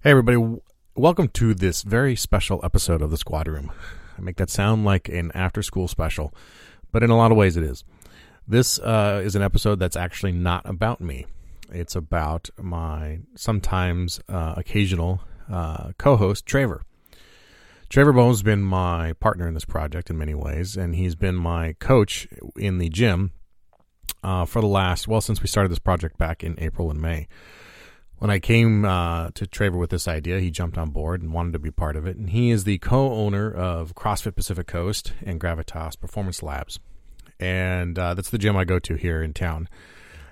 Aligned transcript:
Hey, 0.00 0.12
everybody. 0.12 0.60
Welcome 0.94 1.26
to 1.30 1.54
this 1.54 1.82
very 1.82 2.14
special 2.14 2.60
episode 2.62 3.02
of 3.02 3.10
the 3.10 3.16
Squad 3.16 3.48
Room. 3.48 3.72
I 4.16 4.20
make 4.20 4.36
that 4.36 4.48
sound 4.48 4.84
like 4.84 5.08
an 5.08 5.32
after 5.34 5.60
school 5.60 5.88
special, 5.88 6.32
but 6.92 7.02
in 7.02 7.10
a 7.10 7.16
lot 7.16 7.32
of 7.32 7.36
ways 7.36 7.56
it 7.56 7.64
is. 7.64 7.82
This 8.46 8.78
uh, 8.78 9.20
is 9.24 9.34
an 9.34 9.42
episode 9.42 9.80
that's 9.80 9.96
actually 9.96 10.30
not 10.30 10.62
about 10.66 11.00
me. 11.00 11.26
It's 11.72 11.96
about 11.96 12.48
my 12.56 13.18
sometimes 13.34 14.20
uh, 14.28 14.54
occasional 14.56 15.20
uh, 15.50 15.90
co 15.98 16.14
host, 16.16 16.46
Traver. 16.46 16.82
Traver 17.90 18.14
Boehm's 18.14 18.44
been 18.44 18.62
my 18.62 19.14
partner 19.14 19.48
in 19.48 19.54
this 19.54 19.64
project 19.64 20.10
in 20.10 20.16
many 20.16 20.34
ways, 20.34 20.76
and 20.76 20.94
he's 20.94 21.16
been 21.16 21.34
my 21.34 21.72
coach 21.80 22.28
in 22.54 22.78
the 22.78 22.88
gym 22.88 23.32
uh, 24.22 24.44
for 24.44 24.60
the 24.60 24.68
last, 24.68 25.08
well, 25.08 25.20
since 25.20 25.42
we 25.42 25.48
started 25.48 25.72
this 25.72 25.80
project 25.80 26.16
back 26.18 26.44
in 26.44 26.54
April 26.60 26.88
and 26.88 27.02
May. 27.02 27.26
When 28.18 28.30
I 28.32 28.40
came 28.40 28.84
uh, 28.84 29.30
to 29.34 29.46
Traver 29.46 29.78
with 29.78 29.90
this 29.90 30.08
idea, 30.08 30.40
he 30.40 30.50
jumped 30.50 30.76
on 30.76 30.90
board 30.90 31.22
and 31.22 31.32
wanted 31.32 31.52
to 31.52 31.60
be 31.60 31.70
part 31.70 31.94
of 31.94 32.04
it. 32.04 32.16
And 32.16 32.30
he 32.30 32.50
is 32.50 32.64
the 32.64 32.78
co 32.78 33.12
owner 33.12 33.52
of 33.52 33.94
CrossFit 33.94 34.34
Pacific 34.34 34.66
Coast 34.66 35.12
and 35.24 35.40
Gravitas 35.40 35.98
Performance 35.98 36.42
Labs. 36.42 36.80
And 37.38 37.96
uh, 37.96 38.14
that's 38.14 38.30
the 38.30 38.38
gym 38.38 38.56
I 38.56 38.64
go 38.64 38.80
to 38.80 38.94
here 38.94 39.22
in 39.22 39.34
town. 39.34 39.68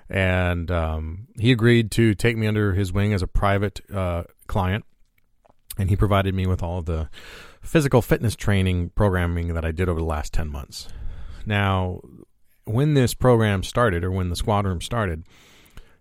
And 0.09 0.69
um, 0.69 1.27
he 1.39 1.51
agreed 1.51 1.91
to 1.91 2.13
take 2.13 2.35
me 2.35 2.47
under 2.47 2.73
his 2.73 2.91
wing 2.91 3.13
as 3.13 3.21
a 3.21 3.27
private 3.27 3.79
uh, 3.93 4.23
client. 4.47 4.83
And 5.77 5.89
he 5.89 5.95
provided 5.95 6.33
me 6.33 6.45
with 6.45 6.61
all 6.61 6.79
of 6.79 6.85
the 6.85 7.09
physical 7.61 8.01
fitness 8.01 8.35
training 8.35 8.89
programming 8.95 9.53
that 9.53 9.63
I 9.63 9.71
did 9.71 9.87
over 9.87 9.99
the 9.99 10.05
last 10.05 10.33
10 10.33 10.49
months. 10.49 10.89
Now, 11.45 12.01
when 12.65 12.95
this 12.95 13.13
program 13.13 13.63
started, 13.63 14.03
or 14.03 14.11
when 14.11 14.29
the 14.29 14.35
squad 14.35 14.65
room 14.65 14.81
started, 14.81 15.23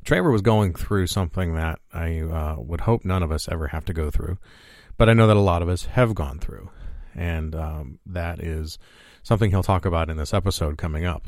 Traver 0.06 0.30
was 0.30 0.42
going 0.42 0.72
through 0.72 1.08
something 1.08 1.54
that 1.56 1.80
I 1.92 2.20
uh, 2.20 2.56
would 2.58 2.82
hope 2.82 3.04
none 3.04 3.24
of 3.24 3.32
us 3.32 3.48
ever 3.48 3.68
have 3.68 3.84
to 3.86 3.92
go 3.92 4.08
through, 4.08 4.38
but 4.96 5.08
I 5.08 5.14
know 5.14 5.26
that 5.26 5.36
a 5.36 5.40
lot 5.40 5.62
of 5.62 5.68
us 5.68 5.86
have 5.86 6.14
gone 6.14 6.38
through, 6.38 6.70
and 7.14 7.56
um, 7.56 7.98
that 8.06 8.38
is 8.38 8.78
something 9.24 9.50
he'll 9.50 9.64
talk 9.64 9.84
about 9.84 10.08
in 10.08 10.16
this 10.16 10.32
episode 10.32 10.78
coming 10.78 11.04
up. 11.04 11.26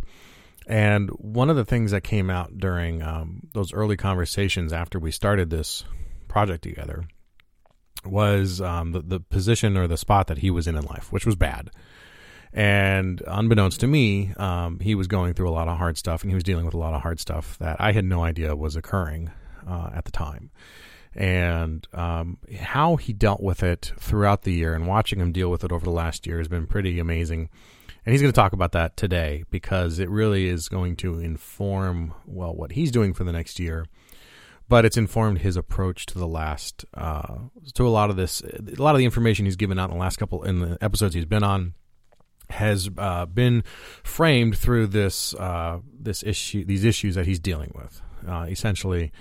And 0.69 1.11
one 1.11 1.51
of 1.51 1.57
the 1.57 1.65
things 1.65 1.91
that 1.91 2.05
came 2.05 2.31
out 2.31 2.57
during 2.57 3.03
um, 3.03 3.49
those 3.53 3.73
early 3.73 3.97
conversations 3.97 4.73
after 4.73 5.01
we 5.01 5.11
started 5.11 5.51
this 5.51 5.83
project 6.29 6.63
together 6.63 7.09
was 8.05 8.61
um, 8.61 8.93
the, 8.93 9.01
the 9.01 9.19
position 9.19 9.77
or 9.77 9.89
the 9.89 9.97
spot 9.97 10.29
that 10.29 10.39
he 10.39 10.53
was 10.53 10.69
in 10.69 10.77
in 10.77 10.85
life, 10.85 11.11
which 11.11 11.27
was 11.27 11.35
bad. 11.35 11.71
And 12.53 13.23
unbeknownst 13.27 13.81
to 13.81 13.87
me, 13.87 14.33
um, 14.37 14.81
he 14.81 14.95
was 14.95 15.07
going 15.07 15.35
through 15.35 15.49
a 15.49 15.53
lot 15.53 15.69
of 15.69 15.79
hard 15.79 15.99
stuff 15.99 16.23
and 16.23 16.31
he 16.31 16.35
was 16.35 16.45
dealing 16.45 16.65
with 16.65 16.75
a 16.75 16.79
lot 16.79 16.95
of 16.95 17.03
hard 17.03 17.21
stuff 17.21 17.59
that 17.59 17.81
I 17.81 17.93
had 17.93 18.05
no 18.05 18.23
idea 18.23 18.57
was 18.57 18.77
occurring 18.77 19.31
uh, 19.69 19.91
at 19.95 20.05
the 20.05 20.11
time. 20.11 20.51
And 21.15 21.87
um, 21.93 22.39
how 22.61 22.97
he 22.97 23.13
dealt 23.13 23.43
with 23.43 23.63
it 23.63 23.93
throughout 23.99 24.43
the 24.43 24.53
year 24.53 24.75
and 24.75 24.87
watching 24.87 25.21
him 25.21 25.33
deal 25.33 25.51
with 25.51 25.65
it 25.65 25.73
over 25.73 25.85
the 25.85 25.91
last 25.91 26.27
year 26.27 26.39
has 26.39 26.49
been 26.49 26.67
pretty 26.67 26.99
amazing. 26.99 27.49
And 28.07 28.13
he's 28.13 28.23
going 28.23 28.33
to 28.33 28.37
talk 28.37 28.53
about 28.53 28.73
that 28.73 28.97
today 28.97 29.45
because 29.51 29.99
it 29.99 30.09
really 30.09 30.47
is 30.47 30.69
going 30.69 30.97
to 30.97 31.19
inform, 31.19 32.15
well, 32.25 32.55
what 32.55 32.73
he's 32.73 32.91
doing 32.91 33.13
for 33.13 33.25
the 33.25 33.33
next 33.33 33.59
year. 33.59 33.87
But 34.69 34.85
it's 34.85 34.99
informed 34.99 35.39
his 35.39 35.57
approach 35.57 36.07
to 36.07 36.19
the 36.19 36.29
last, 36.29 36.85
uh, 36.95 37.39
to 37.75 37.87
a 37.87 37.89
lot 37.89 38.11
of 38.11 38.17
this, 38.17 38.43
a 38.43 38.81
lot 38.81 38.95
of 38.95 38.99
the 38.99 39.07
information 39.07 39.47
he's 39.47 39.57
given 39.57 39.79
out 39.79 39.91
in 39.91 39.97
the 39.97 40.01
last 40.01 40.19
couple, 40.19 40.43
in 40.43 40.61
the 40.61 40.79
episodes 40.83 41.15
he's 41.15 41.25
been 41.25 41.43
on 41.43 41.75
has 42.51 42.89
uh, 42.97 43.27
been 43.27 43.63
framed 44.03 44.57
through 44.57 44.89
this 44.89 45.35
uh, 45.35 45.81
this 45.99 46.23
issue, 46.23 46.65
these 46.65 46.85
issues 46.85 47.15
that 47.15 47.27
he's 47.27 47.41
dealing 47.41 47.73
with, 47.75 48.01
uh, 48.27 48.47
essentially 48.49 49.13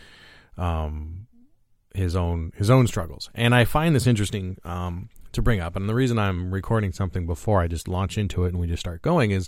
um, 0.57 1.27
his 1.93 2.15
own 2.15 2.51
his 2.55 2.69
own 2.69 2.87
struggles. 2.87 3.29
And 3.35 3.53
I 3.53 3.65
find 3.65 3.95
this 3.95 4.07
interesting 4.07 4.57
um, 4.63 5.09
to 5.33 5.41
bring 5.41 5.59
up. 5.59 5.75
And 5.75 5.87
the 5.87 5.95
reason 5.95 6.17
I'm 6.17 6.51
recording 6.53 6.91
something 6.91 7.25
before 7.25 7.61
I 7.61 7.67
just 7.67 7.87
launch 7.87 8.17
into 8.17 8.45
it 8.45 8.49
and 8.49 8.59
we 8.59 8.67
just 8.67 8.79
start 8.79 9.01
going 9.01 9.31
is 9.31 9.47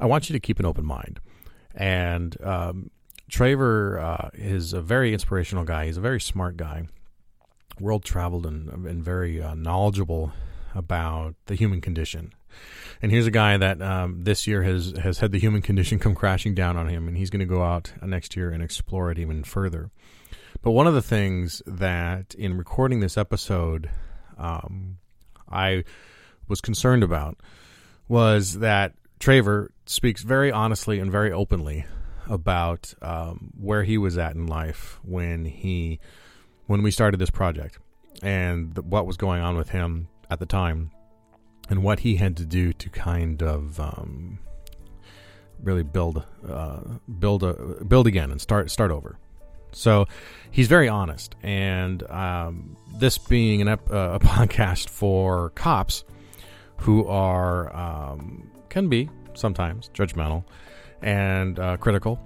I 0.00 0.06
want 0.06 0.28
you 0.28 0.32
to 0.34 0.40
keep 0.40 0.58
an 0.58 0.66
open 0.66 0.84
mind. 0.84 1.20
And 1.74 2.36
um, 2.42 2.90
Traver 3.30 4.02
uh, 4.02 4.30
is 4.34 4.72
a 4.72 4.80
very 4.80 5.12
inspirational 5.12 5.64
guy. 5.64 5.86
He's 5.86 5.96
a 5.96 6.02
very 6.02 6.20
smart 6.20 6.56
guy, 6.56 6.88
world 7.78 8.04
traveled 8.04 8.46
and, 8.46 8.86
and 8.86 9.02
very 9.02 9.42
uh, 9.42 9.54
knowledgeable 9.54 10.32
about 10.74 11.34
the 11.46 11.54
human 11.54 11.80
condition. 11.80 12.32
And 13.00 13.12
here's 13.12 13.26
a 13.26 13.30
guy 13.30 13.56
that 13.56 13.80
um, 13.80 14.24
this 14.24 14.46
year 14.46 14.62
has 14.62 14.92
has 15.02 15.18
had 15.20 15.32
the 15.32 15.38
human 15.38 15.62
condition 15.62 15.98
come 16.00 16.14
crashing 16.14 16.54
down 16.54 16.76
on 16.76 16.88
him, 16.88 17.08
and 17.08 17.16
he's 17.16 17.30
going 17.30 17.40
to 17.40 17.46
go 17.46 17.62
out 17.62 17.92
next 18.02 18.36
year 18.36 18.50
and 18.50 18.62
explore 18.62 19.10
it 19.10 19.18
even 19.18 19.44
further. 19.44 19.90
But 20.62 20.72
one 20.72 20.86
of 20.86 20.94
the 20.94 21.02
things 21.02 21.62
that 21.66 22.34
in 22.34 22.56
recording 22.56 23.00
this 23.00 23.16
episode, 23.16 23.90
um, 24.36 24.98
I 25.50 25.84
was 26.48 26.60
concerned 26.60 27.02
about 27.02 27.38
was 28.08 28.58
that 28.58 28.94
Traver 29.20 29.68
speaks 29.86 30.22
very 30.22 30.50
honestly 30.50 30.98
and 30.98 31.12
very 31.12 31.32
openly 31.32 31.86
about 32.28 32.94
um, 33.02 33.52
where 33.58 33.84
he 33.84 33.98
was 33.98 34.18
at 34.18 34.34
in 34.34 34.46
life 34.46 34.98
when 35.02 35.44
he 35.44 36.00
when 36.66 36.82
we 36.82 36.90
started 36.90 37.18
this 37.18 37.30
project 37.30 37.78
and 38.22 38.76
what 38.78 39.06
was 39.06 39.16
going 39.16 39.40
on 39.40 39.56
with 39.56 39.70
him 39.70 40.08
at 40.30 40.38
the 40.38 40.46
time 40.46 40.90
and 41.70 41.82
what 41.82 42.00
he 42.00 42.16
had 42.16 42.36
to 42.36 42.44
do 42.44 42.72
to 42.72 42.88
kind 42.88 43.42
of 43.42 43.78
um, 43.78 44.38
really 45.62 45.82
build 45.82 46.24
uh, 46.48 46.80
build 47.18 47.42
a 47.42 47.84
build 47.84 48.06
again 48.06 48.30
and 48.30 48.40
start 48.40 48.70
start 48.70 48.90
over. 48.90 49.18
So 49.72 50.06
he's 50.50 50.66
very 50.66 50.88
honest, 50.88 51.34
and 51.42 52.02
um, 52.10 52.76
this 52.96 53.18
being 53.18 53.60
an 53.60 53.68
ep- 53.68 53.90
uh, 53.90 54.12
a 54.14 54.18
podcast 54.20 54.88
for 54.88 55.50
cops 55.50 56.04
who 56.78 57.06
are 57.06 57.74
um, 57.76 58.50
can 58.68 58.88
be 58.88 59.10
sometimes 59.34 59.90
judgmental 59.94 60.44
and 61.02 61.58
uh, 61.58 61.76
critical 61.76 62.18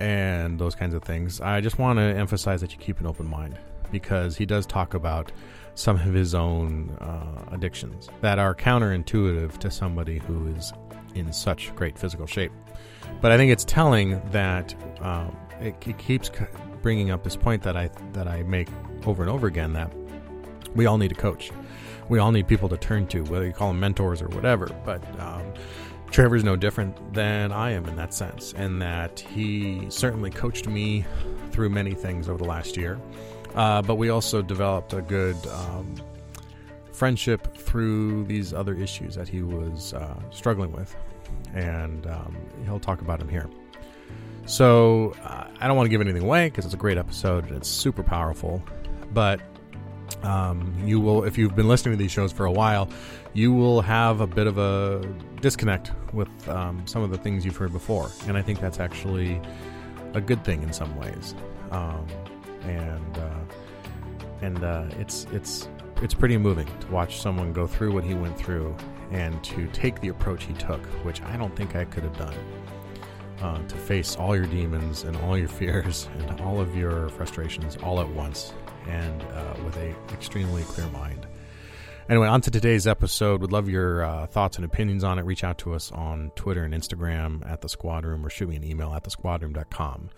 and 0.00 0.58
those 0.58 0.74
kinds 0.74 0.94
of 0.94 1.02
things. 1.02 1.40
I 1.40 1.60
just 1.60 1.78
want 1.78 1.98
to 1.98 2.02
emphasize 2.02 2.60
that 2.60 2.72
you 2.72 2.78
keep 2.78 3.00
an 3.00 3.06
open 3.06 3.28
mind 3.28 3.58
because 3.90 4.36
he 4.36 4.46
does 4.46 4.66
talk 4.66 4.94
about 4.94 5.32
some 5.76 5.96
of 5.96 6.14
his 6.14 6.34
own 6.34 6.90
uh, 7.00 7.44
addictions 7.52 8.08
that 8.22 8.38
are 8.38 8.54
counterintuitive 8.54 9.58
to 9.58 9.70
somebody 9.70 10.18
who 10.18 10.48
is 10.48 10.72
in 11.14 11.32
such 11.32 11.74
great 11.76 11.98
physical 11.98 12.26
shape. 12.26 12.50
But 13.20 13.30
I 13.30 13.36
think 13.36 13.52
it's 13.52 13.64
telling 13.64 14.20
that 14.30 14.74
um, 15.00 15.36
it, 15.60 15.76
it, 15.86 15.98
keeps 15.98 16.30
bringing 16.82 17.10
up 17.10 17.22
this 17.22 17.36
point 17.36 17.62
that 17.62 17.76
I 17.76 17.90
that 18.14 18.26
I 18.26 18.42
make 18.42 18.68
over 19.06 19.22
and 19.22 19.30
over 19.30 19.46
again 19.46 19.74
that 19.74 19.92
we 20.74 20.86
all 20.86 20.98
need 20.98 21.12
a 21.12 21.14
coach. 21.14 21.52
We 22.08 22.18
all 22.18 22.32
need 22.32 22.48
people 22.48 22.68
to 22.70 22.76
turn 22.76 23.06
to, 23.08 23.22
whether 23.24 23.46
you 23.46 23.52
call 23.52 23.68
them 23.68 23.80
mentors 23.80 24.22
or 24.22 24.28
whatever. 24.28 24.68
But 24.84 25.02
um, 25.20 25.52
Traver's 26.10 26.44
no 26.44 26.56
different 26.56 27.14
than 27.14 27.52
I 27.52 27.72
am 27.72 27.84
in 27.86 27.96
that 27.96 28.14
sense, 28.14 28.54
and 28.56 28.80
that 28.80 29.20
he 29.20 29.86
certainly 29.90 30.30
coached 30.30 30.68
me 30.68 31.04
through 31.50 31.70
many 31.70 31.92
things 31.92 32.28
over 32.28 32.38
the 32.38 32.48
last 32.48 32.76
year. 32.76 32.98
Uh, 33.56 33.82
but 33.82 33.96
we 33.96 34.10
also 34.10 34.42
developed 34.42 34.92
a 34.92 35.00
good 35.00 35.36
um, 35.46 35.94
friendship 36.92 37.56
through 37.56 38.24
these 38.24 38.52
other 38.52 38.74
issues 38.74 39.14
that 39.14 39.28
he 39.28 39.42
was 39.42 39.94
uh, 39.94 40.20
struggling 40.30 40.72
with. 40.72 40.94
And 41.54 42.06
um, 42.06 42.36
he'll 42.64 42.80
talk 42.80 43.00
about 43.00 43.18
them 43.18 43.28
here. 43.28 43.48
So 44.44 45.14
uh, 45.24 45.48
I 45.58 45.66
don't 45.66 45.76
want 45.76 45.86
to 45.86 45.90
give 45.90 46.00
anything 46.00 46.22
away 46.22 46.48
because 46.48 46.64
it's 46.64 46.74
a 46.74 46.78
great 46.78 46.98
episode 46.98 47.46
and 47.46 47.56
it's 47.56 47.68
super 47.68 48.02
powerful. 48.02 48.62
But 49.12 49.40
um, 50.22 50.74
you 50.84 51.00
will, 51.00 51.24
if 51.24 51.36
you've 51.38 51.56
been 51.56 51.68
listening 51.68 51.94
to 51.94 51.98
these 51.98 52.12
shows 52.12 52.32
for 52.32 52.46
a 52.46 52.52
while, 52.52 52.88
you 53.32 53.52
will 53.52 53.80
have 53.80 54.20
a 54.20 54.26
bit 54.26 54.46
of 54.46 54.58
a 54.58 55.02
disconnect 55.40 55.92
with 56.12 56.28
um, 56.48 56.86
some 56.86 57.02
of 57.02 57.10
the 57.10 57.18
things 57.18 57.44
you've 57.44 57.56
heard 57.56 57.72
before. 57.72 58.10
And 58.26 58.36
I 58.36 58.42
think 58.42 58.60
that's 58.60 58.80
actually 58.80 59.40
a 60.14 60.20
good 60.20 60.44
thing 60.44 60.62
in 60.62 60.72
some 60.72 60.94
ways. 60.96 61.34
Um, 61.70 62.06
and 62.68 63.18
uh, 63.18 63.44
and 64.42 64.64
uh, 64.64 64.86
it's 64.98 65.26
it's 65.32 65.68
it's 66.02 66.14
pretty 66.14 66.36
moving 66.36 66.68
to 66.80 66.86
watch 66.88 67.20
someone 67.20 67.52
go 67.52 67.66
through 67.66 67.92
what 67.92 68.04
he 68.04 68.14
went 68.14 68.36
through 68.36 68.76
and 69.10 69.42
to 69.44 69.66
take 69.68 70.00
the 70.00 70.08
approach 70.08 70.44
he 70.44 70.52
took, 70.54 70.84
which 71.04 71.22
I 71.22 71.36
don't 71.36 71.54
think 71.56 71.74
I 71.76 71.84
could 71.84 72.02
have 72.02 72.16
done. 72.16 72.36
Uh, 73.42 73.58
to 73.68 73.76
face 73.76 74.16
all 74.16 74.34
your 74.34 74.46
demons 74.46 75.04
and 75.04 75.14
all 75.18 75.36
your 75.36 75.48
fears 75.48 76.08
and 76.28 76.40
all 76.40 76.58
of 76.58 76.74
your 76.74 77.10
frustrations 77.10 77.76
all 77.82 78.00
at 78.00 78.08
once 78.08 78.54
and 78.88 79.22
uh, 79.22 79.54
with 79.62 79.76
a 79.76 79.94
extremely 80.12 80.62
clear 80.62 80.88
mind. 80.88 81.26
Anyway, 82.08 82.28
on 82.28 82.40
to 82.40 82.50
today's 82.50 82.86
episode. 82.86 83.40
Would 83.40 83.52
love 83.52 83.68
your 83.68 84.04
uh, 84.04 84.26
thoughts 84.26 84.56
and 84.56 84.64
opinions 84.64 85.02
on 85.02 85.18
it. 85.18 85.22
Reach 85.24 85.42
out 85.42 85.58
to 85.58 85.74
us 85.74 85.90
on 85.90 86.30
Twitter 86.36 86.62
and 86.62 86.72
Instagram 86.72 87.48
at 87.50 87.60
the 87.62 87.68
Squad 87.68 88.04
Room 88.06 88.24
or 88.24 88.30
shoot 88.30 88.48
me 88.48 88.56
an 88.56 88.64
email 88.64 88.94
at 88.94 89.04
thesquadroom.com. 89.04 90.10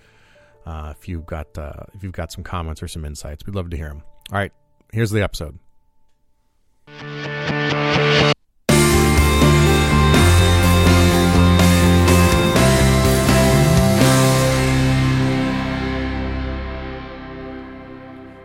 Uh, 0.68 0.90
if 0.90 1.08
you've 1.08 1.24
got 1.24 1.56
uh, 1.56 1.72
if 1.94 2.02
you've 2.02 2.12
got 2.12 2.30
some 2.30 2.44
comments 2.44 2.82
or 2.82 2.88
some 2.88 3.02
insights, 3.02 3.46
we'd 3.46 3.54
love 3.54 3.70
to 3.70 3.76
hear 3.76 3.88
them. 3.88 4.02
All 4.30 4.36
right, 4.36 4.52
here's 4.92 5.10
the 5.10 5.22
episode. 5.22 5.58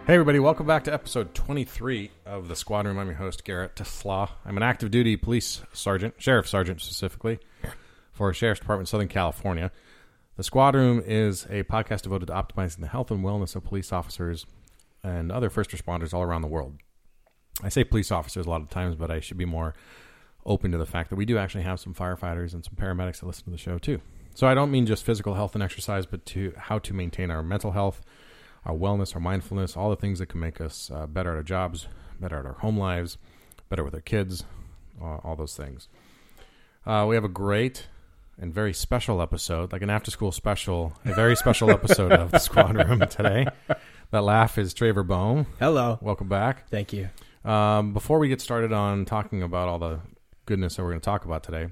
Hey, 0.05 0.13
everybody, 0.13 0.39
welcome 0.39 0.65
back 0.65 0.85
to 0.85 0.93
episode 0.93 1.33
23 1.33 2.09
of 2.25 2.47
the 2.47 2.55
Squad 2.55 2.85
Room. 2.85 2.99
I'm 2.99 3.07
your 3.07 3.15
host, 3.17 3.43
Garrett 3.43 3.75
Tesla. 3.75 4.29
I'm 4.45 4.55
an 4.55 4.63
active 4.63 4.91
duty 4.91 5.17
police 5.17 5.61
sergeant, 5.73 6.13
sheriff 6.19 6.47
sergeant 6.47 6.79
specifically, 6.79 7.39
for 8.13 8.33
Sheriff's 8.33 8.61
Department, 8.61 8.87
Southern 8.87 9.09
California. 9.09 9.73
The 10.35 10.43
Squad 10.43 10.73
Room 10.73 11.03
is 11.05 11.45
a 11.45 11.61
podcast 11.61 12.01
devoted 12.01 12.25
to 12.25 12.33
optimizing 12.33 12.79
the 12.79 12.87
health 12.87 13.11
and 13.11 13.23
wellness 13.23 13.55
of 13.55 13.63
police 13.63 13.93
officers 13.93 14.47
and 15.03 15.31
other 15.31 15.47
first 15.51 15.69
responders 15.69 16.11
all 16.11 16.23
around 16.23 16.41
the 16.41 16.47
world. 16.47 16.77
I 17.61 17.69
say 17.69 17.83
police 17.83 18.11
officers 18.11 18.47
a 18.47 18.49
lot 18.49 18.63
of 18.63 18.71
times, 18.71 18.95
but 18.95 19.11
I 19.11 19.19
should 19.19 19.37
be 19.37 19.45
more 19.45 19.75
open 20.43 20.71
to 20.71 20.79
the 20.79 20.87
fact 20.87 21.11
that 21.11 21.17
we 21.17 21.25
do 21.25 21.37
actually 21.37 21.65
have 21.65 21.79
some 21.79 21.93
firefighters 21.93 22.55
and 22.55 22.65
some 22.65 22.73
paramedics 22.75 23.19
that 23.19 23.27
listen 23.27 23.45
to 23.45 23.51
the 23.51 23.59
show 23.59 23.77
too. 23.77 24.01
So 24.33 24.47
I 24.47 24.55
don't 24.55 24.71
mean 24.71 24.87
just 24.87 25.03
physical 25.03 25.35
health 25.35 25.53
and 25.53 25.63
exercise, 25.63 26.07
but 26.07 26.25
to 26.27 26.51
how 26.57 26.79
to 26.79 26.95
maintain 26.95 27.29
our 27.29 27.43
mental 27.43 27.73
health, 27.73 28.01
our 28.65 28.73
wellness, 28.73 29.13
our 29.13 29.21
mindfulness, 29.21 29.77
all 29.77 29.91
the 29.91 29.95
things 29.95 30.17
that 30.17 30.29
can 30.29 30.39
make 30.39 30.59
us 30.59 30.89
uh, 30.91 31.05
better 31.05 31.33
at 31.33 31.37
our 31.37 31.43
jobs, 31.43 31.87
better 32.19 32.39
at 32.39 32.45
our 32.47 32.53
home 32.53 32.79
lives, 32.79 33.19
better 33.69 33.83
with 33.83 33.93
our 33.93 34.01
kids, 34.01 34.45
uh, 34.99 35.17
all 35.17 35.35
those 35.35 35.55
things. 35.55 35.89
Uh, 36.87 37.05
we 37.07 37.13
have 37.13 37.23
a 37.23 37.29
great 37.29 37.87
and 38.39 38.53
very 38.53 38.73
special 38.73 39.21
episode, 39.21 39.71
like 39.71 39.81
an 39.81 39.89
after 39.89 40.11
school 40.11 40.31
special, 40.31 40.93
a 41.05 41.13
very 41.13 41.35
special 41.35 41.69
episode 41.71 42.11
of 42.11 42.31
the 42.31 42.39
Squad 42.39 42.75
Room 42.75 42.99
today. 43.07 43.47
That 44.11 44.23
laugh 44.23 44.57
is 44.57 44.73
Traver 44.73 45.05
Boehm. 45.05 45.45
Hello. 45.59 45.97
Welcome 46.01 46.29
back. 46.29 46.69
Thank 46.69 46.93
you. 46.93 47.09
Um, 47.45 47.93
before 47.93 48.19
we 48.19 48.27
get 48.27 48.41
started 48.41 48.71
on 48.71 49.05
talking 49.05 49.43
about 49.43 49.67
all 49.67 49.79
the 49.79 49.99
goodness 50.45 50.75
that 50.75 50.83
we're 50.83 50.89
going 50.89 51.01
to 51.01 51.05
talk 51.05 51.25
about 51.25 51.43
today, 51.43 51.67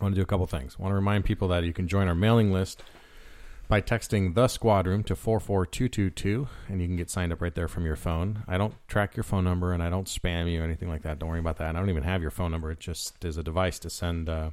I 0.00 0.04
want 0.04 0.14
to 0.14 0.18
do 0.18 0.22
a 0.22 0.26
couple 0.26 0.46
things. 0.46 0.76
I 0.78 0.82
want 0.82 0.92
to 0.92 0.96
remind 0.96 1.24
people 1.24 1.48
that 1.48 1.64
you 1.64 1.72
can 1.72 1.88
join 1.88 2.08
our 2.08 2.14
mailing 2.14 2.52
list 2.52 2.82
by 3.66 3.82
texting 3.82 4.34
the 4.34 4.48
squad 4.48 4.86
room 4.86 5.02
to 5.04 5.14
44222 5.14 6.48
and 6.68 6.80
you 6.80 6.86
can 6.86 6.96
get 6.96 7.10
signed 7.10 7.32
up 7.32 7.42
right 7.42 7.54
there 7.54 7.68
from 7.68 7.84
your 7.84 7.96
phone. 7.96 8.44
I 8.48 8.56
don't 8.56 8.74
track 8.88 9.16
your 9.16 9.24
phone 9.24 9.44
number 9.44 9.72
and 9.72 9.82
I 9.82 9.90
don't 9.90 10.06
spam 10.06 10.50
you 10.50 10.60
or 10.62 10.64
anything 10.64 10.88
like 10.88 11.02
that. 11.02 11.18
Don't 11.18 11.28
worry 11.28 11.40
about 11.40 11.58
that. 11.58 11.76
I 11.76 11.78
don't 11.78 11.90
even 11.90 12.04
have 12.04 12.22
your 12.22 12.30
phone 12.30 12.50
number. 12.50 12.70
It 12.70 12.80
just 12.80 13.22
is 13.24 13.36
a 13.36 13.42
device 13.42 13.78
to 13.80 13.90
send 13.90 14.28
uh, 14.28 14.50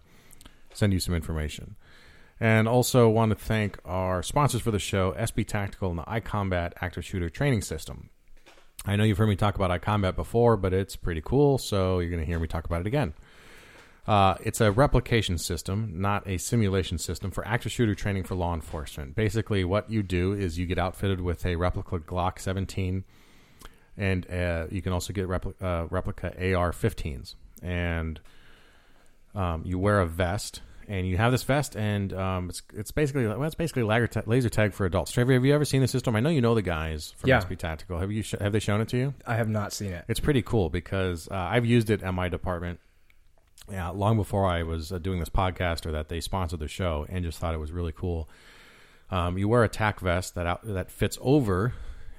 send 0.76 0.94
you 0.94 1.00
some 1.00 1.16
information. 1.16 1.76
And 2.40 2.68
also 2.68 3.08
want 3.08 3.30
to 3.30 3.36
thank 3.36 3.80
our 3.86 4.22
sponsors 4.22 4.62
for 4.62 4.72
the 4.72 4.80
show, 4.80 5.14
SB 5.14 5.48
Tactical 5.48 5.90
and 5.90 6.00
the 6.00 6.04
iCombat 6.04 6.74
Active 6.82 7.06
Shooter 7.06 7.30
Training 7.30 7.62
System. 7.62 8.10
I 8.86 8.96
know 8.96 9.04
you've 9.04 9.18
heard 9.18 9.30
me 9.30 9.36
talk 9.36 9.56
about 9.56 9.72
iCombat 9.82 10.16
before, 10.16 10.58
but 10.58 10.74
it's 10.74 10.96
pretty 10.96 11.22
cool, 11.24 11.58
so 11.58 12.00
you're 12.00 12.10
going 12.10 12.22
to 12.22 12.26
hear 12.26 12.40
me 12.40 12.48
talk 12.48 12.66
about 12.66 12.82
it 12.82 12.88
again. 12.88 13.14
Uh, 14.08 14.36
it's 14.44 14.62
a 14.62 14.72
replication 14.72 15.38
system, 15.38 15.94
not 15.96 16.28
a 16.28 16.38
simulation 16.38 16.98
system 16.98 17.32
for 17.32 17.48
active 17.48 17.72
shooter 17.72 17.96
training 17.96 18.24
for 18.24 18.36
law 18.36 18.54
enforcement. 18.54 19.16
Basically, 19.16 19.64
what 19.64 19.90
you 19.90 20.04
do 20.04 20.34
is 20.34 20.60
you 20.60 20.68
get 20.68 20.78
outfitted 20.78 21.22
with 21.22 21.46
a 21.46 21.56
replica 21.56 22.00
Glock 22.00 22.38
17, 22.38 23.04
and 23.98 24.32
uh, 24.32 24.68
you 24.70 24.82
can 24.84 24.94
also 24.94 25.12
get 25.12 25.28
repli- 25.28 25.56
uh, 25.62 25.88
replica 25.90 26.28
AR 26.54 26.72
15s. 26.72 27.34
And 27.64 28.20
um, 29.34 29.64
you 29.66 29.80
wear 29.80 30.00
a 30.02 30.06
vest, 30.06 30.62
and 30.88 31.08
you 31.08 31.18
have 31.18 31.32
this 31.32 31.44
vest, 31.44 31.76
and 31.76 32.12
um, 32.14 32.50
it's 32.50 32.62
it's 32.74 32.92
basically 32.92 33.28
well, 33.28 33.44
it's 33.44 33.56
basically 33.56 33.84
laser, 33.84 34.24
laser 34.26 34.50
tag 34.50 34.74
for 34.74 34.86
adults. 34.86 35.12
Traver, 35.12 35.34
have 35.34 35.46
you 35.46 35.54
ever 35.54 35.66
seen 35.66 35.82
the 35.82 35.88
system? 35.88 36.16
I 36.16 36.20
know 36.20 36.30
you 36.30 36.42
know 36.42 36.56
the 36.56 36.62
guys 36.62 37.14
from 37.18 37.30
Yeah. 37.30 37.42
SB 37.42 37.58
Tactical. 37.58 38.00
Have 38.00 38.12
you 38.12 38.22
sh- 38.22 38.36
have 38.40 38.52
they 38.54 38.60
shown 38.60 38.82
it 38.82 38.88
to 38.90 38.98
you? 38.98 39.14
I 39.26 39.36
have 39.36 39.50
not 39.50 39.74
seen 39.74 39.92
it. 39.92 40.06
It's 40.08 40.20
pretty 40.20 40.42
cool 40.42 40.70
because 40.70 41.28
uh, 41.30 41.36
I've 41.36 41.66
used 41.66 41.90
it 41.90 42.04
at 42.04 42.14
my 42.14 42.30
department. 42.30 42.80
Yeah, 43.72 43.90
long 43.90 44.16
before 44.16 44.46
I 44.46 44.62
was 44.64 44.92
uh, 44.92 45.00
doing 45.00 45.20
this 45.20 45.30
podcast 45.30 45.86
or 45.88 45.92
that 45.94 46.08
they 46.10 46.22
sponsored 46.22 46.60
the 46.60 46.68
show, 46.68 47.06
and 47.10 47.26
just 47.26 47.40
thought 47.40 47.54
it 47.56 47.60
was 47.60 47.72
really 47.72 47.94
cool. 47.94 48.30
Um, 49.10 49.38
you 49.38 49.48
wear 49.48 49.64
a 49.64 49.70
tac 49.70 50.00
vest 50.00 50.36
that 50.36 50.46
out, 50.48 50.62
that 50.64 50.92
fits 50.92 51.18
over 51.22 51.74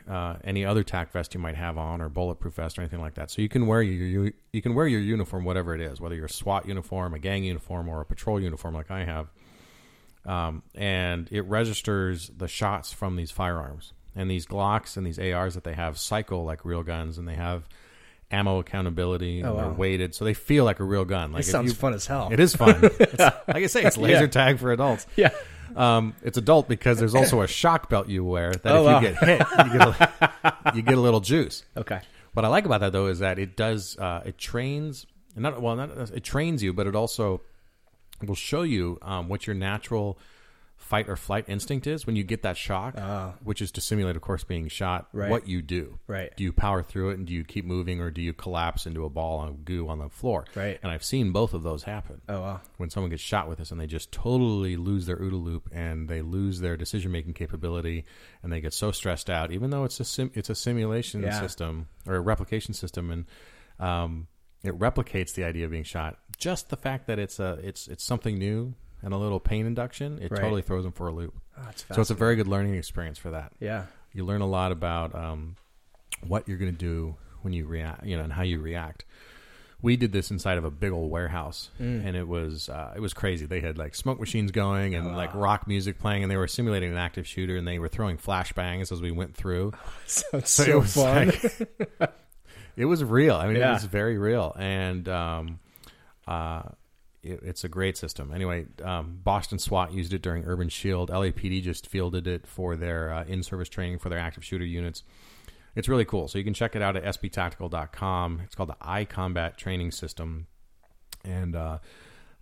uh, 0.09 0.37
any 0.45 0.65
other 0.65 0.83
tac 0.83 1.11
vest 1.13 1.35
you 1.35 1.41
might 1.41 1.57
have 1.57 1.77
on, 1.79 2.01
or 2.01 2.09
bulletproof 2.09 2.55
vest, 2.55 2.79
or 2.79 2.83
anything 2.83 3.01
like 3.01 3.15
that. 3.15 3.31
So 3.31 3.43
you 3.43 3.49
can 3.49 3.67
wear 3.67 3.83
your 3.83 4.07
you, 4.25 4.33
you 4.53 4.63
can 4.63 4.75
wear 4.75 4.87
your 4.87 5.01
uniform, 5.01 5.45
whatever 5.45 5.75
it 5.75 5.81
is, 5.81 6.01
whether 6.01 6.15
you're 6.15 6.27
a 6.27 6.31
SWAT 6.31 6.67
uniform, 6.67 7.15
a 7.15 7.19
gang 7.19 7.45
uniform, 7.45 7.89
or 7.89 8.01
a 8.01 8.05
patrol 8.05 8.41
uniform, 8.41 8.75
like 8.75 8.91
I 8.91 9.05
have. 9.05 9.29
Um, 10.25 10.63
and 10.75 11.29
it 11.31 11.43
registers 11.43 12.31
the 12.37 12.49
shots 12.49 12.93
from 12.93 13.17
these 13.17 13.31
firearms. 13.31 13.93
And 14.15 14.31
these 14.31 14.47
Glocks 14.47 14.97
and 14.97 15.07
these 15.07 15.19
ARs 15.19 15.55
that 15.55 15.65
they 15.65 15.75
have 15.75 15.99
cycle 15.99 16.45
like 16.45 16.65
real 16.65 16.83
guns, 16.83 17.19
and 17.19 17.29
they 17.29 17.35
have 17.35 17.69
ammo 18.31 18.59
accountability. 18.59 19.43
Oh, 19.45 19.51
and 19.51 19.59
they're 19.59 19.67
wow. 19.69 19.75
weighted, 19.75 20.15
so 20.15 20.25
they 20.25 20.35
feel 20.35 20.65
like 20.65 20.81
a 20.81 20.85
real 20.85 21.05
gun. 21.05 21.33
Like 21.33 21.41
It 21.43 21.47
sounds 21.47 21.71
you- 21.73 21.77
fun 21.77 21.95
as 21.95 22.07
hell. 22.07 22.29
It 22.33 22.41
is 22.41 22.55
fun. 22.57 22.81
It's, 22.99 23.19
like 23.19 23.57
I 23.57 23.67
say, 23.67 23.85
it's 23.85 23.97
laser 23.99 24.23
Yeah. 24.23 24.27
tag 24.29 24.59
for 24.59 24.73
adults. 24.73 25.07
Yeah. 25.17 25.31
Um, 25.75 26.15
it's 26.23 26.39
adult 26.39 26.69
because 26.69 26.99
there's 26.99 27.15
also 27.15 27.43
a 27.43 27.47
shock 27.49 27.89
belt 27.89 28.09
you 28.09 28.25
wear 28.25 28.53
that 28.53 28.67
Oh, 28.73 28.81
if 28.81 28.87
wow. 28.87 29.01
you 29.01 29.09
get 29.09 29.25
hit, 29.25 29.41
you 29.67 29.73
get, 29.79 29.89
a, 29.89 30.73
you 30.75 30.83
get 30.83 30.97
a 30.97 31.01
little 31.01 31.21
juice. 31.21 31.65
Okay. 31.77 32.01
What 32.35 32.45
I 32.45 32.49
like 32.49 32.67
about 32.67 32.81
that 32.81 32.93
though 32.93 33.07
is 33.07 33.19
that 33.21 33.39
it 33.39 33.57
does 33.57 33.97
uh, 33.99 34.23
it 34.27 34.37
trains 34.39 35.07
not 35.35 35.61
well 35.61 35.75
not 35.77 35.91
it 36.11 36.23
trains 36.25 36.63
you, 36.63 36.73
but 36.73 36.87
it 36.87 36.95
also 36.95 37.41
will 38.27 38.35
show 38.35 38.63
you 38.63 38.99
um, 39.03 39.29
what 39.29 39.47
your 39.47 39.55
natural 39.57 40.19
fight 40.87 41.09
or 41.09 41.17
flight 41.17 41.45
instinct 41.49 41.87
is 41.87 42.07
when 42.07 42.15
you 42.15 42.23
get 42.23 42.43
that 42.43 42.57
shock, 42.57 42.95
Ah. 42.97 43.35
which 43.43 43.61
is 43.61 43.73
to 43.73 43.81
simulate, 43.81 44.15
of 44.15 44.23
course, 44.23 44.45
being 44.45 44.69
shot. 44.69 45.09
Right. 45.13 45.31
What 45.31 45.49
you 45.49 45.61
do, 45.61 45.99
Right. 46.07 46.35
Do 46.37 46.45
you 46.45 46.53
power 46.53 46.83
through 46.83 47.11
it 47.11 47.19
and 47.19 47.27
do 47.27 47.33
you 47.35 47.43
keep 47.43 47.65
moving, 47.65 48.01
or 48.01 48.11
do 48.11 48.23
you 48.23 48.33
collapse 48.33 48.87
into 48.87 49.05
a 49.05 49.11
ball 49.11 49.43
of 49.43 49.65
goo 49.65 49.89
on 49.89 49.99
the 49.99 50.09
floor? 50.09 50.45
Right. 50.55 50.79
And 50.83 50.93
I've 50.93 51.03
seen 51.03 51.33
both 51.33 51.55
of 51.55 51.63
those 51.65 51.83
happen 51.83 52.21
Oh 52.29 52.41
wow. 52.41 52.61
when 52.77 52.89
someone 52.91 53.11
gets 53.11 53.23
shot 53.23 53.49
with 53.49 53.59
this 53.59 53.71
and 53.73 53.81
they 53.81 53.87
just 53.89 54.13
totally 54.13 54.77
lose 54.77 55.07
their 55.07 55.17
OODA 55.17 55.43
loop 55.43 55.69
and 55.73 56.09
they 56.09 56.23
lose 56.23 56.61
their 56.61 56.77
decision 56.77 57.11
making 57.11 57.35
capability 57.35 58.05
and 58.43 58.53
they 58.53 58.61
get 58.61 58.73
so 58.73 58.93
stressed 58.93 59.29
out, 59.29 59.51
even 59.51 59.71
though 59.71 59.83
it's 59.85 59.99
a 59.99 60.05
sim- 60.05 60.31
it's 60.35 60.51
a 60.51 60.55
simulation 60.55 61.23
Yeah. 61.23 61.41
system 61.41 61.89
or 62.07 62.15
a 62.15 62.21
replication 62.21 62.75
system 62.75 63.11
and 63.11 63.25
um, 63.81 64.29
it 64.63 64.79
replicates 64.79 65.35
the 65.35 65.45
idea 65.45 65.65
of 65.65 65.71
being 65.71 65.85
shot. 65.85 66.19
Just 66.39 66.69
the 66.71 66.77
fact 66.77 67.07
that 67.09 67.19
it's 67.19 67.39
a 67.41 67.59
it's 67.63 67.89
it's 67.89 68.05
something 68.05 68.39
new 68.39 68.75
and 69.03 69.13
a 69.13 69.17
little 69.17 69.41
pain 69.41 69.67
induction, 69.67 70.19
it 70.21 70.31
Right. 70.31 70.41
totally 70.41 70.63
throws 70.63 70.85
them 70.85 70.93
for 70.93 71.09
a 71.09 71.13
loop. 71.13 71.35
Oh, 71.59 71.69
So 71.95 72.01
it's 72.01 72.11
a 72.11 72.15
very 72.15 72.37
good 72.37 72.49
learning 72.49 72.75
experience 72.75 73.19
for 73.19 73.31
that. 73.31 73.53
yeah. 73.61 73.87
You 74.13 74.25
learn 74.25 74.41
a 74.41 74.47
lot 74.47 74.73
about 74.73 75.15
um, 75.15 75.57
what 76.27 76.49
you're 76.49 76.57
going 76.59 76.73
to 76.73 76.79
do 76.79 77.17
when 77.43 77.53
you 77.53 77.67
react, 77.67 78.05
you 78.07 78.17
know, 78.17 78.25
and 78.25 78.33
how 78.33 78.43
you 78.43 78.61
react. 78.61 79.05
We 79.83 79.97
did 79.99 80.11
this 80.11 80.31
inside 80.31 80.57
of 80.57 80.65
a 80.65 80.71
big 80.71 80.91
old 80.91 81.11
warehouse, 81.11 81.69
Mm. 81.79 82.07
and 82.07 82.17
it 82.17 82.27
was 82.27 82.71
uh, 82.71 82.95
it 82.97 83.01
was 83.01 83.13
crazy. 83.13 83.45
They 83.45 83.61
had 83.61 83.77
like 83.77 83.95
smoke 83.95 84.19
machines 84.19 84.51
going 84.51 84.95
and 84.95 85.15
like 85.15 85.35
rock 85.35 85.67
music 85.69 85.99
playing, 85.99 86.23
and 86.23 86.31
they 86.33 86.39
were 86.39 86.49
simulating 86.49 86.91
an 86.91 86.97
active 86.97 87.27
shooter, 87.27 87.57
and 87.59 87.69
they 87.69 87.79
were 87.79 87.89
throwing 87.89 88.17
flashbangs 88.17 88.91
as 88.91 89.03
we 89.03 89.11
went 89.11 89.37
through. 89.37 89.73
So, 90.07 90.41
so, 90.41 90.63
it 90.65 90.75
was 90.81 90.95
fun. 90.95 91.27
like- 92.01 92.13
it 92.77 92.87
was 92.87 93.05
real. 93.05 93.37
I 93.37 93.47
mean, 93.49 93.57
it 93.57 93.61
was 93.71 93.85
very 93.85 94.17
real, 94.17 94.55
and 94.59 95.07
um, 95.11 95.59
uh, 96.27 96.63
it, 97.33 97.41
it's 97.43 97.65
a 97.65 97.69
great 97.69 97.97
system. 97.97 98.33
Anyway, 98.33 98.67
um, 98.83 99.19
Boston 99.23 99.59
SWAT 99.59 99.93
used 99.93 100.13
it 100.13 100.23
during 100.23 100.45
Urban 100.45 100.69
Shield. 100.69 101.11
LAPD 101.11 101.63
just 101.63 101.87
fielded 101.87 102.27
it 102.27 102.47
for 102.47 102.77
their 102.77 103.13
uh, 103.13 103.25
in-service 103.25 103.69
training 103.69 103.99
for 103.99 104.09
their 104.09 104.19
active 104.19 104.45
shooter 104.45 104.65
units. 104.65 105.03
It's 105.75 105.89
really 105.89 106.05
cool. 106.07 106.27
So 106.29 106.39
you 106.39 106.45
can 106.45 106.55
check 106.55 106.75
it 106.75 106.83
out 106.83 106.97
at 106.97 107.05
sbtactical.com. 107.05 108.41
It's 108.45 108.55
called 108.55 108.71
the 108.71 108.77
iCombat 108.83 109.57
Training 109.57 109.91
System, 109.91 110.47
and 111.25 111.55
uh, 111.57 111.79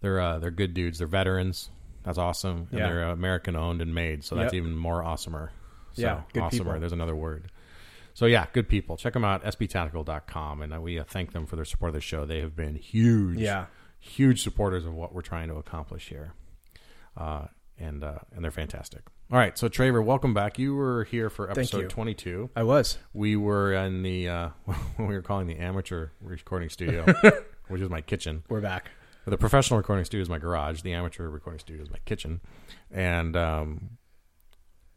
they're 0.01 0.21
uh, 0.21 0.39
they're 0.39 0.51
good 0.51 0.75
dudes. 0.75 0.99
They're 0.99 1.07
veterans. 1.09 1.71
That's 2.05 2.19
awesome, 2.19 2.69
and 2.71 2.79
Yeah. 2.79 2.87
they're 2.89 3.03
American 3.05 3.57
owned 3.57 3.81
and 3.81 3.95
made. 3.95 4.25
So 4.25 4.35
that's 4.37 4.53
Yep. 4.53 4.61
even 4.63 4.77
more 4.77 5.03
awesomer. 5.03 5.49
So, 5.95 6.03
Yeah, 6.03 6.23
good 6.33 6.43
awesomer. 6.43 6.51
people. 6.51 6.81
There's 6.81 6.93
another 6.93 7.17
word. 7.17 7.51
So 8.13 8.27
yeah, 8.27 8.47
good 8.53 8.69
people. 8.69 8.97
Check 8.97 9.15
them 9.15 9.25
out, 9.25 9.43
sbtactical.com, 9.43 10.63
and 10.63 10.75
uh, 10.75 10.81
we 10.81 10.99
uh, 11.01 11.05
thank 11.05 11.33
them 11.33 11.47
for 11.47 11.57
their 11.57 11.65
support 11.65 11.89
of 11.89 11.95
the 11.95 12.01
show. 12.01 12.25
They 12.25 12.41
have 12.41 12.55
been 12.55 12.77
huge, 12.77 13.39
Yeah. 13.39 13.67
Huge 14.05 14.43
supporters 14.43 14.85
of 14.85 14.95
what 14.95 15.15
we're 15.15 15.23
trying 15.23 15.49
to 15.49 15.57
accomplish 15.57 16.09
here, 16.09 16.35
uh, 17.17 17.47
and 17.79 18.05
uh, 18.05 18.19
and 18.35 18.45
they're 18.45 18.51
fantastic. 18.51 19.03
All 19.33 19.39
right, 19.39 19.57
so 19.57 19.69
Traver, 19.69 20.05
welcome 20.05 20.35
back. 20.35 20.59
You 20.59 20.75
were 20.75 21.05
here 21.05 21.31
for 21.31 21.51
episode 21.51 21.89
22. 21.89 22.51
I 22.55 22.63
was. 22.63 22.99
We 23.15 23.37
were 23.37 23.73
in 23.73 24.03
the 24.03 24.29
uh, 24.29 24.49
what 24.65 24.79
we 24.99 25.15
were 25.15 25.23
calling 25.23 25.47
the 25.47 25.57
amateur 25.57 26.11
recording 26.21 26.69
studio, 26.69 27.07
which 27.69 27.81
is 27.81 27.89
my 27.89 28.03
kitchen. 28.03 28.45
We're 28.49 28.61
back. 28.61 28.91
The 29.27 29.39
professional 29.39 29.79
recording 29.79 30.05
studio 30.05 30.23
is 30.23 30.29
my 30.29 30.39
garage. 30.39 30.83
The 30.83 30.93
amateur 30.93 31.29
recording 31.29 31.59
studio 31.59 31.83
is 31.83 31.91
my 31.91 31.99
kitchen, 32.05 32.43
and 32.91 33.35
um, 33.37 33.97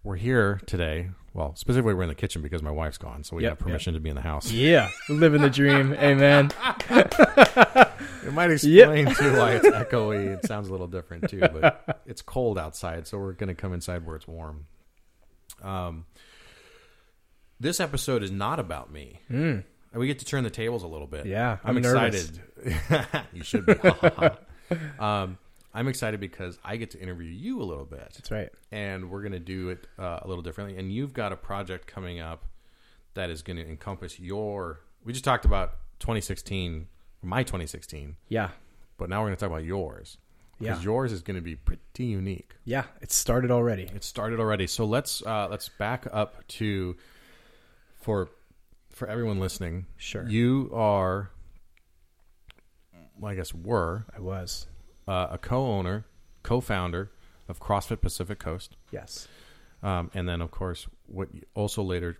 we're 0.04 0.16
here 0.16 0.62
today. 0.66 1.10
Well, 1.34 1.56
specifically, 1.56 1.94
we're 1.94 2.04
in 2.04 2.10
the 2.10 2.16
kitchen 2.16 2.42
because 2.42 2.64
my 2.64 2.72
wife's 2.72 2.98
gone, 2.98 3.24
so 3.24 3.36
we 3.36 3.44
Yep, 3.44 3.52
have 3.52 3.60
permission 3.60 3.94
to 3.94 4.00
be 4.00 4.10
in 4.10 4.16
the 4.16 4.22
house. 4.22 4.52
Yeah. 4.52 4.90
Living 5.10 5.42
the 5.42 5.50
dream. 5.52 5.94
Amen. 6.00 6.50
It 6.90 8.34
might 8.34 8.50
explain 8.52 9.06
too 9.14 9.38
why 9.38 9.52
it's 9.52 9.68
echoey. 9.68 10.36
It 10.38 10.46
sounds 10.46 10.68
a 10.68 10.72
little 10.72 10.88
different 10.88 11.30
too, 11.30 11.40
but 11.40 12.02
it's 12.08 12.22
cold 12.22 12.58
outside, 12.58 13.08
so 13.08 13.18
we're 13.20 13.34
going 13.34 13.50
to 13.50 13.56
come 13.56 13.72
inside 13.74 14.06
where 14.06 14.16
it's 14.16 14.28
warm. 14.28 14.66
Um, 15.62 16.06
this 17.60 17.80
episode 17.80 18.24
is 18.24 18.32
not 18.32 18.60
about 18.60 18.92
me. 18.92 19.20
Mm. 19.32 19.64
We 19.94 20.08
get 20.08 20.20
to 20.20 20.26
turn 20.26 20.44
the 20.44 20.50
tables 20.50 20.84
a 20.84 20.88
little 20.88 21.08
bit. 21.08 21.26
Yeah, 21.26 21.58
I'm, 21.64 21.72
I'm 21.72 21.78
excited. 21.78 22.40
you 23.34 23.44
should 23.44 23.66
be. 23.66 23.74
um, 25.00 25.38
I'm 25.78 25.88
excited 25.88 26.20
because 26.20 26.58
I 26.64 26.78
get 26.78 26.90
to 26.92 27.00
interview 27.00 27.30
you 27.30 27.62
a 27.62 27.64
little 27.64 27.86
bit, 27.86 28.12
That's 28.16 28.32
right. 28.32 28.50
and 28.72 29.12
we're 29.12 29.22
going 29.22 29.34
to 29.34 29.40
do 29.40 29.70
it 29.70 29.86
uh, 30.00 30.20
a 30.24 30.28
little 30.28 30.42
differently. 30.42 30.78
And 30.78 30.92
you've 30.92 31.14
got 31.14 31.32
a 31.32 31.36
project 31.38 31.86
coming 31.86 32.20
up 32.20 32.46
that 33.14 33.30
is 33.30 33.44
going 33.44 33.58
to 33.58 33.68
encompass 33.68 34.20
your. 34.20 34.80
We 35.04 35.14
just 35.14 35.24
talked 35.24 35.46
about 35.46 35.74
2016, 36.00 36.88
my 37.22 37.44
2016, 37.44 38.16
Yeah. 38.28 38.50
but 38.98 39.08
now 39.10 39.22
we're 39.22 39.28
going 39.28 39.36
to 39.38 39.40
talk 39.40 39.52
about 39.52 39.64
yours. 39.66 40.18
Because 40.60 40.80
Yeah. 40.80 40.84
yours 40.86 41.12
is 41.12 41.22
going 41.22 41.36
to 41.36 41.42
be 41.44 41.56
pretty 41.56 42.06
unique. 42.06 42.56
Yeah. 42.66 42.86
It 43.00 43.12
started 43.12 43.52
already. 43.52 43.84
It 43.84 44.04
started 44.04 44.40
already. 44.40 44.66
So 44.66 44.86
let's 44.86 45.22
uh, 45.24 45.48
let's 45.52 45.70
back 45.70 46.08
up 46.12 46.48
to 46.48 46.96
for 48.02 48.30
for 48.90 49.08
everyone 49.08 49.40
listening. 49.40 49.86
Sure. 49.98 50.28
You 50.28 50.72
are, 50.74 51.30
well, 53.20 53.32
I 53.32 53.36
guess, 53.36 53.54
were 53.54 54.08
I 54.16 54.20
was. 54.20 54.66
Uh, 55.08 55.28
a 55.32 55.38
co-owner, 55.38 56.06
co-founder 56.44 57.12
of 57.48 57.60
CrossFit 57.60 58.02
Pacific 58.02 58.40
Coast, 58.40 58.76
Yes. 58.92 59.28
um, 59.84 60.12
and 60.14 60.28
then 60.28 60.42
of 60.42 60.52
course, 60.52 60.88
what 61.08 61.34
you- 61.34 61.44
also 61.54 61.82
later 61.84 62.18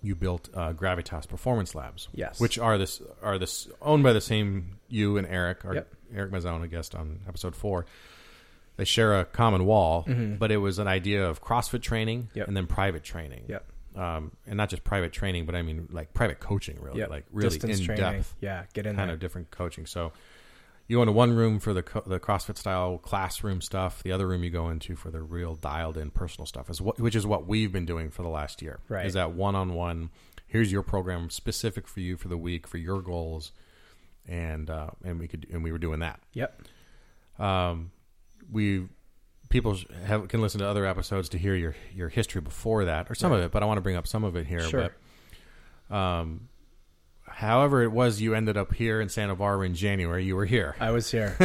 you 0.00 0.14
built 0.14 0.48
uh, 0.54 0.72
Gravitas 0.72 1.26
Performance 1.28 1.74
Labs, 1.74 2.08
Yes. 2.14 2.38
which 2.40 2.56
are 2.58 2.78
this 2.78 3.02
are 3.22 3.36
this 3.38 3.68
owned 3.82 4.04
by 4.04 4.12
the 4.12 4.20
same 4.20 4.78
you 4.88 5.16
and 5.16 5.26
Eric, 5.26 5.64
our 5.64 5.74
Yep. 5.74 5.94
Eric 6.14 6.30
Mazzone, 6.32 6.62
a 6.62 6.68
guest 6.68 6.94
on 6.94 7.20
episode 7.28 7.56
four. 7.56 7.84
They 8.76 8.84
share 8.84 9.18
a 9.18 9.24
common 9.24 9.64
wall, 9.66 10.06
but 10.38 10.52
it 10.52 10.58
was 10.58 10.78
an 10.78 10.86
idea 10.86 11.28
of 11.28 11.42
CrossFit 11.42 11.82
training 11.82 12.24
Mm-hmm. 12.28 12.38
Yep. 12.38 12.48
and 12.48 12.56
then 12.56 12.66
private 12.68 13.02
training. 13.02 13.46
Yep. 13.48 13.64
Um, 13.96 14.30
and 14.46 14.56
not 14.56 14.68
just 14.68 14.84
private 14.84 15.12
training, 15.12 15.46
but 15.46 15.56
I 15.56 15.62
mean 15.62 15.88
like 15.90 16.14
private 16.14 16.38
coaching, 16.38 16.78
really, 16.80 17.00
Yep. 17.00 17.10
like 17.10 17.24
really 17.32 17.48
Distance 17.50 17.80
in 17.80 17.86
training. 17.86 18.04
depth 18.04 18.36
Yeah. 18.40 18.66
Get 18.74 18.86
in 18.86 18.94
kind 18.94 19.08
there. 19.08 19.14
of 19.14 19.20
different 19.20 19.50
coaching. 19.50 19.84
So 19.86 20.12
you 20.88 20.96
go 20.96 21.02
into 21.02 21.12
one 21.12 21.36
room 21.36 21.60
for 21.60 21.74
the 21.74 21.82
co- 21.82 22.02
the 22.06 22.18
CrossFit 22.18 22.56
style 22.56 22.98
classroom 22.98 23.60
stuff. 23.60 24.02
The 24.02 24.10
other 24.10 24.26
room 24.26 24.42
you 24.42 24.50
go 24.50 24.70
into 24.70 24.96
for 24.96 25.10
the 25.10 25.20
real 25.20 25.54
dialed 25.54 25.98
in 25.98 26.10
personal 26.10 26.46
stuff, 26.46 26.70
is 26.70 26.80
what, 26.80 26.98
which 26.98 27.14
is 27.14 27.26
what 27.26 27.46
we've 27.46 27.70
been 27.70 27.84
doing 27.84 28.10
for 28.10 28.22
the 28.22 28.28
last 28.28 28.62
year. 28.62 28.80
Right. 28.88 29.06
Is 29.06 29.12
that 29.12 29.32
one 29.32 29.54
on 29.54 29.74
one? 29.74 30.10
Here's 30.46 30.72
your 30.72 30.82
program 30.82 31.28
specific 31.28 31.86
for 31.86 32.00
you 32.00 32.16
for 32.16 32.28
the 32.28 32.38
week 32.38 32.66
for 32.66 32.78
your 32.78 33.02
goals, 33.02 33.52
and 34.26 34.70
uh, 34.70 34.90
and 35.04 35.20
we 35.20 35.28
could 35.28 35.46
and 35.52 35.62
we 35.62 35.70
were 35.70 35.78
doing 35.78 36.00
that. 36.00 36.20
Yep. 36.32 36.62
Um, 37.38 37.90
we 38.50 38.88
people 39.50 39.78
have 40.06 40.28
can 40.28 40.40
listen 40.40 40.60
to 40.60 40.66
other 40.66 40.86
episodes 40.86 41.28
to 41.30 41.38
hear 41.38 41.54
your 41.54 41.76
your 41.94 42.08
history 42.08 42.40
before 42.40 42.86
that 42.86 43.10
or 43.10 43.14
some 43.14 43.30
of 43.30 43.42
it, 43.42 43.50
but 43.50 43.62
I 43.62 43.66
want 43.66 43.76
to 43.76 43.82
bring 43.82 43.96
up 43.96 44.06
some 44.06 44.24
of 44.24 44.36
it 44.36 44.46
here. 44.46 44.62
Sure. 44.62 44.90
But, 45.90 45.94
um, 45.94 46.48
however 47.38 47.82
it 47.82 47.92
was, 47.92 48.20
you 48.20 48.34
ended 48.34 48.56
up 48.56 48.74
here 48.74 49.00
in 49.00 49.08
Santa 49.08 49.34
Barbara 49.36 49.66
in 49.66 49.74
January. 49.74 50.24
You 50.24 50.34
were 50.36 50.44
here, 50.46 50.74
I 50.80 50.90
was 50.90 51.10
here. 51.10 51.36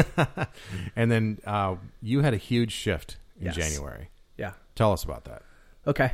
and 0.95 1.12
then 1.12 1.39
uh, 1.45 1.75
you 2.01 2.21
had 2.21 2.33
a 2.33 2.38
huge 2.38 2.71
shift 2.71 3.17
in 3.39 3.45
Yes. 3.47 3.55
January. 3.55 4.09
yeah. 4.38 4.53
Tell 4.75 4.91
us 4.91 5.03
about 5.03 5.25
that. 5.25 5.43
Okay. 5.85 6.13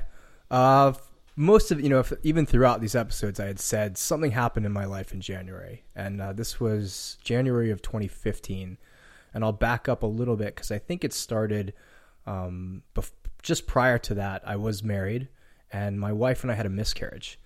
Uh, 0.51 0.93
most 1.37 1.71
of 1.71 1.79
you 1.79 1.87
know, 1.87 1.99
if, 1.99 2.11
even 2.23 2.45
throughout 2.45 2.81
these 2.81 2.95
episodes, 2.95 3.39
I 3.39 3.45
had 3.45 3.59
said 3.59 3.97
something 3.97 4.31
happened 4.31 4.65
in 4.65 4.73
my 4.73 4.83
life 4.85 5.13
in 5.13 5.21
January, 5.21 5.85
and 5.95 6.21
uh, 6.21 6.33
this 6.33 6.59
was 6.59 7.17
January 7.23 7.71
of 7.71 7.81
2015. 7.81 8.77
And 9.33 9.43
I'll 9.43 9.53
back 9.53 9.87
up 9.87 10.03
a 10.03 10.07
little 10.07 10.35
bit 10.35 10.55
because 10.55 10.71
I 10.71 10.79
think 10.79 11.03
it 11.05 11.13
started 11.13 11.73
um, 12.25 12.81
bef- 12.95 13.11
just 13.43 13.67
prior 13.67 13.97
to 13.99 14.15
that. 14.15 14.41
I 14.45 14.55
was 14.57 14.83
married, 14.83 15.29
and 15.71 15.99
my 15.99 16.11
wife 16.11 16.43
and 16.43 16.51
I 16.51 16.55
had 16.55 16.65
a 16.65 16.69
miscarriage, 16.69 17.39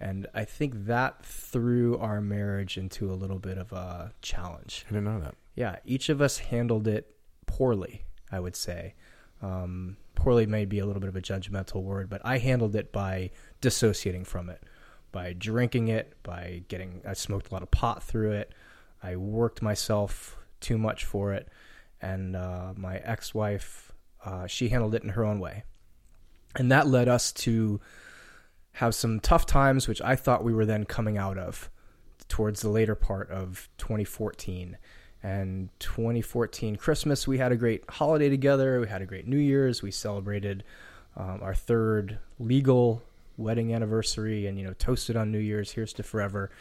and 0.00 0.26
I 0.32 0.44
think 0.44 0.86
that 0.86 1.24
threw 1.24 1.98
our 1.98 2.20
marriage 2.20 2.78
into 2.78 3.10
a 3.10 3.14
little 3.14 3.38
bit 3.38 3.58
of 3.58 3.72
a 3.72 4.12
challenge. 4.22 4.84
I 4.88 4.92
didn't 4.92 5.04
know 5.04 5.20
that. 5.20 5.34
Yeah, 5.54 5.76
each 5.84 6.08
of 6.08 6.20
us 6.20 6.38
handled 6.38 6.86
it 6.86 7.14
poorly, 7.46 8.02
I 8.30 8.38
would 8.38 8.54
say. 8.54 8.94
Um, 9.42 9.96
poorly 10.14 10.46
may 10.46 10.64
be 10.64 10.78
a 10.78 10.86
little 10.86 11.00
bit 11.00 11.08
of 11.08 11.16
a 11.16 11.20
judgmental 11.20 11.82
word, 11.82 12.08
but 12.08 12.20
I 12.24 12.38
handled 12.38 12.76
it 12.76 12.92
by 12.92 13.30
dissociating 13.60 14.24
from 14.24 14.50
it, 14.50 14.62
by 15.10 15.32
drinking 15.32 15.88
it, 15.88 16.14
by 16.22 16.62
getting, 16.68 17.02
I 17.06 17.14
smoked 17.14 17.50
a 17.50 17.54
lot 17.54 17.62
of 17.62 17.70
pot 17.70 18.02
through 18.02 18.32
it. 18.32 18.52
I 19.02 19.16
worked 19.16 19.62
myself 19.62 20.36
too 20.60 20.78
much 20.78 21.04
for 21.04 21.32
it. 21.32 21.48
And 22.00 22.36
uh, 22.36 22.74
my 22.76 22.98
ex 22.98 23.34
wife, 23.34 23.92
uh, 24.24 24.46
she 24.46 24.68
handled 24.68 24.94
it 24.94 25.02
in 25.02 25.10
her 25.10 25.24
own 25.24 25.40
way. 25.40 25.64
And 26.54 26.70
that 26.70 26.86
led 26.86 27.08
us 27.08 27.32
to 27.32 27.80
have 28.78 28.94
some 28.94 29.18
tough 29.18 29.44
times, 29.44 29.88
which 29.88 30.00
I 30.02 30.14
thought 30.14 30.44
we 30.44 30.54
were 30.54 30.64
then 30.64 30.84
coming 30.84 31.18
out 31.18 31.36
of 31.36 31.68
towards 32.28 32.60
the 32.60 32.68
later 32.68 32.94
part 32.94 33.28
of 33.28 33.68
2014. 33.78 34.78
And 35.20 35.68
2014 35.80 36.76
Christmas, 36.76 37.26
we 37.26 37.38
had 37.38 37.50
a 37.50 37.56
great 37.56 37.82
holiday 37.90 38.28
together. 38.28 38.80
We 38.80 38.86
had 38.86 39.02
a 39.02 39.06
great 39.06 39.26
New 39.26 39.38
Year's. 39.38 39.82
We 39.82 39.90
celebrated 39.90 40.62
um, 41.16 41.40
our 41.42 41.56
third 41.56 42.20
legal 42.38 43.02
wedding 43.36 43.74
anniversary, 43.74 44.46
and 44.46 44.56
you 44.56 44.64
know, 44.64 44.74
toasted 44.74 45.16
on 45.16 45.32
New 45.32 45.40
Year's. 45.40 45.72
Here's 45.72 45.92
to 45.94 46.04
forever. 46.04 46.52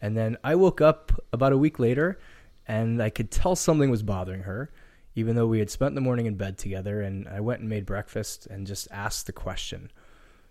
And 0.00 0.16
then 0.16 0.38
I 0.42 0.56
woke 0.56 0.80
up 0.80 1.12
about 1.32 1.52
a 1.52 1.58
week 1.58 1.78
later, 1.78 2.18
and 2.66 3.00
I 3.00 3.08
could 3.08 3.30
tell 3.30 3.54
something 3.54 3.88
was 3.88 4.02
bothering 4.02 4.42
her, 4.42 4.72
even 5.14 5.36
though 5.36 5.46
we 5.46 5.60
had 5.60 5.70
spent 5.70 5.94
the 5.94 6.00
morning 6.00 6.26
in 6.26 6.34
bed 6.34 6.58
together. 6.58 7.02
And 7.02 7.28
I 7.28 7.38
went 7.38 7.60
and 7.60 7.68
made 7.68 7.86
breakfast 7.86 8.46
and 8.46 8.66
just 8.66 8.88
asked 8.90 9.26
the 9.26 9.32
question. 9.32 9.92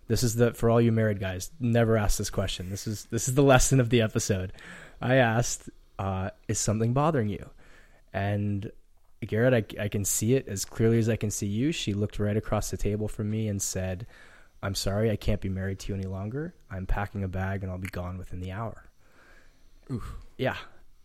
This 0.08 0.22
is 0.22 0.34
the 0.34 0.52
for 0.52 0.68
all 0.68 0.80
you 0.80 0.92
married 0.92 1.20
guys. 1.20 1.50
Never 1.60 1.96
ask 1.96 2.18
this 2.18 2.30
question. 2.30 2.70
This 2.70 2.86
is 2.86 3.06
this 3.06 3.28
is 3.28 3.34
the 3.34 3.42
lesson 3.42 3.80
of 3.80 3.90
the 3.90 4.02
episode. 4.02 4.52
I 5.00 5.16
asked, 5.16 5.70
uh, 5.98 6.30
"Is 6.48 6.58
something 6.58 6.92
bothering 6.92 7.28
you?" 7.28 7.50
And 8.12 8.70
Garrett, 9.26 9.74
I, 9.78 9.84
I 9.84 9.88
can 9.88 10.04
see 10.04 10.34
it 10.34 10.48
as 10.48 10.64
clearly 10.64 10.98
as 10.98 11.08
I 11.08 11.16
can 11.16 11.30
see 11.30 11.46
you. 11.46 11.72
She 11.72 11.94
looked 11.94 12.18
right 12.18 12.36
across 12.36 12.70
the 12.70 12.76
table 12.76 13.08
from 13.08 13.30
me 13.30 13.48
and 13.48 13.62
said, 13.62 14.06
"I'm 14.62 14.74
sorry, 14.74 15.10
I 15.10 15.16
can't 15.16 15.40
be 15.40 15.48
married 15.48 15.78
to 15.80 15.92
you 15.92 15.98
any 15.98 16.08
longer. 16.08 16.54
I'm 16.70 16.86
packing 16.86 17.22
a 17.22 17.28
bag 17.28 17.62
and 17.62 17.70
I'll 17.70 17.78
be 17.78 17.88
gone 17.88 18.18
within 18.18 18.40
the 18.40 18.52
hour." 18.52 18.90
Yeah, 20.36 20.56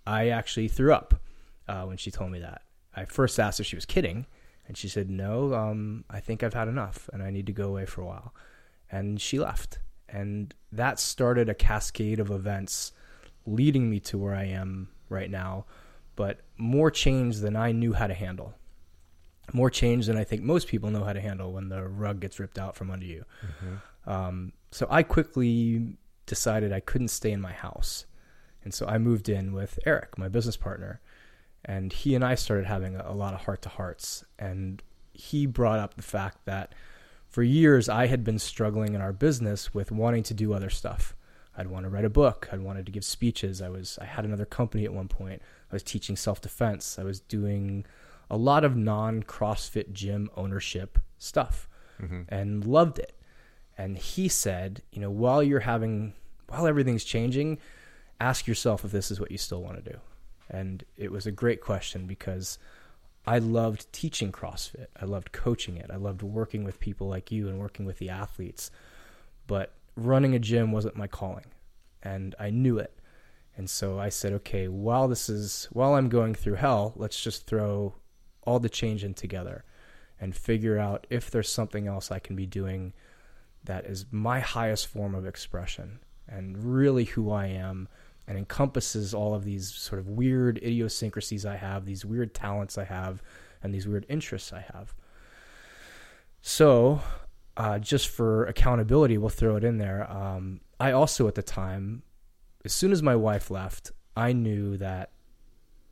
I 0.06 0.30
actually 0.30 0.68
threw 0.70 0.94
up 0.94 1.22
uh, 1.68 1.84
when 1.84 1.98
she 1.98 2.12
told 2.12 2.32
me 2.32 2.40
that. 2.40 2.64
I 2.96 3.06
first 3.06 3.40
asked 3.40 3.60
if 3.60 3.66
she 3.66 3.76
was 3.76 3.86
kidding, 3.86 4.26
and 4.68 4.76
she 4.76 4.88
said, 4.90 5.10
"No, 5.10 5.54
um, 5.54 6.04
I 6.10 6.20
think 6.20 6.42
I've 6.42 6.54
had 6.56 6.68
enough, 6.68 7.10
and 7.14 7.22
I 7.22 7.30
need 7.30 7.46
to 7.46 7.54
go 7.54 7.70
away 7.70 7.86
for 7.86 8.02
a 8.02 8.06
while." 8.06 8.34
And 8.92 9.20
she 9.20 9.38
left, 9.40 9.80
and 10.08 10.54
that 10.72 11.00
started 11.00 11.50
a 11.50 11.54
cascade 11.54 12.20
of 12.20 12.32
events 12.32 12.94
leading 13.46 13.90
me 13.90 14.00
to 14.02 14.18
where 14.18 14.34
I 14.36 14.46
am 14.46 14.90
right 15.10 15.30
now, 15.30 15.66
but 16.16 16.42
more 16.58 16.90
change 16.92 17.38
than 17.38 17.56
I 17.56 17.72
knew 17.72 17.94
how 17.94 18.08
to 18.08 18.14
handle. 18.14 18.54
More 19.54 19.70
change 19.70 20.08
than 20.08 20.18
I 20.18 20.24
think 20.24 20.42
most 20.42 20.68
people 20.68 20.90
know 20.90 21.04
how 21.04 21.14
to 21.14 21.22
handle 21.22 21.54
when 21.54 21.70
the 21.70 21.88
rug 21.88 22.20
gets 22.20 22.40
ripped 22.40 22.60
out 22.60 22.76
from 22.76 22.92
under 22.92 23.06
you. 23.06 23.24
Um, 24.06 24.54
so 24.72 24.88
I 24.90 25.04
quickly 25.04 25.98
decided 26.26 26.74
I 26.74 26.82
couldn't 26.82 27.08
stay 27.10 27.32
in 27.32 27.42
my 27.42 27.54
house. 27.54 28.06
And 28.64 28.74
so 28.74 28.86
I 28.86 28.98
moved 28.98 29.30
in 29.30 29.54
with 29.54 29.80
Eric, 29.86 30.18
my 30.18 30.28
business 30.28 30.58
partner, 30.58 31.00
and 31.64 31.94
he 31.94 32.16
and 32.16 32.24
I 32.24 32.36
started 32.36 32.66
having 32.66 32.96
a, 32.96 33.06
a 33.08 33.14
lot 33.14 33.34
of 33.34 33.42
heart 33.42 33.62
to 33.62 33.70
hearts. 33.70 34.26
And 34.38 34.84
he 35.14 35.46
brought 35.46 35.80
up 35.80 35.96
the 35.96 36.04
fact 36.04 36.46
that 36.46 36.74
for 37.38 37.44
years 37.44 37.88
I 37.88 38.08
had 38.08 38.24
been 38.24 38.40
struggling 38.40 38.96
in 38.96 39.02
our 39.02 39.14
business 39.14 39.72
with 39.72 39.92
wanting 39.92 40.24
to 40.24 40.34
do 40.34 40.54
other 40.54 40.72
stuff. 40.72 41.16
I'd 41.56 41.68
want 41.68 41.84
to 41.84 41.90
write 41.92 42.04
a 42.04 42.10
book. 42.10 42.50
I'd 42.52 42.62
wanted 42.62 42.88
to 42.88 42.92
give 42.92 43.06
speeches. 43.06 43.62
I 43.62 43.70
was 43.70 44.00
I 44.02 44.06
had 44.06 44.26
another 44.26 44.44
company 44.44 44.86
at 44.86 44.94
one 44.94 45.08
point. 45.08 45.44
I 45.72 45.76
was 45.76 45.84
teaching 45.84 46.16
self 46.16 46.42
defense. 46.42 46.98
I 46.98 47.04
was 47.04 47.20
doing 47.20 47.86
a 48.28 48.38
lot 48.38 48.64
of 48.64 48.76
non 48.76 49.22
CrossFit 49.22 49.94
gym 49.94 50.32
ownership 50.36 50.98
stuff 51.20 51.70
mm-hmm. 52.02 52.24
and 52.28 52.66
loved 52.66 52.98
it. 52.98 53.14
And 53.78 54.00
he 54.00 54.28
said, 54.28 54.82
you 54.92 55.00
know, 55.00 55.12
while 55.12 55.44
you're 55.44 55.60
having 55.60 56.14
while 56.48 56.66
everything's 56.66 57.04
changing, 57.04 57.60
ask 58.20 58.48
yourself 58.48 58.84
if 58.84 58.92
this 58.92 59.12
is 59.12 59.20
what 59.20 59.30
you 59.30 59.38
still 59.38 59.62
want 59.62 59.76
to 59.78 59.92
do. 59.92 60.00
And 60.50 60.84
it 60.98 61.12
was 61.12 61.28
a 61.28 61.32
great 61.32 61.62
question 61.62 62.08
because 62.08 62.58
I 63.28 63.40
loved 63.40 63.92
teaching 63.92 64.32
CrossFit. 64.32 64.88
I 65.00 65.06
loved 65.06 65.34
coaching 65.34 65.76
it. 65.76 65.92
I 65.92 65.98
loved 65.98 66.24
working 66.24 66.64
with 66.64 66.80
people 66.80 67.10
like 67.10 67.32
you 67.32 67.50
and 67.50 67.60
working 67.60 67.86
with 67.86 68.00
the 68.00 68.10
athletes. 68.10 68.72
But 69.48 69.74
running 69.96 70.34
a 70.34 70.40
gym 70.40 70.72
wasn't 70.72 70.96
my 70.96 71.08
calling. 71.08 71.46
And 72.02 72.34
I 72.40 72.50
knew 72.52 72.78
it. 72.78 72.98
And 73.58 73.70
so 73.70 74.00
I 74.00 74.10
said, 74.10 74.34
okay, 74.34 74.68
while 74.68 75.08
this 75.08 75.30
is 75.30 75.68
while 75.72 75.96
I'm 75.96 76.10
going 76.10 76.36
through 76.36 76.56
hell, 76.56 76.94
let's 76.96 77.22
just 77.22 77.48
throw 77.48 77.96
all 78.44 78.60
the 78.60 78.70
change 78.70 79.04
in 79.04 79.14
together 79.14 79.66
and 80.20 80.36
figure 80.36 80.78
out 80.78 81.06
if 81.10 81.30
there's 81.30 81.52
something 81.52 81.88
else 81.88 82.12
I 82.12 82.20
can 82.20 82.36
be 82.36 82.46
doing 82.46 82.94
that 83.66 83.86
is 83.86 84.06
my 84.10 84.40
highest 84.40 84.88
form 84.88 85.14
of 85.14 85.26
expression 85.26 86.00
and 86.28 86.58
really 86.58 87.06
who 87.06 87.30
I 87.32 87.48
am 87.48 87.90
and 88.28 88.38
encompasses 88.38 89.14
all 89.14 89.34
of 89.34 89.44
these 89.46 89.74
sort 89.74 90.00
of 90.00 90.10
weird 90.10 90.58
idiosyncrasies 90.58 91.46
I 91.46 91.56
have, 91.56 91.86
these 91.86 92.04
weird 92.04 92.34
talents 92.34 92.78
I 92.78 92.84
have, 92.84 93.24
and 93.64 93.74
these 93.74 93.88
weird 93.88 94.06
interests 94.10 94.52
I 94.52 94.66
have. 94.74 94.94
So, 96.42 97.02
uh, 97.56 97.80
just 97.80 98.10
for 98.10 98.46
accountability, 98.46 99.18
we'll 99.18 99.30
throw 99.30 99.56
it 99.56 99.64
in 99.64 99.78
there. 99.78 100.10
Um, 100.12 100.62
I 100.80 100.92
also, 100.92 101.28
at 101.28 101.36
the 101.36 101.44
time, 101.44 102.04
as 102.66 102.74
soon 102.74 102.92
as 102.92 103.02
my 103.02 103.16
wife 103.16 103.50
left, 103.50 103.92
I 104.16 104.34
knew 104.34 104.78
that 104.78 105.12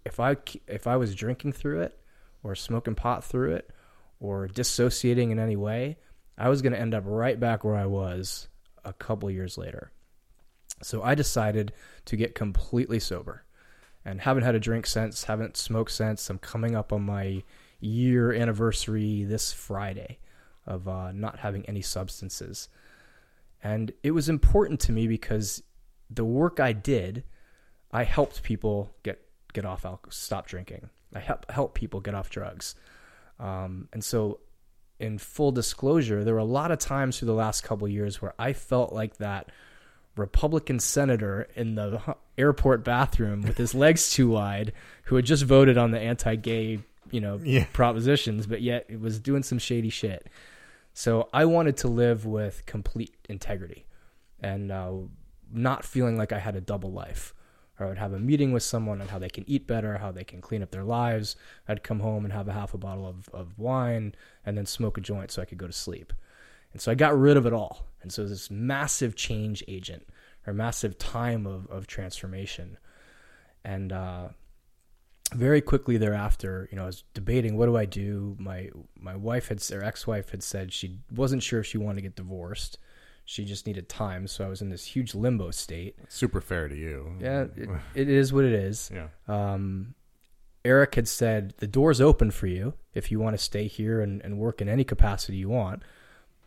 if 0.06 0.20
I 0.20 0.36
if 0.68 0.88
I 0.88 0.98
was 0.98 1.16
drinking 1.16 1.54
through 1.54 1.82
it, 1.82 1.98
or 2.44 2.54
smoking 2.56 2.96
pot 2.96 3.24
through 3.24 3.56
it, 3.56 3.72
or 4.20 4.48
dissociating 4.48 5.32
in 5.32 5.40
any 5.40 5.56
way, 5.56 5.98
I 6.38 6.50
was 6.50 6.62
going 6.62 6.74
to 6.74 6.80
end 6.80 6.94
up 6.94 7.04
right 7.06 7.40
back 7.40 7.64
where 7.64 7.76
I 7.76 7.86
was 7.86 8.48
a 8.84 8.94
couple 8.94 9.32
years 9.32 9.58
later. 9.58 9.92
So 10.82 11.02
I 11.04 11.16
decided 11.16 11.74
to 12.06 12.16
get 12.16 12.36
completely 12.36 13.00
sober 13.00 13.44
and 14.04 14.22
haven't 14.22 14.44
had 14.44 14.56
a 14.56 14.60
drink 14.60 14.86
since, 14.86 15.24
haven't 15.24 15.58
smoked 15.58 15.92
since. 15.92 16.30
I'm 16.30 16.38
coming 16.38 16.76
up 16.76 16.94
on 16.94 17.04
my 17.04 17.44
year 17.80 18.34
anniversary 18.34 19.24
this 19.24 19.52
Friday 19.52 20.20
of 20.68 20.88
uh, 20.88 21.12
not 21.12 21.40
having 21.40 21.66
any 21.66 21.82
substances. 21.82 22.70
And 23.64 23.92
it 24.04 24.12
was 24.12 24.30
important 24.30 24.80
to 24.82 24.92
me 24.92 25.08
because 25.08 25.64
the 26.10 26.26
work 26.26 26.60
I 26.60 26.74
did, 26.74 27.24
I 27.92 28.04
helped 28.04 28.44
people 28.44 28.92
get 29.04 29.22
get 29.54 29.66
off 29.66 29.86
alcohol, 29.86 30.12
stop 30.12 30.48
drinking. 30.48 30.90
I 31.14 31.20
help 31.20 31.50
help 31.50 31.74
people 31.74 32.00
get 32.00 32.14
off 32.14 32.30
drugs. 32.30 32.76
Um, 33.40 33.88
and 33.94 34.04
so, 34.04 34.40
in 35.00 35.18
full 35.18 35.52
disclosure, 35.52 36.24
there 36.24 36.34
were 36.34 36.40
a 36.40 36.46
lot 36.46 36.72
of 36.72 36.80
times 36.80 37.18
through 37.18 37.28
the 37.28 37.34
last 37.34 37.64
couple 37.64 37.88
years 37.88 38.22
where 38.22 38.34
I 38.38 38.54
felt 38.54 38.94
like 38.94 39.18
that 39.18 39.50
Republican 40.16 40.80
senator 40.80 41.48
in 41.56 41.76
the 41.76 42.16
airport 42.38 42.84
bathroom 42.84 43.42
with 43.42 43.58
his 43.58 43.74
legs 43.76 44.10
too 44.14 44.30
wide, 44.30 44.74
who 45.06 45.16
had 45.16 45.26
just 45.26 45.44
voted 45.44 45.78
on 45.78 45.92
the 45.92 46.00
anti-gay, 46.00 46.80
you 47.12 47.22
know, 47.22 47.40
Yeah. 47.44 47.66
propositions, 47.74 48.48
but 48.48 48.62
yet 48.62 48.86
it 48.90 49.00
was 49.00 49.20
doing 49.20 49.44
some 49.44 49.60
shady 49.60 49.90
shit. 49.90 50.28
So 50.94 51.28
I 51.34 51.46
wanted 51.46 51.78
to 51.78 51.88
live 51.90 52.26
with 52.26 52.66
complete 52.66 53.14
integrity 53.28 53.86
and 54.40 54.72
uh, 54.72 54.92
not 55.52 55.84
feeling 55.84 56.18
like 56.18 56.32
I 56.32 56.40
had 56.40 56.56
a 56.56 56.62
double 56.62 56.92
life. 56.92 57.34
Or 57.78 57.88
I 57.88 57.90
would 57.90 57.98
have 57.98 58.14
a 58.14 58.20
meeting 58.20 58.54
with 58.54 58.64
someone 58.64 59.02
on 59.02 59.10
how 59.10 59.20
they 59.20 59.28
can 59.28 59.44
eat 59.50 59.68
better, 59.68 59.98
how 59.98 60.10
they 60.14 60.24
can 60.24 60.40
clean 60.40 60.64
up 60.64 60.72
their 60.72 60.86
lives. 60.86 61.36
I'd 61.68 61.84
come 61.84 62.00
home 62.00 62.24
and 62.24 62.34
have 62.34 62.48
a 62.48 62.54
half 62.54 62.74
a 62.74 62.78
bottle 62.78 63.06
of, 63.06 63.28
of 63.34 63.60
wine 63.60 64.16
and 64.46 64.58
then 64.58 64.66
smoke 64.66 64.98
a 64.98 65.02
joint 65.02 65.30
so 65.32 65.42
I 65.42 65.46
could 65.46 65.58
go 65.58 65.68
to 65.68 65.74
sleep. 65.74 66.14
And 66.76 66.82
so 66.82 66.92
I 66.92 66.96
got 66.96 67.18
rid 67.18 67.38
of 67.38 67.46
it 67.46 67.54
all. 67.54 67.88
And 68.02 68.12
so 68.12 68.26
this 68.26 68.52
massive 68.52 69.16
change 69.16 69.64
agent 69.66 70.06
or 70.46 70.52
massive 70.52 70.98
time 70.98 71.48
of, 71.48 71.68
of 71.68 71.88
transformation. 71.88 72.78
And 73.64 73.94
uh, 73.94 74.28
very 75.34 75.62
quickly 75.62 75.96
thereafter, 75.96 76.68
you 76.70 76.76
know, 76.76 76.84
I 76.84 76.88
was 76.88 77.06
debating 77.14 77.56
what 77.56 77.68
do 77.68 77.78
I 77.78 77.86
do. 77.86 78.36
My 78.38 78.72
my 79.00 79.16
wife 79.16 79.48
had 79.48 79.64
or 79.72 79.86
ex 79.86 80.06
wife 80.06 80.32
had 80.32 80.44
said 80.44 80.74
she 80.74 80.98
wasn't 81.10 81.44
sure 81.44 81.62
if 81.62 81.66
she 81.66 81.78
wanted 81.78 81.96
to 81.96 82.02
get 82.02 82.18
divorced. 82.18 82.78
She 83.24 83.46
just 83.46 83.66
needed 83.66 83.88
time, 83.88 84.28
so 84.28 84.44
I 84.44 84.50
was 84.50 84.62
in 84.62 84.70
this 84.70 84.84
huge 84.84 85.16
limbo 85.16 85.52
state. 85.52 85.96
Super 86.10 86.42
fair 86.42 86.68
to 86.68 86.76
you. 86.76 87.16
Yeah, 87.22 87.46
it, 87.56 87.70
it 87.96 88.10
is 88.10 88.34
what 88.34 88.44
it 88.44 88.52
is. 88.52 88.92
Yeah. 88.94 89.08
Um, 89.30 89.96
Eric 90.66 90.96
had 90.96 91.08
said 91.08 91.54
the 91.60 91.68
door's 91.68 92.02
open 92.02 92.32
for 92.32 92.48
you 92.48 92.74
if 92.94 93.12
you 93.12 93.22
want 93.22 93.38
to 93.38 93.42
stay 93.42 93.68
here 93.68 94.02
and, 94.02 94.22
and 94.24 94.38
work 94.38 94.60
in 94.60 94.68
any 94.68 94.84
capacity 94.84 95.38
you 95.38 95.48
want, 95.48 95.84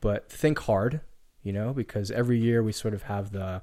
but 0.01 0.31
think 0.31 0.61
hard, 0.61 1.01
you 1.43 1.53
know, 1.53 1.73
because 1.73 2.11
every 2.11 2.39
year 2.39 2.63
we 2.63 2.73
sort 2.73 2.95
of 2.95 3.05
have 3.05 3.33
the 3.33 3.63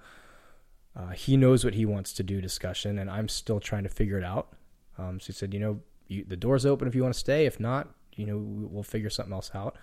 uh, 0.95 1.09
he 1.09 1.35
knows 1.35 1.65
what 1.65 1.73
he 1.73 1.85
wants 1.85 2.13
to 2.13 2.23
do 2.23 2.39
discussion, 2.39 2.97
and 2.97 3.09
I'm 3.09 3.27
still 3.27 3.59
trying 3.59 3.83
to 3.83 3.89
figure 3.89 4.17
it 4.17 4.23
out. 4.23 4.53
Um, 4.97 5.19
so 5.19 5.27
he 5.27 5.33
said, 5.33 5.53
you 5.53 5.59
know, 5.59 5.81
you, 6.07 6.23
the 6.25 6.37
door's 6.37 6.65
open 6.65 6.87
if 6.87 6.95
you 6.95 7.01
want 7.01 7.13
to 7.13 7.19
stay. 7.19 7.45
If 7.45 7.59
not, 7.59 7.89
you 8.15 8.25
know, 8.25 8.37
we'll 8.37 8.83
figure 8.83 9.09
something 9.09 9.33
else 9.33 9.51
out. 9.53 9.77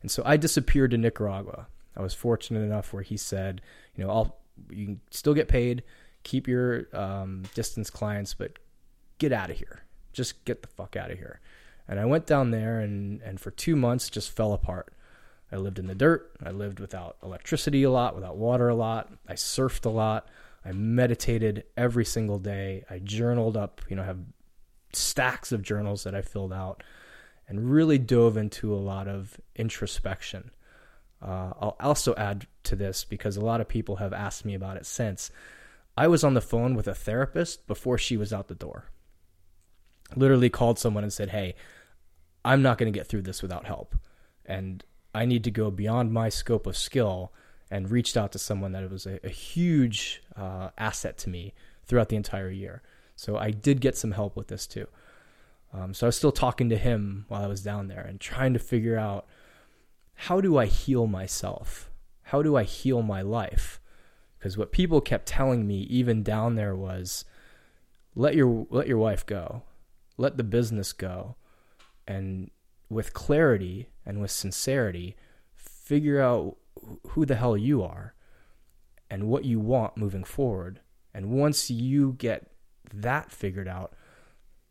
And 0.00 0.10
so 0.10 0.22
I 0.24 0.36
disappeared 0.36 0.92
to 0.92 0.98
Nicaragua. 0.98 1.66
I 1.96 2.02
was 2.02 2.14
fortunate 2.14 2.60
enough 2.60 2.92
where 2.92 3.02
he 3.02 3.16
said, 3.16 3.60
you 3.94 4.04
know, 4.04 4.10
I'll 4.10 4.36
you 4.70 4.86
can 4.86 5.00
still 5.10 5.34
get 5.34 5.48
paid, 5.48 5.82
keep 6.22 6.48
your 6.48 6.86
um, 6.92 7.44
distance 7.54 7.90
clients, 7.90 8.34
but 8.34 8.52
get 9.18 9.32
out 9.32 9.50
of 9.50 9.56
here. 9.56 9.84
Just 10.12 10.44
get 10.44 10.62
the 10.62 10.68
fuck 10.68 10.96
out 10.96 11.10
of 11.10 11.18
here. 11.18 11.40
And 11.86 12.00
I 12.00 12.04
went 12.04 12.26
down 12.26 12.50
there 12.50 12.80
and 12.80 13.20
and 13.22 13.40
for 13.40 13.50
two 13.50 13.76
months 13.76 14.08
just 14.08 14.30
fell 14.30 14.52
apart. 14.52 14.94
I 15.50 15.56
lived 15.56 15.78
in 15.78 15.86
the 15.86 15.94
dirt. 15.94 16.32
I 16.44 16.50
lived 16.50 16.80
without 16.80 17.16
electricity 17.22 17.82
a 17.82 17.90
lot, 17.90 18.14
without 18.14 18.36
water 18.36 18.68
a 18.68 18.74
lot. 18.74 19.10
I 19.26 19.34
surfed 19.34 19.86
a 19.86 19.90
lot. 19.90 20.28
I 20.64 20.72
meditated 20.72 21.64
every 21.76 22.04
single 22.04 22.38
day. 22.38 22.84
I 22.90 22.98
journaled 22.98 23.56
up, 23.56 23.80
you 23.88 23.96
know, 23.96 24.02
have 24.02 24.20
stacks 24.92 25.52
of 25.52 25.62
journals 25.62 26.04
that 26.04 26.14
I 26.14 26.22
filled 26.22 26.52
out 26.52 26.82
and 27.48 27.70
really 27.70 27.98
dove 27.98 28.36
into 28.36 28.74
a 28.74 28.76
lot 28.76 29.08
of 29.08 29.40
introspection. 29.56 30.50
Uh, 31.22 31.52
I'll 31.60 31.76
also 31.80 32.14
add 32.16 32.46
to 32.64 32.76
this 32.76 33.04
because 33.04 33.36
a 33.36 33.44
lot 33.44 33.60
of 33.60 33.68
people 33.68 33.96
have 33.96 34.12
asked 34.12 34.44
me 34.44 34.54
about 34.54 34.76
it 34.76 34.86
since. 34.86 35.30
I 35.96 36.06
was 36.06 36.22
on 36.22 36.34
the 36.34 36.40
phone 36.40 36.74
with 36.74 36.86
a 36.86 36.94
therapist 36.94 37.66
before 37.66 37.98
she 37.98 38.16
was 38.16 38.32
out 38.32 38.48
the 38.48 38.54
door. 38.54 38.90
Literally 40.14 40.50
called 40.50 40.78
someone 40.78 41.02
and 41.02 41.12
said, 41.12 41.30
Hey, 41.30 41.54
I'm 42.44 42.62
not 42.62 42.78
going 42.78 42.92
to 42.92 42.96
get 42.96 43.08
through 43.08 43.22
this 43.22 43.42
without 43.42 43.66
help. 43.66 43.96
And 44.46 44.84
I 45.18 45.24
need 45.24 45.42
to 45.44 45.50
go 45.50 45.72
beyond 45.72 46.12
my 46.12 46.28
scope 46.28 46.64
of 46.64 46.76
skill 46.76 47.32
and 47.72 47.90
reached 47.90 48.16
out 48.16 48.30
to 48.32 48.38
someone 48.38 48.70
that 48.72 48.88
was 48.88 49.04
a, 49.04 49.18
a 49.24 49.28
huge 49.28 50.22
uh, 50.36 50.70
asset 50.78 51.18
to 51.18 51.28
me 51.28 51.54
throughout 51.84 52.08
the 52.08 52.14
entire 52.14 52.50
year. 52.50 52.82
So 53.16 53.36
I 53.36 53.50
did 53.50 53.80
get 53.80 53.96
some 53.96 54.12
help 54.12 54.36
with 54.36 54.46
this 54.46 54.64
too. 54.64 54.86
Um, 55.72 55.92
so 55.92 56.06
I 56.06 56.08
was 56.08 56.16
still 56.16 56.30
talking 56.30 56.68
to 56.68 56.76
him 56.76 57.24
while 57.26 57.42
I 57.42 57.48
was 57.48 57.62
down 57.62 57.88
there 57.88 58.00
and 58.00 58.20
trying 58.20 58.52
to 58.52 58.60
figure 58.60 58.96
out 58.96 59.26
how 60.14 60.40
do 60.40 60.56
I 60.56 60.66
heal 60.66 61.08
myself? 61.08 61.90
How 62.22 62.40
do 62.40 62.56
I 62.56 62.62
heal 62.62 63.02
my 63.02 63.20
life? 63.20 63.80
Because 64.38 64.56
what 64.56 64.70
people 64.70 65.00
kept 65.00 65.26
telling 65.26 65.66
me 65.66 65.80
even 65.90 66.22
down 66.22 66.54
there 66.54 66.76
was 66.76 67.24
let 68.14 68.36
your 68.36 68.68
let 68.70 68.86
your 68.86 68.98
wife 68.98 69.26
go. 69.26 69.62
Let 70.16 70.36
the 70.36 70.44
business 70.44 70.92
go. 70.92 71.34
And 72.06 72.52
with 72.88 73.12
clarity 73.12 73.88
and 74.06 74.20
with 74.20 74.30
sincerity, 74.30 75.16
figure 75.54 76.20
out 76.20 76.56
who 77.08 77.26
the 77.26 77.34
hell 77.34 77.56
you 77.56 77.82
are 77.82 78.14
and 79.10 79.28
what 79.28 79.44
you 79.44 79.58
want 79.58 79.96
moving 79.96 80.24
forward. 80.24 80.80
And 81.14 81.30
once 81.30 81.70
you 81.70 82.14
get 82.18 82.50
that 82.92 83.30
figured 83.30 83.68
out, 83.68 83.94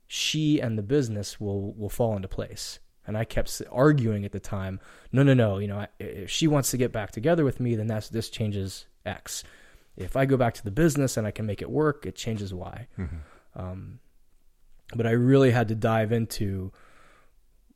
she 0.08 0.60
and 0.60 0.78
the 0.78 0.84
business 0.84 1.40
will 1.40 1.74
will 1.74 1.90
fall 1.90 2.16
into 2.16 2.28
place. 2.28 2.80
And 3.06 3.18
I 3.18 3.24
kept 3.24 3.62
arguing 3.72 4.26
at 4.26 4.34
the 4.34 4.40
time, 4.40 4.80
no, 5.12 5.24
no, 5.24 5.34
no. 5.34 5.60
You 5.60 5.68
know, 5.68 5.88
if 6.00 6.30
she 6.30 6.48
wants 6.48 6.72
to 6.72 6.78
get 6.78 6.92
back 6.92 7.12
together 7.12 7.46
with 7.46 7.60
me, 7.60 7.76
then 7.76 7.88
that's 7.88 8.10
this 8.10 8.30
changes 8.30 8.86
X. 9.06 9.44
If 9.96 10.16
I 10.16 10.26
go 10.26 10.38
back 10.38 10.54
to 10.56 10.64
the 10.64 10.72
business 10.72 11.18
and 11.18 11.26
I 11.26 11.32
can 11.32 11.46
make 11.46 11.62
it 11.62 11.70
work, 11.70 12.06
it 12.06 12.16
changes 12.16 12.54
Y. 12.54 12.88
Mm-hmm. 12.98 13.60
Um, 13.60 14.00
but 14.96 15.08
I 15.08 15.12
really 15.12 15.52
had 15.52 15.70
to 15.70 15.76
dive 15.76 16.12
into 16.12 16.72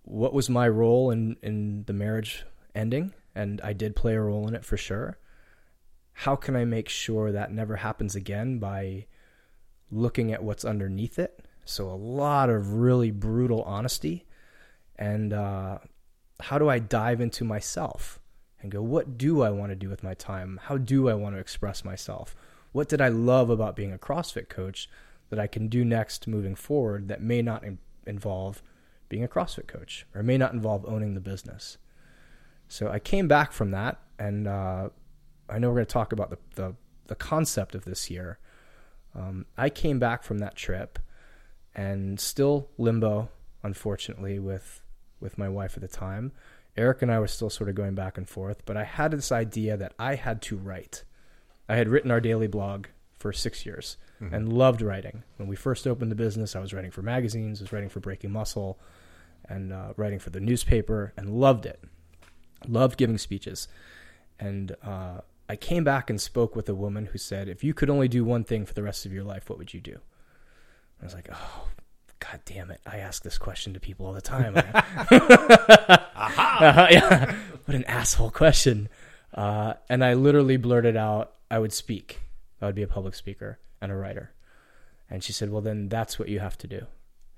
what 0.03 0.33
was 0.33 0.49
my 0.49 0.67
role 0.67 1.11
in 1.11 1.37
in 1.41 1.83
the 1.85 1.93
marriage 1.93 2.45
ending, 2.75 3.13
and 3.35 3.61
I 3.63 3.73
did 3.73 3.95
play 3.95 4.15
a 4.15 4.21
role 4.21 4.47
in 4.47 4.55
it 4.55 4.65
for 4.65 4.77
sure. 4.77 5.17
How 6.13 6.35
can 6.35 6.55
I 6.55 6.65
make 6.65 6.89
sure 6.89 7.31
that 7.31 7.51
never 7.51 7.77
happens 7.77 8.15
again 8.15 8.59
by 8.59 9.05
looking 9.89 10.31
at 10.31 10.43
what's 10.43 10.65
underneath 10.65 11.17
it? 11.17 11.45
So 11.65 11.89
a 11.89 11.95
lot 11.95 12.49
of 12.49 12.73
really 12.73 13.11
brutal 13.11 13.63
honesty 13.63 14.25
and 14.97 15.33
uh, 15.33 15.79
how 16.39 16.59
do 16.59 16.69
I 16.69 16.79
dive 16.79 17.21
into 17.21 17.43
myself 17.43 18.19
and 18.61 18.71
go, 18.71 18.81
what 18.81 19.17
do 19.17 19.41
I 19.41 19.49
want 19.49 19.71
to 19.71 19.75
do 19.75 19.89
with 19.89 20.03
my 20.03 20.13
time? 20.13 20.59
How 20.63 20.77
do 20.77 21.09
I 21.09 21.13
want 21.13 21.35
to 21.35 21.39
express 21.39 21.83
myself? 21.83 22.35
What 22.71 22.89
did 22.89 23.01
I 23.01 23.07
love 23.07 23.49
about 23.49 23.75
being 23.75 23.93
a 23.93 23.97
CrossFit 23.97 24.49
coach 24.49 24.89
that 25.29 25.39
I 25.39 25.47
can 25.47 25.67
do 25.67 25.83
next 25.83 26.27
moving 26.27 26.55
forward 26.55 27.07
that 27.07 27.21
may 27.21 27.41
not 27.41 27.63
in- 27.63 27.79
involve 28.05 28.61
being 29.11 29.23
a 29.23 29.27
CrossFit 29.27 29.67
coach 29.67 30.07
or 30.15 30.21
it 30.21 30.23
may 30.23 30.37
not 30.37 30.53
involve 30.53 30.85
owning 30.85 31.13
the 31.13 31.21
business? 31.21 31.77
So 32.67 32.87
I 32.87 32.99
came 32.99 33.27
back 33.27 33.51
from 33.51 33.71
that, 33.71 33.99
and 34.17 34.47
uh, 34.47 34.89
I 35.49 35.59
know 35.59 35.67
we're 35.67 35.75
going 35.75 35.85
to 35.85 35.91
talk 35.91 36.13
about 36.13 36.29
the, 36.29 36.37
the, 36.55 36.75
the 37.07 37.15
concept 37.15 37.75
of 37.75 37.83
this 37.83 38.09
year. 38.09 38.39
Um, 39.13 39.45
I 39.57 39.69
came 39.69 39.99
back 39.99 40.23
from 40.23 40.37
that 40.37 40.55
trip 40.55 40.97
and 41.75 42.17
still 42.17 42.69
limbo, 42.77 43.29
unfortunately, 43.61 44.39
with 44.39 44.81
with 45.19 45.37
my 45.37 45.49
wife 45.49 45.75
at 45.75 45.81
the 45.81 45.87
time. 45.87 46.31
Eric 46.77 47.01
and 47.01 47.11
I 47.11 47.19
were 47.19 47.27
still 47.27 47.49
sort 47.49 47.69
of 47.69 47.75
going 47.75 47.93
back 47.93 48.17
and 48.17 48.27
forth, 48.27 48.65
but 48.65 48.77
I 48.77 48.85
had 48.85 49.11
this 49.11 49.31
idea 49.31 49.77
that 49.77 49.93
I 49.99 50.15
had 50.15 50.41
to 50.43 50.57
write. 50.57 51.03
I 51.69 51.75
had 51.75 51.89
written 51.89 52.09
our 52.09 52.21
daily 52.21 52.47
blog 52.47 52.87
for 53.19 53.31
six 53.31 53.65
years 53.65 53.97
mm-hmm. 54.21 54.33
and 54.33 54.51
loved 54.51 54.81
writing. 54.81 55.23
When 55.37 55.47
we 55.47 55.55
first 55.55 55.85
opened 55.85 56.09
the 56.09 56.15
business, 56.15 56.55
I 56.55 56.59
was 56.59 56.73
writing 56.73 56.89
for 56.89 57.01
magazines, 57.01 57.61
was 57.61 57.71
writing 57.71 57.89
for 57.89 57.99
Breaking 57.99 58.31
Muscle, 58.31 58.79
and 59.51 59.73
uh, 59.73 59.93
writing 59.97 60.19
for 60.19 60.29
the 60.29 60.39
newspaper, 60.39 61.13
and 61.17 61.29
loved 61.29 61.65
it. 61.65 61.83
Loved 62.67 62.97
giving 62.97 63.17
speeches, 63.17 63.67
and 64.39 64.75
uh, 64.83 65.21
I 65.49 65.55
came 65.55 65.83
back 65.83 66.09
and 66.09 66.21
spoke 66.21 66.55
with 66.55 66.69
a 66.69 66.75
woman 66.75 67.07
who 67.07 67.17
said, 67.17 67.49
"If 67.49 67.63
you 67.63 67.73
could 67.73 67.89
only 67.89 68.07
do 68.07 68.23
one 68.23 68.43
thing 68.43 68.65
for 68.65 68.73
the 68.73 68.83
rest 68.83 69.05
of 69.05 69.13
your 69.13 69.23
life, 69.23 69.49
what 69.49 69.59
would 69.59 69.73
you 69.73 69.81
do?" 69.81 69.99
I 71.01 71.05
was 71.05 71.15
like, 71.15 71.29
"Oh, 71.33 71.67
God 72.21 72.39
damn 72.45 72.71
it. 72.71 72.79
I 72.85 72.97
ask 72.97 73.23
this 73.23 73.37
question 73.37 73.73
to 73.73 73.79
people 73.79 74.05
all 74.05 74.13
the 74.13 74.21
time. 74.21 74.55
uh, 74.55 74.61
yeah. 76.89 77.35
What 77.65 77.75
an 77.75 77.83
asshole 77.85 78.31
question. 78.31 78.89
Uh, 79.33 79.73
and 79.89 80.05
I 80.05 80.13
literally 80.13 80.57
blurted 80.57 80.95
out, 80.95 81.33
I 81.49 81.59
would 81.59 81.73
speak. 81.73 82.21
I 82.61 82.67
would 82.67 82.75
be 82.75 82.83
a 82.83 82.87
public 82.87 83.15
speaker 83.15 83.59
and 83.81 83.91
a 83.91 83.95
writer. 83.95 84.31
And 85.09 85.23
she 85.23 85.33
said, 85.33 85.49
Well, 85.49 85.61
then 85.61 85.89
that's 85.89 86.19
what 86.19 86.29
you 86.29 86.39
have 86.39 86.57
to 86.59 86.67
do. 86.67 86.85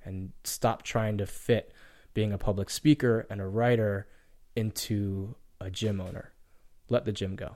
And 0.03 0.33
stop 0.43 0.83
trying 0.83 1.17
to 1.17 1.25
fit 1.25 1.72
being 2.13 2.31
a 2.31 2.37
public 2.37 2.69
speaker 2.69 3.25
and 3.29 3.41
a 3.41 3.47
writer 3.47 4.07
into 4.55 5.35
a 5.59 5.69
gym 5.69 5.99
owner. 5.99 6.33
Let 6.89 7.05
the 7.05 7.11
gym 7.11 7.35
go. 7.35 7.55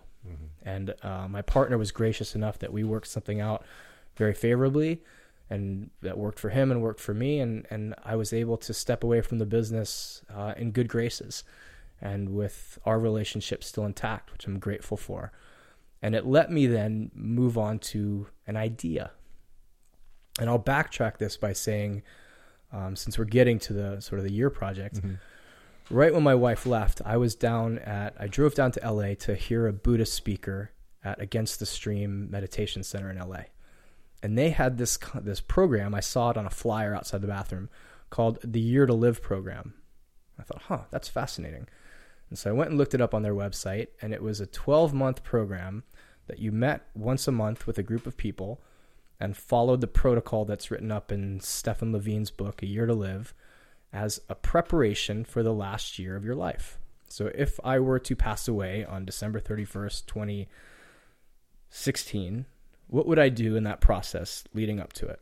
And 0.63 0.93
uh, 1.04 1.28
my 1.30 1.41
partner 1.41 1.78
was 1.78 1.91
gracious 1.91 2.36
enough 2.36 2.60
that 2.60 2.74
we 2.74 2.84
worked 2.84 3.08
something 3.08 3.39
out 3.39 3.65
very 4.15 4.34
favorably, 4.34 5.02
and 5.50 5.89
that 6.02 6.17
worked 6.17 6.39
for 6.39 6.50
him 6.50 6.72
and 6.72 6.82
worked 6.82 7.00
for 7.00 7.13
me. 7.13 7.39
And 7.39 7.65
and 7.70 7.96
I 8.04 8.15
was 8.15 8.34
able 8.34 8.58
to 8.58 8.74
step 8.74 9.04
away 9.04 9.22
from 9.22 9.38
the 9.38 9.46
business 9.46 10.24
uh, 10.34 10.54
in 10.58 10.72
good 10.72 10.89
graces, 10.89 11.43
and 12.02 12.36
with 12.36 12.78
our 12.86 13.00
relationship 13.00 13.63
still 13.63 13.86
intact, 13.86 14.32
which 14.34 14.48
I'm 14.48 14.60
grateful 14.60 14.98
for. 14.98 15.32
And 16.02 16.13
it 16.13 16.26
let 16.26 16.52
me 16.52 16.67
then 16.67 17.12
move 17.13 17.58
on 17.58 17.80
to 17.80 18.28
an 18.46 18.58
idea. 18.58 19.12
And 20.39 20.50
I'll 20.50 20.60
backtrack 20.60 21.17
this 21.17 21.38
by 21.38 21.54
saying, 21.54 22.04
um, 22.71 22.95
since 22.95 23.17
we're 23.17 23.25
getting 23.25 23.60
to 23.60 23.73
the 23.73 24.01
sort 24.01 24.19
of 24.19 24.25
the 24.25 24.34
year 24.34 24.49
project, 24.49 24.99
right 25.89 26.13
when 26.13 26.23
my 26.23 26.36
wife 26.36 26.65
left, 26.65 27.01
I 27.06 27.17
was 27.17 27.36
down 27.36 27.80
at, 27.80 28.15
I 28.19 28.27
drove 28.27 28.56
down 28.56 28.71
to 28.73 28.91
LA 28.91 29.13
to 29.19 29.36
hear 29.36 29.67
a 29.67 29.73
Buddhist 29.73 30.13
speaker 30.13 30.71
at 31.03 31.21
Against 31.21 31.60
the 31.60 31.65
Stream 31.65 32.30
Meditation 32.30 32.84
Center 32.84 33.10
in 33.10 33.17
LA. 33.17 33.43
And 34.23 34.38
they 34.38 34.49
had 34.49 34.77
this 34.77 34.97
this 35.21 35.39
program. 35.39 35.93
I 35.93 35.99
saw 35.99 36.32
it 36.32 36.38
on 36.38 36.45
a 36.45 36.49
flyer 36.49 36.95
outside 36.95 37.21
the 37.21 37.27
bathroom 37.27 37.69
called 38.10 38.39
the 38.43 38.60
Year 38.60 38.86
to 38.86 38.93
Live 38.93 39.21
program. 39.21 39.75
I 40.39 40.43
thought, 40.43 40.63
huh, 40.63 40.82
that's 40.91 41.08
fascinating. 41.08 41.67
And 42.30 42.38
so 42.38 42.49
I 42.49 42.53
went 42.53 42.71
and 42.71 42.77
looked 42.77 42.93
it 42.93 43.01
up 43.01 43.13
on 43.13 43.21
their 43.21 43.34
website, 43.34 43.88
and 44.01 44.13
it 44.13 44.21
was 44.21 44.41
a 44.41 44.47
12 44.47 44.93
month 44.93 45.23
program 45.23 45.84
that 46.27 46.39
you 46.39 46.51
met 46.51 46.88
once 46.93 47.27
a 47.27 47.32
month 47.32 47.65
with 47.65 47.77
a 47.77 47.84
group 47.84 48.06
of 48.06 48.17
people 48.17 48.62
and 49.19 49.36
followed 49.36 49.82
the 49.82 49.88
protocol 49.88 50.45
that's 50.45 50.69
written 50.69 50.91
up 50.91 51.12
in 51.12 51.39
Stephen 51.39 51.91
Levine's 51.91 52.32
book, 52.32 52.62
A 52.62 52.67
Year 52.67 52.86
to 52.86 52.93
Live, 52.93 53.34
as 53.91 54.21
a 54.30 54.36
preparation 54.36 55.25
for 55.25 55.41
the 55.41 55.53
last 55.53 55.97
year 55.97 56.15
of 56.15 56.23
your 56.23 56.36
life. 56.36 56.77
So 57.08 57.32
if 57.34 57.60
I 57.63 57.80
were 57.80 57.99
to 57.99 58.15
pass 58.15 58.47
away 58.47 58.86
on 58.86 59.06
December 59.06 59.39
31st, 59.39 60.06
2016, 60.06 62.45
what 62.88 63.08
would 63.08 63.19
I 63.19 63.30
do 63.30 63.56
in 63.56 63.63
that 63.63 63.82
process 63.82 64.43
leading 64.53 64.80
up 64.80 64.93
to 64.93 65.08
it? 65.08 65.19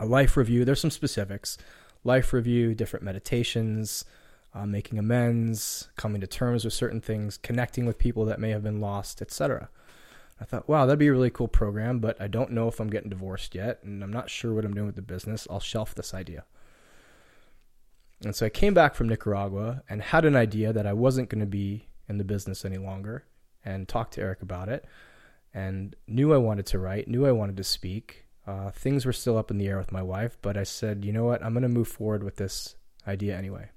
A 0.00 0.06
life 0.06 0.36
review, 0.36 0.64
there's 0.64 0.80
some 0.80 0.90
specifics. 0.90 1.58
Life 2.04 2.32
review, 2.32 2.74
different 2.74 3.04
meditations, 3.04 4.04
uh, 4.54 4.66
making 4.66 4.98
amends, 4.98 5.88
coming 5.96 6.20
to 6.20 6.26
terms 6.26 6.64
with 6.64 6.74
certain 6.74 7.00
things, 7.00 7.36
connecting 7.36 7.86
with 7.86 7.98
people 7.98 8.24
that 8.24 8.40
may 8.40 8.50
have 8.50 8.62
been 8.62 8.80
lost, 8.80 9.22
etc. 9.22 9.68
I 10.40 10.44
thought, 10.44 10.68
wow, 10.68 10.86
that'd 10.86 10.98
be 10.98 11.06
a 11.06 11.12
really 11.12 11.30
cool 11.30 11.48
program, 11.48 12.00
but 12.00 12.20
I 12.20 12.26
don't 12.26 12.50
know 12.50 12.68
if 12.68 12.80
I'm 12.80 12.90
getting 12.90 13.10
divorced 13.10 13.54
yet, 13.54 13.80
and 13.84 14.02
I'm 14.02 14.12
not 14.12 14.28
sure 14.28 14.54
what 14.54 14.64
I'm 14.64 14.74
doing 14.74 14.86
with 14.86 14.96
the 14.96 15.02
business. 15.02 15.46
I'll 15.48 15.60
shelf 15.60 15.94
this 15.94 16.14
idea. 16.14 16.44
And 18.24 18.34
so 18.34 18.46
I 18.46 18.50
came 18.50 18.74
back 18.74 18.94
from 18.94 19.08
Nicaragua 19.08 19.82
and 19.88 20.02
had 20.02 20.24
an 20.24 20.36
idea 20.36 20.72
that 20.72 20.86
I 20.86 20.92
wasn't 20.92 21.28
going 21.28 21.40
to 21.40 21.46
be 21.46 21.88
in 22.08 22.18
the 22.18 22.24
business 22.24 22.64
any 22.64 22.78
longer 22.78 23.24
and 23.64 23.88
talked 23.88 24.14
to 24.14 24.20
Eric 24.20 24.42
about 24.42 24.68
it 24.68 24.84
and 25.54 25.94
knew 26.06 26.32
I 26.32 26.38
wanted 26.38 26.66
to 26.66 26.78
write, 26.78 27.08
knew 27.08 27.26
I 27.26 27.32
wanted 27.32 27.56
to 27.56 27.64
speak. 27.64 28.26
Uh, 28.46 28.70
things 28.70 29.06
were 29.06 29.12
still 29.12 29.38
up 29.38 29.50
in 29.50 29.58
the 29.58 29.68
air 29.68 29.78
with 29.78 29.92
my 29.92 30.02
wife, 30.02 30.36
but 30.42 30.56
I 30.56 30.64
said, 30.64 31.04
you 31.04 31.12
know 31.12 31.24
what, 31.24 31.44
I'm 31.44 31.52
going 31.52 31.62
to 31.62 31.68
move 31.68 31.88
forward 31.88 32.24
with 32.24 32.36
this 32.36 32.76
idea 33.06 33.36
anyway. 33.36 33.70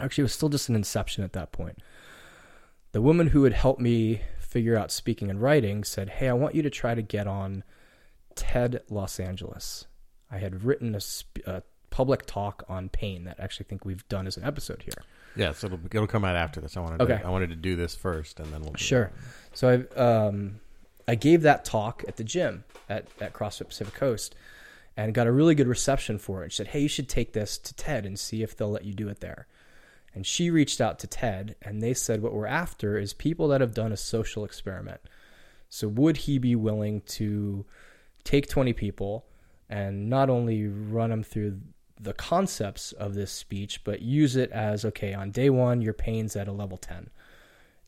Actually, 0.00 0.22
it 0.22 0.26
was 0.26 0.34
still 0.34 0.48
just 0.48 0.68
an 0.68 0.76
inception 0.76 1.24
at 1.24 1.32
that 1.32 1.52
point. 1.52 1.78
The 2.92 3.02
woman 3.02 3.28
who 3.28 3.44
had 3.44 3.52
helped 3.52 3.80
me 3.80 4.22
figure 4.46 4.76
out 4.76 4.90
speaking 4.90 5.30
and 5.30 5.40
writing 5.40 5.84
said, 5.84 6.08
Hey, 6.08 6.28
I 6.28 6.32
want 6.32 6.54
you 6.54 6.62
to 6.62 6.70
try 6.70 6.94
to 6.94 7.02
get 7.02 7.26
on 7.26 7.64
TED 8.34 8.82
Los 8.90 9.18
Angeles. 9.20 9.86
I 10.30 10.38
had 10.38 10.64
written 10.64 10.94
a, 10.94 11.00
sp- 11.00 11.44
a 11.46 11.62
public 11.90 12.26
talk 12.26 12.64
on 12.68 12.88
pain 12.88 13.24
that 13.24 13.36
I 13.38 13.44
actually 13.44 13.64
think 13.64 13.84
we've 13.84 14.06
done 14.08 14.26
as 14.26 14.36
an 14.36 14.44
episode 14.44 14.82
here. 14.82 15.02
Yeah, 15.36 15.52
so 15.52 15.66
it'll, 15.66 15.80
it'll 15.86 16.06
come 16.06 16.24
out 16.24 16.36
after 16.36 16.60
this. 16.60 16.76
I 16.76 16.80
wanted 16.80 17.02
Okay. 17.02 17.18
to, 17.18 17.26
I 17.26 17.30
wanted 17.30 17.50
to 17.50 17.56
do 17.56 17.76
this 17.76 17.94
first, 17.94 18.40
and 18.40 18.52
then 18.52 18.62
we'll 18.62 18.74
Sure. 18.76 19.10
So 19.52 19.86
I 19.96 20.00
um, 20.00 20.60
I 21.08 21.14
gave 21.14 21.42
that 21.42 21.64
talk 21.64 22.04
at 22.08 22.16
the 22.16 22.24
gym 22.24 22.64
at, 22.88 23.06
at 23.20 23.32
CrossFit 23.32 23.68
Pacific 23.68 23.94
Coast 23.94 24.34
and 24.96 25.12
got 25.14 25.26
a 25.26 25.32
really 25.32 25.54
good 25.54 25.68
reception 25.68 26.18
for 26.18 26.42
it. 26.44 26.52
She 26.52 26.56
said, 26.56 26.68
Hey, 26.68 26.80
you 26.80 26.88
should 26.88 27.08
take 27.08 27.32
this 27.32 27.58
to 27.58 27.74
TED 27.74 28.06
and 28.06 28.18
see 28.18 28.42
if 28.42 28.56
they'll 28.56 28.70
let 28.70 28.84
you 28.84 28.92
do 28.94 29.08
it 29.08 29.20
there. 29.20 29.46
And 30.16 30.26
she 30.26 30.50
reached 30.50 30.80
out 30.80 30.98
to 31.00 31.06
TED 31.06 31.56
and 31.60 31.82
they 31.82 31.94
said, 31.94 32.22
What 32.22 32.32
we're 32.32 32.46
after 32.46 32.98
is 32.98 33.12
people 33.12 33.48
that 33.48 33.60
have 33.60 33.74
done 33.74 33.92
a 33.92 33.96
social 33.96 34.44
experiment. 34.44 35.00
So 35.68 35.88
would 35.88 36.16
he 36.16 36.38
be 36.38 36.56
willing 36.56 37.02
to 37.02 37.66
take 38.24 38.48
20 38.48 38.72
people 38.72 39.26
and 39.68 40.08
not 40.08 40.30
only 40.30 40.66
run 40.66 41.10
them 41.10 41.22
through 41.22 41.60
the 42.00 42.14
concepts 42.14 42.92
of 42.92 43.14
this 43.14 43.30
speech, 43.30 43.84
but 43.84 44.00
use 44.00 44.36
it 44.36 44.50
as 44.52 44.84
okay, 44.86 45.12
on 45.12 45.30
day 45.30 45.50
one, 45.50 45.82
your 45.82 45.94
pain's 45.94 46.34
at 46.34 46.48
a 46.48 46.52
level 46.52 46.78
10 46.78 47.10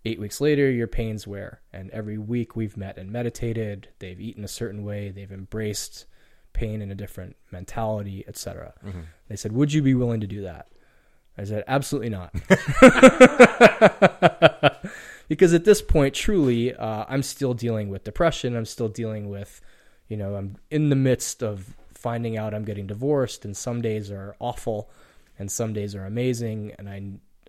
eight 0.05 0.21
weeks 0.21 0.41
later 0.41 0.71
your 0.71 0.87
pains 0.87 1.27
where. 1.27 1.61
And 1.73 1.91
every 1.91 2.19
week 2.19 2.55
we've 2.55 2.77
met 2.77 2.99
and 2.99 3.11
meditated. 3.11 3.89
They've 3.99 4.21
eaten 4.21 4.45
a 4.45 4.49
certain 4.49 4.85
way. 4.85 5.11
They've 5.11 5.33
embraced 5.33 6.07
pain 6.53 6.83
in 6.83 6.91
a 6.91 6.95
different 6.95 7.37
mentality 7.53 8.25
etc 8.27 8.75
mm-hmm. 8.85 9.01
they 9.29 9.37
said 9.37 9.53
would 9.53 9.73
you 9.73 9.81
be 9.83 9.95
willing 9.95 10.21
to 10.21 10.27
do 10.27 10.43
that 10.43 10.67
i 11.39 11.45
said 11.45 11.63
absolutely 11.69 12.11
not. 12.11 12.35
Because 15.29 15.53
at 15.53 15.65
this 15.65 15.83
point 15.83 16.15
truly 16.15 16.75
uh, 16.75 17.05
i'm 17.09 17.23
still 17.23 17.53
dealing 17.55 17.89
with 17.91 18.05
depression. 18.05 18.57
I'm 18.57 18.65
still 18.65 18.89
dealing 18.89 19.29
with 19.29 19.61
you 20.09 20.17
know 20.17 20.37
i'm 20.37 20.57
in 20.71 20.89
the 20.89 20.97
midst 20.97 21.43
of 21.43 21.77
finding 21.93 22.39
out 22.39 22.55
i'm 22.55 22.65
getting 22.65 22.87
divorced 22.87 23.45
and 23.45 23.55
some 23.57 23.83
days 23.83 24.11
are 24.11 24.35
awful 24.39 24.89
and 25.39 25.51
some 25.51 25.73
days 25.75 25.95
are 25.95 26.07
amazing 26.07 26.73
and 26.79 26.89
i 26.89 27.03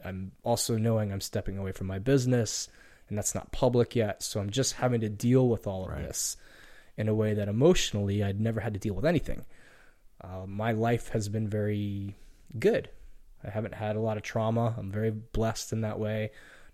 i'm 0.08 0.32
also 0.44 0.76
knowing 0.76 1.14
i'm 1.14 1.22
stepping 1.22 1.58
away 1.58 1.72
from 1.72 1.88
my 1.88 2.00
business 2.00 2.68
and 3.08 3.18
that's 3.18 3.34
not 3.36 3.52
public 3.54 3.96
yet 3.96 4.22
so 4.24 4.40
i'm 4.42 4.50
just 4.50 4.74
having 4.74 5.00
to 5.02 5.08
deal 5.10 5.48
with 5.48 5.66
all 5.68 5.84
of 5.86 5.92
Right. 5.92 6.02
this 6.08 6.36
in 6.98 7.08
a 7.08 7.14
way 7.14 7.34
that 7.36 7.48
emotionally 7.48 8.22
i'd 8.24 8.42
never 8.42 8.60
had 8.60 8.74
to 8.74 8.80
deal 8.80 8.94
with 8.96 9.06
anything. 9.06 9.46
Uh, 10.22 10.46
my 10.46 10.74
life 10.74 11.10
has 11.10 11.30
been 11.30 11.48
very 11.48 12.14
good 12.60 12.90
i 13.46 13.50
haven't 13.50 13.74
had 13.74 13.96
a 13.96 14.00
lot 14.00 14.18
of 14.18 14.24
trauma 14.24 14.74
i'm 14.78 14.92
very 14.92 15.12
blessed 15.12 15.72
in 15.74 15.82
that 15.82 16.00
way 16.00 16.32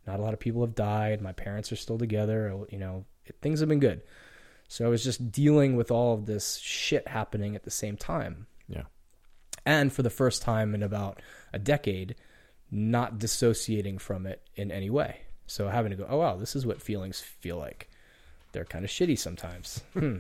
not 0.08 0.20
a 0.20 0.22
lot 0.22 0.34
of 0.34 0.40
people 0.40 0.62
have 0.62 0.76
died 0.76 1.22
my 1.22 1.32
parents 1.34 1.72
are 1.72 1.76
still 1.76 1.98
together 1.98 2.56
you 2.70 2.78
know 2.78 3.06
it, 3.26 3.36
things 3.42 3.60
have 3.60 3.70
been 3.70 3.80
good 3.80 4.02
so 4.68 4.86
i 4.86 4.90
was 4.90 5.04
just 5.04 5.32
dealing 5.32 5.76
with 5.76 5.92
all 5.92 6.14
of 6.14 6.26
this 6.26 6.58
shit 6.58 7.08
happening 7.08 7.56
at 7.56 7.64
the 7.64 7.72
same 7.72 7.98
time 7.98 8.48
Yeah. 8.68 8.84
and 9.66 9.92
for 9.92 10.04
the 10.04 10.10
first 10.10 10.42
time 10.42 10.74
in 10.76 10.84
about 10.84 11.22
a 11.54 11.60
decade, 11.60 12.16
not 12.72 13.18
dissociating 13.20 13.98
from 14.00 14.26
it 14.26 14.42
in 14.56 14.72
any 14.72 14.90
way. 14.90 15.22
So 15.48 15.70
having 15.70 15.92
to 15.92 15.96
go, 15.96 16.06
oh 16.10 16.18
wow, 16.18 16.36
this 16.36 16.56
is 16.56 16.66
what 16.66 16.82
feelings 16.82 17.22
feel 17.22 17.58
like. 17.58 17.90
They're 18.52 18.66
kind 18.66 18.84
of 18.84 18.92
shitty 18.92 19.18
sometimes. 19.18 19.82
hmm. 19.94 20.18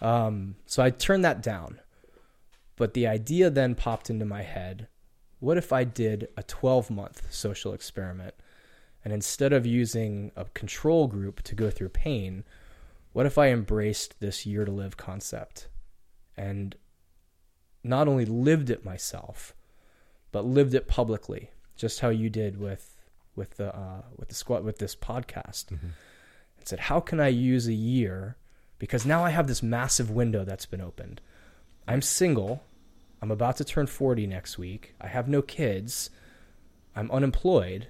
um, 0.00 0.54
so 0.66 0.82
I 0.82 0.90
turned 0.90 1.24
that 1.24 1.42
down, 1.42 1.80
but 2.76 2.94
the 2.94 3.06
idea 3.06 3.50
then 3.50 3.74
popped 3.74 4.08
into 4.08 4.24
my 4.24 4.42
head: 4.42 4.88
what 5.40 5.56
if 5.56 5.72
I 5.72 5.84
did 5.84 6.28
a 6.36 6.42
12 6.42 6.90
month 6.90 7.32
social 7.32 7.72
experiment, 7.72 8.34
and 9.04 9.12
instead 9.12 9.52
of 9.52 9.66
using 9.66 10.32
a 10.36 10.46
control 10.46 11.06
group 11.06 11.42
to 11.42 11.54
go 11.54 11.70
through 11.70 11.90
pain, 11.90 12.44
what 13.12 13.26
if 13.26 13.38
I 13.38 13.48
embraced 13.48 14.18
this 14.20 14.44
year 14.46 14.64
to 14.64 14.72
live 14.72 14.96
concept, 14.96 15.68
and 16.36 16.74
not 17.84 18.08
only 18.08 18.24
lived 18.24 18.70
it 18.70 18.84
myself, 18.84 19.54
but 20.32 20.44
lived 20.44 20.74
it 20.74 20.88
publicly, 20.88 21.50
just 21.76 22.00
how 22.00 22.08
you 22.08 22.28
did 22.28 22.58
with 22.58 22.92
with 23.34 23.56
the 23.56 23.74
uh, 23.74 24.02
with 24.16 24.28
the 24.28 24.34
squat 24.34 24.64
with 24.64 24.78
this 24.78 24.96
podcast. 24.96 25.70
And 26.58 26.66
said, 26.68 26.80
how 26.80 27.00
can 27.00 27.20
I 27.20 27.28
use 27.28 27.68
a 27.68 27.72
year? 27.72 28.36
Because 28.78 29.06
now 29.06 29.24
I 29.24 29.30
have 29.30 29.46
this 29.46 29.62
massive 29.62 30.10
window 30.10 30.44
that's 30.44 30.66
been 30.66 30.80
opened. 30.80 31.20
I'm 31.86 32.02
single. 32.02 32.64
I'm 33.22 33.30
about 33.30 33.56
to 33.58 33.64
turn 33.64 33.86
40 33.86 34.26
next 34.26 34.58
week. 34.58 34.94
I 35.00 35.06
have 35.08 35.28
no 35.28 35.42
kids. 35.42 36.10
I'm 36.94 37.10
unemployed. 37.10 37.88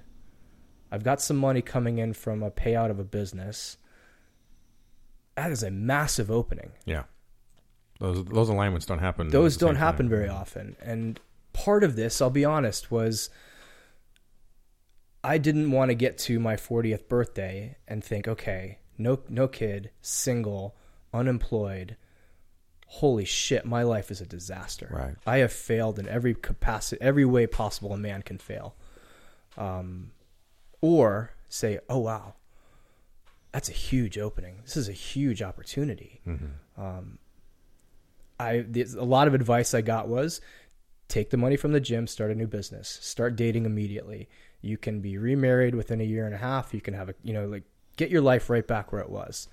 I've 0.91 1.03
got 1.05 1.21
some 1.21 1.37
money 1.37 1.63
coming 1.63 1.99
in 1.99 2.13
from 2.13 2.43
a 2.43 2.51
payout 2.51 2.91
of 2.91 2.99
a 2.99 3.05
business. 3.05 3.77
That 5.35 5.51
is 5.51 5.63
a 5.63 5.71
massive 5.71 6.31
opening 6.31 6.73
Yeah. 6.87 7.05
Those 7.99 8.25
those 8.27 8.49
alignments 8.49 8.87
don't 8.87 8.99
happen. 8.99 9.29
those 9.29 9.57
don't 9.57 9.77
happen 9.77 10.07
time. 10.07 10.11
very 10.11 10.29
often 10.29 10.77
and 10.83 11.19
part 11.55 11.83
of 11.83 11.97
this 11.97 12.21
i'll 12.21 12.29
be 12.29 12.45
honest 12.45 12.91
was 12.91 13.31
i 15.25 15.39
didn't 15.39 15.71
want 15.71 15.89
to 15.91 15.95
get 15.95 16.19
to 16.19 16.39
my 16.39 16.57
40th 16.57 17.09
birthday 17.09 17.75
and 17.89 18.05
think 18.05 18.29
okay 18.29 18.79
no 18.99 19.21
no 19.31 19.49
kid 19.49 19.91
single 20.03 20.77
unemployed 21.15 21.97
holy 22.87 23.25
shit 23.25 23.65
my 23.65 23.83
life 23.83 24.11
is 24.11 24.21
a 24.21 24.27
disaster 24.27 24.89
Right. 24.91 25.15
i 25.27 25.39
have 25.39 25.53
failed 25.53 25.99
in 25.99 26.09
every 26.09 26.35
capacity 26.35 27.01
every 27.03 27.25
way 27.25 27.47
possible 27.47 27.93
a 27.93 27.97
man 27.99 28.23
can 28.23 28.39
fail 28.39 28.75
um, 29.59 30.13
or 30.81 31.33
say 31.49 31.79
oh 31.89 31.99
wow 31.99 32.35
that's 33.53 33.69
a 33.69 33.73
huge 33.73 34.19
opening 34.19 34.61
this 34.65 34.77
is 34.77 34.89
a 34.89 34.93
huge 34.93 35.43
opportunity 35.43 36.21
Um, 36.77 37.19
I 38.39 38.65
a 38.99 39.05
lot 39.05 39.29
of 39.29 39.35
advice 39.35 39.73
I 39.75 39.81
got 39.81 40.09
was 40.09 40.41
take 41.09 41.31
the 41.31 41.37
money 41.39 41.57
from 41.57 41.73
the 41.73 41.81
gym, 41.81 42.07
start 42.07 42.31
a 42.31 42.35
new 42.35 42.47
business, 42.49 42.99
start 43.01 43.35
dating 43.37 43.65
immediately. 43.65 44.29
You 44.61 44.77
can 44.77 45.01
be 45.01 45.17
remarried 45.17 45.75
within 45.75 46.01
a 46.01 46.05
year 46.05 46.27
and 46.27 46.35
a 46.35 46.39
half. 46.39 46.75
You 46.75 46.81
can 46.83 46.93
have 46.95 47.09
a 47.09 47.15
you 47.23 47.33
know 47.33 47.47
like 47.47 47.63
get 47.97 48.11
your 48.11 48.21
life 48.21 48.51
right 48.51 48.67
back 48.67 48.93
where 48.93 49.01
it 49.01 49.09
was. 49.09 49.49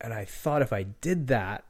And 0.00 0.12
I 0.12 0.24
thought 0.24 0.62
if 0.62 0.72
I 0.72 0.82
did 0.82 1.28
that, 1.28 1.64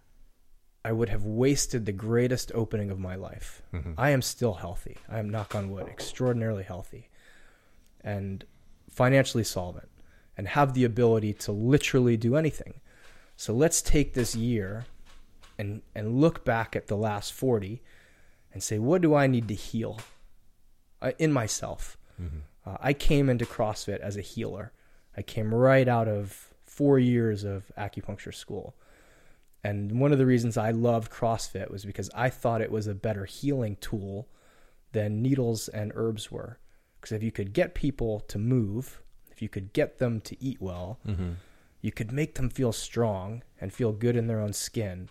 I 0.85 0.93
would 0.93 1.09
have 1.09 1.25
wasted 1.25 1.87
the 1.87 1.93
greatest 1.93 2.51
opening 2.55 2.91
of 2.91 2.99
my 2.99 3.15
life. 3.15 3.63
Mm-hmm. 3.73 3.93
I 3.97 4.11
am 4.11 4.23
still 4.23 4.55
healthy. 4.55 4.97
I 5.09 5.19
am, 5.19 5.31
knock 5.31 5.55
on 5.55 5.71
wood, 5.71 5.87
extraordinarily 5.87 6.65
healthy 6.65 7.09
and 8.03 8.45
financially 8.91 9.45
solvent 9.45 9.89
and 10.37 10.49
have 10.49 10.75
the 10.75 10.85
ability 10.85 11.35
to 11.35 11.53
literally 11.53 12.17
do 12.17 12.37
anything. 12.37 12.75
So 13.37 13.53
let's 13.53 13.81
take 13.81 14.15
this 14.15 14.35
year 14.35 14.87
and, 15.59 15.83
and 15.95 16.21
look 16.21 16.45
back 16.45 16.75
at 16.75 16.89
the 16.89 16.97
last 16.97 17.33
40 17.33 17.81
and 18.53 18.63
say, 18.63 18.79
what 18.79 19.03
do 19.03 19.15
I 19.15 19.27
need 19.27 19.49
to 19.49 19.55
heal 19.55 20.01
uh, 21.01 21.13
in 21.19 21.33
myself? 21.33 21.97
Uh, 22.67 22.77
I 22.81 22.93
came 22.93 23.29
into 23.29 23.45
CrossFit 23.45 24.01
as 24.01 24.17
a 24.17 24.21
healer. 24.21 24.73
I 25.17 25.23
came 25.23 25.55
right 25.55 25.87
out 25.89 26.09
of 26.09 26.53
four 26.65 26.99
years 26.99 27.45
of 27.45 27.71
acupuncture 27.79 28.35
school. 28.35 28.75
And 29.65 30.01
one 30.01 30.13
of 30.13 30.19
the 30.19 30.27
reasons 30.27 30.57
I 30.57 30.71
loved 30.71 31.13
CrossFit 31.13 31.71
was 31.71 31.85
because 31.85 32.11
I 32.15 32.31
thought 32.31 32.61
it 32.61 32.73
was 32.73 32.87
a 32.87 32.95
better 32.95 33.25
healing 33.25 33.77
tool 33.81 34.29
than 34.93 35.23
needles 35.23 35.69
and 35.69 35.93
herbs 35.95 36.31
were. 36.31 36.59
Because 37.01 37.13
if 37.13 37.23
you 37.23 37.33
could 37.33 37.53
get 37.53 37.75
people 37.75 38.21
to 38.21 38.39
move, 38.39 39.03
if 39.31 39.41
you 39.41 39.49
could 39.49 39.73
get 39.73 39.99
them 39.99 40.21
to 40.23 40.43
eat 40.43 40.61
well, 40.61 40.99
mm-hmm. 41.07 41.33
you 41.81 41.93
could 41.93 42.13
make 42.13 42.35
them 42.35 42.49
feel 42.49 42.73
strong 42.73 43.43
and 43.61 43.73
feel 43.73 43.93
good 43.93 44.17
in 44.17 44.27
their 44.27 44.41
own 44.41 44.53
skin. 44.53 45.09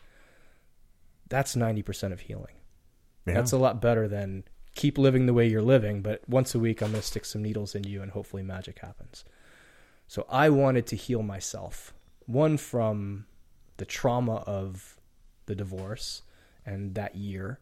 That's 1.30 1.56
90% 1.56 2.12
of 2.12 2.22
healing. 2.22 2.56
Yeah. 3.26 3.36
That's 3.36 3.52
a 3.52 3.58
lot 3.58 3.82
better 3.82 4.08
than 4.08 4.44
keep 4.76 4.98
living 4.98 5.26
the 5.26 5.34
way 5.34 5.48
you're 5.48 5.62
living, 5.62 6.02
but 6.02 6.28
once 6.28 6.56
a 6.56 6.60
week 6.60 6.82
I'm 6.82 6.92
going 6.92 7.02
to 7.02 7.08
stick 7.08 7.26
some 7.26 7.42
needles 7.42 7.76
in 7.76 7.84
you 7.84 8.02
and 8.02 8.12
hopefully 8.12 8.44
magic 8.44 8.80
happens. 8.80 9.26
So 10.08 10.26
I 10.30 10.50
wanted 10.50 10.88
to 10.88 10.96
heal 10.96 11.24
myself. 11.24 11.94
One 12.26 12.58
from 12.58 13.26
the 13.82 13.86
trauma 13.86 14.36
of 14.46 14.96
the 15.48 15.56
divorce 15.56 16.22
and 16.67 16.94
that 16.94 17.15
year, 17.15 17.60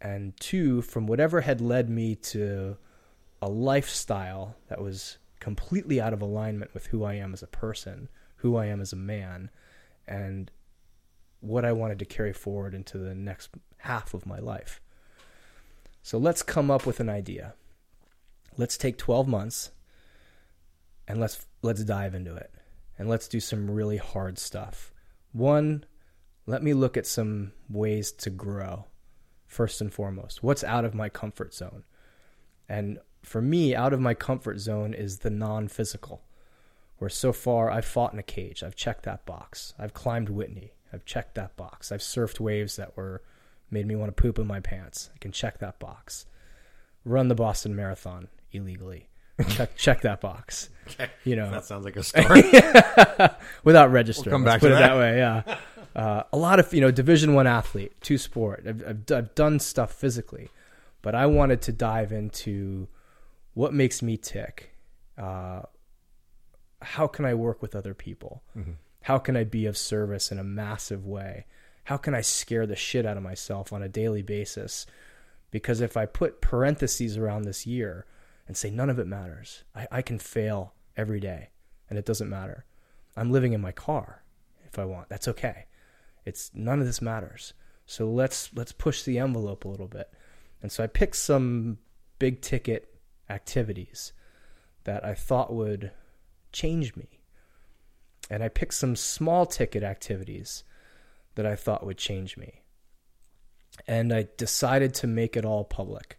and 0.00 0.34
two 0.40 0.80
from 0.80 1.06
whatever 1.06 1.42
had 1.42 1.60
led 1.60 1.90
me 1.90 2.14
to 2.14 2.78
a 3.42 3.48
lifestyle 3.50 4.56
that 4.68 4.80
was 4.80 5.18
completely 5.38 6.00
out 6.00 6.14
of 6.14 6.22
alignment 6.22 6.72
with 6.72 6.86
who 6.86 7.04
I 7.04 7.16
am 7.16 7.34
as 7.34 7.42
a 7.42 7.46
person, 7.46 8.08
who 8.36 8.56
I 8.56 8.64
am 8.64 8.80
as 8.80 8.94
a 8.94 8.96
man, 8.96 9.50
and 10.08 10.50
what 11.40 11.66
I 11.66 11.72
wanted 11.72 11.98
to 11.98 12.06
carry 12.06 12.32
forward 12.32 12.72
into 12.72 12.96
the 12.96 13.14
next 13.14 13.50
half 13.80 14.14
of 14.14 14.24
my 14.24 14.38
life. 14.38 14.80
So 16.02 16.16
let's 16.16 16.42
come 16.42 16.70
up 16.70 16.86
with 16.86 16.98
an 16.98 17.10
idea. 17.10 17.52
Let's 18.56 18.78
take 18.78 18.96
12 18.96 19.28
months 19.28 19.70
and 21.06 21.20
let's 21.20 21.44
let's 21.60 21.84
dive 21.84 22.14
into 22.14 22.34
it. 22.34 22.54
And 22.98 23.06
let's 23.06 23.28
do 23.28 23.38
some 23.38 23.70
really 23.70 23.98
hard 23.98 24.38
stuff. 24.38 24.94
One, 25.36 25.84
let 26.46 26.62
me 26.62 26.72
look 26.72 26.96
at 26.96 27.06
some 27.06 27.52
ways 27.68 28.10
to 28.12 28.30
grow. 28.30 28.86
First 29.46 29.82
and 29.82 29.92
foremost, 29.92 30.42
what's 30.42 30.64
out 30.64 30.86
of 30.86 30.94
my 30.94 31.10
comfort 31.10 31.52
zone? 31.52 31.84
And 32.70 33.00
for 33.22 33.42
me, 33.42 33.74
out 33.74 33.92
of 33.92 34.00
my 34.00 34.14
comfort 34.14 34.60
zone 34.60 34.94
is 34.94 35.18
the 35.18 35.28
non-physical. 35.30 36.22
Where 36.96 37.10
so 37.10 37.34
far 37.34 37.70
I've 37.70 37.84
fought 37.84 38.14
in 38.14 38.18
a 38.18 38.22
cage. 38.22 38.62
I've 38.62 38.76
checked 38.76 39.02
that 39.02 39.26
box. 39.26 39.74
I've 39.78 39.92
climbed 39.92 40.30
Whitney. 40.30 40.72
I've 40.90 41.04
checked 41.04 41.34
that 41.34 41.54
box. 41.54 41.92
I've 41.92 42.00
surfed 42.00 42.40
waves 42.40 42.76
that 42.76 42.96
were 42.96 43.22
made 43.70 43.86
me 43.86 43.94
want 43.94 44.16
to 44.16 44.22
poop 44.22 44.38
in 44.38 44.46
my 44.46 44.60
pants. 44.60 45.10
I 45.14 45.18
can 45.18 45.32
check 45.32 45.58
that 45.58 45.78
box. 45.78 46.24
Run 47.04 47.28
the 47.28 47.34
Boston 47.34 47.76
Marathon 47.76 48.28
illegally. 48.52 49.10
Check 49.48 49.76
check 49.76 50.00
that 50.02 50.20
box. 50.20 50.70
You 51.24 51.36
know, 51.36 51.50
That 51.50 51.64
sounds 51.64 51.84
like 51.84 51.96
a 51.96 52.02
story. 52.04 52.42
without 53.64 53.90
registering. 53.90 54.30
We'll 54.30 54.34
come 54.38 54.44
back 54.44 54.60
put 54.60 54.68
to 54.68 54.76
it 54.76 54.78
that. 54.78 54.88
that 54.94 54.96
way. 54.96 55.18
Yeah, 55.18 55.56
uh, 56.00 56.22
a 56.32 56.36
lot 56.38 56.60
of 56.60 56.72
you 56.72 56.80
know 56.80 56.90
Division 56.90 57.34
One 57.34 57.46
athlete, 57.46 57.92
two 58.00 58.18
sport. 58.18 58.64
I've, 58.66 58.82
I've 58.86 59.12
I've 59.12 59.34
done 59.34 59.58
stuff 59.58 59.92
physically, 59.92 60.48
but 61.02 61.14
I 61.14 61.26
wanted 61.26 61.60
to 61.62 61.72
dive 61.72 62.12
into 62.12 62.88
what 63.54 63.72
makes 63.74 64.02
me 64.02 64.16
tick. 64.16 64.72
Uh, 65.18 65.62
how 66.82 67.06
can 67.06 67.24
I 67.24 67.34
work 67.34 67.62
with 67.62 67.74
other 67.74 67.94
people? 67.94 68.42
How 69.02 69.18
can 69.18 69.36
I 69.36 69.44
be 69.44 69.66
of 69.66 69.76
service 69.76 70.30
in 70.30 70.38
a 70.38 70.44
massive 70.44 71.06
way? 71.06 71.46
How 71.84 71.96
can 71.96 72.14
I 72.14 72.20
scare 72.20 72.66
the 72.66 72.76
shit 72.76 73.06
out 73.06 73.16
of 73.16 73.22
myself 73.22 73.72
on 73.72 73.82
a 73.82 73.88
daily 73.88 74.22
basis? 74.22 74.84
Because 75.50 75.80
if 75.80 75.96
I 75.96 76.06
put 76.06 76.40
parentheses 76.40 77.16
around 77.16 77.42
this 77.42 77.66
year 77.66 78.04
and 78.46 78.56
say 78.56 78.70
none 78.70 78.90
of 78.90 78.98
it 78.98 79.06
matters, 79.06 79.64
I, 79.74 79.86
I 79.90 80.02
can 80.02 80.18
fail 80.18 80.74
every 80.96 81.20
day 81.20 81.50
and 81.88 81.98
it 81.98 82.06
doesn't 82.06 82.30
matter. 82.30 82.64
I'm 83.16 83.32
living 83.32 83.52
in 83.52 83.60
my 83.60 83.72
car 83.72 84.22
if 84.66 84.78
I 84.78 84.84
want. 84.84 85.08
That's 85.08 85.28
okay. 85.28 85.66
It's 86.24 86.50
none 86.54 86.80
of 86.80 86.86
this 86.86 87.00
matters. 87.00 87.54
So 87.86 88.10
let's 88.10 88.50
let's 88.54 88.72
push 88.72 89.02
the 89.02 89.18
envelope 89.18 89.64
a 89.64 89.68
little 89.68 89.86
bit. 89.86 90.12
And 90.60 90.70
so 90.72 90.82
I 90.82 90.88
picked 90.88 91.16
some 91.16 91.78
big 92.18 92.40
ticket 92.40 92.94
activities 93.30 94.12
that 94.84 95.04
I 95.04 95.14
thought 95.14 95.52
would 95.52 95.92
change 96.52 96.96
me. 96.96 97.20
And 98.28 98.42
I 98.42 98.48
picked 98.48 98.74
some 98.74 98.96
small 98.96 99.46
ticket 99.46 99.82
activities 99.82 100.64
that 101.36 101.46
I 101.46 101.54
thought 101.54 101.86
would 101.86 101.98
change 101.98 102.36
me. 102.36 102.62
And 103.86 104.12
I 104.12 104.26
decided 104.36 104.94
to 104.94 105.06
make 105.06 105.36
it 105.36 105.44
all 105.44 105.64
public. 105.64 106.18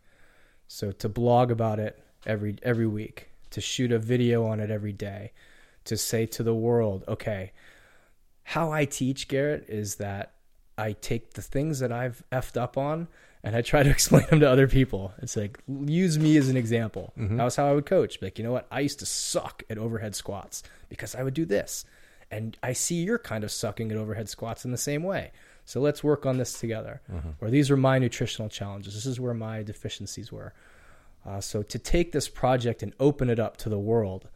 So 0.67 0.91
to 0.91 1.09
blog 1.09 1.51
about 1.51 1.79
it 1.79 1.99
every 2.27 2.57
every 2.61 2.85
week, 2.85 3.29
to 3.51 3.61
shoot 3.61 3.91
a 3.91 3.97
video 3.97 4.45
on 4.45 4.59
it 4.59 4.69
every 4.69 4.93
day, 4.93 5.31
to 5.85 5.97
say 5.97 6.27
to 6.27 6.43
the 6.43 6.53
world, 6.53 7.03
okay, 7.07 7.53
how 8.43 8.71
I 8.71 8.85
teach 8.85 9.27
Garrett 9.27 9.65
is 9.67 9.95
that 9.95 10.33
I 10.77 10.93
take 10.93 11.33
the 11.33 11.41
things 11.41 11.79
that 11.79 11.91
I've 11.91 12.23
effed 12.31 12.55
up 12.55 12.77
on 12.77 13.07
and 13.43 13.55
I 13.55 13.61
try 13.61 13.83
to 13.83 13.89
explain 13.97 14.25
them 14.29 14.39
to 14.41 14.49
other 14.49 14.67
people. 14.67 15.13
It's 15.21 15.35
like 15.35 15.59
use 15.67 16.19
me 16.19 16.37
as 16.37 16.49
an 16.49 16.57
example. 16.57 17.13
Mm-hmm. 17.17 17.37
That 17.37 17.43
was 17.43 17.55
how 17.55 17.67
I 17.67 17.73
would 17.73 17.85
coach. 17.85 18.21
Like, 18.21 18.37
you 18.37 18.43
know 18.43 18.51
what? 18.51 18.67
I 18.71 18.81
used 18.81 18.99
to 18.99 19.05
suck 19.05 19.63
at 19.69 19.77
overhead 19.77 20.15
squats 20.15 20.63
because 20.89 21.15
I 21.15 21.23
would 21.23 21.33
do 21.33 21.45
this. 21.45 21.85
And 22.29 22.57
I 22.61 22.73
see 22.73 22.95
you're 23.03 23.17
kind 23.17 23.43
of 23.43 23.51
sucking 23.51 23.91
at 23.91 23.97
overhead 23.97 24.27
squats 24.27 24.65
in 24.65 24.71
the 24.71 24.77
same 24.77 25.03
way. 25.03 25.31
So 25.63 25.79
let's 25.79 26.03
work 26.03 26.25
on 26.25 26.37
this 26.37 26.59
together. 26.59 27.01
Mm-hmm. 27.11 27.29
Or 27.41 27.49
these 27.49 27.69
were 27.69 27.77
my 27.77 27.99
nutritional 27.99 28.49
challenges. 28.49 28.93
This 28.93 29.05
is 29.05 29.19
where 29.19 29.33
my 29.33 29.63
deficiencies 29.63 30.31
were. 30.31 30.53
Uh, 31.25 31.41
so 31.41 31.61
to 31.61 31.77
take 31.77 32.11
this 32.11 32.29
project 32.29 32.81
and 32.81 32.93
open 32.99 33.29
it 33.29 33.39
up 33.39 33.57
to 33.57 33.69
the 33.69 33.79
world 33.79 34.29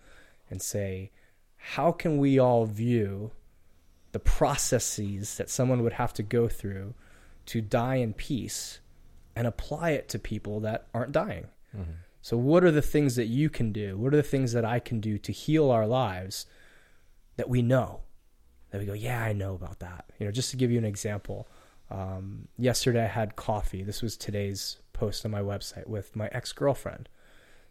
and 0.49 0.61
say, 0.61 1.11
how 1.55 1.91
can 1.91 2.17
we 2.17 2.37
all 2.39 2.65
view 2.65 3.31
the 4.11 4.19
processes 4.19 5.37
that 5.37 5.49
someone 5.49 5.83
would 5.83 5.93
have 5.93 6.13
to 6.13 6.23
go 6.23 6.47
through 6.49 6.93
to 7.45 7.61
die 7.61 7.95
in 7.95 8.13
peace 8.13 8.79
and 9.35 9.47
apply 9.47 9.91
it 9.91 10.09
to 10.09 10.19
people 10.19 10.59
that 10.59 10.87
aren't 10.93 11.11
dying? 11.13 11.47
So, 12.21 12.35
what 12.37 12.63
are 12.63 12.71
the 12.71 12.81
things 12.81 13.15
that 13.15 13.27
you 13.27 13.49
can 13.49 13.71
do? 13.71 13.97
What 13.97 14.13
are 14.13 14.17
the 14.17 14.23
things 14.23 14.51
that 14.53 14.65
I 14.65 14.79
can 14.79 14.99
do 14.99 15.17
to 15.19 15.31
heal 15.31 15.71
our 15.71 15.87
lives 15.87 16.45
that 17.37 17.49
we 17.49 17.61
know? 17.61 18.01
That 18.71 18.79
we 18.79 18.85
go, 18.85 18.93
yeah, 18.93 19.23
I 19.23 19.33
know 19.33 19.55
about 19.55 19.79
that. 19.79 20.05
You 20.19 20.25
know, 20.25 20.31
just 20.31 20.51
to 20.51 20.57
give 20.57 20.71
you 20.71 20.77
an 20.77 20.85
example, 20.85 21.47
um, 21.89 22.47
yesterday 22.57 23.03
I 23.05 23.07
had 23.07 23.35
coffee. 23.35 23.83
This 23.83 24.01
was 24.01 24.17
today's 24.17 24.77
post 25.01 25.25
on 25.25 25.31
my 25.31 25.41
website 25.41 25.87
with 25.87 26.15
my 26.15 26.27
ex 26.31 26.53
girlfriend. 26.53 27.09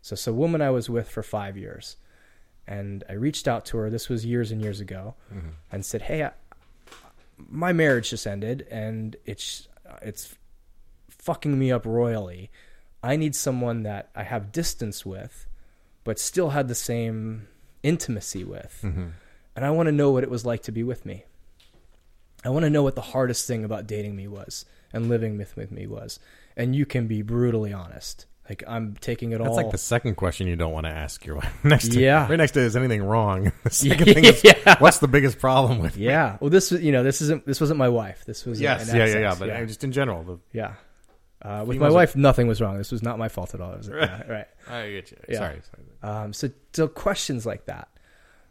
So, 0.03 0.14
it's 0.14 0.27
a 0.27 0.33
woman 0.33 0.61
I 0.61 0.71
was 0.71 0.90
with 0.90 1.09
for 1.09 1.23
five 1.23 1.57
years. 1.57 1.97
And 2.66 3.03
I 3.09 3.14
reached 3.14 3.49
out 3.49 3.64
to 3.66 3.79
her, 3.79 3.90
this 3.90 4.09
was 4.09 4.25
years 4.25 4.53
and 4.53 4.62
years 4.62 4.81
ago, 4.81 5.14
mm-hmm. 5.33 5.49
and 5.73 5.85
said, 5.85 6.03
hey, 6.03 6.25
I, 6.25 6.31
my 7.37 7.73
marriage 7.73 8.11
just 8.11 8.27
ended 8.27 8.66
and 8.71 9.16
it's, 9.25 9.69
it's 10.03 10.37
fucking 11.09 11.59
me 11.59 11.73
up 11.73 11.85
royally. 11.85 12.51
I 13.03 13.16
need 13.16 13.35
someone 13.35 13.83
that 13.83 14.11
I 14.14 14.23
have 14.23 14.53
distance 14.53 15.05
with, 15.05 15.47
but 16.05 16.19
still 16.19 16.51
had 16.51 16.69
the 16.69 16.75
same 16.75 17.49
intimacy 17.83 18.45
with. 18.45 18.81
Mm-hmm. 18.85 19.09
And 19.57 19.64
I 19.64 19.71
want 19.71 19.88
to 19.88 19.93
know 19.93 20.11
what 20.11 20.23
it 20.23 20.31
was 20.31 20.47
like 20.47 20.62
to 20.64 20.73
be 20.73 20.83
with 20.83 21.05
me. 21.05 21.25
I 22.45 22.51
want 22.51 22.64
to 22.64 22.71
know 22.71 22.83
what 22.83 22.95
the 22.95 23.01
hardest 23.01 23.47
thing 23.47 23.64
about 23.64 23.87
dating 23.87 24.16
me 24.16 24.29
was 24.29 24.64
and 24.93 25.09
living 25.09 25.37
with, 25.37 25.57
with 25.57 25.71
me 25.71 25.87
was. 25.87 26.19
And 26.61 26.77
you 26.77 26.87
can 26.87 27.07
be 27.07 27.23
brutally 27.23 27.73
honest. 27.73 28.27
Like 28.49 28.64
I'm 28.66 28.96
taking 29.01 29.31
it 29.33 29.38
That's 29.38 29.49
all. 29.49 29.55
That's 29.57 29.64
like 29.64 29.73
the 29.73 29.79
second 29.79 30.16
question 30.16 30.46
you 30.49 30.57
don't 30.57 30.73
want 30.73 30.85
to 30.87 30.90
ask 30.90 31.25
your 31.25 31.37
wife. 31.37 31.53
Next 31.64 31.92
to, 31.92 32.01
Yeah. 32.01 32.27
right 32.29 32.37
next 32.37 32.53
to 32.53 32.61
is 32.61 32.77
anything 32.77 33.03
wrong? 33.03 33.53
The 33.64 33.70
second 33.70 34.07
Yeah. 34.09 34.14
thing 34.14 34.25
is 34.25 34.42
Yeah. 34.44 34.77
what's 34.81 34.99
the 34.99 35.07
biggest 35.09 35.38
problem 35.38 35.79
with? 35.79 35.96
me? 35.96 36.07
yeah. 36.07 36.37
Well, 36.40 36.51
this 36.51 36.73
you 36.73 36.90
know 36.90 37.03
this 37.05 37.23
isn't 37.23 37.46
this 37.46 37.61
wasn't 37.61 37.79
my 37.79 37.88
wife. 37.88 38.25
This 38.25 38.44
was 38.44 38.61
Yes. 38.61 38.88
Yeah. 38.92 39.07
Yeah. 39.07 39.18
Yeah. 39.18 39.35
But 39.38 39.51
uh, 39.51 39.64
just 39.66 39.85
in 39.85 39.92
general, 39.92 40.23
the, 40.25 40.38
yeah. 40.53 40.75
Uh, 41.42 41.64
with 41.66 41.79
my 41.79 41.87
are- 41.87 41.92
wife, 41.92 42.16
nothing 42.16 42.49
was 42.49 42.61
wrong. 42.61 42.77
This 42.77 42.90
was 42.92 43.03
not 43.03 43.18
my 43.18 43.29
fault 43.29 43.55
at 43.55 43.61
all. 43.61 43.75
Was, 43.77 43.88
yeah, 43.88 44.27
right. 44.27 44.46
I 44.68 44.90
get 44.90 45.11
you. 45.12 45.16
Yeah. 45.29 45.38
Sorry. 45.38 45.61
sorry. 46.03 46.23
Um, 46.25 46.33
so, 46.35 46.51
so 46.75 46.87
questions 46.88 47.46
like 47.46 47.64
that. 47.66 47.88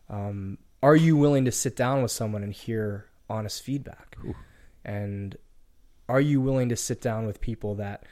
Um, 0.10 0.58
are 0.82 0.95
you 0.95 1.15
willing 1.15 1.45
to 1.45 1.52
sit 1.52 1.76
down 1.76 2.02
with 2.02 2.10
someone 2.12 2.41
and 2.41 2.52
hear 2.54 3.06
honest 3.30 3.62
feedback? 3.62 4.17
And 4.84 5.36
are 6.10 6.19
you 6.19 6.41
willing 6.41 6.69
to 6.69 6.76
sit 6.76 7.00
down 7.00 7.28
with 7.28 7.39
people 7.39 7.76
that 7.76 8.04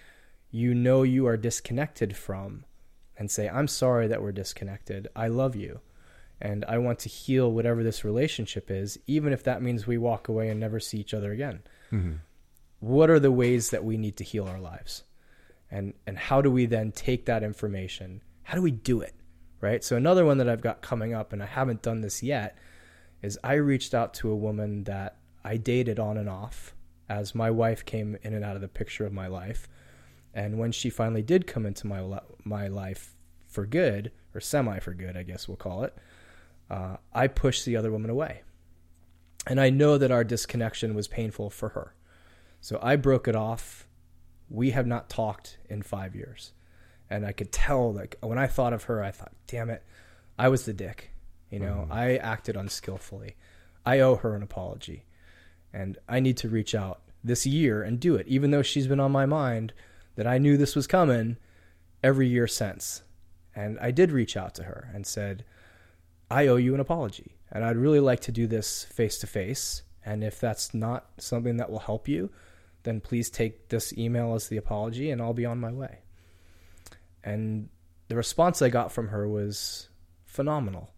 you 0.52 0.74
know 0.74 1.02
you 1.02 1.26
are 1.26 1.36
disconnected 1.36 2.16
from 2.16 2.64
and 3.18 3.30
say, 3.30 3.50
I'm 3.50 3.68
sorry 3.68 4.08
that 4.08 4.22
we're 4.22 4.32
disconnected. 4.32 5.08
I 5.16 5.28
love 5.28 5.56
you. 5.56 5.82
And 6.40 6.64
I 6.66 6.78
want 6.78 7.00
to 7.00 7.10
heal 7.10 7.52
whatever 7.52 7.84
this 7.84 8.06
relationship 8.06 8.70
is, 8.70 9.00
even 9.08 9.34
if 9.34 9.44
that 9.44 9.64
means 9.64 9.88
we 9.88 9.98
walk 9.98 10.28
away 10.28 10.50
and 10.50 10.60
never 10.60 10.80
see 10.80 11.00
each 11.00 11.16
other 11.16 11.32
again. 11.32 11.64
Mm-hmm. 11.92 12.18
What 12.80 13.10
are 13.10 13.20
the 13.20 13.32
ways 13.32 13.72
that 13.72 13.84
we 13.84 13.98
need 13.98 14.18
to 14.18 14.24
heal 14.24 14.48
our 14.48 14.60
lives? 14.60 15.04
And 15.72 15.96
and 16.06 16.16
how 16.18 16.42
do 16.42 16.52
we 16.52 16.68
then 16.68 16.92
take 16.92 17.26
that 17.26 17.44
information? 17.44 18.22
How 18.44 18.54
do 18.54 18.62
we 18.62 18.72
do 18.72 19.02
it? 19.02 19.16
Right? 19.60 19.84
So 19.84 19.96
another 19.96 20.24
one 20.24 20.38
that 20.38 20.48
I've 20.48 20.62
got 20.62 20.84
coming 20.84 21.16
up 21.16 21.34
and 21.34 21.42
I 21.42 21.48
haven't 21.48 21.82
done 21.82 22.02
this 22.02 22.22
yet 22.22 22.56
is 23.24 23.40
I 23.44 23.54
reached 23.54 23.96
out 23.96 24.14
to 24.16 24.30
a 24.30 24.36
woman 24.36 24.84
that 24.84 25.18
I 25.44 25.58
dated 25.58 26.00
on 26.00 26.18
and 26.18 26.30
off 26.30 26.76
as 27.10 27.34
my 27.36 27.50
wife 27.50 27.86
came 27.86 28.18
in 28.22 28.34
and 28.34 28.44
out 28.44 28.56
of 28.56 28.62
the 28.62 28.68
picture 28.68 29.06
of 29.06 29.14
my 29.14 29.28
life. 29.28 29.68
And 30.34 30.60
when 30.60 30.72
she 30.72 30.90
finally 30.90 31.22
did 31.22 31.48
come 31.48 31.66
into 31.66 31.88
my 31.88 32.02
li- 32.02 32.20
my 32.44 32.68
life 32.68 33.16
for 33.48 33.66
good 33.66 34.12
or 34.36 34.42
semi 34.42 34.80
for 34.80 34.94
good, 34.94 35.18
I 35.18 35.24
guess 35.24 35.48
we'll 35.48 35.58
call 35.58 35.84
it, 35.84 35.98
uh, 36.70 36.98
I 37.14 37.28
pushed 37.28 37.66
the 37.66 37.76
other 37.76 37.92
woman 37.92 38.10
away. 38.10 38.44
And 39.48 39.60
I 39.60 39.70
know 39.70 39.98
that 39.98 40.12
our 40.12 40.24
disconnection 40.24 40.94
was 40.94 41.08
painful 41.08 41.50
for 41.50 41.70
her. 41.70 41.96
So 42.60 42.80
I 42.82 42.98
broke 42.98 43.28
it 43.28 43.36
off. 43.36 43.88
We 44.50 44.72
have 44.72 44.86
not 44.86 45.10
talked 45.10 45.58
in 45.70 45.82
five 45.82 46.16
years. 46.16 46.52
And 47.10 47.26
I 47.26 47.32
could 47.32 47.54
tell, 47.54 47.94
like, 47.94 48.18
when 48.22 48.38
I 48.38 48.48
thought 48.48 48.74
of 48.74 48.84
her, 48.84 49.02
I 49.02 49.12
thought, 49.12 49.32
damn 49.48 49.70
it, 49.70 49.84
I 50.38 50.50
was 50.50 50.66
the 50.66 50.74
dick. 50.74 51.12
You 51.50 51.60
know, 51.60 51.88
Mhm. 51.90 51.94
I 51.94 52.18
acted 52.18 52.58
unskillfully. 52.58 53.38
I 53.86 54.02
owe 54.02 54.18
her 54.18 54.36
an 54.36 54.44
apology. 54.44 55.06
And 55.74 55.98
I 56.08 56.20
need 56.20 56.38
to 56.38 56.50
reach 56.50 56.74
out 56.74 57.02
this 57.24 57.46
year 57.46 57.84
and 57.84 58.00
do 58.00 58.16
it, 58.16 58.28
even 58.28 58.52
though 58.52 58.62
she's 58.62 58.88
been 58.88 59.00
on 59.00 59.12
my 59.12 59.26
mind 59.26 59.74
that 60.16 60.28
I 60.28 60.38
knew 60.38 60.58
this 60.58 60.76
was 60.76 60.88
coming 60.88 61.38
every 62.04 62.28
year 62.28 62.48
since. 62.48 63.04
And 63.56 63.78
I 63.80 63.92
did 63.92 64.12
reach 64.12 64.38
out 64.38 64.56
to 64.56 64.64
her 64.64 64.90
and 64.94 65.06
said, 65.06 65.44
I 66.30 66.48
owe 66.48 66.58
you 66.58 66.74
an 66.74 66.80
apology. 66.80 67.38
And 67.52 67.64
I'd 67.64 67.78
really 67.78 68.00
like 68.00 68.22
to 68.22 68.32
do 68.32 68.48
this 68.48 68.84
face 68.84 69.18
to 69.20 69.28
face. 69.28 69.84
And 70.06 70.24
if 70.24 70.40
that's 70.40 70.74
not 70.74 71.10
something 71.18 71.58
that 71.58 71.70
will 71.70 71.80
help 71.80 72.08
you, 72.08 72.30
then 72.84 73.02
please 73.02 73.30
take 73.30 73.70
this 73.70 73.98
email 73.98 74.34
as 74.34 74.48
the 74.48 74.58
apology 74.58 75.12
and 75.12 75.22
I'll 75.22 75.34
be 75.34 75.46
on 75.46 75.60
my 75.60 75.72
way. 75.72 76.00
And 77.24 77.70
the 78.08 78.16
response 78.16 78.62
I 78.62 78.70
got 78.70 78.92
from 78.92 79.10
her 79.10 79.28
was 79.28 79.90
phenomenal. 80.26 80.92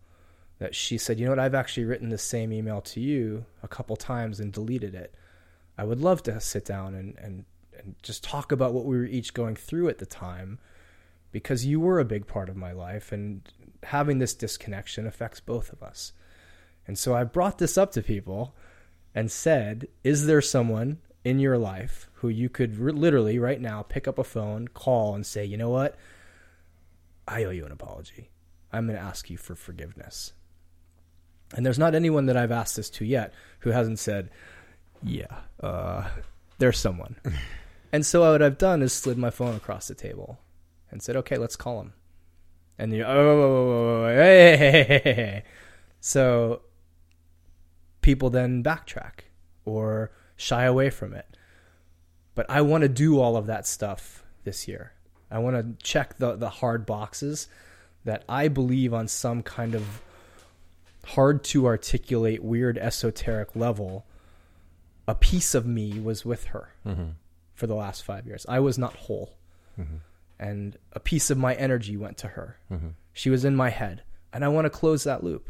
That 0.59 0.75
she 0.75 0.97
said, 0.97 1.19
You 1.19 1.25
know 1.25 1.31
what? 1.31 1.39
I've 1.39 1.55
actually 1.55 1.85
written 1.85 2.09
the 2.09 2.17
same 2.17 2.51
email 2.51 2.81
to 2.81 2.99
you 2.99 3.45
a 3.63 3.67
couple 3.67 3.95
times 3.95 4.39
and 4.39 4.51
deleted 4.51 4.93
it. 4.93 5.15
I 5.77 5.85
would 5.85 6.01
love 6.01 6.21
to 6.23 6.39
sit 6.41 6.65
down 6.65 6.93
and, 6.93 7.17
and, 7.17 7.45
and 7.77 7.95
just 8.03 8.23
talk 8.23 8.51
about 8.51 8.73
what 8.73 8.85
we 8.85 8.97
were 8.97 9.05
each 9.05 9.33
going 9.33 9.55
through 9.55 9.87
at 9.87 9.99
the 9.99 10.05
time 10.05 10.59
because 11.31 11.65
you 11.65 11.79
were 11.79 11.99
a 11.99 12.05
big 12.05 12.27
part 12.27 12.49
of 12.49 12.57
my 12.57 12.71
life 12.71 13.11
and 13.11 13.41
having 13.83 14.19
this 14.19 14.33
disconnection 14.33 15.07
affects 15.07 15.39
both 15.39 15.71
of 15.71 15.81
us. 15.81 16.11
And 16.87 16.97
so 16.97 17.15
I 17.15 17.23
brought 17.23 17.59
this 17.59 17.77
up 17.77 17.91
to 17.93 18.01
people 18.01 18.55
and 19.13 19.31
said, 19.31 19.87
Is 20.03 20.25
there 20.25 20.41
someone 20.41 20.99
in 21.23 21.39
your 21.39 21.57
life 21.57 22.09
who 22.15 22.29
you 22.29 22.49
could 22.49 22.77
re- 22.77 22.91
literally 22.91 23.39
right 23.39 23.61
now 23.61 23.83
pick 23.83 24.07
up 24.07 24.17
a 24.17 24.23
phone, 24.23 24.67
call, 24.69 25.15
and 25.15 25.25
say, 25.25 25.45
You 25.45 25.57
know 25.57 25.69
what? 25.69 25.95
I 27.27 27.43
owe 27.43 27.51
you 27.51 27.65
an 27.65 27.71
apology. 27.71 28.31
I'm 28.71 28.87
going 28.87 28.97
to 28.97 29.03
ask 29.03 29.29
you 29.29 29.37
for 29.37 29.55
forgiveness. 29.55 30.33
And 31.55 31.65
there's 31.65 31.79
not 31.79 31.95
anyone 31.95 32.27
that 32.27 32.37
I've 32.37 32.51
asked 32.51 32.75
this 32.75 32.89
to 32.91 33.05
yet 33.05 33.33
who 33.59 33.71
hasn't 33.71 33.99
said, 33.99 34.29
Yeah, 35.03 35.39
uh, 35.61 36.09
there's 36.57 36.77
someone. 36.77 37.15
and 37.91 38.05
so 38.05 38.31
what 38.31 38.41
I've 38.41 38.57
done 38.57 38.81
is 38.81 38.93
slid 38.93 39.17
my 39.17 39.29
phone 39.29 39.55
across 39.55 39.87
the 39.87 39.95
table 39.95 40.39
and 40.91 41.01
said, 41.01 41.15
Okay, 41.17 41.37
let's 41.37 41.55
call 41.55 41.81
him. 41.81 41.93
And 42.77 42.93
you, 42.93 43.03
oh, 43.03 44.07
hey, 44.07 44.55
hey, 44.57 44.83
hey, 44.83 45.01
hey, 45.03 45.13
hey. 45.13 45.43
so 45.99 46.61
people 48.01 48.29
then 48.29 48.63
backtrack 48.63 49.25
or 49.65 50.11
shy 50.37 50.63
away 50.63 50.89
from 50.89 51.13
it. 51.13 51.25
But 52.35 52.45
I 52.49 52.61
want 52.61 52.83
to 52.83 52.89
do 52.89 53.19
all 53.19 53.35
of 53.35 53.47
that 53.47 53.67
stuff 53.67 54.23
this 54.45 54.67
year. 54.67 54.93
I 55.29 55.39
want 55.39 55.55
to 55.57 55.83
check 55.83 56.17
the 56.17 56.35
the 56.35 56.49
hard 56.49 56.85
boxes 56.85 57.47
that 58.05 58.23
I 58.29 58.47
believe 58.47 58.93
on 58.93 59.07
some 59.07 59.43
kind 59.43 59.75
of 59.75 60.01
hard 61.15 61.43
to 61.45 61.65
articulate, 61.65 62.43
weird 62.43 62.77
esoteric 62.77 63.55
level. 63.55 64.05
A 65.07 65.15
piece 65.15 65.55
of 65.55 65.65
me 65.65 65.99
was 65.99 66.23
with 66.25 66.45
her 66.45 66.69
Mm-hmm. 66.85 67.09
for 67.53 67.67
the 67.67 67.75
last 67.75 68.03
five 68.03 68.25
years. 68.27 68.45
I 68.49 68.59
was 68.59 68.77
not 68.77 68.95
whole, 68.95 69.35
Mm-hmm. 69.79 69.95
and 70.39 70.77
a 70.93 70.99
piece 70.99 71.29
of 71.29 71.37
my 71.37 71.53
energy 71.55 71.95
went 71.97 72.17
to 72.19 72.27
her. 72.29 72.57
Mm-hmm. 72.71 72.89
She 73.13 73.29
was 73.29 73.43
in 73.45 73.55
my 73.55 73.69
head, 73.69 74.03
and 74.33 74.43
I 74.45 74.49
want 74.49 74.65
to 74.65 74.69
close 74.69 75.03
that 75.05 75.23
loop. 75.23 75.49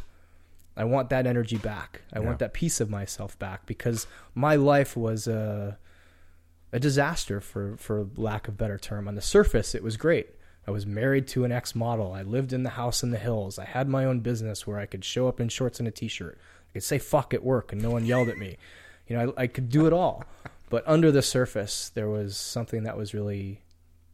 I 0.77 0.85
want 0.85 1.09
that 1.09 1.27
energy 1.27 1.57
back. 1.57 2.01
I 2.13 2.19
Yeah. 2.19 2.25
want 2.25 2.39
that 2.39 2.53
piece 2.53 2.79
of 2.79 2.89
myself 2.89 3.37
back 3.37 3.65
because 3.65 4.07
my 4.33 4.55
life 4.55 4.95
was 4.95 5.27
a 5.27 5.77
a 6.71 6.79
disaster 6.79 7.41
for 7.41 7.75
for 7.77 8.07
lack 8.15 8.47
of 8.47 8.55
better 8.57 8.77
term. 8.77 9.07
On 9.07 9.15
the 9.15 9.21
surface, 9.21 9.73
it 9.75 9.83
was 9.83 9.97
great. 9.97 10.29
I 10.69 10.71
was 10.71 10.85
married 10.85 11.27
to 11.29 11.45
an 11.45 11.51
ex 11.51 11.73
model. 11.73 12.13
I 12.13 12.21
lived 12.21 12.53
in 12.53 12.61
the 12.61 12.69
house 12.69 13.01
in 13.01 13.09
the 13.09 13.17
hills. 13.17 13.57
I 13.57 13.65
had 13.65 13.89
my 13.89 14.05
own 14.05 14.19
business 14.19 14.67
where 14.67 14.77
I 14.77 14.85
could 14.85 15.03
show 15.03 15.27
up 15.27 15.39
in 15.39 15.49
shorts 15.49 15.79
and 15.79 15.87
a 15.87 15.91
t-shirt. 15.91 16.37
I 16.69 16.73
could 16.73 16.83
say 16.83 16.99
fuck 16.99 17.33
at 17.33 17.43
work 17.43 17.71
and 17.71 17.81
no 17.81 17.89
one 17.89 18.05
yelled 18.05 18.29
at 18.29 18.37
me. 18.37 18.55
You 19.07 19.17
know, 19.17 19.33
I, 19.35 19.41
I 19.41 19.47
could 19.47 19.69
do 19.69 19.87
it 19.87 19.93
all. 19.93 20.23
But 20.69 20.83
under 20.85 21.11
the 21.11 21.23
surface, 21.23 21.89
there 21.89 22.07
was 22.07 22.37
something 22.37 22.83
that 22.83 22.95
was 22.95 23.15
really 23.15 23.63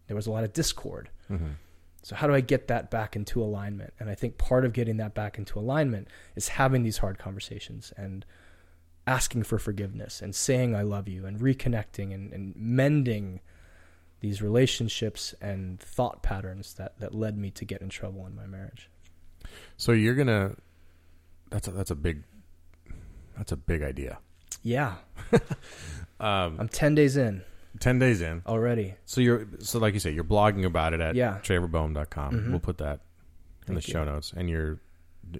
there 0.07 0.15
was 0.15 0.27
a 0.27 0.31
lot 0.31 0.45
of 0.45 0.53
discord. 0.53 1.09
Mm-hmm. 1.29 1.55
So 2.03 2.15
how 2.15 2.25
do 2.25 2.33
I 2.33 2.39
get 2.39 2.69
that 2.69 2.89
back 2.89 3.17
into 3.17 3.43
alignment? 3.43 3.93
And 3.99 4.09
I 4.09 4.15
think 4.15 4.37
part 4.37 4.63
of 4.63 4.71
getting 4.71 4.95
that 4.95 5.13
back 5.13 5.37
into 5.37 5.59
alignment 5.59 6.07
is 6.37 6.47
having 6.47 6.83
these 6.83 6.99
hard 6.99 7.19
conversations 7.19 7.91
and 7.97 8.25
asking 9.05 9.43
for 9.43 9.59
forgiveness 9.59 10.21
and 10.21 10.33
saying 10.33 10.73
I 10.73 10.83
love 10.83 11.09
you 11.09 11.25
and 11.25 11.37
reconnecting 11.37 12.13
and, 12.13 12.31
and 12.31 12.55
mending 12.55 13.41
these 14.25 14.41
relationships 14.41 15.35
and 15.39 15.79
thought 15.79 16.23
patterns 16.23 16.73
that, 16.75 16.99
that 16.99 17.13
led 17.13 17.37
me 17.37 17.51
to 17.51 17.63
get 17.65 17.81
in 17.81 17.89
trouble 17.89 18.25
in 18.25 18.35
my 18.35 18.47
marriage. 18.47 18.89
So 19.77 19.91
you're 19.91 20.15
gonna. 20.15 20.55
That's 21.51 21.67
a, 21.67 21.71
that's 21.71 21.91
a 21.91 21.95
big. 21.95 22.23
That's 23.37 23.51
a 23.51 23.57
big 23.57 23.81
idea. 23.83 24.17
Yeah. 24.63 24.95
Um, 26.17 26.55
I'm 26.61 26.69
10 26.69 26.95
days 26.95 27.17
in 27.17 27.43
ten 27.81 27.99
days 27.99 28.21
in. 28.21 28.41
already. 28.47 28.93
So 29.05 29.19
you're 29.19 29.45
so 29.59 29.79
like 29.79 29.93
you 29.93 29.99
say, 29.99 30.11
you're 30.11 30.23
blogging 30.23 30.63
about 30.65 30.93
it 30.93 31.01
at 31.01 31.13
Yeah. 31.13 31.39
TraverBoehm.com. 31.43 32.33
Mhm. 32.33 32.49
We'll 32.51 32.59
put 32.61 32.77
that 32.77 33.01
in 33.67 33.75
the 33.75 33.81
Thank 33.81 33.89
you. 33.89 33.91
show 33.95 34.03
notes, 34.05 34.31
and 34.33 34.49
you're 34.49 34.79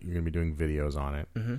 you're 0.01 0.13
gonna 0.15 0.25
be 0.25 0.31
doing 0.31 0.53
videos 0.53 0.97
on 0.97 1.15
it. 1.15 1.27
hmm 1.33 1.55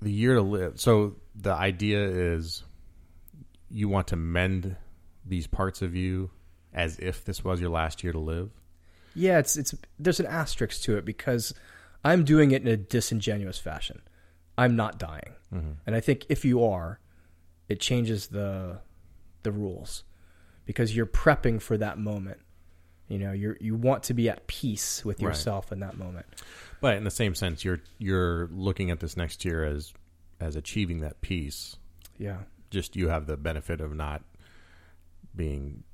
The 0.00 0.12
year 0.12 0.34
to 0.34 0.42
live. 0.42 0.78
So 0.80 1.16
the 1.34 1.52
idea 1.52 2.06
is, 2.06 2.62
you 3.74 3.88
want 3.88 4.06
to 4.08 4.16
mend 4.16 4.76
these 5.26 5.46
parts 5.48 5.82
of 5.82 5.96
you 5.96 6.30
as 6.72 6.96
if 7.00 7.24
this 7.24 7.42
was 7.42 7.60
your 7.60 7.70
last 7.70 8.04
year 8.04 8.12
to 8.12 8.18
live. 8.20 8.50
Yeah, 9.14 9.38
it's 9.38 9.56
it's 9.56 9.74
there's 9.98 10.20
an 10.20 10.26
asterisk 10.26 10.82
to 10.82 10.96
it 10.96 11.04
because 11.04 11.52
I'm 12.04 12.24
doing 12.24 12.52
it 12.52 12.62
in 12.62 12.68
a 12.68 12.76
disingenuous 12.76 13.58
fashion. 13.58 14.00
I'm 14.56 14.76
not 14.76 14.98
dying. 14.98 15.34
Mm-hmm. 15.52 15.72
And 15.86 15.96
I 15.96 16.00
think 16.00 16.26
if 16.28 16.44
you 16.44 16.64
are, 16.64 17.00
it 17.68 17.80
changes 17.80 18.28
the 18.28 18.78
the 19.42 19.50
rules 19.52 20.04
because 20.66 20.94
you're 20.96 21.06
prepping 21.06 21.60
for 21.60 21.76
that 21.78 21.98
moment. 21.98 22.38
You 23.08 23.18
know, 23.18 23.32
you 23.32 23.56
you 23.60 23.74
want 23.74 24.04
to 24.04 24.14
be 24.14 24.28
at 24.28 24.46
peace 24.46 25.04
with 25.04 25.20
Right. 25.20 25.28
yourself 25.28 25.72
in 25.72 25.80
that 25.80 25.98
moment. 25.98 26.26
But 26.80 26.96
in 26.96 27.04
the 27.04 27.10
same 27.10 27.34
sense, 27.34 27.64
you're 27.64 27.80
you're 27.98 28.48
looking 28.52 28.90
at 28.90 29.00
this 29.00 29.16
next 29.16 29.44
year 29.44 29.64
as 29.64 29.92
as 30.40 30.54
achieving 30.56 31.00
that 31.00 31.20
peace. 31.20 31.76
Yeah. 32.18 32.38
Just 32.74 32.96
you 32.96 33.08
have 33.08 33.26
the 33.26 33.36
benefit 33.36 33.80
of 33.80 33.94
not 33.94 34.22
being 35.34 35.84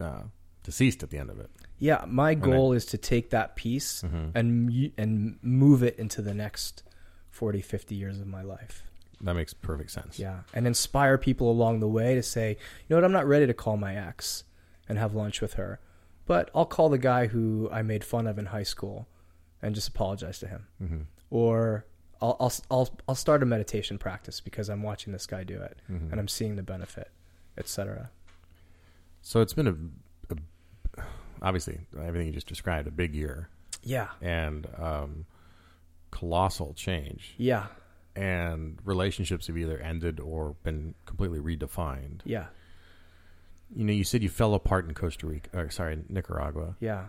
uh, 0.00 0.22
deceased 0.62 1.02
at 1.02 1.10
the 1.10 1.18
end 1.18 1.30
of 1.30 1.38
it. 1.38 1.50
Yeah, 1.78 2.04
my 2.08 2.30
I- 2.30 2.34
goal 2.34 2.72
is 2.72 2.86
to 2.86 2.98
take 2.98 3.30
that 3.30 3.54
peace 3.54 4.02
Mhm. 4.02 4.32
and 4.34 4.92
and 4.98 5.38
move 5.42 5.82
it 5.82 5.98
into 5.98 6.22
the 6.22 6.34
next 6.34 6.82
40, 7.30 7.60
50 7.60 7.94
years 7.94 8.18
of 8.20 8.26
my 8.26 8.42
life. 8.42 8.82
That 9.20 9.34
makes 9.34 9.52
perfect 9.54 9.90
sense. 9.90 10.18
Yeah, 10.18 10.40
and 10.54 10.66
inspire 10.66 11.16
people 11.18 11.50
along 11.50 11.80
the 11.80 11.88
way 11.88 12.14
to 12.14 12.22
say, 12.22 12.50
you 12.50 12.56
know 12.90 12.96
what, 12.96 13.04
I'm 13.04 13.12
not 13.12 13.26
ready 13.26 13.46
to 13.46 13.54
call 13.54 13.76
my 13.76 13.94
ex 13.96 14.44
and 14.88 14.98
have 14.98 15.14
lunch 15.14 15.40
with 15.42 15.54
her, 15.54 15.80
but 16.26 16.50
I'll 16.54 16.66
call 16.66 16.88
the 16.88 16.98
guy 16.98 17.26
who 17.28 17.68
I 17.72 17.82
made 17.82 18.04
fun 18.04 18.26
of 18.26 18.38
in 18.38 18.46
high 18.46 18.62
school 18.62 19.06
and 19.62 19.74
just 19.74 19.88
apologize 19.88 20.38
to 20.40 20.48
him. 20.48 20.66
hmm 20.78 21.02
Or 21.30 21.84
I'll 22.20 22.36
I'll 22.40 22.52
I'll, 22.70 22.88
I'll 23.08 23.14
start 23.14 23.42
a 23.42 23.46
meditation 23.46 23.98
practice 23.98 24.40
because 24.40 24.68
I'm 24.68 24.82
watching 24.82 25.12
this 25.12 25.26
guy 25.26 25.44
do 25.44 25.60
it 25.60 25.78
hmm 25.86 26.08
and 26.10 26.18
I'm 26.20 26.28
seeing 26.28 26.56
the 26.56 26.62
benefit, 26.62 27.10
etc. 27.58 28.10
So 29.22 29.40
it's 29.40 29.52
been 29.52 29.66
a, 29.66 30.34
a 30.34 31.02
obviously 31.42 31.80
everything 32.00 32.26
you 32.28 32.32
just 32.32 32.46
described 32.46 32.86
a 32.88 32.90
big 32.90 33.14
year 33.14 33.48
Yeah, 33.82 34.08
and 34.22 34.66
um, 34.78 35.26
colossal 36.10 36.72
change, 36.74 37.34
yeah, 37.36 37.66
and 38.14 38.78
relationships 38.84 39.46
have 39.48 39.58
either 39.58 39.78
ended 39.78 40.20
or 40.20 40.56
been 40.62 40.94
completely 41.04 41.38
redefined. 41.40 42.20
yeah, 42.24 42.46
You 43.74 43.84
know, 43.84 43.92
you 43.92 44.04
said 44.04 44.22
you 44.22 44.28
fell 44.28 44.54
apart 44.54 44.86
in 44.88 44.94
Costa 44.94 45.26
Rica, 45.26 45.50
or 45.52 45.70
sorry, 45.70 45.98
Nicaragua. 46.08 46.76
yeah. 46.80 47.06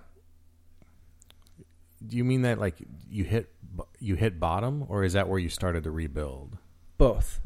Do 2.05 2.15
you 2.17 2.23
mean 2.23 2.43
that 2.43 2.59
like 2.59 2.75
you 3.09 3.23
hit 3.23 3.51
you 3.99 4.15
hit 4.15 4.39
bottom, 4.39 4.85
or 4.87 5.03
is 5.03 5.13
that 5.13 5.27
where 5.27 5.39
you 5.39 5.49
started 5.49 5.83
to 5.83 5.91
rebuild? 5.91 6.57
Both. 6.97 7.39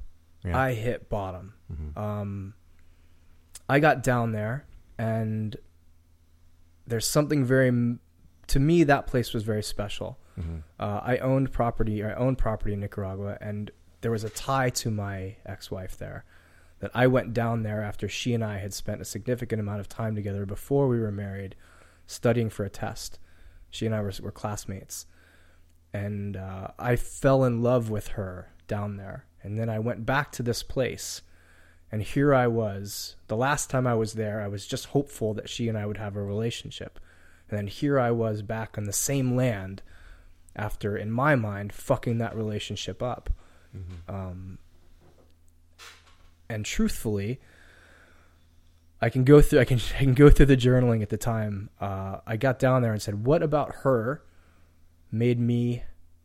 Yeah. 0.43 0.57
I 0.57 0.73
hit 0.73 1.09
bottom. 1.09 1.53
Mhm. 1.71 1.97
Um, 1.97 2.53
I 3.69 3.79
got 3.79 4.01
down 4.03 4.31
there, 4.31 4.65
and 4.97 5.55
there's 6.87 7.07
something 7.07 7.45
very, 7.45 7.97
to 8.47 8.59
me, 8.59 8.83
that 8.83 9.07
place 9.07 9.33
was 9.33 9.43
very 9.43 9.63
special. 9.63 10.19
Mhm. 10.39 10.63
Uh, 10.79 11.01
I 11.03 11.17
owned 11.17 11.51
property. 11.51 12.03
I 12.03 12.13
owned 12.15 12.37
property 12.37 12.73
in 12.73 12.79
Nicaragua, 12.79 13.37
and 13.41 13.71
there 14.01 14.11
was 14.11 14.23
a 14.23 14.29
tie 14.29 14.69
to 14.71 14.89
my 14.91 15.35
ex-wife 15.45 15.97
there. 15.97 16.25
That 16.79 16.91
I 16.95 17.05
went 17.07 17.33
down 17.33 17.61
there 17.63 17.83
after 17.83 18.07
she 18.09 18.33
and 18.33 18.43
I 18.43 18.57
had 18.57 18.73
spent 18.73 19.01
a 19.01 19.05
significant 19.05 19.59
amount 19.59 19.81
of 19.81 19.87
time 19.87 20.15
together 20.15 20.45
before 20.47 20.87
we 20.87 20.99
were 20.99 21.11
married, 21.11 21.55
studying 22.07 22.49
for 22.49 22.65
a 22.65 22.69
test. 22.69 23.19
She 23.71 23.85
and 23.87 23.95
I 23.95 24.01
were, 24.01 24.13
were 24.21 24.31
classmates, 24.31 25.07
and 25.93 26.37
uh, 26.37 26.67
I 26.77 26.95
fell 26.95 27.43
in 27.43 27.63
love 27.63 27.89
with 27.89 28.09
her 28.09 28.49
down 28.67 28.97
there. 28.97 29.25
And 29.43 29.57
then 29.57 29.69
I 29.69 29.79
went 29.79 30.05
back 30.05 30.31
to 30.33 30.43
this 30.43 30.61
place, 30.61 31.23
and 31.91 32.03
here 32.03 32.33
I 32.33 32.45
was. 32.45 33.15
The 33.27 33.35
last 33.35 33.71
time 33.71 33.87
I 33.87 33.95
was 33.95 34.13
there, 34.13 34.39
I 34.41 34.47
was 34.47 34.67
just 34.67 34.87
hopeful 34.87 35.33
that 35.33 35.49
she 35.49 35.67
and 35.67 35.77
I 35.77 35.87
would 35.87 35.97
have 35.97 36.15
a 36.15 36.21
relationship. 36.21 36.99
And 37.49 37.57
then 37.57 37.67
here 37.67 37.99
I 37.99 38.11
was 38.11 38.43
back 38.43 38.77
on 38.77 38.83
the 38.83 38.93
same 38.93 39.35
land 39.35 39.81
after, 40.55 40.95
in 40.95 41.11
my 41.11 41.35
mind, 41.35 41.73
fucking 41.73 42.19
that 42.19 42.35
relationship 42.35 43.01
up. 43.01 43.31
Um, 44.07 44.57
and 46.49 46.65
truthfully, 46.65 47.39
I 49.01 49.09
can 49.09 49.23
go 49.23 49.41
through. 49.41 49.59
I 49.59 49.65
can 49.65 49.79
I 49.95 49.99
can 49.99 50.13
go 50.13 50.29
through 50.29 50.45
the 50.47 50.57
journaling 50.57 51.01
at 51.01 51.09
the 51.09 51.17
time. 51.17 51.69
Uh, 51.79 52.17
I 52.25 52.37
got 52.37 52.59
down 52.59 52.81
there 52.81 52.93
and 52.93 53.01
said, 53.01 53.25
"What 53.25 53.41
about 53.41 53.75
her 53.77 54.23
made 55.11 55.39
me 55.39 55.83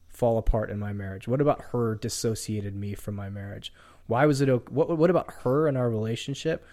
fall 0.09 0.39
apart 0.39 0.71
in 0.71 0.79
my 0.79 0.93
marriage? 0.93 1.29
What 1.29 1.41
about 1.41 1.61
her 1.73 1.95
dissociated 1.95 2.75
me 2.75 2.95
from 2.95 3.15
my 3.15 3.29
marriage? 3.29 3.73
Why 4.07 4.27
was 4.27 4.41
it? 4.41 4.71
What 4.71 4.97
What 4.97 5.11
about 5.11 5.33
her 5.43 5.69
and 5.69 5.77
our 5.77 5.89
relationship 5.89 6.65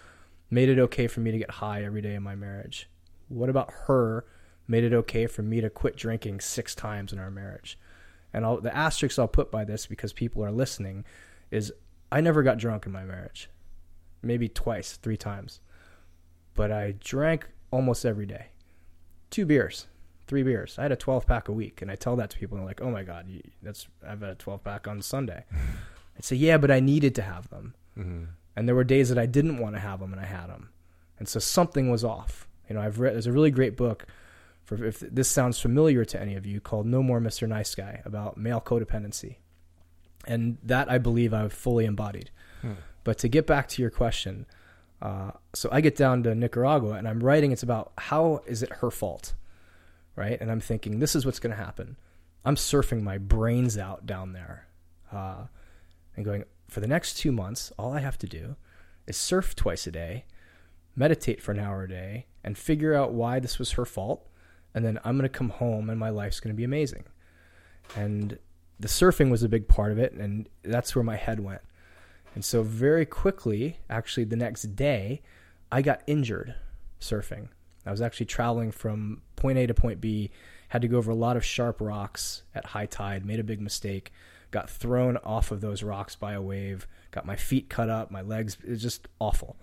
made 0.50 0.68
it 0.68 0.78
okay 0.78 1.06
for 1.06 1.20
me 1.20 1.30
to 1.30 1.38
get 1.38 1.50
high 1.52 1.82
every 1.84 2.02
day 2.02 2.14
in 2.14 2.22
my 2.22 2.34
marriage? 2.34 2.88
What 3.28 3.48
about 3.48 3.72
her 3.86 4.24
made 4.68 4.84
it 4.84 4.92
okay 4.92 5.26
for 5.26 5.42
me 5.42 5.60
to 5.60 5.70
quit 5.70 5.96
drinking 5.96 6.40
six 6.40 6.74
times 6.74 7.12
in 7.12 7.18
our 7.18 7.30
marriage? 7.30 7.78
And 8.32 8.44
I'll, 8.44 8.60
the 8.60 8.74
asterisk 8.74 9.18
I'll 9.18 9.28
put 9.28 9.50
by 9.50 9.64
this 9.64 9.86
because 9.86 10.12
people 10.12 10.44
are 10.44 10.52
listening 10.52 11.04
is 11.50 11.72
I 12.10 12.20
never 12.20 12.42
got 12.42 12.58
drunk 12.58 12.86
in 12.86 12.92
my 12.92 13.04
marriage, 13.04 13.48
maybe 14.22 14.48
twice, 14.48 14.96
three 14.96 15.16
times, 15.16 15.60
but 16.54 16.70
I 16.72 16.94
drank 17.00 17.48
almost 17.70 18.04
every 18.04 18.26
day, 18.26 18.46
two 19.30 19.46
beers, 19.46 19.86
three 20.26 20.42
beers. 20.42 20.78
I 20.78 20.82
had 20.82 20.92
a 20.92 20.96
12 20.96 21.26
pack 21.26 21.48
a 21.48 21.52
week, 21.52 21.82
and 21.82 21.90
I 21.90 21.94
tell 21.96 22.16
that 22.16 22.30
to 22.30 22.38
people, 22.38 22.56
and 22.56 22.62
they're 22.62 22.70
like, 22.70 22.80
"Oh 22.82 22.90
my 22.90 23.02
god, 23.02 23.28
you, 23.28 23.40
that's 23.62 23.88
I've 24.06 24.20
had 24.20 24.30
a 24.30 24.34
12 24.34 24.62
pack 24.64 24.86
on 24.88 25.02
Sunday." 25.02 25.44
I'd 26.16 26.24
say, 26.24 26.36
"Yeah, 26.36 26.58
but 26.58 26.70
I 26.70 26.80
needed 26.80 27.14
to 27.16 27.22
have 27.22 27.48
them." 27.50 27.74
Mhm. 27.98 28.26
and 28.56 28.66
there 28.68 28.74
were 28.74 28.84
days 28.84 29.08
that 29.08 29.18
I 29.18 29.26
didn't 29.26 29.58
want 29.58 29.74
to 29.76 29.80
have 29.80 30.00
them, 30.00 30.12
and 30.12 30.20
I 30.20 30.26
had 30.26 30.46
them, 30.48 30.70
and 31.18 31.28
so 31.28 31.38
something 31.40 31.90
was 31.90 32.04
off. 32.04 32.46
You 32.68 32.74
know, 32.76 32.80
I've 32.82 32.98
read 33.00 33.14
there's 33.14 33.26
a 33.26 33.32
really 33.32 33.50
great 33.52 33.76
book 33.76 34.06
for 34.64 34.82
if 34.84 35.00
this 35.00 35.28
sounds 35.28 35.60
familiar 35.60 36.04
to 36.06 36.20
any 36.20 36.34
of 36.36 36.46
you 36.46 36.60
called 36.60 36.86
No 36.86 37.02
More 37.02 37.20
Mr. 37.20 37.46
Nice 37.48 37.74
Guy 37.74 38.00
about 38.04 38.36
male 38.38 38.60
codependency, 38.60 39.36
and 40.26 40.56
that 40.62 40.90
I 40.90 40.98
believe 40.98 41.34
I've 41.34 41.52
fully 41.52 41.84
embodied. 41.84 42.30
Hmm. 42.62 42.72
But 43.04 43.18
to 43.18 43.28
get 43.28 43.46
back 43.46 43.68
to 43.68 43.82
your 43.82 43.90
question, 43.90 44.46
uh, 45.04 45.32
so 45.52 45.68
I 45.70 45.82
get 45.82 45.96
down 45.96 46.22
to 46.22 46.34
Nicaragua 46.34 46.94
and 46.94 47.06
I'm 47.06 47.22
writing. 47.22 47.52
It's 47.52 47.62
about 47.62 47.92
how 47.98 48.42
is 48.46 48.62
it 48.62 48.72
her 48.80 48.90
fault, 48.90 49.34
right? 50.16 50.40
And 50.40 50.50
I'm 50.50 50.60
thinking 50.60 50.98
this 50.98 51.14
is 51.14 51.26
what's 51.26 51.38
going 51.38 51.54
to 51.54 51.62
happen. 51.62 51.98
I'm 52.42 52.56
surfing 52.56 53.02
my 53.02 53.18
brains 53.18 53.76
out 53.76 54.06
down 54.06 54.32
there, 54.32 54.66
uh, 55.12 55.44
and 56.16 56.24
going 56.24 56.44
for 56.68 56.80
the 56.80 56.86
next 56.86 57.18
two 57.18 57.32
months. 57.32 57.70
All 57.78 57.92
I 57.92 58.00
have 58.00 58.18
to 58.18 58.26
do 58.26 58.56
is 59.06 59.16
surf 59.18 59.54
twice 59.54 59.86
a 59.86 59.90
day, 59.90 60.24
meditate 60.96 61.42
for 61.42 61.52
an 61.52 61.58
hour 61.58 61.82
a 61.82 61.88
day, 61.88 62.26
and 62.42 62.56
figure 62.56 62.94
out 62.94 63.12
why 63.12 63.38
this 63.40 63.58
was 63.58 63.72
her 63.72 63.84
fault. 63.84 64.26
And 64.74 64.84
then 64.84 64.98
I'm 65.04 65.18
going 65.18 65.30
to 65.30 65.38
come 65.38 65.50
home 65.50 65.90
and 65.90 66.00
my 66.00 66.10
life's 66.10 66.40
going 66.40 66.54
to 66.54 66.56
be 66.56 66.64
amazing. 66.64 67.04
And 67.94 68.38
the 68.80 68.88
surfing 68.88 69.30
was 69.30 69.42
a 69.42 69.48
big 69.48 69.68
part 69.68 69.92
of 69.92 69.98
it, 69.98 70.14
and 70.14 70.48
that's 70.62 70.96
where 70.96 71.04
my 71.04 71.16
head 71.16 71.40
went. 71.40 71.60
And 72.34 72.44
so, 72.44 72.62
very 72.62 73.06
quickly, 73.06 73.78
actually, 73.88 74.24
the 74.24 74.36
next 74.36 74.74
day, 74.76 75.22
I 75.70 75.82
got 75.82 76.02
injured 76.06 76.54
surfing. 77.00 77.48
I 77.86 77.90
was 77.90 78.00
actually 78.00 78.26
traveling 78.26 78.72
from 78.72 79.22
point 79.36 79.58
A 79.58 79.66
to 79.66 79.74
point 79.74 80.00
B, 80.00 80.30
had 80.68 80.82
to 80.82 80.88
go 80.88 80.96
over 80.96 81.10
a 81.10 81.14
lot 81.16 81.36
of 81.36 81.44
sharp 81.44 81.80
rocks 81.80 82.42
at 82.54 82.66
high 82.66 82.86
tide, 82.86 83.24
made 83.24 83.38
a 83.38 83.44
big 83.44 83.60
mistake, 83.60 84.12
got 84.50 84.68
thrown 84.70 85.16
off 85.18 85.50
of 85.50 85.60
those 85.60 85.82
rocks 85.82 86.16
by 86.16 86.32
a 86.32 86.42
wave, 86.42 86.88
got 87.10 87.26
my 87.26 87.36
feet 87.36 87.68
cut 87.68 87.88
up, 87.88 88.10
my 88.10 88.22
legs, 88.22 88.56
it 88.64 88.70
was 88.70 88.82
just 88.82 89.06
awful. 89.20 89.56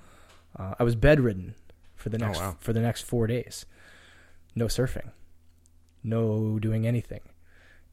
Uh, 0.57 0.75
I 0.79 0.83
was 0.83 0.95
bedridden 0.95 1.55
for 1.95 2.09
the 2.09 2.17
Oh, 2.23 2.27
next 2.27 2.39
wow. 2.39 2.55
for 2.59 2.73
the 2.73 2.79
next 2.81 3.01
four 3.01 3.25
days. 3.27 3.65
No 4.55 4.65
surfing, 4.67 5.11
no 6.03 6.59
doing 6.59 6.85
anything, 6.85 7.21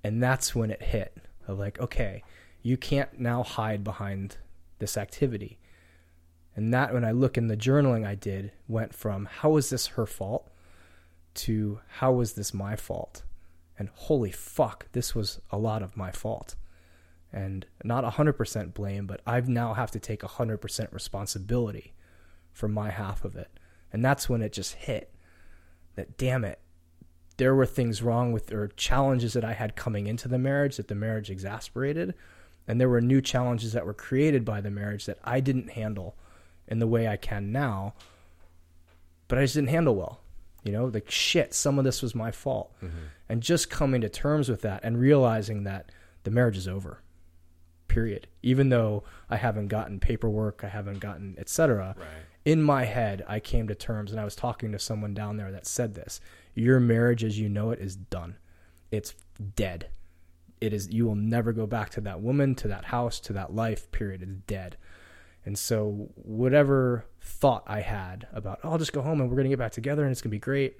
and 0.04 0.22
that's 0.22 0.54
when 0.54 0.70
it 0.70 0.82
hit. 0.82 1.16
Of 1.46 1.58
like, 1.58 1.80
okay, 1.80 2.22
you 2.62 2.76
can't 2.76 3.18
now 3.18 3.42
hide 3.42 3.82
behind 3.82 4.36
this 4.78 4.96
activity. 4.96 5.58
And 6.56 6.74
that, 6.74 6.92
when 6.92 7.04
I 7.04 7.12
look 7.12 7.38
in 7.38 7.48
the 7.48 7.56
journaling 7.56 8.06
I 8.06 8.14
did, 8.14 8.52
went 8.66 8.94
from 8.94 9.26
how 9.26 9.50
was 9.50 9.70
this 9.70 9.88
her 9.88 10.06
fault 10.06 10.50
to 11.34 11.80
how 11.86 12.12
was 12.12 12.32
this 12.32 12.52
my 12.52 12.74
fault? 12.74 13.22
And 13.78 13.88
holy 13.94 14.32
fuck, 14.32 14.90
this 14.92 15.14
was 15.14 15.40
a 15.50 15.58
lot 15.58 15.82
of 15.82 15.96
my 15.96 16.10
fault. 16.10 16.56
And 17.32 17.66
not 17.84 18.04
100% 18.04 18.74
blame, 18.74 19.06
but 19.06 19.20
I 19.26 19.40
now 19.40 19.74
have 19.74 19.90
to 19.92 20.00
take 20.00 20.22
100% 20.22 20.92
responsibility 20.92 21.94
for 22.52 22.66
my 22.66 22.90
half 22.90 23.24
of 23.24 23.36
it. 23.36 23.50
And 23.92 24.04
that's 24.04 24.28
when 24.28 24.42
it 24.42 24.52
just 24.52 24.74
hit 24.74 25.12
that, 25.94 26.16
damn 26.16 26.44
it, 26.44 26.58
there 27.36 27.54
were 27.54 27.66
things 27.66 28.02
wrong 28.02 28.32
with 28.32 28.52
or 28.52 28.68
challenges 28.68 29.32
that 29.34 29.44
I 29.44 29.52
had 29.52 29.76
coming 29.76 30.08
into 30.08 30.26
the 30.26 30.38
marriage 30.38 30.76
that 30.76 30.88
the 30.88 30.94
marriage 30.94 31.30
exasperated. 31.30 32.14
And 32.68 32.80
there 32.80 32.88
were 32.88 33.00
new 33.00 33.20
challenges 33.20 33.72
that 33.72 33.86
were 33.86 33.94
created 33.94 34.44
by 34.44 34.60
the 34.60 34.70
marriage 34.70 35.06
that 35.06 35.18
I 35.24 35.40
didn't 35.40 35.70
handle 35.70 36.16
in 36.68 36.78
the 36.78 36.86
way 36.86 37.08
I 37.08 37.16
can 37.16 37.50
now. 37.50 37.94
But 39.26 39.38
I 39.38 39.42
just 39.42 39.54
didn't 39.54 39.70
handle 39.70 39.96
well. 39.96 40.20
You 40.64 40.72
know, 40.72 40.84
like 40.86 41.10
shit, 41.10 41.54
some 41.54 41.78
of 41.78 41.84
this 41.84 42.02
was 42.02 42.14
my 42.14 42.30
fault. 42.30 42.72
Mm-hmm. 42.82 42.96
And 43.30 43.42
just 43.42 43.70
coming 43.70 44.02
to 44.02 44.08
terms 44.08 44.48
with 44.48 44.60
that 44.62 44.80
and 44.84 45.00
realizing 45.00 45.64
that 45.64 45.90
the 46.24 46.30
marriage 46.30 46.56
is 46.58 46.68
over. 46.68 47.00
Period. 47.88 48.26
Even 48.42 48.68
though 48.68 49.02
I 49.30 49.36
haven't 49.36 49.68
gotten 49.68 49.98
paperwork, 49.98 50.62
I 50.62 50.68
haven't 50.68 51.00
gotten 51.00 51.34
etc 51.38 51.94
Right. 51.98 52.06
in 52.44 52.62
my 52.62 52.84
head, 52.84 53.24
I 53.26 53.40
came 53.40 53.66
to 53.68 53.74
terms, 53.74 54.10
and 54.10 54.20
I 54.20 54.24
was 54.24 54.36
talking 54.36 54.72
to 54.72 54.78
someone 54.78 55.14
down 55.14 55.38
there 55.38 55.50
that 55.52 55.66
said 55.66 55.94
this: 55.94 56.20
"Your 56.54 56.80
marriage, 56.80 57.24
as 57.24 57.38
you 57.38 57.48
know 57.48 57.70
it, 57.70 57.78
is 57.78 57.96
done. 57.96 58.36
It's 58.90 59.14
dead. 59.56 59.88
It 60.60 60.72
is. 60.72 60.88
You 60.90 61.06
will 61.06 61.14
never 61.14 61.52
go 61.52 61.66
back 61.66 61.90
to 61.90 62.00
that 62.02 62.20
woman, 62.20 62.54
to 62.56 62.68
that 62.68 62.86
house, 62.86 63.20
to 63.20 63.32
that 63.34 63.54
life. 63.54 63.90
Period. 63.92 64.22
It's 64.22 64.32
dead." 64.46 64.76
And 65.44 65.58
so, 65.58 66.10
whatever 66.14 67.06
thought 67.20 67.62
I 67.66 67.80
had 67.80 68.26
about, 68.32 68.60
oh, 68.62 68.72
I'll 68.72 68.78
just 68.78 68.92
go 68.92 69.02
home 69.02 69.20
and 69.20 69.30
we're 69.30 69.36
gonna 69.36 69.48
get 69.48 69.58
back 69.58 69.72
together 69.72 70.02
and 70.02 70.12
it's 70.12 70.20
gonna 70.20 70.30
be 70.30 70.38
great, 70.38 70.78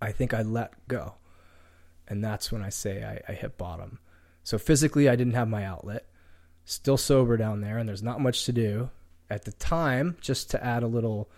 I 0.00 0.12
think 0.12 0.32
I 0.32 0.42
let 0.42 0.72
go, 0.88 1.14
and 2.08 2.22
that's 2.22 2.52
when 2.52 2.62
I 2.62 2.68
say 2.68 3.04
I, 3.04 3.32
I 3.32 3.34
hit 3.34 3.58
bottom. 3.58 3.98
So 4.44 4.58
physically, 4.58 5.08
I 5.08 5.16
didn't 5.16 5.34
have 5.34 5.48
my 5.48 5.64
outlet. 5.64 6.06
Still 6.64 6.96
sober 6.96 7.36
down 7.36 7.60
there, 7.60 7.78
and 7.78 7.88
there's 7.88 8.02
not 8.02 8.20
much 8.20 8.44
to 8.46 8.52
do 8.52 8.90
at 9.28 9.44
the 9.44 9.52
time, 9.52 10.16
just 10.20 10.50
to 10.50 10.64
add 10.64 10.82
a 10.82 10.88
little 10.88 11.30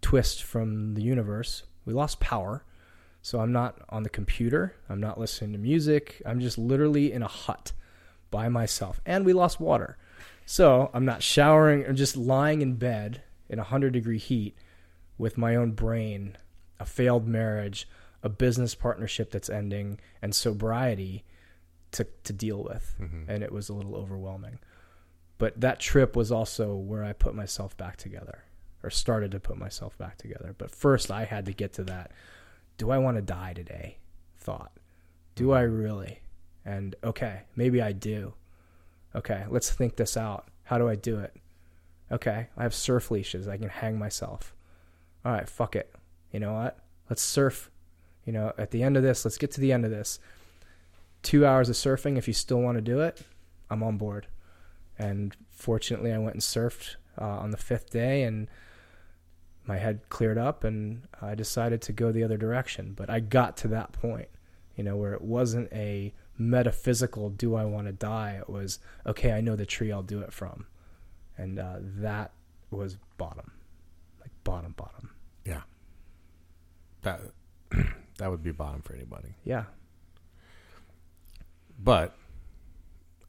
twist 0.00 0.42
from 0.42 0.94
the 0.94 1.02
universe, 1.02 1.64
we 1.84 1.92
lost 1.92 2.20
power. 2.20 2.64
So 3.28 3.40
I'm 3.40 3.52
not 3.52 3.78
on 3.90 4.04
the 4.04 4.08
computer. 4.08 4.74
I'm 4.88 5.00
not 5.00 5.20
listening 5.20 5.52
to 5.52 5.58
music. 5.58 6.22
I'm 6.24 6.40
just 6.40 6.56
literally 6.56 7.12
in 7.12 7.22
a 7.22 7.28
hut 7.28 7.72
by 8.30 8.48
myself. 8.48 9.00
And 9.04 9.26
we 9.26 9.32
lost 9.32 9.60
water. 9.60 9.98
So 10.46 10.90
I'm 10.94 11.04
not 11.04 11.22
showering. 11.22 11.84
I'm 11.86 11.96
just 11.96 12.16
lying 12.16 12.62
in 12.62 12.76
bed 12.76 13.22
in 13.50 13.58
100 13.58 13.92
degree 13.92 14.18
heat 14.18 14.56
with 15.18 15.36
my 15.36 15.56
own 15.56 15.72
brain, 15.72 16.38
a 16.80 16.86
failed 16.86 17.28
marriage, 17.28 17.86
a 18.22 18.30
business 18.30 18.74
partnership 18.74 19.30
that's 19.30 19.50
ending, 19.50 20.00
and 20.22 20.34
sobriety 20.34 21.24
to, 21.92 22.06
to 22.24 22.32
deal 22.32 22.62
with. 22.62 22.94
Mm-hmm. 22.98 23.30
And 23.30 23.42
it 23.42 23.52
was 23.52 23.68
a 23.68 23.74
little 23.74 23.94
overwhelming 23.94 24.58
but 25.38 25.60
that 25.60 25.80
trip 25.80 26.16
was 26.16 26.30
also 26.30 26.74
where 26.74 27.04
I 27.04 27.12
put 27.12 27.34
myself 27.34 27.76
back 27.76 27.96
together 27.96 28.44
or 28.82 28.90
started 28.90 29.30
to 29.32 29.40
put 29.40 29.56
myself 29.56 29.96
back 29.96 30.18
together. 30.18 30.54
But 30.56 30.70
first, 30.70 31.10
I 31.10 31.24
had 31.24 31.46
to 31.46 31.52
get 31.52 31.72
to 31.74 31.84
that 31.84 32.10
do 32.78 32.90
I 32.90 32.98
want 32.98 33.16
to 33.16 33.22
die 33.22 33.52
today 33.52 33.98
thought. 34.38 34.72
Do 35.34 35.52
I 35.52 35.60
really? 35.60 36.20
And 36.64 36.96
okay, 37.04 37.42
maybe 37.54 37.82
I 37.82 37.92
do. 37.92 38.32
Okay, 39.14 39.44
let's 39.50 39.70
think 39.70 39.96
this 39.96 40.16
out. 40.16 40.48
How 40.64 40.78
do 40.78 40.88
I 40.88 40.94
do 40.94 41.18
it? 41.18 41.34
Okay, 42.10 42.48
I 42.56 42.62
have 42.62 42.74
surf 42.74 43.10
leashes. 43.10 43.46
I 43.46 43.58
can 43.58 43.68
hang 43.68 43.98
myself. 43.98 44.54
All 45.24 45.32
right, 45.32 45.48
fuck 45.48 45.76
it. 45.76 45.94
You 46.32 46.40
know 46.40 46.54
what? 46.54 46.78
Let's 47.10 47.22
surf. 47.22 47.70
You 48.24 48.32
know, 48.32 48.52
at 48.56 48.70
the 48.70 48.82
end 48.82 48.96
of 48.96 49.02
this, 49.02 49.24
let's 49.24 49.38
get 49.38 49.50
to 49.52 49.60
the 49.60 49.72
end 49.72 49.84
of 49.84 49.90
this. 49.90 50.18
Two 51.22 51.44
hours 51.44 51.68
of 51.68 51.74
surfing. 51.74 52.16
If 52.16 52.28
you 52.28 52.34
still 52.34 52.60
want 52.60 52.78
to 52.78 52.82
do 52.82 53.00
it, 53.00 53.22
I'm 53.70 53.82
on 53.82 53.98
board. 53.98 54.28
And 54.98 55.36
fortunately, 55.50 56.12
I 56.12 56.18
went 56.18 56.34
and 56.34 56.42
surfed 56.42 56.96
uh, 57.20 57.24
on 57.24 57.50
the 57.50 57.56
fifth 57.56 57.90
day, 57.90 58.22
and 58.22 58.48
my 59.68 59.76
head 59.76 60.00
cleared 60.08 60.38
up, 60.38 60.64
and 60.64 61.06
I 61.20 61.34
decided 61.34 61.82
to 61.82 61.92
go 61.92 62.10
the 62.10 62.24
other 62.24 62.38
direction. 62.38 62.94
But 62.96 63.10
I 63.10 63.20
got 63.20 63.56
to 63.58 63.68
that 63.68 63.92
point, 63.92 64.28
you 64.74 64.82
know, 64.82 64.96
where 64.96 65.12
it 65.12 65.22
wasn't 65.22 65.70
a 65.72 66.14
metaphysical 66.38 67.28
"Do 67.30 67.54
I 67.54 67.66
want 67.66 67.86
to 67.86 67.92
die?" 67.92 68.38
It 68.40 68.48
was 68.48 68.78
okay. 69.06 69.32
I 69.32 69.40
know 69.42 69.54
the 69.54 69.66
tree 69.66 69.92
I'll 69.92 70.02
do 70.02 70.20
it 70.20 70.32
from, 70.32 70.66
and 71.36 71.58
uh, 71.58 71.76
that 71.80 72.32
was 72.70 72.96
bottom, 73.18 73.52
like 74.20 74.30
bottom, 74.42 74.72
bottom. 74.76 75.10
Yeah. 75.44 75.62
That 77.02 77.20
that 78.18 78.30
would 78.30 78.42
be 78.42 78.52
bottom 78.52 78.80
for 78.82 78.94
anybody. 78.94 79.34
Yeah, 79.44 79.64
But 81.78 82.16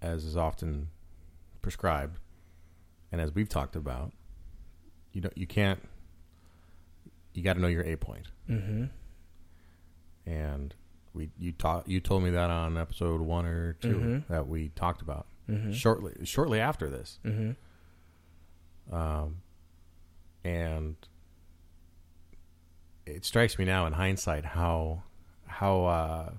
as 0.01 0.23
is 0.23 0.37
often 0.37 0.87
prescribed, 1.61 2.19
and 3.11 3.19
as 3.19 3.35
we've 3.35 3.49
talked 3.49 3.75
about, 3.75 4.13
you 5.11 5.21
don't 5.21 5.37
you 5.37 5.45
can't 5.47 5.81
you 7.33 7.43
got 7.43 7.53
to 7.53 7.59
know 7.59 7.67
your 7.67 7.83
A 7.83 7.95
point. 7.95 8.27
mm-hmm. 8.49 8.85
And 10.25 10.75
we 11.13 11.29
you 11.39 11.51
taught 11.51 11.87
you 11.87 11.99
told 11.99 12.23
me 12.23 12.29
that 12.31 12.49
on 12.51 12.77
episode 12.77 13.21
one 13.21 13.45
or 13.45 13.73
2 13.73 13.87
Mhm. 13.87 14.27
that 14.27 14.47
we 14.47 14.69
talked 14.69 15.01
about 15.01 15.25
Mm-hmm. 15.49 15.71
shortly 15.71 16.13
shortly 16.25 16.59
after 16.59 16.89
this. 16.89 17.17
Mm-hmm. 17.25 18.95
Um, 18.95 19.37
and 20.43 20.95
it 23.05 23.25
strikes 23.25 23.57
me 23.57 23.65
now 23.65 23.85
in 23.87 23.93
hindsight 23.93 24.45
how 24.45 25.03
how 25.47 25.85
uh, 25.85 26.31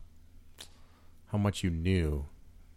how 1.33 1.39
much 1.39 1.65
you 1.65 1.71
knew 1.71 2.27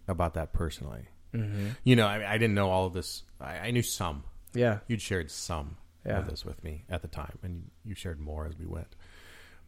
about 0.07 0.34
that 0.34 0.53
personally. 0.53 1.07
Mm-hmm. 1.34 1.70
You 1.84 1.95
know, 1.95 2.07
I, 2.07 2.34
I 2.34 2.38
didn't 2.38 2.55
know 2.55 2.70
all 2.72 2.86
of 2.88 2.93
this. 2.93 3.24
I, 3.39 3.57
I 3.57 3.72
knew 3.72 3.82
some. 3.84 4.24
Yeah, 4.55 4.80
You'd 4.88 5.01
shared 5.01 5.30
some 5.32 5.78
Yeah. 6.06 6.20
of 6.20 6.28
this 6.28 6.43
with 6.45 6.64
me 6.64 6.86
at 6.89 7.01
the 7.01 7.08
time, 7.08 7.38
and 7.43 7.72
you 7.86 7.95
shared 7.95 8.20
more 8.20 8.45
as 8.45 8.58
we 8.58 8.66
went. 8.66 8.95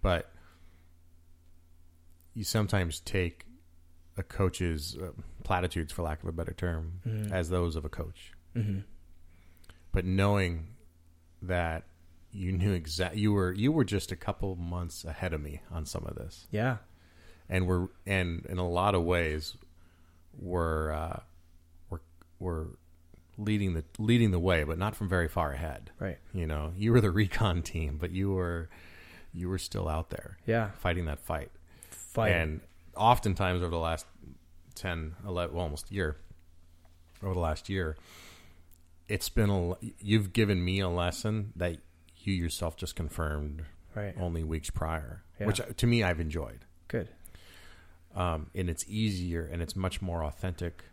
But 0.02 0.32
you 2.34 2.44
sometimes 2.44 3.00
take 3.00 3.46
a 4.18 4.24
coach's 4.24 4.98
uh, 4.98 5.12
platitudes, 5.44 5.92
for 5.94 6.02
lack 6.04 6.22
of 6.24 6.30
a 6.30 6.32
better 6.32 6.54
term, 6.54 7.02
Mhm. 7.06 7.32
as 7.32 7.50
those 7.50 7.76
of 7.76 7.86
a 7.86 7.90
coach. 7.90 8.34
mm-hmm. 8.56 8.80
But 9.92 10.06
knowing 10.06 10.76
that 11.42 11.84
you 12.32 12.52
knew 12.52 12.74
exact, 12.74 13.16
you 13.16 13.32
were 13.32 13.54
you 13.54 13.72
were 13.72 13.86
just 13.86 14.12
a 14.12 14.16
couple 14.18 14.56
months 14.58 15.06
ahead 15.06 15.34
of 15.34 15.42
me 15.42 15.62
on 15.72 15.86
some 15.86 16.06
of 16.06 16.16
this, 16.16 16.48
yeah, 16.52 16.78
and 17.48 17.66
we're 17.68 17.88
and 18.06 18.46
in 18.48 18.58
a 18.58 18.68
lot 18.68 18.94
of 18.96 19.04
ways, 19.04 19.56
we're 20.38 20.92
uh, 20.92 21.22
we're 21.90 22.00
we're 22.40 22.66
leading 23.38 23.74
the 23.74 23.84
leading 23.98 24.32
the 24.32 24.40
way, 24.40 24.64
but 24.64 24.78
not 24.78 24.96
from 24.96 25.10
very 25.10 25.28
far 25.28 25.52
ahead. 25.54 25.92
right. 26.00 26.18
You 26.34 26.48
know, 26.48 26.74
you 26.76 26.92
were 26.92 27.02
the 27.02 27.12
recon 27.22 27.62
team, 27.62 27.98
but 28.00 28.12
you 28.12 28.32
were 28.32 28.70
you 29.34 29.50
were 29.50 29.58
still 29.58 29.88
out 29.90 30.10
there 30.12 30.38
Yeah, 30.46 30.72
fighting 30.80 31.06
that 31.06 31.20
fight. 31.20 31.52
fight. 31.90 32.32
And 32.32 32.62
oftentimes 32.96 33.62
over 33.62 33.72
the 33.72 33.78
last 33.78 34.06
10, 34.76 35.16
11, 35.28 35.54
well, 35.56 35.64
almost 35.66 35.92
year, 35.92 36.16
over 37.22 37.34
the 37.34 37.40
last 37.42 37.68
year, 37.70 37.98
it's 39.10 39.28
been 39.30 39.50
a 39.50 39.74
you've 40.00 40.32
given 40.34 40.64
me 40.64 40.80
a 40.80 40.88
lesson 40.90 41.52
that 41.58 41.78
you 42.18 42.34
yourself 42.34 42.76
just 42.78 42.96
confirmed 42.96 43.64
right. 43.94 44.16
only 44.20 44.44
weeks 44.44 44.70
prior, 44.70 45.24
Yeah. 45.40 45.48
which 45.48 45.60
uh, 45.60 45.66
to 45.78 45.86
me 45.88 46.02
I've 46.04 46.20
enjoyed. 46.22 46.66
Good. 46.88 47.10
Um, 48.16 48.48
and 48.56 48.70
it's 48.70 48.86
easier 48.88 49.46
and 49.52 49.62
it's 49.62 49.76
much 49.76 50.02
more 50.02 50.24
authentic 50.24 50.86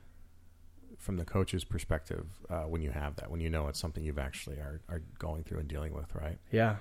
from 1.03 1.17
the 1.17 1.25
coach's 1.25 1.65
perspective 1.65 2.27
uh, 2.49 2.61
when 2.63 2.81
you 2.81 2.91
have 2.93 3.17
that, 3.17 3.29
when 3.29 3.41
you 3.41 3.51
know 3.51 3.67
it's 3.67 3.79
something 3.81 4.05
you've 4.05 4.21
actually 4.21 4.57
are, 4.59 4.81
are 4.89 5.03
going 5.19 5.43
through 5.43 5.59
and 5.59 5.67
dealing 5.69 5.93
with, 5.93 6.15
right? 6.15 6.39
Yeah. 6.53 6.77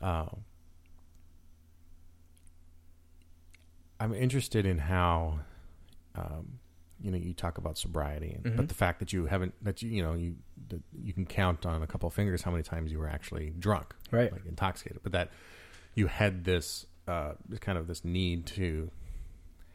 Uh, 0.00 0.26
I'm 3.98 4.14
interested 4.14 4.64
in 4.64 4.78
how, 4.78 5.40
um, 6.14 6.60
you 7.02 7.10
know, 7.10 7.18
you 7.18 7.34
talk 7.34 7.58
about 7.58 7.76
sobriety, 7.78 8.30
and, 8.32 8.44
Mhm. 8.44 8.56
but 8.56 8.68
the 8.68 8.74
fact 8.74 9.00
that 9.00 9.12
you 9.12 9.26
haven't, 9.26 9.54
that 9.64 9.82
you, 9.82 9.90
you 9.90 10.02
know, 10.02 10.14
you 10.14 10.36
you 11.02 11.12
can 11.12 11.26
count 11.26 11.66
on 11.66 11.82
a 11.82 11.86
couple 11.86 12.06
of 12.06 12.14
fingers 12.14 12.42
how 12.42 12.50
many 12.52 12.62
times 12.62 12.92
you 12.92 12.98
were 12.98 13.08
actually 13.08 13.50
drunk, 13.58 13.92
Right. 14.12 14.30
like 14.32 14.46
intoxicated, 14.46 15.02
but 15.02 15.10
that 15.12 15.30
you 15.96 16.06
had 16.06 16.44
this 16.44 16.86
uh, 17.08 17.32
kind 17.60 17.76
of 17.76 17.88
this 17.88 18.04
need 18.04 18.46
to 18.46 18.88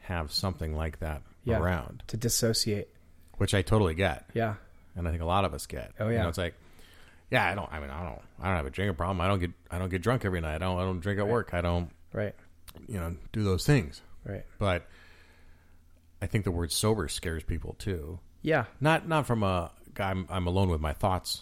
have 0.04 0.32
something 0.32 0.74
like 0.74 1.00
that 1.00 1.22
Yeah. 1.44 1.60
around, 1.60 2.04
To 2.08 2.16
dissociate. 2.16 2.95
Which 3.38 3.54
I 3.54 3.62
totally 3.62 3.94
get, 3.96 4.26
Yeah. 4.34 4.56
and 4.96 5.08
I 5.08 5.12
think 5.12 5.22
a 5.22 5.26
lot 5.26 5.46
of 5.46 5.54
us 5.54 5.66
get. 5.66 5.92
Oh, 6.00 6.08
You 6.08 6.16
yeah. 6.16 6.24
know, 6.24 6.30
it's 6.30 6.38
like, 6.38 6.56
yeah, 7.32 7.50
I 7.50 7.56
don't. 7.56 7.72
I 7.72 7.80
mean, 7.80 7.90
I 7.90 8.04
don't. 8.04 8.22
I 8.40 8.48
don't 8.48 8.58
have 8.58 8.66
a 8.66 8.70
drinking 8.70 8.96
problem. 8.96 9.20
I 9.22 9.28
don't 9.28 9.40
get. 9.40 9.52
I 9.72 9.80
don't 9.80 9.90
get 9.90 10.02
drunk 10.02 10.26
every 10.26 10.42
night. 10.42 10.56
I 10.56 10.58
don't. 10.60 10.78
I 10.80 10.84
don't 10.84 11.00
drink 11.00 11.20
at 11.20 11.24
Right. 11.24 11.32
work. 11.32 11.54
I 11.54 11.62
don't. 11.62 11.90
Right. 12.14 12.36
You 12.88 13.00
know, 13.00 13.16
do 13.34 13.44
those 13.44 13.66
things. 13.66 14.02
Right. 14.24 14.46
But 14.60 14.86
I 16.22 16.28
think 16.28 16.44
the 16.44 16.52
word 16.52 16.72
sober 16.72 17.08
scares 17.08 17.44
people 17.44 17.76
too. 17.80 18.20
Yeah. 18.42 18.66
Not 18.80 19.08
not 19.08 19.26
from 19.26 19.42
a 19.44 19.72
I'm 19.98 20.28
I'm 20.30 20.46
alone 20.48 20.70
with 20.70 20.82
my 20.82 20.94
thoughts 20.94 21.42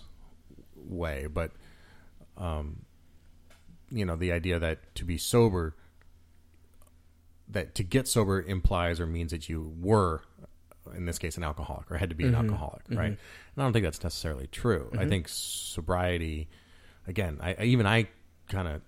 way, 0.75 1.27
but 1.27 1.51
um, 2.37 2.83
you 3.91 4.05
know, 4.05 4.15
the 4.15 4.31
idea 4.31 4.59
that 4.59 4.95
to 4.95 5.05
be 5.05 5.17
sober, 5.17 5.75
that 7.49 7.75
to 7.75 7.83
get 7.83 8.07
sober 8.07 8.41
implies 8.41 8.99
or 8.99 9.05
means 9.05 9.31
that 9.31 9.49
you 9.49 9.73
were, 9.81 10.23
in 10.95 11.05
this 11.05 11.17
case, 11.19 11.37
an 11.37 11.43
alcoholic 11.43 11.89
or 11.91 11.97
had 11.97 12.09
to 12.09 12.15
be 12.15 12.25
an 12.25 12.33
Mhm. 12.33 12.37
alcoholic, 12.49 12.81
right? 12.89 13.07
And 13.11 13.17
I 13.57 13.61
don't 13.61 13.73
think 13.73 13.83
that's 13.83 14.03
necessarily 14.03 14.47
true. 14.47 14.89
I 14.93 15.05
Mhm. 15.05 15.09
think 15.09 15.27
sobriety, 15.29 16.49
again, 17.07 17.37
I, 17.41 17.55
I 17.59 17.63
even 17.63 17.85
I 17.85 18.07
kind 18.49 18.67
of 18.67 18.81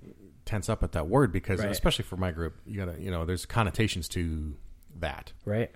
tense 0.45 0.69
up 0.69 0.83
at 0.83 0.91
that 0.93 1.07
word 1.07 1.31
because, 1.31 1.59
Right. 1.59 1.71
especially 1.71 2.03
for 2.03 2.17
my 2.17 2.31
group, 2.31 2.59
you 2.65 2.77
gotta, 2.77 2.99
you 3.01 3.09
know, 3.11 3.25
there's 3.25 3.45
connotations 3.45 4.07
to 4.09 4.55
that. 4.99 5.33
Right. 5.45 5.71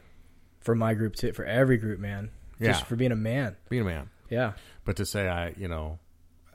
For 0.59 0.75
my 0.75 0.93
group 0.93 1.15
too. 1.15 1.33
For 1.33 1.45
every 1.45 1.77
group, 1.77 1.99
man. 1.99 2.29
Just 2.61 2.81
Yeah. 2.81 2.85
for 2.85 2.95
being 2.95 3.11
a 3.11 3.15
man. 3.15 3.55
Being 3.69 3.83
a 3.83 3.85
man. 3.85 4.09
Yeah. 4.29 4.53
But 4.85 4.97
to 4.97 5.05
say 5.05 5.27
I, 5.29 5.49
you 5.57 5.67
know, 5.67 5.99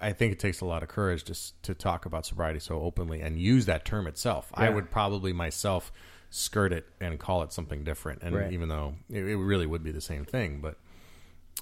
I 0.01 0.13
think 0.13 0.33
it 0.33 0.39
takes 0.39 0.61
a 0.61 0.67
lot 0.67 0.83
of 0.83 0.89
courage 0.91 1.25
just 1.25 1.61
to 1.63 1.75
talk 1.75 2.05
about 2.05 2.27
sobriety 2.27 2.61
so 2.61 2.81
openly 2.81 3.21
and 3.23 3.39
use 3.39 3.65
that 3.67 3.85
term 3.87 4.07
itself. 4.07 4.51
I 4.53 4.69
would 4.69 4.91
probably 4.91 5.33
myself 5.33 5.91
skirt 6.35 6.73
it 6.73 6.85
and 7.01 7.19
call 7.19 7.43
it 7.43 7.53
something 7.53 7.85
different, 7.85 8.23
and 8.23 8.35
Right. 8.35 8.53
even 8.53 8.69
though 8.69 8.95
it, 9.09 9.25
it 9.25 9.37
really 9.37 9.67
would 9.67 9.85
be 9.85 9.93
the 9.93 10.01
same 10.01 10.25
thing, 10.25 10.61
but 10.61 10.77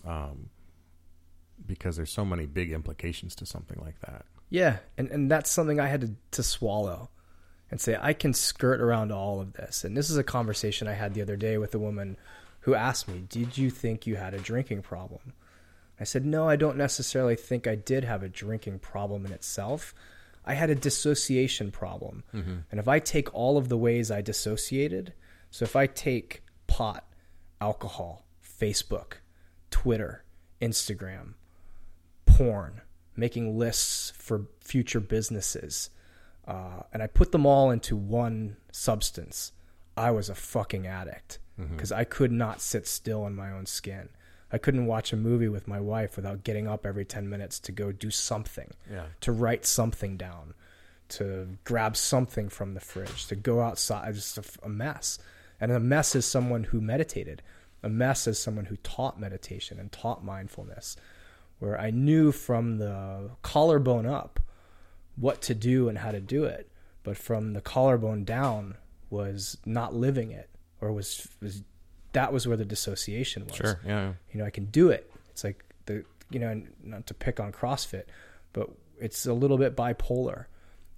um, 0.07 0.49
because 1.66 1.97
there's 1.97 2.11
so 2.11 2.25
many 2.25 2.47
big 2.47 2.73
implications 2.73 3.35
to 3.37 3.47
something 3.47 3.79
like 3.83 4.01
that. 4.01 4.25
Yeah. 4.49 4.79
And 4.99 5.11
and 5.11 5.31
that's 5.31 5.51
something 5.51 5.79
I 5.81 5.89
had 5.89 6.01
to, 6.03 6.11
to 6.33 6.43
swallow 6.43 7.11
and 7.70 7.81
say, 7.81 7.97
I 8.01 8.12
can 8.12 8.35
skirt 8.35 8.81
around 8.81 9.12
all 9.12 9.41
of 9.41 9.55
this. 9.55 9.85
And 9.85 9.97
this 9.97 10.11
is 10.11 10.16
a 10.16 10.25
conversation 10.25 10.89
I 10.89 10.93
had 10.95 11.14
the 11.14 11.23
other 11.23 11.37
day 11.37 11.57
with 11.59 11.75
a 11.75 11.79
woman 11.79 12.16
who 12.61 12.75
asked 12.75 13.09
me, 13.09 13.25
Did 13.29 13.57
you 13.59 13.70
think 13.70 14.07
you 14.07 14.16
had 14.16 14.35
a 14.35 14.39
drinking 14.39 14.83
problem? 14.83 15.35
I 16.01 16.05
said, 16.05 16.25
No, 16.27 16.49
I 16.49 16.57
don't 16.57 16.77
necessarily 16.77 17.37
think 17.37 17.66
I 17.66 17.75
did 17.75 18.05
have 18.05 18.23
a 18.23 18.29
drinking 18.29 18.79
problem 18.81 19.25
in 19.27 19.33
itself. 19.33 19.95
I 20.45 20.55
had 20.55 20.70
a 20.70 20.74
dissociation 20.74 21.70
problem. 21.70 22.24
And 22.70 22.80
if 22.80 22.88
I 22.88 22.99
take 22.99 23.32
all 23.34 23.57
of 23.57 23.68
the 23.68 23.76
ways 23.78 24.11
I 24.11 24.22
dissociated, 24.22 25.12
so 25.51 25.64
if 25.64 25.76
I 25.76 25.86
take 25.86 26.43
pot, 26.66 27.05
alcohol, 27.61 28.24
Facebook, 28.43 29.14
Twitter, 29.70 30.24
Instagram, 30.61 31.34
porn, 32.26 32.80
making 33.16 33.57
lists 33.59 34.12
for 34.16 34.47
future 34.61 35.01
businesses, 35.01 35.90
uh, 36.47 36.82
and 36.93 37.03
I 37.03 37.07
put 37.07 37.30
them 37.32 37.47
all 37.47 37.70
into 37.70 37.95
one 37.97 38.57
substance, 38.72 39.53
I 39.97 40.11
was 40.11 40.28
a 40.28 40.34
fucking 40.34 40.86
addict 40.86 41.38
because 41.76 41.93
I 41.93 42.05
could 42.05 42.32
not 42.32 42.61
sit 42.61 42.86
still 42.88 43.26
in 43.26 43.36
my 43.36 43.53
own 43.53 43.66
skin. 43.66 44.09
I 44.53 44.59
couldn't 44.59 44.87
watch 44.87 45.13
a 45.13 45.17
movie 45.17 45.49
with 45.49 45.67
my 45.67 45.81
wife 45.81 46.17
without 46.17 46.45
getting 46.45 46.69
up 46.69 46.85
every 46.85 47.05
10 47.05 47.29
minutes 47.29 47.59
to 47.61 47.73
go 47.73 47.91
do 47.91 48.11
something, 48.11 48.71
Yeah. 48.91 49.07
to 49.23 49.33
write 49.33 49.65
something 49.65 50.17
down, 50.19 50.55
to 51.11 51.57
grab 51.65 51.97
something 51.97 52.49
from 52.49 52.75
the 52.75 52.81
fridge, 52.81 53.27
to 53.29 53.35
go 53.37 53.61
outside. 53.63 54.15
Just 54.15 54.39
a, 54.39 54.45
a 54.63 54.69
mess. 54.69 55.19
And 55.61 55.73
a 55.73 55.81
mess 55.81 56.15
is 56.15 56.27
someone 56.27 56.65
who 56.65 56.81
meditated. 56.81 57.43
A 57.83 57.89
mess 57.89 58.27
is 58.27 58.39
someone 58.39 58.67
who 58.67 58.77
taught 58.77 59.19
meditation 59.19 59.79
and 59.81 59.91
taught 59.91 60.23
mindfulness, 60.25 60.97
where 61.59 61.81
I 61.81 61.91
knew 61.91 62.31
from 62.33 62.79
the 62.79 63.31
collarbone 63.43 64.07
up 64.07 64.39
what 65.17 65.41
to 65.43 65.55
do 65.55 65.89
and 65.89 65.99
how 65.99 66.11
to 66.11 66.21
do 66.21 66.45
it, 66.45 66.71
but 67.03 67.17
from 67.17 67.53
the 67.55 67.61
collarbone 67.61 68.25
down 68.25 68.77
was 69.11 69.57
not 69.67 69.95
living 69.95 70.31
it, 70.31 70.49
or 70.81 70.93
was, 70.93 71.29
was 71.41 71.63
that 72.13 72.33
was 72.33 72.47
where 72.47 72.57
the 72.57 72.65
dissociation 72.65 73.47
was 73.47 73.57
Sure. 73.57 73.81
Yeah. 73.87 74.13
you 74.33 74.39
know, 74.41 74.45
I 74.47 74.51
can 74.51 74.67
do 74.67 74.91
it. 74.91 75.11
It's 75.31 75.45
like 75.45 75.65
the, 75.87 76.05
you 76.31 76.39
know, 76.39 76.63
not 76.83 77.07
to 77.09 77.15
pick 77.15 77.41
on 77.41 77.53
CrossFit, 77.53 78.05
but 78.53 78.71
it's 79.01 79.27
a 79.27 79.33
little 79.35 79.59
bit 79.59 79.77
bipolar. 79.77 80.47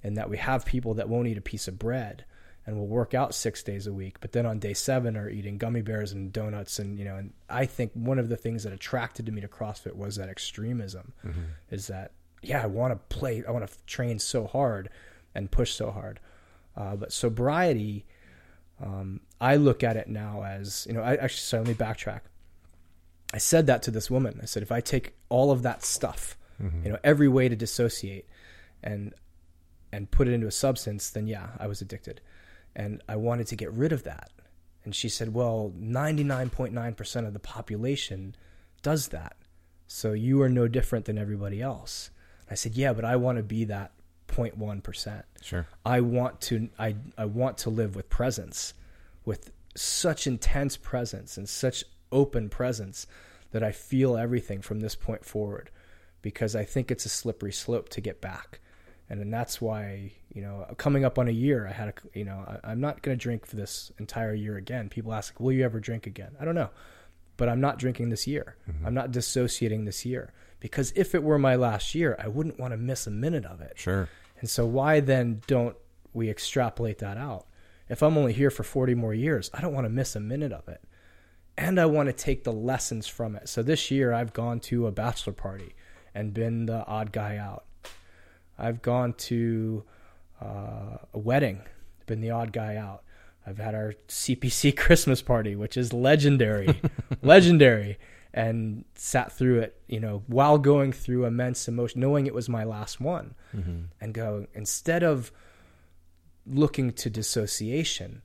in 0.03 0.15
that 0.15 0.29
we 0.29 0.37
have 0.37 0.67
people 0.67 0.95
that 0.95 1.09
won't 1.09 1.27
eat 1.29 1.39
a 1.39 1.43
piece 1.43 1.67
of 1.69 1.79
bread 1.79 2.25
and 2.67 2.77
will 2.77 2.87
work 2.87 3.15
out 3.15 3.35
six 3.35 3.63
days 3.63 3.87
a 3.87 3.93
week, 3.93 4.17
but 4.21 4.33
then 4.33 4.45
on 4.47 4.59
day 4.59 4.73
seven 4.75 5.17
are 5.17 5.29
eating 5.31 5.57
gummy 5.59 5.83
bears 5.83 6.13
and 6.13 6.33
donuts. 6.33 6.79
And, 6.79 6.99
you 6.99 7.05
know, 7.05 7.17
and 7.17 7.33
I 7.49 7.67
think 7.67 7.93
one 7.95 8.19
of 8.19 8.29
the 8.29 8.37
things 8.37 8.65
that 8.65 8.73
attracted 8.73 9.33
me 9.33 9.41
to 9.41 9.49
CrossFit 9.49 9.95
was 9.97 10.17
that 10.17 10.29
extremism 10.29 11.13
Mm-hmm. 11.25 11.41
is 11.71 11.87
that, 11.89 12.13
yeah, 12.43 12.63
I 12.63 12.67
want 12.67 12.93
to 12.93 13.17
play, 13.17 13.43
I 13.47 13.51
want 13.51 13.67
to 13.67 13.75
train 13.87 14.19
so 14.19 14.47
hard 14.47 14.89
and 15.35 15.51
push 15.51 15.73
so 15.73 15.91
hard. 15.91 16.21
Uh, 16.77 16.97
but 16.97 17.13
sobriety, 17.13 18.05
um, 18.83 19.21
I 19.41 19.57
look 19.57 19.83
at 19.83 19.97
it 19.97 20.09
now 20.09 20.43
as, 20.43 20.87
you 20.89 20.95
know, 20.95 21.03
I 21.03 21.15
actually, 21.15 21.39
so 21.39 21.59
let 21.59 21.67
me 21.69 21.75
backtrack. 21.75 22.21
I 23.33 23.39
said 23.39 23.67
that 23.67 23.83
to 23.83 23.91
this 23.91 24.11
woman. 24.11 24.39
I 24.43 24.47
said, 24.47 24.63
if 24.63 24.73
I 24.73 24.81
take 24.81 25.15
all 25.29 25.51
of 25.51 25.63
that 25.63 25.85
stuff, 25.85 26.37
you 26.85 26.91
know, 26.93 26.99
every 27.03 27.29
way 27.29 27.49
to 27.49 27.57
dissociate 27.57 28.29
and, 28.83 29.13
and 29.93 30.11
put 30.11 30.29
it 30.29 30.33
into 30.33 30.47
a 30.47 30.53
substance, 30.53 31.11
then 31.11 31.27
yeah, 31.27 31.49
I 31.59 31.67
was 31.67 31.81
addicted. 31.81 32.21
And 32.77 33.03
I 33.09 33.17
wanted 33.17 33.49
to 33.49 33.57
get 33.57 33.73
rid 33.73 33.93
of 33.93 34.05
that. 34.05 34.31
And 34.85 34.95
she 34.95 35.09
said, 35.09 35.35
well, 35.35 35.73
99.9% 35.79 37.27
of 37.27 37.33
the 37.33 37.39
population 37.41 38.37
does 38.83 39.09
that. 39.09 39.37
So 39.87 40.13
you 40.13 40.41
are 40.43 40.49
no 40.49 40.69
different 40.69 41.07
than 41.07 41.19
everybody 41.19 41.61
else. 41.61 42.11
I 42.51 42.55
said, 42.55 42.75
yeah, 42.75 42.93
but 42.93 43.05
I 43.05 43.17
want 43.17 43.39
to 43.39 43.43
be 43.43 43.65
that 43.65 43.93
0.1%. 44.29 45.23
Sure. 45.43 45.67
I 45.85 46.01
want 46.01 46.41
to 46.43 46.69
I 46.79 46.97
I 47.17 47.25
want 47.27 47.59
to 47.59 47.71
live 47.71 47.95
with 47.97 48.09
presence, 48.09 48.75
with 49.25 49.51
such 49.77 50.27
intense 50.27 50.77
presence 50.77 51.37
and 51.37 51.49
such 51.49 51.85
open 52.13 52.49
presence 52.49 53.07
that 53.51 53.63
I 53.63 53.73
feel 53.73 54.17
everything 54.17 54.63
from 54.63 54.81
this 54.81 54.95
point 54.95 55.25
forward 55.25 55.71
because 56.23 56.57
I 56.57 56.65
think 56.65 56.91
it's 56.91 57.05
a 57.05 57.09
slippery 57.09 57.53
slope 57.53 57.89
to 57.91 58.01
get 58.01 58.21
back. 58.21 58.61
And 59.11 59.21
then 59.21 59.31
that's 59.31 59.61
why, 59.61 60.13
you 60.33 60.41
know, 60.41 60.67
coming 60.79 61.05
up 61.05 61.19
on 61.19 61.29
a 61.29 61.33
year, 61.33 61.67
I 61.69 61.73
had 61.73 61.89
a, 61.89 62.19
you 62.19 62.25
know, 62.25 62.39
I, 62.39 62.71
I'm 62.71 62.81
not 62.81 63.03
going 63.03 63.17
to 63.19 63.23
drink 63.23 63.45
for 63.47 63.57
this 63.57 63.93
entire 63.99 64.33
year 64.33 64.57
again. 64.57 64.89
People 64.89 65.13
ask, 65.13 65.39
will 65.39 65.53
you 65.53 65.65
ever 65.65 65.79
drink 65.79 66.07
again? 66.07 66.35
I 66.41 66.45
don't 66.47 66.55
know, 66.55 66.71
but 67.37 67.49
I'm 67.49 67.61
not 67.61 67.79
drinking 67.79 68.09
this 68.09 68.27
year. 68.27 68.57
Mm-hmm. 68.69 68.87
I'm 68.87 68.95
not 68.95 69.11
dissociating 69.11 69.85
this 69.85 70.07
year 70.07 70.33
because 70.65 70.95
if 70.97 71.15
it 71.15 71.23
were 71.23 71.39
my 71.39 71.57
last 71.57 71.95
year, 71.95 72.17
I 72.19 72.27
wouldn't 72.27 72.59
want 72.59 72.73
to 72.73 72.79
miss 72.79 73.07
a 73.07 73.11
minute 73.11 73.45
of 73.45 73.61
it. 73.61 73.75
Sure. 73.77 74.09
And 74.41 74.49
so 74.49 74.65
why 74.65 74.99
then 74.99 75.43
don't 75.47 75.77
we 76.15 76.31
extrapolate 76.31 77.01
that 77.01 77.19
out? 77.19 77.45
If 77.91 78.03
I'm 78.03 78.17
only 78.17 78.33
here 78.33 78.49
for 78.49 78.63
40 78.63 78.95
more 78.95 79.13
years, 79.13 79.51
I 79.53 79.61
don't 79.61 79.75
want 79.75 79.85
to 79.85 79.91
miss 79.91 80.17
a 80.17 80.21
minute 80.21 80.53
of 80.53 80.67
it. 80.67 80.81
And 81.59 81.79
I 81.79 81.85
want 81.85 82.07
to 82.09 82.15
take 82.15 82.45
the 82.45 82.53
lessons 82.53 83.07
from 83.07 83.37
it. 83.37 83.47
So 83.51 83.63
this 83.63 83.91
year 83.91 84.15
I've 84.15 84.33
gone 84.33 84.59
to 84.61 84.87
a 84.87 84.91
bachelor 84.91 85.35
party 85.35 85.75
and 86.15 86.33
been 86.33 86.65
the 86.65 86.83
odd 86.87 87.13
guy 87.13 87.37
out. 87.37 87.67
I've 88.59 88.81
gone 88.81 89.13
to 89.13 89.85
uh, 90.41 90.97
a 91.13 91.19
wedding, 91.19 91.61
been 92.07 92.23
the 92.23 92.31
odd 92.31 92.55
guy 92.55 92.77
out. 92.77 93.03
I've 93.47 93.59
had 93.59 93.75
our 93.75 93.97
CPC 94.09 94.75
Christmas 94.79 95.21
party, 95.21 95.57
which 95.57 95.77
is 95.77 95.93
legendary, 95.93 96.81
legendary, 97.23 97.99
and 98.35 98.85
sat 98.97 99.31
through 99.31 99.61
it, 99.61 99.81
you 99.87 100.01
know, 100.01 100.25
while 100.27 100.59
going 100.59 100.93
through 100.93 101.25
immense 101.25 101.69
emotion, 101.69 102.01
knowing 102.01 102.27
it 102.27 102.35
was 102.35 102.49
my 102.49 102.65
last 102.65 103.01
one, 103.01 103.35
mm-hmm. 103.57 103.83
and 104.01 104.13
go 104.13 104.47
instead 104.55 105.05
of 105.05 105.31
looking 106.45 106.93
to 106.93 107.09
dissociation, 107.09 108.23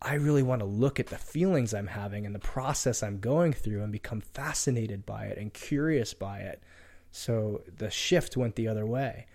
I 0.00 0.14
really 0.14 0.42
want 0.42 0.60
to 0.60 0.66
look 0.66 0.98
at 0.98 1.08
the 1.08 1.18
feelings 1.18 1.74
I'm 1.74 1.88
having 1.88 2.24
and 2.24 2.34
the 2.34 2.40
process 2.40 3.02
I'm 3.02 3.20
going 3.20 3.52
through 3.52 3.82
and 3.82 3.92
become 3.92 4.22
fascinated 4.22 5.04
by 5.04 5.26
it 5.26 5.36
and 5.36 5.52
curious 5.52 6.14
by 6.14 6.38
it. 6.38 6.62
So 7.10 7.60
the 7.76 7.90
shift 7.90 8.38
went 8.38 8.56
the 8.56 8.66
other 8.66 8.86
way. 8.86 9.26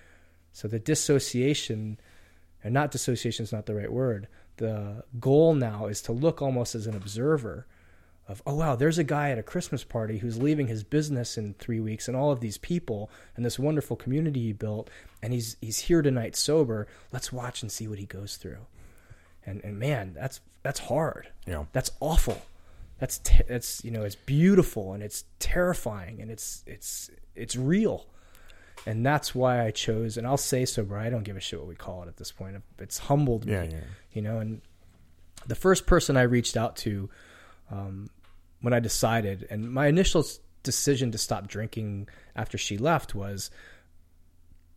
So 0.53 0.67
the 0.67 0.79
dissociation, 0.79 1.99
and 2.63 2.73
not 2.73 2.89
dissociation 2.89 3.43
is 3.43 3.53
not 3.53 3.67
the 3.67 3.75
right 3.75 3.91
word. 3.91 4.27
The 4.57 5.03
goal 5.19 5.53
now 5.53 5.85
is 5.85 6.01
to 6.03 6.13
look 6.13 6.41
almost 6.41 6.73
as 6.73 6.87
an 6.87 6.95
observer 6.95 7.67
of, 8.27 8.41
oh 8.47 8.55
wow, 8.55 8.75
there's 8.75 8.97
a 8.97 9.03
guy 9.03 9.29
at 9.29 9.37
a 9.37 9.43
Christmas 9.43 9.83
party 9.83 10.17
who's 10.17 10.37
leaving 10.41 10.67
his 10.67 10.83
business 10.83 11.37
in 11.37 11.53
three 11.55 11.79
weeks, 11.79 12.07
and 12.07 12.17
all 12.17 12.31
of 12.31 12.39
these 12.39 12.57
people 12.57 13.09
and 13.35 13.45
this 13.45 13.59
wonderful 13.59 13.95
community 13.95 14.41
he 14.41 14.53
built, 14.53 14.89
and 15.21 15.31
he's 15.33 15.57
he's 15.61 15.79
here 15.79 16.01
tonight 16.01 16.35
sober. 16.35 16.87
Let's 17.11 17.31
watch 17.31 17.61
and 17.61 17.71
see 17.71 17.87
what 17.87 17.99
he 17.99 18.05
goes 18.05 18.37
through. 18.37 18.65
And 19.45 19.63
and 19.63 19.77
man, 19.77 20.13
that's 20.15 20.39
that's 20.63 20.79
hard. 20.79 21.27
Yeah. 21.45 21.65
That's 21.71 21.91
awful. 21.99 22.41
That's 22.97 23.19
te- 23.19 23.43
that's 23.47 23.83
you 23.85 23.91
know 23.91 24.01
it's 24.03 24.15
beautiful 24.15 24.93
and 24.93 25.03
it's 25.03 25.25
terrifying 25.39 26.21
and 26.21 26.31
it's 26.31 26.63
it's 26.65 27.11
it's 27.35 27.55
real. 27.55 28.07
And 28.87 29.05
that's 29.05 29.33
why 29.33 29.65
I 29.65 29.71
chose, 29.71 30.17
and 30.17 30.27
I'll 30.27 30.37
say 30.37 30.65
sober. 30.65 30.97
I 30.97 31.09
don't 31.09 31.23
give 31.23 31.37
a 31.37 31.39
shit 31.39 31.59
what 31.59 31.67
we 31.67 31.75
call 31.75 32.03
it 32.03 32.07
at 32.07 32.17
this 32.17 32.31
point. 32.31 32.61
It's 32.79 32.97
humbled 32.99 33.45
me, 33.45 33.53
Yeah, 33.53 33.63
yeah. 33.63 33.79
you 34.13 34.21
know. 34.21 34.39
And 34.39 34.61
the 35.47 35.55
first 35.55 35.87
person 35.87 36.17
I 36.17 36.23
reached 36.23 36.55
out 36.57 36.75
to 36.77 37.09
um, 37.71 38.09
when 38.61 38.73
I 38.73 38.79
decided, 38.79 39.47
and 39.49 39.71
my 39.71 39.87
initial 39.87 40.23
decision 40.63 41.11
to 41.11 41.17
stop 41.17 41.47
drinking 41.47 42.09
after 42.35 42.57
she 42.57 42.77
left 42.77 43.13
was 43.13 43.51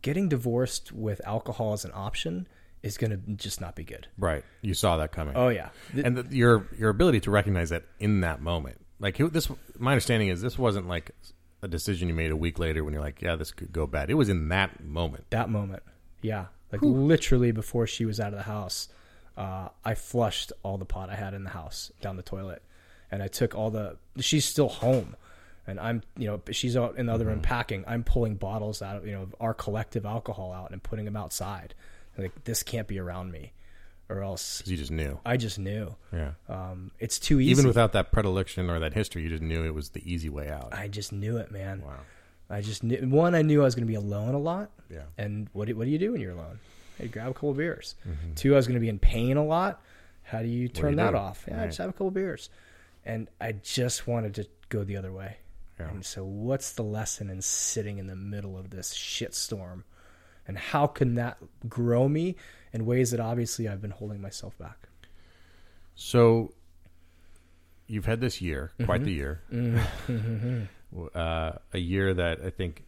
getting 0.01 0.29
divorced 0.29 0.91
with 0.91 1.19
alcohol 1.25 1.73
as 1.73 1.83
an 1.83 1.91
option 1.93 2.47
is 2.81 2.97
going 2.97 3.11
to 3.11 3.17
just 3.33 3.59
not 3.59 3.75
be 3.75 3.83
good. 3.83 4.07
Right. 4.17 4.43
You 4.61 4.73
saw 4.73 4.97
that 4.97 5.11
coming. 5.11 5.35
Oh 5.35 5.49
yeah, 5.49 5.69
and 5.93 6.17
the, 6.17 6.35
your 6.35 6.67
your 6.77 6.89
ability 6.89 7.19
to 7.21 7.31
recognize 7.31 7.69
that 7.69 7.83
in 7.99 8.21
that 8.21 8.41
moment, 8.41 8.77
like 8.99 9.17
this. 9.17 9.49
My 9.77 9.91
understanding 9.91 10.29
is 10.29 10.41
this 10.41 10.57
wasn't 10.57 10.87
like 10.87 11.11
a 11.61 11.67
decision 11.67 12.07
you 12.07 12.15
made 12.15 12.31
a 12.31 12.37
week 12.37 12.57
later 12.57 12.83
when 12.83 12.93
you're 12.93 13.03
like, 13.03 13.21
yeah, 13.21 13.35
this 13.35 13.51
could 13.51 13.73
go 13.73 13.85
bad. 13.85 14.09
It 14.09 14.13
was 14.13 14.29
in 14.29 14.49
that 14.49 14.83
moment. 14.83 15.25
that 15.31 15.49
moment, 15.49 15.83
yeah, 16.21 16.45
like 16.71 16.81
literally 16.81 17.51
before 17.51 17.87
she 17.87 18.05
was 18.05 18.19
out 18.19 18.33
of 18.33 18.37
the 18.37 18.43
house, 18.43 18.87
uh, 19.37 19.69
I 19.83 19.95
flushed 19.95 20.53
all 20.63 20.77
the 20.77 20.85
pot 20.85 21.09
I 21.09 21.15
had 21.15 21.33
in 21.33 21.43
the 21.43 21.49
house 21.49 21.91
down 22.01 22.15
the 22.15 22.23
toilet, 22.23 22.63
and 23.11 23.21
I 23.23 23.27
took 23.27 23.55
all 23.55 23.69
the. 23.71 23.97
She's 24.19 24.45
still 24.45 24.69
home, 24.69 25.15
and 25.67 25.79
I'm 25.79 26.03
you 26.17 26.27
know 26.27 26.41
she's 26.51 26.75
out 26.77 26.97
in 26.97 27.07
the 27.07 27.13
other 27.13 27.25
room 27.25 27.41
packing. 27.41 27.83
I'm 27.87 28.03
pulling 28.03 28.35
bottles 28.35 28.81
out 28.81 28.97
of 28.97 29.05
you 29.07 29.13
know 29.13 29.23
of 29.23 29.35
our 29.39 29.53
collective 29.53 30.05
alcohol 30.05 30.51
out 30.53 30.71
and 30.71 30.81
putting 30.81 31.05
them 31.05 31.15
outside. 31.17 31.73
Like 32.17 32.43
this 32.43 32.63
can't 32.63 32.87
be 32.87 32.99
around 32.99 33.31
me, 33.31 33.53
or 34.09 34.21
else 34.23 34.61
you 34.65 34.75
just 34.75 34.91
knew. 34.91 35.19
I 35.25 35.37
just 35.37 35.57
knew. 35.59 35.95
Yeah. 36.11 36.31
Um, 36.49 36.91
it's 36.99 37.17
too 37.19 37.39
easy. 37.39 37.51
Even 37.51 37.67
without 37.67 37.93
that 37.93 38.11
predilection 38.11 38.69
or 38.69 38.79
that 38.79 38.93
history, 38.93 39.23
you 39.23 39.29
just 39.29 39.43
knew 39.43 39.63
it 39.63 39.73
was 39.73 39.89
the 39.89 40.01
easy 40.11 40.29
way 40.29 40.49
out. 40.49 40.73
I 40.73 40.87
just 40.89 41.11
knew 41.13 41.37
it, 41.37 41.51
man. 41.51 41.81
wow. 41.85 41.93
I 42.51 42.61
just 42.61 42.83
knew 42.83 42.97
one. 43.07 43.35
I 43.35 43.43
knew 43.43 43.61
I 43.61 43.65
was 43.65 43.75
going 43.75 43.85
to 43.85 43.91
be 43.91 43.95
alone 43.95 44.33
a 44.33 44.39
lot. 44.39 44.71
Yeah. 44.89 45.03
And 45.19 45.47
what 45.53 45.67
do, 45.67 45.75
what 45.75 45.85
do 45.85 45.91
you 45.91 45.99
do 45.99 46.13
when 46.13 46.19
you're 46.21 46.31
alone? 46.31 46.59
Hey, 46.97 47.07
grab 47.07 47.29
a 47.29 47.33
couple 47.35 47.53
beers. 47.53 47.93
Mm-hmm. 48.07 48.33
Two, 48.33 48.53
I 48.53 48.55
was 48.57 48.65
going 48.65 48.73
to 48.73 48.79
be 48.81 48.89
in 48.89 48.97
pain 48.97 49.37
a 49.37 49.45
lot. 49.45 49.81
How 50.23 50.41
do 50.41 50.47
you 50.47 50.67
do 50.67 50.81
turn 50.81 50.89
you 50.93 50.95
that 50.97 51.11
do? 51.11 51.17
off? 51.17 51.45
Yeah, 51.47 51.59
Right. 51.59 51.65
just 51.67 51.77
have 51.77 51.89
a 51.89 51.93
couple 51.93 52.09
beers. 52.11 52.49
And 53.09 53.27
I 53.41 53.53
just 53.53 54.07
wanted 54.07 54.35
to 54.35 54.47
go 54.69 54.83
the 54.83 54.95
other 54.97 55.11
way. 55.11 55.37
Yeah. 55.79 55.89
And 55.89 56.05
so, 56.05 56.23
what's 56.23 56.73
the 56.73 56.83
lesson 56.83 57.29
in 57.29 57.41
sitting 57.41 57.97
in 57.97 58.07
the 58.07 58.15
middle 58.15 58.57
of 58.57 58.69
this 58.69 58.93
shitstorm? 58.93 59.83
And 60.47 60.57
how 60.57 60.87
can 60.87 61.15
that 61.15 61.37
grow 61.67 62.07
me 62.07 62.35
in 62.73 62.85
ways 62.85 63.11
that 63.11 63.19
obviously 63.19 63.67
I've 63.67 63.81
been 63.81 63.91
holding 63.91 64.21
myself 64.21 64.57
back? 64.57 64.89
So 65.95 66.53
you've 67.87 68.05
had 68.05 68.21
this 68.21 68.41
year, 68.41 68.71
Mm-hmm. 68.73 68.85
quite 68.85 69.03
the 69.03 69.11
year. 69.11 69.41
uh, 71.15 71.51
a 71.73 71.77
year 71.79 72.13
that 72.13 72.39
I 72.43 72.49
think, 72.49 72.83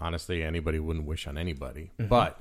honestly, 0.00 0.42
anybody 0.42 0.78
wouldn't 0.78 1.06
wish 1.06 1.26
on 1.26 1.38
anybody. 1.38 1.90
Mm-hmm. 1.98 2.08
But 2.08 2.40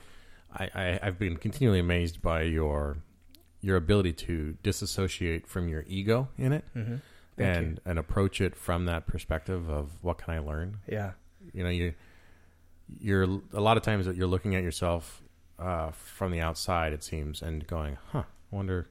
I, 0.53 0.69
I, 0.73 0.99
I've 1.03 1.19
been 1.19 1.37
continually 1.37 1.79
amazed 1.79 2.21
by 2.21 2.43
your 2.43 2.97
your 3.63 3.77
ability 3.77 4.11
to 4.13 4.57
disassociate 4.63 5.45
from 5.45 5.67
your 5.69 5.83
ego 5.87 6.27
in 6.37 6.51
it 6.51 6.65
Mm-hmm. 6.75 6.95
Thank 7.41 7.57
and 7.57 7.79
and 7.85 7.99
approach 7.99 8.41
it 8.41 8.55
from 8.55 8.85
that 8.85 9.07
perspective 9.07 9.69
of 9.69 9.97
what 10.01 10.17
can 10.17 10.33
I 10.33 10.39
learn. 10.39 10.77
Yeah. 10.87 11.11
You 11.53 11.63
know, 11.63 11.69
you 11.69 11.93
you're 12.99 13.23
a 13.23 13.61
lot 13.61 13.77
of 13.77 13.83
times 13.83 14.05
that 14.05 14.15
you're 14.15 14.27
looking 14.27 14.55
at 14.55 14.63
yourself 14.63 15.21
uh, 15.59 15.91
from 15.91 16.31
the 16.31 16.41
outside, 16.41 16.91
it 16.93 17.03
seems, 17.03 17.41
and 17.41 17.65
going, 17.67 17.97
"Huh, 18.11 18.23
I 18.51 18.55
wonder, 18.55 18.89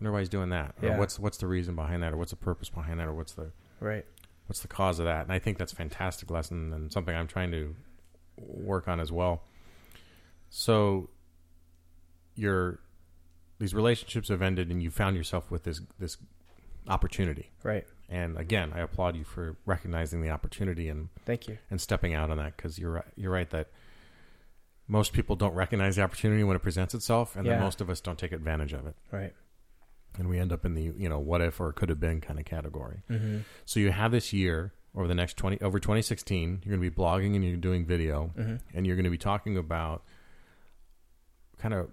wonder 0.00 0.12
why 0.12 0.20
he's 0.20 0.28
doing 0.28 0.48
that. 0.50 0.74
Or 0.82 0.96
what's 0.98 1.18
what's 1.18 1.38
the 1.38 1.46
reason 1.46 1.74
behind 1.76 2.02
that, 2.02 2.12
or 2.12 2.16
what's 2.16 2.30
the 2.30 2.36
purpose 2.36 2.68
behind 2.70 2.98
that, 3.00 3.08
or 3.08 3.14
what's 3.14 3.32
the 3.34 3.52
Right. 3.80 4.04
what's 4.46 4.60
the 4.60 4.68
cause 4.68 4.98
of 4.98 5.04
that?" 5.06 5.22
And 5.24 5.32
I 5.32 5.38
think 5.38 5.58
that's 5.58 5.72
a 5.72 5.76
fantastic 5.76 6.30
lesson 6.30 6.72
and 6.72 6.92
something 6.92 7.14
I'm 7.14 7.26
trying 7.28 7.50
to 7.52 7.76
work 8.36 8.88
on 8.88 9.00
as 9.00 9.12
well. 9.12 9.42
So, 10.50 11.10
your 12.34 12.80
these 13.58 13.74
relationships 13.74 14.28
have 14.28 14.40
ended, 14.42 14.70
and 14.70 14.82
you 14.82 14.90
found 14.90 15.16
yourself 15.16 15.50
with 15.50 15.64
this 15.64 15.80
this 15.98 16.16
opportunity. 16.86 17.50
Right. 17.62 17.86
And 18.08 18.38
again, 18.38 18.72
I 18.74 18.80
applaud 18.80 19.16
you 19.16 19.24
for 19.24 19.56
recognizing 19.66 20.22
the 20.22 20.30
opportunity 20.30 20.88
and 20.88 21.08
Thank 21.26 21.48
you. 21.48 21.58
and 21.70 21.80
stepping 21.80 22.14
out 22.14 22.30
on 22.30 22.38
that 22.38 22.56
because 22.56 22.78
you're 22.78 22.92
right, 22.92 23.04
you're 23.16 23.32
right 23.32 23.48
that 23.50 23.68
most 24.86 25.12
people 25.12 25.36
don't 25.36 25.52
recognize 25.54 25.96
the 25.96 26.02
opportunity 26.02 26.42
when 26.44 26.56
it 26.56 26.62
presents 26.62 26.94
itself, 26.94 27.36
and 27.36 27.46
then 27.46 27.60
most 27.60 27.80
of 27.82 27.90
us 27.90 28.00
don't 28.00 28.18
take 28.18 28.32
advantage 28.32 28.72
of 28.72 28.86
it, 28.86 28.94
Right. 29.12 29.34
and 30.18 30.28
we 30.30 30.38
end 30.38 30.50
up 30.52 30.64
in 30.64 30.72
the 30.72 30.84
you 30.96 31.08
know 31.10 31.18
what 31.18 31.42
if 31.42 31.60
or 31.60 31.70
could 31.72 31.90
have 31.90 32.00
been 32.00 32.22
kind 32.22 32.38
of 32.38 32.46
category. 32.46 33.02
Mm-hmm. 33.10 33.38
So 33.66 33.80
you 33.80 33.90
have 33.90 34.10
this 34.12 34.32
year 34.32 34.72
over 34.94 35.06
the 35.06 35.14
next 35.14 35.36
twenty 35.36 35.60
over 35.60 35.78
2016, 35.78 36.62
you're 36.64 36.76
going 36.78 36.82
to 36.82 36.90
be 36.90 37.02
blogging 37.02 37.34
and 37.34 37.44
you're 37.44 37.58
doing 37.58 37.84
video, 37.84 38.32
Mm-hmm. 38.38 38.56
and 38.74 38.86
you're 38.86 38.96
going 38.96 39.04
to 39.04 39.10
be 39.10 39.18
talking 39.18 39.58
about 39.58 40.02
kind 41.58 41.74
of 41.74 41.90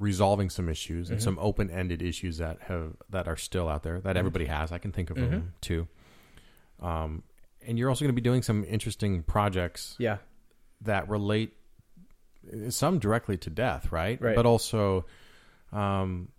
resolving 0.00 0.50
some 0.50 0.68
issues 0.68 1.10
and 1.10 1.20
Mhm. 1.20 1.22
some 1.22 1.38
open-ended 1.38 2.02
issues 2.02 2.38
that 2.38 2.58
have 2.62 2.96
that 3.10 3.28
are 3.28 3.36
still 3.36 3.68
out 3.68 3.82
there 3.84 4.00
that 4.00 4.16
everybody 4.16 4.46
has. 4.46 4.72
I 4.72 4.78
can 4.78 4.90
think 4.90 5.10
of 5.10 5.16
them 5.16 5.30
Mhm. 5.30 5.60
too. 5.60 5.86
Um, 6.80 7.22
and 7.62 7.78
you're 7.78 7.88
also 7.90 8.04
going 8.04 8.14
to 8.14 8.20
be 8.20 8.22
doing 8.22 8.42
some 8.42 8.64
interesting 8.64 9.22
projects 9.22 9.94
Yeah. 9.98 10.18
that 10.80 11.08
relate 11.08 11.52
some 12.70 12.98
directly 12.98 13.36
to 13.36 13.50
death, 13.50 13.92
right? 13.92 14.20
Right. 14.20 14.34
But 14.34 14.46
also 14.46 15.04
um, 15.72 16.30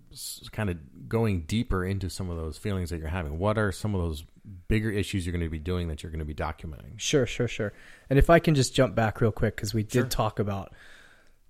kind 0.51 0.70
of 0.70 1.07
going 1.07 1.43
deeper 1.43 1.86
into 1.86 2.09
some 2.09 2.30
of 2.30 2.36
those 2.36 2.57
feelings 2.57 2.89
that 2.89 2.97
you're 2.99 3.07
having. 3.07 3.39
What 3.39 3.57
are 3.57 3.72
some 3.72 3.95
of 3.95 4.01
those 4.01 4.26
bigger 4.68 4.89
issues 4.91 5.26
you're 5.26 5.32
going 5.32 5.41
to 5.45 5.49
be 5.49 5.57
doing 5.59 5.88
that 5.88 6.03
you're 6.03 6.12
going 6.12 6.20
to 6.20 6.26
be 6.26 6.34
documenting? 6.36 6.97
Sure, 6.99 7.26
sure, 7.26 7.47
sure. 7.47 7.72
And 8.09 8.20
if 8.20 8.30
I 8.30 8.39
can 8.39 8.53
just 8.53 8.76
jump 8.76 8.93
back 8.93 9.22
real 9.22 9.32
quick, 9.32 9.55
because 9.55 9.74
we 9.74 9.84
did 9.84 9.93
Sure. 9.93 10.05
talk 10.05 10.39
about 10.39 10.74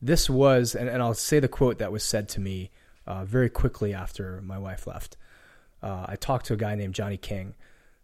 this 0.02 0.30
was, 0.30 0.76
and, 0.76 0.90
and 0.90 1.02
I'll 1.02 1.14
say 1.14 1.40
the 1.40 1.48
quote 1.48 1.80
that 1.80 1.92
was 1.92 2.04
said 2.04 2.30
to 2.30 2.40
me 2.40 2.72
uh, 3.06 3.26
very 3.26 3.50
quickly 3.50 3.94
after 3.94 4.42
my 4.42 4.58
wife 4.58 4.88
left. 4.88 5.18
Uh, 5.82 6.06
I 6.08 6.16
talked 6.16 6.48
to 6.48 6.54
a 6.54 6.58
guy 6.58 6.76
named 6.76 6.96
Johnny 6.96 7.18
King, 7.18 7.56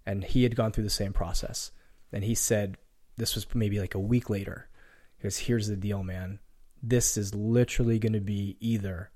and 0.06 0.24
he 0.24 0.44
had 0.44 0.56
gone 0.56 0.72
through 0.72 0.84
the 0.84 0.90
same 0.90 1.14
process. 1.14 1.72
And 2.12 2.24
he 2.24 2.36
said, 2.36 2.78
this 3.18 3.36
was 3.36 3.48
maybe 3.54 3.80
like 3.80 3.96
a 3.96 4.00
week 4.00 4.30
later. 4.30 4.70
Because 5.18 5.38
here's 5.38 5.68
the 5.68 5.76
deal, 5.76 6.04
man. 6.04 6.40
This 6.82 7.18
is 7.18 7.34
literally 7.34 8.00
going 8.00 8.14
to 8.14 8.22
be 8.22 8.56
either 8.60 9.10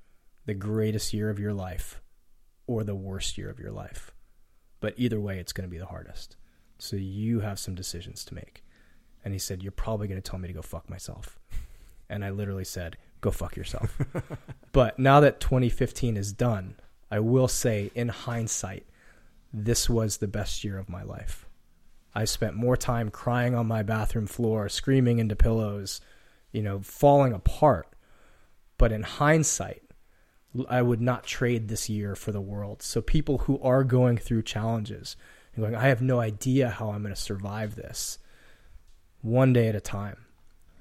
the 0.46 0.56
greatest 0.56 1.14
year 1.14 1.30
of 1.30 1.40
your 1.40 1.54
life 1.54 2.02
or 2.66 2.84
the 2.84 2.96
worst 2.96 3.38
year 3.38 3.50
of 3.50 3.60
your 3.60 3.72
life. 3.72 4.12
But 4.80 4.96
either 4.98 5.20
way, 5.20 5.38
it's 5.38 5.54
going 5.54 5.68
to 5.68 5.72
be 5.72 5.78
the 5.78 5.86
hardest. 5.86 6.36
So 6.80 6.96
you 6.96 7.42
have 7.42 7.60
some 7.60 7.76
decisions 7.76 8.26
to 8.26 8.36
make. 8.36 8.64
And 9.24 9.34
he 9.34 9.40
said, 9.40 9.62
You're 9.62 9.72
probably 9.72 10.08
going 10.08 10.20
to 10.20 10.28
tell 10.28 10.40
me 10.40 10.48
to 10.48 10.54
go 10.54 10.64
fuck 10.64 10.90
myself. 10.90 11.38
And 12.12 12.24
I 12.24 12.30
literally 12.30 12.66
said, 12.66 12.98
Go 13.22 13.32
fuck 13.32 13.56
yourself. 13.56 13.98
but 14.72 14.98
now 14.98 15.20
that 15.20 15.40
2015 15.40 16.18
is 16.18 16.34
done, 16.34 16.76
I 17.12 17.20
will 17.20 17.48
say, 17.48 17.92
in 17.94 18.10
hindsight, 18.10 18.86
this 19.54 19.90
was 19.90 20.18
the 20.18 20.28
best 20.28 20.64
year 20.64 20.78
of 20.78 20.90
my 20.90 21.04
life. 21.04 21.46
I 22.16 22.26
spent 22.26 22.56
more 22.56 22.76
time 22.76 23.10
crying 23.10 23.54
on 23.56 23.68
my 23.68 23.84
bathroom 23.84 24.28
floor, 24.28 24.70
screaming 24.70 25.20
into 25.20 25.36
pillows, 25.36 26.02
you 26.52 26.62
know, 26.62 26.80
falling 26.82 27.34
apart. 27.34 27.88
But 28.78 28.92
in 28.92 29.04
hindsight, 29.04 29.84
I 30.68 30.82
would 30.82 31.02
not 31.02 31.24
trade 31.24 31.68
this 31.68 31.90
year 31.90 32.16
for 32.16 32.32
the 32.32 32.42
world. 32.42 32.82
So 32.82 33.02
people 33.02 33.40
who 33.40 33.60
are 33.62 33.84
going 33.84 34.18
through 34.18 34.42
challenges 34.44 35.16
and 35.56 35.64
going, 35.64 35.76
I 35.76 35.88
have 35.88 36.02
no 36.02 36.20
idea 36.20 36.70
how 36.70 36.90
I'm 36.90 37.04
going 37.04 37.14
to 37.14 37.22
survive 37.22 37.76
this. 37.76 38.20
One 39.22 39.54
day 39.54 39.68
at 39.68 39.76
a 39.76 39.82
time. 39.82 40.18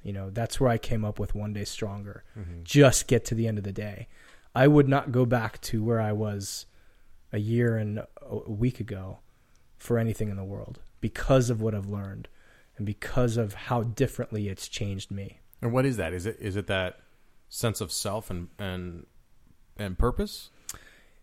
You 0.03 0.13
know, 0.13 0.31
that's 0.31 0.59
where 0.59 0.71
I 0.71 0.79
came 0.79 1.05
up 1.05 1.19
with 1.19 1.35
one 1.35 1.53
day 1.53 1.65
stronger. 1.65 2.25
Mm-hmm. 2.39 2.63
Just 2.65 3.07
get 3.07 3.25
to 3.27 3.35
the 3.35 3.47
end 3.47 3.59
of 3.59 3.65
the 3.65 3.73
day. 3.73 4.09
I 4.55 4.67
would 4.67 4.89
not 4.89 5.13
go 5.13 5.25
back 5.25 5.61
to 5.63 5.85
where 5.85 6.01
I 6.01 6.13
was 6.13 6.67
a 7.33 7.39
year 7.39 7.77
and 7.77 8.03
a 8.23 8.51
week 8.51 8.81
ago 8.81 9.19
for 9.79 9.99
anything 9.99 10.29
in 10.29 10.37
the 10.37 10.45
world 10.45 10.81
because 11.01 11.51
of 11.51 11.61
what 11.61 11.75
I've 11.75 11.89
learned 11.89 12.29
and 12.77 12.87
because 12.87 13.37
of 13.37 13.55
how 13.55 13.83
differently 13.83 14.49
it's 14.49 14.69
changed 14.69 15.11
me. 15.11 15.41
And 15.63 15.73
what 15.73 15.87
is 15.87 15.97
that? 15.99 16.13
Is 16.13 16.27
it 16.27 16.39
is 16.41 16.57
it 16.57 16.67
that 16.67 17.01
sense 17.49 17.81
of 17.81 17.93
self 17.93 18.31
and 18.31 18.49
and 18.59 19.07
and 19.77 19.99
purpose? 19.99 20.51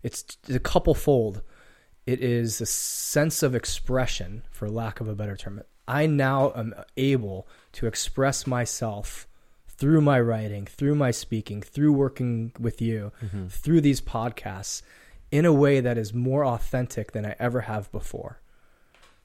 it's 0.03 0.37
a 0.49 0.59
couple 0.59 0.93
fold. 0.93 1.41
It 2.05 2.21
is 2.21 2.61
a 2.61 2.65
sense 2.65 3.43
of 3.43 3.53
expression, 3.53 4.43
for 4.51 4.69
lack 4.69 5.01
of 5.01 5.07
a 5.07 5.15
better 5.15 5.35
term. 5.35 5.61
I 5.87 6.05
now 6.05 6.51
am 6.55 6.73
able 6.97 7.47
to 7.73 7.87
express 7.87 8.45
myself 8.45 9.27
through 9.67 10.01
my 10.01 10.19
writing, 10.19 10.65
through 10.65 10.95
my 10.95 11.11
speaking, 11.11 11.61
through 11.61 11.93
working 11.93 12.51
with 12.59 12.81
you, 12.81 13.11
through 13.49 13.81
these 13.81 14.01
podcasts 14.01 14.81
in 15.31 15.45
a 15.45 15.53
way 15.53 15.79
that 15.79 15.97
is 15.97 16.13
more 16.13 16.45
authentic 16.45 17.11
than 17.11 17.25
I 17.25 17.35
ever 17.39 17.61
have 17.61 17.91
before. 17.91 18.41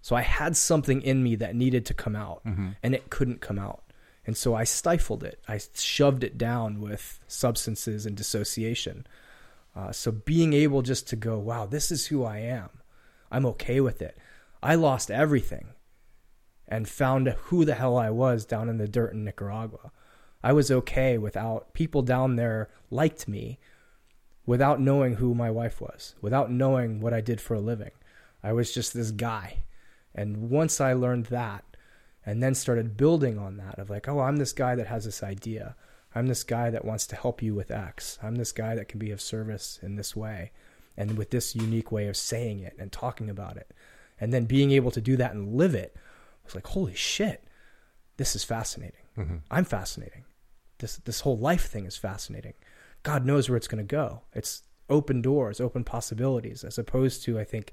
So 0.02 0.16
I 0.16 0.22
had 0.22 0.56
something 0.56 1.00
in 1.02 1.22
me 1.22 1.36
that 1.36 1.54
needed 1.54 1.86
to 1.86 1.94
come 1.94 2.16
out 2.16 2.42
and 2.82 2.94
it 2.94 3.08
couldn't 3.10 3.40
come 3.40 3.58
out. 3.58 3.82
And 4.26 4.36
so 4.36 4.54
I 4.54 4.64
stifled 4.64 5.24
it. 5.24 5.40
I 5.48 5.58
shoved 5.74 6.22
it 6.22 6.36
down 6.38 6.80
with 6.80 7.18
substances 7.26 8.04
and 8.06 8.16
dissociation. 8.16 9.06
Uh, 9.74 9.90
so 9.90 10.12
being 10.12 10.52
able 10.52 10.82
just 10.82 11.08
to 11.08 11.16
go, 11.16 11.38
wow, 11.38 11.66
this 11.66 11.90
is 11.90 12.06
who 12.06 12.24
I 12.24 12.38
am. 12.38 12.68
I'm 13.30 13.46
okay 13.46 13.80
with 13.80 14.02
it. 14.02 14.16
I 14.62 14.74
lost 14.74 15.10
everything 15.10 15.68
and 16.72 16.88
found 16.88 17.28
who 17.28 17.66
the 17.66 17.74
hell 17.74 17.98
I 17.98 18.08
was 18.08 18.46
down 18.46 18.70
in 18.70 18.78
the 18.78 18.88
dirt 18.88 19.12
in 19.12 19.24
Nicaragua. 19.24 19.92
I 20.42 20.54
was 20.54 20.70
okay 20.70 21.18
without 21.18 21.74
people 21.74 22.00
down 22.00 22.36
there 22.36 22.70
liked 22.90 23.28
me 23.28 23.58
without 24.46 24.80
knowing 24.80 25.16
who 25.16 25.34
my 25.34 25.50
wife 25.50 25.82
was, 25.82 26.14
without 26.22 26.50
knowing 26.50 26.98
what 26.98 27.12
I 27.12 27.20
did 27.20 27.42
for 27.42 27.52
a 27.52 27.60
living. 27.60 27.90
I 28.42 28.54
was 28.54 28.72
just 28.72 28.94
this 28.94 29.10
guy. 29.10 29.64
And 30.14 30.48
once 30.48 30.80
I 30.80 30.94
learned 30.94 31.26
that 31.26 31.62
and 32.24 32.42
then 32.42 32.54
started 32.54 32.96
building 32.96 33.38
on 33.38 33.58
that 33.58 33.78
of 33.78 33.90
like, 33.90 34.08
oh, 34.08 34.20
I'm 34.20 34.38
this 34.38 34.54
guy 34.54 34.74
that 34.74 34.86
has 34.86 35.04
this 35.04 35.22
idea. 35.22 35.76
I'm 36.14 36.26
this 36.26 36.42
guy 36.42 36.70
that 36.70 36.86
wants 36.86 37.06
to 37.08 37.16
help 37.16 37.42
you 37.42 37.54
with 37.54 37.70
X. 37.70 38.18
I'm 38.22 38.36
this 38.36 38.52
guy 38.52 38.74
that 38.76 38.88
can 38.88 38.98
be 38.98 39.10
of 39.10 39.20
service 39.20 39.78
in 39.82 39.96
this 39.96 40.16
way 40.16 40.52
and 40.96 41.18
with 41.18 41.32
this 41.32 41.54
unique 41.54 41.92
way 41.92 42.08
of 42.08 42.16
saying 42.16 42.60
it 42.60 42.76
and 42.78 42.90
talking 42.90 43.28
about 43.28 43.58
it. 43.58 43.74
And 44.18 44.32
then 44.32 44.46
being 44.46 44.70
able 44.70 44.90
to 44.92 45.02
do 45.02 45.18
that 45.18 45.34
and 45.34 45.54
live 45.54 45.74
it 45.74 45.94
I 46.42 46.46
was 46.46 46.54
like, 46.54 46.66
holy 46.66 46.94
shit, 46.94 47.44
this 48.16 48.34
is 48.36 48.44
fascinating. 48.44 48.98
I'm 49.50 49.64
fascinating. 49.64 50.24
This 50.78 50.96
this 50.98 51.20
whole 51.20 51.36
life 51.38 51.66
thing 51.66 51.84
is 51.84 51.96
fascinating. 51.96 52.54
God 53.02 53.24
knows 53.26 53.48
where 53.48 53.56
it's 53.56 53.68
going 53.68 53.84
to 53.86 53.96
go. 53.96 54.22
It's 54.32 54.62
open 54.88 55.20
doors, 55.22 55.60
open 55.60 55.84
possibilities, 55.84 56.64
as 56.64 56.78
opposed 56.78 57.22
to 57.24 57.38
I 57.38 57.44
think 57.44 57.72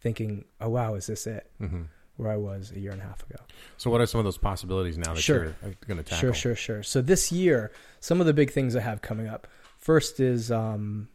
thinking, 0.00 0.44
oh 0.60 0.68
wow, 0.70 0.94
is 0.94 1.06
this 1.06 1.26
it? 1.26 1.50
Mm-hmm. 1.60 1.82
Where 2.16 2.30
I 2.32 2.36
was 2.36 2.70
a 2.72 2.78
year 2.80 2.90
and 2.92 3.00
a 3.00 3.04
half 3.04 3.22
ago. 3.22 3.38
So, 3.78 3.90
what 3.90 4.00
are 4.00 4.06
some 4.06 4.18
of 4.18 4.24
those 4.24 4.36
possibilities 4.36 4.98
now 4.98 5.14
that 5.14 5.20
Sure. 5.22 5.54
you're 5.62 5.74
going 5.86 5.96
to 5.98 6.02
tackle? 6.02 6.18
Sure, 6.18 6.34
sure, 6.34 6.54
sure. 6.56 6.82
So 6.82 7.00
this 7.00 7.32
year, 7.32 7.72
some 8.00 8.20
of 8.20 8.26
the 8.26 8.34
big 8.34 8.50
things 8.50 8.76
I 8.76 8.80
have 8.80 9.00
coming 9.00 9.26
up. 9.28 9.46
First 9.78 10.20
is 10.20 10.50
um, 10.50 11.08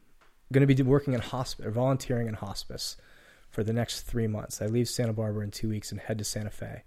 going 0.52 0.68
to 0.68 0.74
be 0.74 0.82
working 0.82 1.14
in 1.14 1.22
hospice, 1.22 1.64
or 1.66 1.70
volunteering 1.70 2.28
in 2.28 2.34
hospice 2.34 2.98
for 3.56 3.64
the 3.64 3.74
next 3.74 4.02
three 4.02 4.28
months. 4.28 4.62
I 4.62 4.66
leave 4.66 4.90
Santa 4.90 5.14
Barbara 5.14 5.46
in 5.46 5.52
two 5.52 5.70
weeks 5.70 5.92
and 5.92 6.02
head 6.02 6.18
to 6.18 6.26
Santa 6.26 6.50
Fe, 6.50 6.84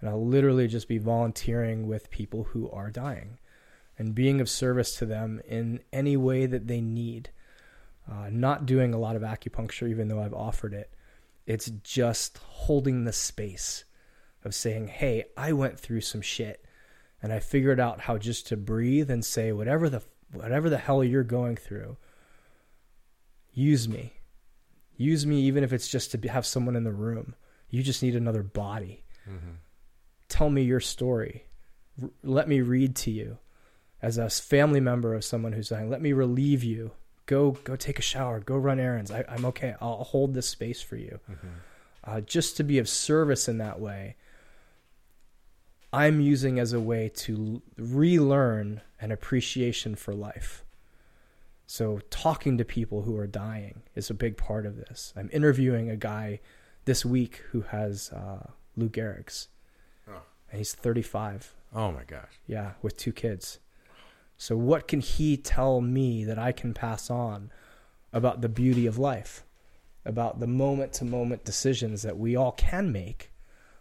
and 0.00 0.08
I'll 0.08 0.24
literally 0.24 0.68
just 0.68 0.86
be 0.86 0.98
volunteering 0.98 1.88
with 1.88 2.10
people 2.10 2.44
who 2.44 2.70
are 2.70 2.90
dying, 2.90 3.38
and 3.98 4.14
being 4.14 4.40
of 4.40 4.48
service 4.48 4.94
to 4.98 5.06
them 5.06 5.40
in 5.48 5.80
any 5.92 6.16
way 6.16 6.46
that 6.46 6.68
they 6.68 6.80
need. 6.80 7.30
Uh, 8.08 8.28
not 8.30 8.66
doing 8.66 8.94
a 8.94 8.98
lot 8.98 9.16
of 9.16 9.22
acupuncture, 9.22 9.90
even 9.90 10.06
though 10.06 10.22
I've 10.22 10.32
offered 10.32 10.72
it. 10.72 10.94
It's 11.44 11.68
just 11.82 12.38
holding 12.38 13.02
the 13.02 13.12
space 13.12 13.84
of 14.44 14.54
saying, 14.54 14.86
"Hey, 14.86 15.24
I 15.36 15.52
went 15.52 15.80
through 15.80 16.02
some 16.02 16.22
shit." 16.22 16.64
and 17.22 17.32
I 17.32 17.40
figured 17.40 17.80
out 17.80 18.02
how 18.02 18.18
just 18.18 18.46
to 18.48 18.56
breathe 18.56 19.10
and 19.10 19.24
say 19.24 19.50
whatever 19.50 19.88
the 19.88 20.02
whatever 20.32 20.68
the 20.68 20.78
hell 20.78 21.02
you're 21.02 21.24
going 21.24 21.56
through 21.56 21.96
use 23.52 23.88
me 23.88 24.15
use 24.96 25.26
me 25.26 25.40
even 25.42 25.64
if 25.64 25.72
it's 25.72 25.88
just 25.88 26.12
to 26.12 26.28
have 26.28 26.46
someone 26.46 26.76
in 26.76 26.84
the 26.84 26.92
room. 26.92 27.34
You 27.70 27.82
just 27.82 28.02
need 28.02 28.14
another 28.16 28.42
body. 28.42 29.04
Tell 30.28 30.50
me 30.50 30.62
your 30.62 30.80
story. 30.80 31.46
R- 32.02 32.10
let 32.22 32.48
me 32.48 32.60
read 32.60 32.94
to 32.96 33.10
you. 33.10 33.38
As 34.02 34.18
a 34.18 34.28
family 34.28 34.80
member 34.80 35.14
of 35.14 35.24
someone 35.24 35.52
who's 35.52 35.70
dying 35.70 35.90
let 35.90 36.02
me 36.02 36.12
relieve 36.12 36.62
you. 36.62 36.92
Go 37.26 37.52
go 37.64 37.74
take 37.76 37.98
a 37.98 38.02
shower. 38.02 38.40
Go 38.40 38.56
run 38.56 38.78
errands. 38.78 39.10
I, 39.10 39.24
i'm 39.28 39.44
okay. 39.46 39.74
I'll 39.80 40.04
hold 40.04 40.34
this 40.34 40.48
space 40.48 40.80
for 40.80 40.96
you. 40.96 41.18
Uh, 42.04 42.20
just 42.20 42.56
to 42.58 42.62
be 42.64 42.78
of 42.78 42.88
service 42.88 43.48
in 43.48 43.58
that 43.58 43.80
way 43.80 44.16
I'm 45.92 46.20
using 46.20 46.58
as 46.58 46.72
a 46.72 46.80
way 46.80 47.08
to 47.16 47.62
relearn 47.78 48.82
an 49.00 49.10
appreciation 49.12 49.94
for 49.94 50.14
life. 50.14 50.62
So, 51.66 51.98
talking 52.10 52.58
to 52.58 52.64
people 52.64 53.02
who 53.02 53.16
are 53.16 53.26
dying 53.26 53.82
is 53.96 54.08
a 54.08 54.14
big 54.14 54.36
part 54.36 54.66
of 54.66 54.76
this. 54.76 55.12
I'm 55.16 55.28
interviewing 55.32 55.90
a 55.90 55.96
guy 55.96 56.40
this 56.84 57.04
week 57.04 57.42
who 57.50 57.62
has 57.62 58.10
uh, 58.12 58.50
Lou 58.76 58.88
Gehrig's, 58.88 59.48
Oh. 60.08 60.22
and 60.50 60.58
he's 60.58 60.72
35. 60.74 61.54
Oh 61.74 61.90
my 61.90 62.04
gosh. 62.04 62.38
Yeah, 62.46 62.74
with 62.82 62.96
two 62.96 63.12
kids. 63.12 63.58
So, 64.38 64.56
what 64.56 64.86
can 64.86 65.00
he 65.00 65.36
tell 65.36 65.80
me 65.80 66.24
that 66.24 66.38
I 66.38 66.52
can 66.52 66.72
pass 66.72 67.10
on 67.10 67.50
about 68.12 68.42
the 68.42 68.48
beauty 68.48 68.86
of 68.86 68.96
life, 68.98 69.44
about 70.04 70.38
the 70.38 70.46
moment 70.46 70.92
to 70.94 71.04
moment 71.04 71.44
decisions 71.44 72.02
that 72.02 72.16
we 72.16 72.36
all 72.36 72.52
can 72.52 72.92
make, 72.92 73.32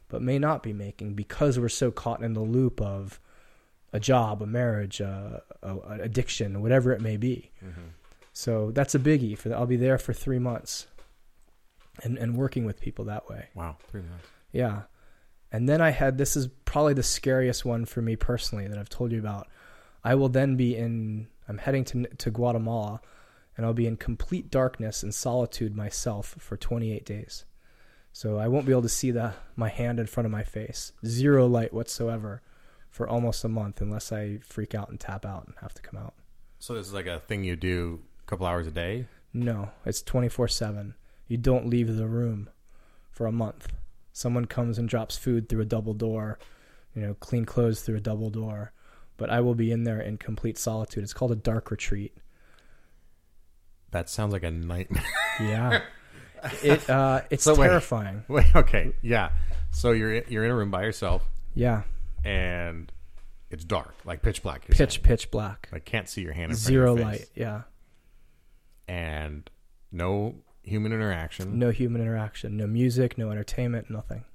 but 0.07 0.23
may 0.23 0.39
not 0.39 0.63
be 0.63 0.73
making 0.73 1.13
because 1.13 1.59
we're 1.59 1.69
so 1.69 1.91
caught 1.91 2.23
in 2.23 2.33
the 2.33 2.39
loop 2.41 2.81
of 2.81 3.19
a 3.95 3.99
job, 3.99 4.41
a 4.41 4.45
marriage, 4.45 5.01
uh, 5.01 5.39
a, 5.63 5.77
an 5.87 6.01
addiction, 6.01 6.61
whatever 6.61 6.91
it 6.91 7.01
may 7.01 7.17
be. 7.17 7.51
So, 8.33 8.71
that's 8.71 8.93
a 8.93 8.99
biggie. 8.99 9.37
For 9.37 9.49
the, 9.49 9.55
I'll 9.55 9.65
be 9.65 9.77
there 9.77 9.97
for 9.97 10.11
three 10.13 10.39
months 10.39 10.87
and, 12.03 12.17
and 12.17 12.35
working 12.35 12.65
with 12.65 12.81
people 12.81 13.05
that 13.05 13.29
way. 13.29 13.47
Wow. 13.55 13.77
Three 13.89 14.01
months. 14.01 14.27
Yeah. 14.51 14.83
And 15.51 15.69
then 15.69 15.81
I 15.81 15.91
had 15.91 16.17
this 16.17 16.35
is 16.35 16.47
probably 16.65 16.93
the 16.93 17.03
scariest 17.03 17.63
one 17.63 17.85
for 17.85 18.01
me 18.01 18.15
personally 18.15 18.67
that 18.67 18.77
I've 18.77 18.89
told 18.89 19.11
you 19.11 19.19
about. 19.19 19.47
I 20.03 20.15
will 20.15 20.29
then 20.29 20.55
be 20.55 20.75
in. 20.75 21.27
I'm 21.47 21.57
heading 21.57 21.85
to 21.85 22.03
to 22.03 22.31
Guatemala, 22.31 22.99
and 23.55 23.65
I'll 23.65 23.73
be 23.73 23.87
in 23.87 23.95
complete 23.95 24.51
darkness 24.51 25.03
and 25.03 25.13
solitude 25.13 25.75
myself 25.75 26.35
for 26.39 26.57
28 26.57 27.05
days. 27.05 27.45
So 28.11 28.37
I 28.37 28.47
won't 28.47 28.65
be 28.65 28.71
able 28.71 28.81
to 28.83 28.89
see 28.89 29.11
the 29.11 29.33
my 29.55 29.69
hand 29.69 29.99
in 29.99 30.07
front 30.07 30.25
of 30.25 30.31
my 30.31 30.43
face. 30.43 30.91
Zero 31.05 31.47
light 31.47 31.73
whatsoever 31.73 32.41
for 32.95 33.09
almost 33.09 33.43
a 33.43 33.49
month 33.49 33.81
unless 33.81 34.13
I 34.13 34.37
freak 34.37 34.73
out 34.73 34.87
and 34.87 34.97
tap 34.97 35.25
out 35.25 35.45
and 35.47 35.55
have 35.59 35.73
to 35.73 35.81
come 35.81 35.99
out. 35.99 36.13
So 36.59 36.75
this 36.75 36.87
is 36.87 36.93
like 36.93 37.07
a 37.07 37.19
thing 37.19 37.43
you 37.43 37.57
do 37.57 37.99
a 38.21 38.25
couple 38.29 38.45
hours 38.45 38.67
a 38.67 38.71
day. 38.71 39.07
No, 39.33 39.71
it's 39.85 40.01
24/7. 40.01 40.93
You 41.27 41.35
don't 41.35 41.67
leave 41.67 41.93
the 41.93 42.07
room 42.07 42.49
for 43.11 43.25
a 43.27 43.33
month. 43.33 43.67
Someone 44.13 44.45
comes 44.45 44.77
and 44.77 44.87
drops 44.87 45.17
food 45.17 45.49
through 45.49 45.61
a 45.61 45.65
double 45.65 45.93
door, 45.93 46.39
you 46.95 47.01
know, 47.01 47.15
clean 47.15 47.43
clothes 47.43 47.81
through 47.81 47.97
a 47.97 47.99
double 47.99 48.29
door, 48.29 48.71
but 49.17 49.29
I 49.29 49.41
will 49.41 49.55
be 49.55 49.71
in 49.73 49.83
there 49.83 49.99
in 49.99 50.15
complete 50.17 50.57
solitude. 50.57 51.03
It's 51.03 51.11
called 51.13 51.33
a 51.33 51.35
dark 51.35 51.71
retreat. 51.71 52.15
That 53.91 54.09
sounds 54.09 54.31
like 54.31 54.43
a 54.43 54.51
nightmare. 54.51 55.03
Yeah. 55.41 55.81
it 56.63 56.89
uh 56.89 57.23
it's 57.29 57.43
So 57.43 57.55
wait. 57.55 57.67
terrifying. 57.67 58.23
Wait, 58.29 58.55
okay, 58.55 58.93
yeah. 59.01 59.31
So 59.71 59.91
you're 59.91 60.23
you're 60.29 60.45
in 60.45 60.51
a 60.51 60.55
room 60.55 60.71
by 60.71 60.83
yourself, 60.83 61.27
Yeah. 61.53 61.81
And 62.25 62.91
it's 63.49 63.63
dark, 63.63 63.95
like 64.03 64.21
pitch 64.21 64.41
black. 64.43 64.67
Pitch 64.67 64.77
saying. 64.77 65.03
pitch 65.03 65.31
black. 65.31 65.69
Like 65.71 65.85
can't 65.85 66.09
see 66.09 66.21
your 66.21 66.33
hand. 66.33 66.51
In 66.51 66.57
front 66.57 66.65
Zero 66.65 66.93
of 66.93 66.99
your 66.99 67.09
face. 67.11 67.19
light. 67.19 67.29
Yeah. 67.35 67.61
and 68.87 69.49
no 69.91 70.35
human 70.63 70.91
interaction. 70.91 71.57
No 71.59 71.69
human 71.71 72.01
interaction, 72.01 72.57
no 72.57 72.67
music, 72.67 73.17
no 73.17 73.31
entertainment, 73.31 73.89
nothing. 73.89 74.25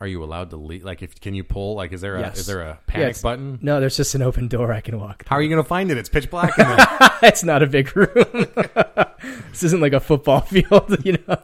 Are 0.00 0.06
you 0.06 0.24
allowed 0.24 0.48
to 0.50 0.56
leave? 0.56 0.82
Like, 0.82 1.02
if 1.02 1.20
can 1.20 1.34
you 1.34 1.44
pull? 1.44 1.74
Like, 1.74 1.92
is 1.92 2.00
there 2.00 2.16
a 2.16 2.20
Yes. 2.20 2.38
is 2.38 2.46
there 2.46 2.62
a 2.62 2.78
panic 2.86 3.08
it's- 3.10 3.22
button? 3.22 3.58
No, 3.60 3.80
there's 3.80 3.98
just 3.98 4.14
an 4.14 4.22
open 4.22 4.48
door 4.48 4.72
I 4.72 4.80
can 4.80 4.98
walk. 4.98 5.24
How 5.26 5.36
are 5.36 5.42
you 5.42 5.50
going 5.50 5.62
to 5.62 5.68
find 5.68 5.90
it? 5.90 5.98
It's 5.98 6.08
pitch 6.08 6.30
black. 6.30 6.54
It's 7.22 7.44
not 7.44 7.62
a 7.62 7.66
big 7.66 7.94
room. 7.94 8.08
this 9.50 9.62
isn't 9.62 9.80
like 9.80 9.92
a 9.92 10.00
football 10.00 10.40
field, 10.40 11.04
you 11.04 11.18
know. 11.28 11.36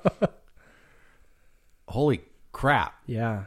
Holy 1.88 2.22
crap! 2.52 2.94
Yeah. 3.06 3.44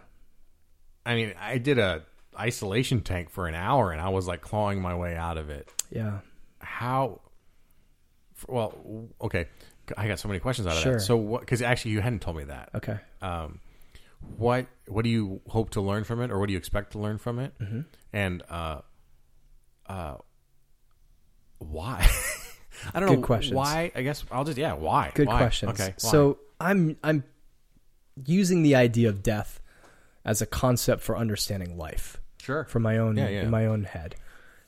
I 1.10 1.16
mean, 1.16 1.34
I 1.40 1.58
did 1.58 1.80
a 1.80 2.04
isolation 2.38 3.02
tank 3.02 3.30
for 3.30 3.48
an 3.48 3.56
hour, 3.56 3.92
and 3.92 4.00
I 4.02 4.10
was 4.10 4.28
like 4.28 4.42
clawing 4.42 4.82
my 4.82 4.96
way 4.96 5.16
out 5.16 5.38
of 5.38 5.50
it. 5.50 5.70
Yeah. 5.92 6.20
How? 6.60 7.22
Well, 8.48 9.08
okay. 9.22 9.48
I 9.98 10.08
got 10.08 10.20
so 10.20 10.28
many 10.28 10.40
questions 10.40 10.68
out 10.68 10.78
of 10.78 10.84
Sure. 10.84 10.94
that. 10.94 11.00
So, 11.02 11.18
what? 11.18 11.42
Because 11.42 11.62
actually, 11.62 11.92
you 11.92 12.02
hadn't 12.02 12.22
told 12.22 12.38
me 12.38 12.44
that. 12.46 12.70
Okay. 12.76 12.98
um, 13.22 13.60
what 14.38 14.68
what 14.88 15.04
do 15.04 15.10
you 15.10 15.42
hope 15.48 15.72
to 15.72 15.82
learn 15.82 16.04
from 16.04 16.22
it, 16.22 16.30
or 16.32 16.40
what 16.40 16.48
do 16.48 16.52
you 16.54 16.58
expect 16.60 16.92
to 16.92 17.00
learn 17.00 17.18
from 17.18 17.40
it, 17.40 17.58
Mm-hmm. 17.60 17.82
and 18.14 18.44
uh, 18.50 18.82
uh, 19.88 20.16
why? 21.58 22.08
I 22.94 23.00
don't 23.00 23.10
know. 23.10 23.16
Good 23.16 23.26
questions. 23.26 23.56
Why? 23.56 23.92
I 23.96 24.02
guess 24.04 24.24
I'll 24.32 24.44
just 24.46 24.58
yeah. 24.58 24.74
Why? 24.74 25.12
Good 25.16 25.28
Why? 25.28 25.38
questions. 25.38 25.72
Okay. 25.72 25.94
why? 26.00 26.10
So 26.12 26.38
I'm 26.60 26.98
I'm 27.04 27.24
using 28.26 28.62
the 28.64 28.76
idea 28.76 29.10
of 29.10 29.24
death 29.24 29.59
as 30.30 30.42
a 30.44 30.46
concept 30.46 31.02
for 31.02 31.18
understanding 31.18 31.76
life 31.76 32.22
sure. 32.40 32.64
from 32.66 32.84
my 32.84 33.00
own 33.00 33.18
Yeah, 33.18 33.30
yeah. 33.30 33.42
in 33.42 33.50
my 33.50 33.66
own 33.66 33.84
head. 33.84 34.16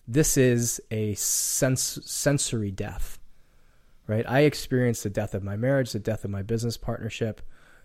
This 0.07 0.35
is 0.35 0.81
a 0.89 1.13
sens- 1.13 1.99
sensory 2.03 2.71
death, 2.71 3.19
right? 4.07 4.25
I 4.27 4.39
experienced 4.41 5.03
the 5.03 5.11
death 5.11 5.35
of 5.35 5.43
my 5.43 5.55
marriage, 5.55 5.91
the 5.91 5.99
death 5.99 6.25
of 6.25 6.31
my 6.31 6.41
business 6.41 6.77
partnership, 6.77 7.41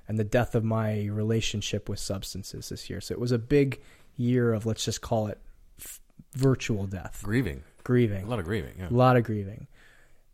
and 0.09 0.18
the 0.18 0.24
death 0.24 0.55
of 0.55 0.64
my 0.64 1.05
relationship 1.05 1.87
with 1.91 1.99
substances 1.99 2.70
this 2.70 2.89
year. 2.89 3.03
So 3.03 3.12
it 3.12 3.20
was 3.20 3.33
a 3.33 3.39
big 3.39 3.81
year 4.16 4.55
of 4.55 4.64
let's 4.64 4.85
just 4.87 5.03
call 5.03 5.27
it 5.27 5.39
f- 5.79 6.01
virtual 6.33 6.87
death, 6.87 7.20
grieving. 7.22 7.62
grieving. 7.85 8.24
A 8.24 8.29
lot 8.29 8.39
of 8.39 8.47
grieving. 8.47 8.72
Yeah. 8.79 8.89
A 8.89 8.91
lot 8.91 9.16
of 9.18 9.22
grieving. 9.24 9.66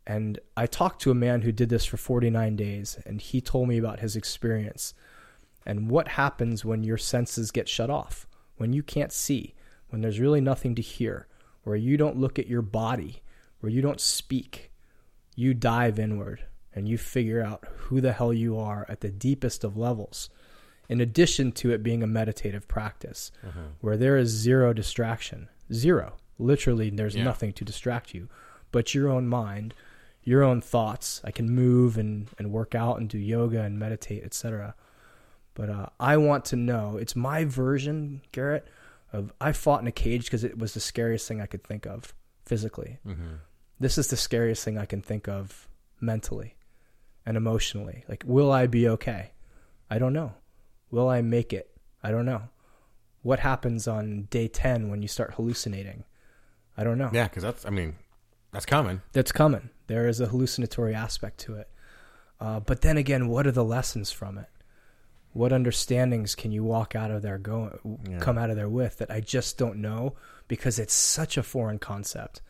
And 0.07 0.39
I 0.55 0.65
talked 0.65 1.01
to 1.01 1.11
a 1.11 1.15
man 1.15 1.41
who 1.41 1.51
did 1.51 1.67
this 1.67 1.83
for 1.85 1.97
49 1.97 2.55
days, 2.55 2.97
and 3.05 3.19
he 3.19 3.41
told 3.41 3.67
me 3.67 3.77
about 3.77 3.99
his 3.99 4.15
experience 4.15 4.93
and 5.65 5.89
what 5.89 6.09
happens 6.09 6.65
when 6.65 6.83
your 6.83 6.97
senses 6.97 7.51
get 7.51 7.69
shut 7.69 7.89
off, 7.89 8.27
when 8.57 8.73
you 8.73 8.83
can't 8.83 9.11
see, 9.11 9.53
when 9.89 10.01
there's 10.01 10.19
really 10.19 10.41
nothing 10.41 10.75
to 10.75 10.81
hear, 10.81 11.27
where 11.63 11.75
you 11.75 11.97
don't 11.97 12.17
look 12.17 12.37
at 12.39 12.47
your 12.47 12.61
body, 12.61 13.21
where 13.59 13.71
you 13.71 13.81
don't 13.81 14.01
speak. 14.01 14.71
You 15.35 15.53
dive 15.53 15.97
inward 15.97 16.45
and 16.75 16.87
you 16.87 16.97
figure 16.97 17.41
out 17.41 17.65
who 17.77 18.01
the 18.01 18.13
hell 18.13 18.33
you 18.33 18.57
are 18.57 18.85
at 18.89 19.01
the 19.01 19.09
deepest 19.09 19.63
of 19.63 19.77
levels. 19.77 20.29
In 20.89 20.99
addition 20.99 21.51
to 21.53 21.71
it 21.71 21.81
being 21.81 22.03
a 22.03 22.07
meditative 22.07 22.67
practice, 22.67 23.31
mm-hmm. 23.45 23.59
where 23.81 23.97
there 23.97 24.17
is 24.17 24.29
zero 24.29 24.73
distraction, 24.73 25.47
zero. 25.71 26.17
Literally, 26.37 26.89
there's 26.89 27.15
Yeah. 27.15 27.23
nothing 27.23 27.53
to 27.53 27.65
distract 27.65 28.13
you 28.13 28.27
but 28.73 28.93
your 28.93 29.07
own 29.07 29.27
mind, 29.27 29.73
your 30.23 30.43
own 30.43 30.59
thoughts. 30.59 31.21
I 31.23 31.31
can 31.31 31.49
move 31.49 31.97
and, 31.97 32.27
and 32.37 32.51
work 32.51 32.75
out 32.75 32.99
and 32.99 33.07
do 33.07 33.17
yoga 33.17 33.61
and 33.61 33.79
meditate, 33.79 34.23
etc. 34.23 34.75
But 35.53 35.69
uh, 35.69 35.87
I 35.99 36.17
want 36.17 36.45
to 36.45 36.55
know. 36.55 36.97
It's 36.97 37.15
my 37.15 37.45
version, 37.45 38.21
Garrett, 38.31 38.67
of 39.11 39.31
I 39.39 39.51
fought 39.51 39.81
in 39.81 39.87
a 39.87 39.91
cage 39.91 40.25
because 40.25 40.43
it 40.43 40.57
was 40.57 40.73
the 40.73 40.79
scariest 40.79 41.27
thing 41.27 41.41
I 41.41 41.45
could 41.45 41.63
think 41.63 41.85
of 41.85 42.13
physically. 42.45 42.99
Mm-hmm. 43.05 43.35
This 43.79 43.97
is 43.97 44.07
the 44.07 44.17
scariest 44.17 44.63
thing 44.63 44.77
I 44.77 44.85
can 44.85 45.01
think 45.01 45.27
of 45.27 45.67
mentally 45.99 46.55
and 47.25 47.37
emotionally. 47.37 48.03
Like, 48.07 48.23
will 48.25 48.51
I 48.51 48.67
be 48.67 48.87
okay? 48.89 49.31
I 49.89 49.99
don't 49.99 50.13
know. 50.13 50.33
Will 50.89 51.07
I 51.07 51.21
make 51.21 51.53
it? 51.53 51.69
I 52.01 52.11
don't 52.11 52.25
know. 52.25 52.43
What 53.21 53.39
happens 53.39 53.87
on 53.87 54.23
day 54.29 54.47
10 54.47 54.89
when 54.89 55.01
you 55.01 55.07
start 55.07 55.35
hallucinating? 55.35 56.03
I 56.77 56.83
don't 56.83 56.97
know. 56.97 57.09
Yeah, 57.13 57.25
because 57.25 57.43
that's. 57.43 57.65
I 57.65 57.69
mean, 57.69 57.95
that's 58.51 58.65
coming. 58.65 59.01
That's 59.11 59.31
coming. 59.31 59.69
There 59.87 60.07
is 60.07 60.19
a 60.19 60.27
hallucinatory 60.27 60.93
aspect 60.93 61.39
to 61.41 61.55
it. 61.55 61.69
Uh, 62.39 62.59
but 62.59 62.81
then 62.81 62.97
again, 62.97 63.27
what 63.27 63.47
are 63.47 63.51
the 63.51 63.63
lessons 63.63 64.11
from 64.11 64.37
it? 64.37 64.49
What 65.33 65.51
understandings 65.51 66.35
can 66.35 66.51
you 66.51 66.63
walk 66.63 66.95
out 66.95 67.11
of 67.11 67.21
there 67.23 67.37
go 67.37 67.79
Yeah. 68.07 68.19
come 68.19 68.37
out 68.37 68.49
of 68.49 68.55
there 68.55 68.69
with 68.69 68.97
that 68.99 69.09
I 69.11 69.19
just 69.19 69.57
don't 69.57 69.77
know 69.77 70.15
because 70.47 70.77
it's 70.79 70.93
such 70.93 71.37
a 71.37 71.43
foreign 71.43 71.79
concept, 71.79 72.41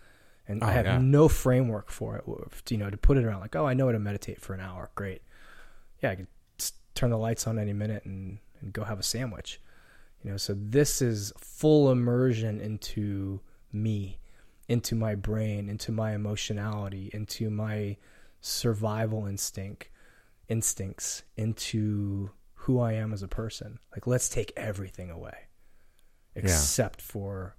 and 0.47 0.61
Oh, 0.63 0.67
I 0.67 0.71
have 0.73 0.85
yeah. 0.85 0.97
no 0.99 1.27
framework 1.29 1.89
for 1.89 2.17
it. 2.17 2.23
You 2.71 2.77
know, 2.77 2.89
to 2.89 2.97
put 2.97 3.17
it 3.17 3.23
around 3.23 3.39
like, 3.41 3.55
oh, 3.55 3.65
I 3.65 3.73
know 3.73 3.85
how 3.85 3.93
to 3.93 3.99
meditate 3.99 4.41
for 4.41 4.53
an 4.53 4.59
hour. 4.59 4.89
Great. 4.95 5.21
Yeah, 6.01 6.11
I 6.11 6.15
could 6.15 6.27
s- 6.59 6.73
turn 6.93 7.09
the 7.11 7.17
lights 7.17 7.47
on 7.47 7.57
any 7.57 7.73
minute 7.73 8.03
and 8.05 8.39
and 8.61 8.71
go 8.73 8.83
have 8.83 8.99
a 8.99 9.03
sandwich. 9.03 9.61
You 10.23 10.31
know, 10.31 10.37
so 10.37 10.53
this 10.57 11.01
is 11.01 11.33
full 11.37 11.91
immersion 11.91 12.59
into 12.61 13.41
me, 13.73 14.19
into 14.69 14.95
my 14.95 15.15
brain, 15.15 15.69
into 15.69 15.91
my 15.91 16.13
emotionality, 16.15 17.09
into 17.13 17.49
my 17.49 17.97
survival 18.39 19.25
instinct, 19.25 19.87
instincts, 20.47 21.23
into 21.37 22.29
who 22.63 22.79
I 22.79 22.93
am 22.93 23.11
as 23.11 23.21
a 23.21 23.27
person. 23.27 23.79
Like 23.91 24.07
let's 24.07 24.29
take 24.29 24.53
everything 24.55 25.09
away. 25.09 25.47
Except 26.35 27.01
for 27.01 27.55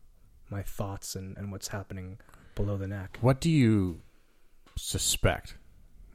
my 0.50 0.62
thoughts 0.62 1.14
and, 1.14 1.36
and 1.36 1.52
what's 1.52 1.68
happening 1.68 2.18
below 2.54 2.76
the 2.76 2.88
neck. 2.88 3.18
What 3.20 3.40
do 3.40 3.50
you 3.50 4.00
suspect 4.76 5.56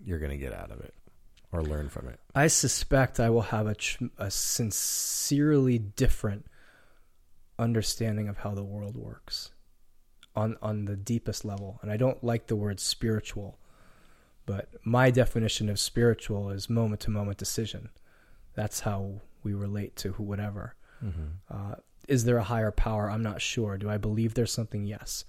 you're 0.04 0.20
going 0.20 0.32
to 0.32 0.38
get 0.38 0.54
out 0.54 0.72
of 0.72 0.82
it, 0.82 0.94
or 1.52 1.64
learn 1.64 1.90
from 1.90 2.08
it? 2.08 2.20
I 2.36 2.48
suspect 2.48 3.20
I 3.20 3.30
will 3.30 3.44
have 3.44 3.68
a, 3.68 3.76
a 4.18 4.32
sincerely 4.32 5.78
different 5.78 6.46
understanding 7.58 8.28
of 8.28 8.40
how 8.40 8.52
the 8.52 8.64
world 8.64 8.96
works 8.96 9.52
on 10.36 10.58
on 10.62 10.86
the 10.86 10.96
deepest 10.96 11.46
level. 11.46 11.80
And 11.82 11.92
I 11.92 11.98
don't 11.98 12.24
like 12.24 12.48
the 12.48 12.56
word 12.56 12.80
spiritual, 12.80 13.58
but 14.46 14.70
my 14.84 15.12
definition 15.12 15.70
of 15.70 15.80
spiritual 15.80 16.50
is 16.50 16.70
moment 16.70 17.02
to 17.02 17.12
moment 17.12 17.38
decision. 17.38 17.90
That's 18.56 18.82
how 18.82 19.22
we 19.44 19.54
relate 19.54 19.96
to 19.98 20.14
who, 20.14 20.24
whatever. 20.24 20.76
Uh, 21.50 21.76
is 22.10 22.26
there 22.26 22.38
a 22.38 22.44
higher 22.44 22.72
power? 22.72 23.10
I'm 23.10 23.24
not 23.24 23.42
sure. 23.42 23.78
Do 23.78 23.90
I 23.90 23.98
believe 23.98 24.34
there's 24.34 24.52
something? 24.52 24.84
Yes. 24.84 25.24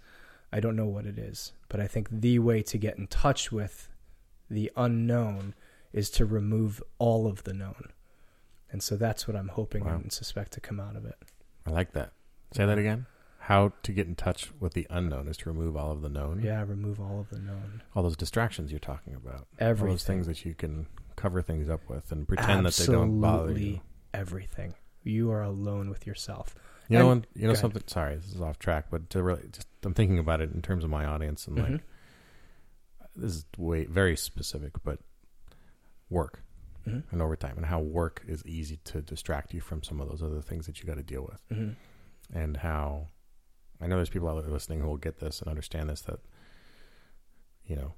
I 0.53 0.59
don't 0.59 0.75
know 0.75 0.87
what 0.87 1.07
it 1.07 1.17
is, 1.17 1.53
but 1.69 1.79
I 1.81 1.87
think 1.87 2.09
the 2.11 2.41
way 2.41 2.61
to 2.63 2.77
get 2.79 2.99
in 2.99 3.07
touch 3.07 3.53
with 3.53 3.89
the 4.51 4.73
unknown 4.77 5.55
is 5.93 6.11
to 6.11 6.25
remove 6.27 6.83
all 6.99 7.29
of 7.29 7.45
the 7.45 7.53
known. 7.53 7.93
And 8.73 8.83
so 8.83 8.97
that's 8.97 9.29
what 9.29 9.37
I'm 9.37 9.49
hoping 9.49 9.85
Wow. 9.85 9.97
and 10.03 10.13
suspect 10.13 10.53
to 10.53 10.61
come 10.61 10.81
out 10.81 10.97
of 10.97 11.05
it. 11.05 11.15
I 11.67 11.71
like 11.71 11.93
that. 11.93 12.13
Say 12.53 12.67
that 12.67 12.79
again. 12.79 13.07
How 13.45 13.73
to 13.85 13.93
get 13.93 14.07
in 14.09 14.17
touch 14.17 14.51
with 14.59 14.75
the 14.75 14.87
unknown 14.91 15.29
is 15.29 15.37
to 15.39 15.51
remove 15.51 15.77
all 15.77 15.93
of 15.93 16.03
the 16.03 16.09
known. 16.09 16.41
Yeah, 16.43 16.63
remove 16.65 17.01
all 17.01 17.21
of 17.21 17.31
the 17.31 17.39
known. 17.39 17.83
All 17.95 18.03
those 18.03 18.17
distractions 18.17 18.71
you're 18.73 18.79
talking 18.81 19.15
about. 19.15 19.47
All 19.61 19.75
those 19.75 20.05
things 20.05 20.27
that 20.27 20.45
you 20.45 20.55
can 20.55 20.87
cover 21.17 21.43
things 21.43 21.69
up 21.69 21.89
with 21.89 22.11
and 22.13 22.27
pretend 22.27 22.67
that 22.67 22.75
they 22.75 22.87
don't 22.87 23.21
bother 23.21 23.49
you. 23.51 23.51
Absolutely 23.53 23.83
everything. 24.15 24.75
You 25.03 25.31
are 25.31 25.43
alone 25.43 25.89
with 25.91 26.07
yourself. 26.07 26.55
You 26.89 26.99
know, 26.99 27.11
And- 27.13 27.27
you 27.35 27.43
know 27.43 27.49
go 27.49 27.53
ahead. 27.53 27.61
something. 27.61 27.83
Sorry, 27.87 28.17
this 28.17 28.35
is 28.35 28.41
off 28.41 28.59
track, 28.59 28.87
but 28.91 29.09
to 29.11 29.23
really, 29.23 29.49
just 29.53 29.69
I'm 29.85 29.95
thinking 29.95 30.19
about 30.19 30.41
it 30.41 30.53
in 30.53 30.61
terms 30.63 30.83
of 30.85 30.91
my 30.91 31.05
audience 31.05 31.47
and 31.47 31.57
like 31.59 31.69
Mhm. 31.73 31.81
this 33.17 33.37
is 33.37 33.47
way 33.57 33.85
very 33.87 34.17
specific, 34.17 34.73
but 34.83 34.99
work 36.09 36.43
Mhm. 36.87 37.05
and 37.13 37.23
overtime 37.23 37.57
and 37.57 37.67
how 37.67 37.81
work 37.81 38.23
is 38.27 38.45
easy 38.45 38.79
to 38.79 39.01
distract 39.03 39.55
you 39.55 39.61
from 39.61 39.83
some 39.83 40.01
of 40.01 40.09
those 40.09 40.23
other 40.23 40.41
things 40.43 40.67
that 40.67 40.81
you 40.81 40.87
got 40.87 40.97
to 40.97 41.03
deal 41.03 41.23
with, 41.31 41.49
Mhm. 41.51 41.77
and 42.33 42.57
how 42.59 43.09
I 43.81 43.87
know 43.87 43.97
there's 43.97 44.11
people 44.11 44.29
out 44.29 44.43
there 44.43 44.51
listening 44.53 44.81
who 44.81 44.87
will 44.89 44.97
get 44.97 45.21
this 45.21 45.41
and 45.41 45.49
understand 45.49 45.89
this 45.89 46.03
that 46.03 46.21
you 47.65 47.77
know 47.77 47.95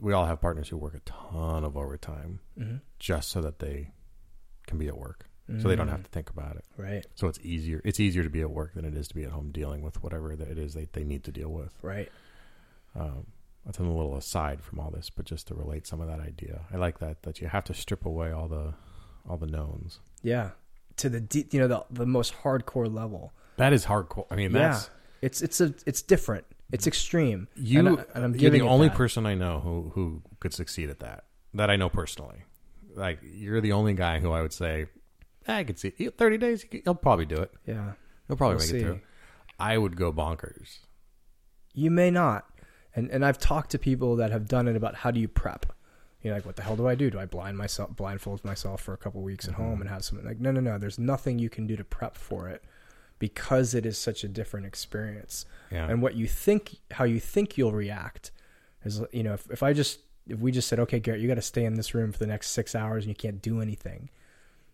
we 0.00 0.12
all 0.12 0.26
have 0.26 0.40
partners 0.40 0.68
who 0.68 0.76
work 0.76 0.94
a 0.94 1.00
ton 1.00 1.64
of 1.64 1.76
overtime 1.76 2.40
Mm-hmm. 2.58 2.76
just 2.98 3.28
so 3.30 3.40
that 3.42 3.58
they 3.60 3.92
can 4.66 4.78
be 4.78 4.88
at 4.88 4.96
work, 4.98 5.26
so 5.62 5.66
they 5.68 5.76
don't 5.76 5.88
have 5.88 6.02
to 6.02 6.10
think 6.10 6.28
about 6.28 6.56
it. 6.56 6.64
Right. 6.76 7.06
So 7.14 7.26
it's 7.28 7.38
easier. 7.42 7.80
It's 7.84 7.98
easier 8.00 8.22
to 8.22 8.28
be 8.30 8.40
at 8.42 8.50
work 8.50 8.74
than 8.74 8.84
it 8.84 8.94
is 8.94 9.08
to 9.08 9.14
be 9.14 9.24
at 9.24 9.30
home 9.30 9.50
dealing 9.50 9.80
with 9.82 10.02
whatever 10.02 10.36
that 10.36 10.48
it 10.48 10.58
is 10.58 10.74
they, 10.74 10.88
they 10.92 11.04
need 11.04 11.24
to 11.24 11.32
deal 11.32 11.48
with. 11.48 11.72
Right. 11.80 12.10
Um, 12.94 13.26
that's 13.64 13.78
a 13.78 13.82
little 13.82 14.16
aside 14.16 14.62
from 14.62 14.80
all 14.80 14.90
this, 14.90 15.08
but 15.10 15.24
just 15.24 15.48
to 15.48 15.54
relate 15.54 15.86
some 15.86 16.00
of 16.00 16.08
that 16.08 16.20
idea, 16.20 16.62
I 16.72 16.76
like 16.76 16.98
that 16.98 17.22
that 17.22 17.40
you 17.40 17.48
have 17.48 17.64
to 17.64 17.74
strip 17.74 18.04
away 18.04 18.30
all 18.32 18.48
the 18.48 18.74
all 19.28 19.36
the 19.36 19.46
knowns. 19.46 20.00
Yeah. 20.22 20.50
To 20.98 21.08
the 21.08 21.20
deep, 21.20 21.52
you 21.54 21.60
know, 21.60 21.68
the 21.68 21.84
the 21.90 22.06
most 22.06 22.34
hardcore 22.42 22.92
level. 22.92 23.32
That 23.56 23.72
is 23.72 23.86
hardcore. 23.86 24.26
I 24.30 24.36
mean, 24.36 24.50
Yeah. 24.52 24.70
that's 24.70 24.90
It's 25.22 25.42
it's 25.42 25.60
a 25.60 25.74
it's 25.86 26.02
different. 26.02 26.44
It's 26.72 26.86
extreme. 26.86 27.48
you. 27.56 27.78
and, 27.80 27.88
I, 28.14 28.20
I'm 28.20 28.34
you're 28.34 28.50
the 28.50 28.60
only 28.62 28.88
that. 28.88 28.96
person 28.96 29.24
I 29.26 29.34
know 29.34 29.60
who 29.60 29.90
who 29.94 30.22
could 30.40 30.52
succeed 30.52 30.90
at 30.90 31.00
that. 31.00 31.24
That 31.54 31.70
I 31.70 31.76
know 31.76 31.88
personally. 31.88 32.44
Like 32.94 33.20
you're 33.22 33.60
the 33.60 33.72
only 33.72 33.94
guy 33.94 34.18
who 34.18 34.32
I 34.32 34.42
would 34.42 34.52
say, 34.52 34.86
"Eh, 35.46 35.58
I 35.58 35.64
could 35.64 35.78
see 35.78 35.90
thirty 35.90 36.36
days. 36.38 36.66
He'll 36.84 36.94
probably 36.94 37.24
do 37.26 37.36
it. 37.36 37.52
Yeah. 37.66 37.92
He'll 38.26 38.36
probably 38.36 38.56
We'll 38.56 38.64
make 38.66 38.70
see. 38.70 38.76
it 38.78 38.82
through. 38.82 39.00
I 39.58 39.78
would 39.78 39.96
go 39.96 40.12
bonkers. 40.12 40.80
You 41.74 41.90
may 41.90 42.10
not. 42.10 42.44
And 42.94 43.10
and 43.10 43.24
I've 43.24 43.38
talked 43.38 43.70
to 43.70 43.78
people 43.78 44.16
that 44.16 44.30
have 44.30 44.46
done 44.48 44.68
it 44.68 44.76
about 44.76 44.96
how 44.96 45.10
do 45.10 45.20
you 45.20 45.28
prep. 45.28 45.66
You 46.22 46.30
know, 46.30 46.36
like 46.36 46.44
what 46.46 46.56
the 46.56 46.62
hell 46.62 46.76
do 46.76 46.86
I 46.88 46.94
do? 46.96 47.10
Do 47.10 47.18
I 47.20 47.26
blind 47.26 47.56
myself, 47.56 47.94
blindfold 47.94 48.44
myself 48.44 48.80
for 48.82 48.92
a 48.92 48.96
couple 48.96 49.22
weeks 49.22 49.46
at 49.46 49.54
home 49.54 49.80
and 49.80 49.88
have 49.88 50.04
something 50.04 50.26
like 50.26 50.40
no, 50.40 50.50
no, 50.50 50.60
no. 50.60 50.76
There's 50.76 50.98
nothing 50.98 51.38
you 51.38 51.48
can 51.48 51.66
do 51.66 51.76
to 51.76 51.84
prep 51.84 52.16
for 52.16 52.48
it 52.48 52.62
because 53.18 53.74
it 53.74 53.84
is 53.84 53.98
such 53.98 54.24
a 54.24 54.28
different 54.28 54.66
experience. 54.66 55.46
Yeah. 55.70 55.88
And 55.88 56.02
what 56.02 56.14
you 56.14 56.26
think, 56.26 56.76
how 56.92 57.04
you 57.04 57.20
think 57.20 57.58
you'll 57.58 57.72
react, 57.72 58.30
is 58.84 59.02
you 59.12 59.22
know, 59.22 59.34
if, 59.34 59.50
if 59.50 59.62
I 59.62 59.72
just 59.72 60.00
if 60.28 60.38
we 60.38 60.52
just 60.52 60.68
said, 60.68 60.78
okay, 60.80 61.00
Garrett, 61.00 61.20
you 61.20 61.28
got 61.28 61.34
to 61.34 61.42
stay 61.42 61.64
in 61.64 61.74
this 61.74 61.94
room 61.94 62.12
for 62.12 62.18
the 62.18 62.26
next 62.26 62.50
six 62.50 62.74
hours 62.74 63.04
and 63.04 63.08
you 63.08 63.14
can't 63.14 63.40
do 63.40 63.60
anything. 63.60 64.10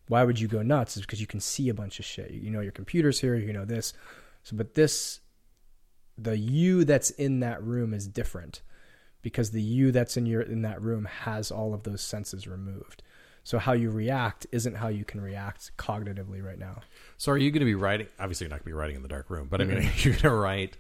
Why 0.09 0.25
would 0.25 0.39
you 0.39 0.49
go 0.49 0.63
nuts? 0.63 0.97
Is 0.97 1.03
because 1.03 1.21
you 1.21 1.27
can 1.27 1.41
see 1.41 1.69
a 1.69 1.75
bunch 1.75 1.99
of 1.99 2.05
shit. 2.05 2.33
You 2.33 2.51
know, 2.51 2.61
your 2.61 2.73
computer's 2.73 3.21
here. 3.21 3.37
You 3.37 3.53
know 3.53 3.65
this. 3.65 3.95
So, 4.43 4.57
but 4.57 4.75
this, 4.75 5.21
the 6.19 6.37
you 6.37 6.85
that's 6.85 7.11
in 7.11 7.41
that 7.41 7.63
room 7.63 7.95
is 7.95 8.07
different 8.07 8.61
because 9.23 9.53
the 9.53 9.63
you 9.63 9.91
that's 9.91 10.17
in 10.17 10.27
your 10.27 10.43
in 10.43 10.63
that 10.63 10.83
room 10.83 11.07
has 11.07 11.51
all 11.51 11.73
of 11.73 11.85
those 11.85 12.03
senses 12.03 12.47
removed. 12.47 13.03
So 13.45 13.59
how 13.59 13.73
you 13.73 13.91
react 13.91 14.47
isn't 14.53 14.75
how 14.75 14.89
you 14.89 15.05
can 15.05 15.21
react 15.21 15.71
cognitively 15.77 16.43
right 16.43 16.59
now. 16.59 16.81
So 17.19 17.31
are 17.33 17.37
you 17.39 17.51
going 17.51 17.61
to 17.61 17.67
be 17.67 17.75
writing? 17.75 18.09
Obviously, 18.19 18.47
you're 18.47 18.51
not 18.51 18.57
going 18.57 18.65
to 18.65 18.69
be 18.71 18.73
writing 18.73 18.97
in 18.97 19.03
the 19.03 19.09
dark 19.09 19.31
room, 19.31 19.49
but 19.51 19.61
I 19.61 19.65
mean, 19.65 19.83
you're 19.99 20.15
going 20.15 20.23
to 20.23 20.31
write 20.31 20.77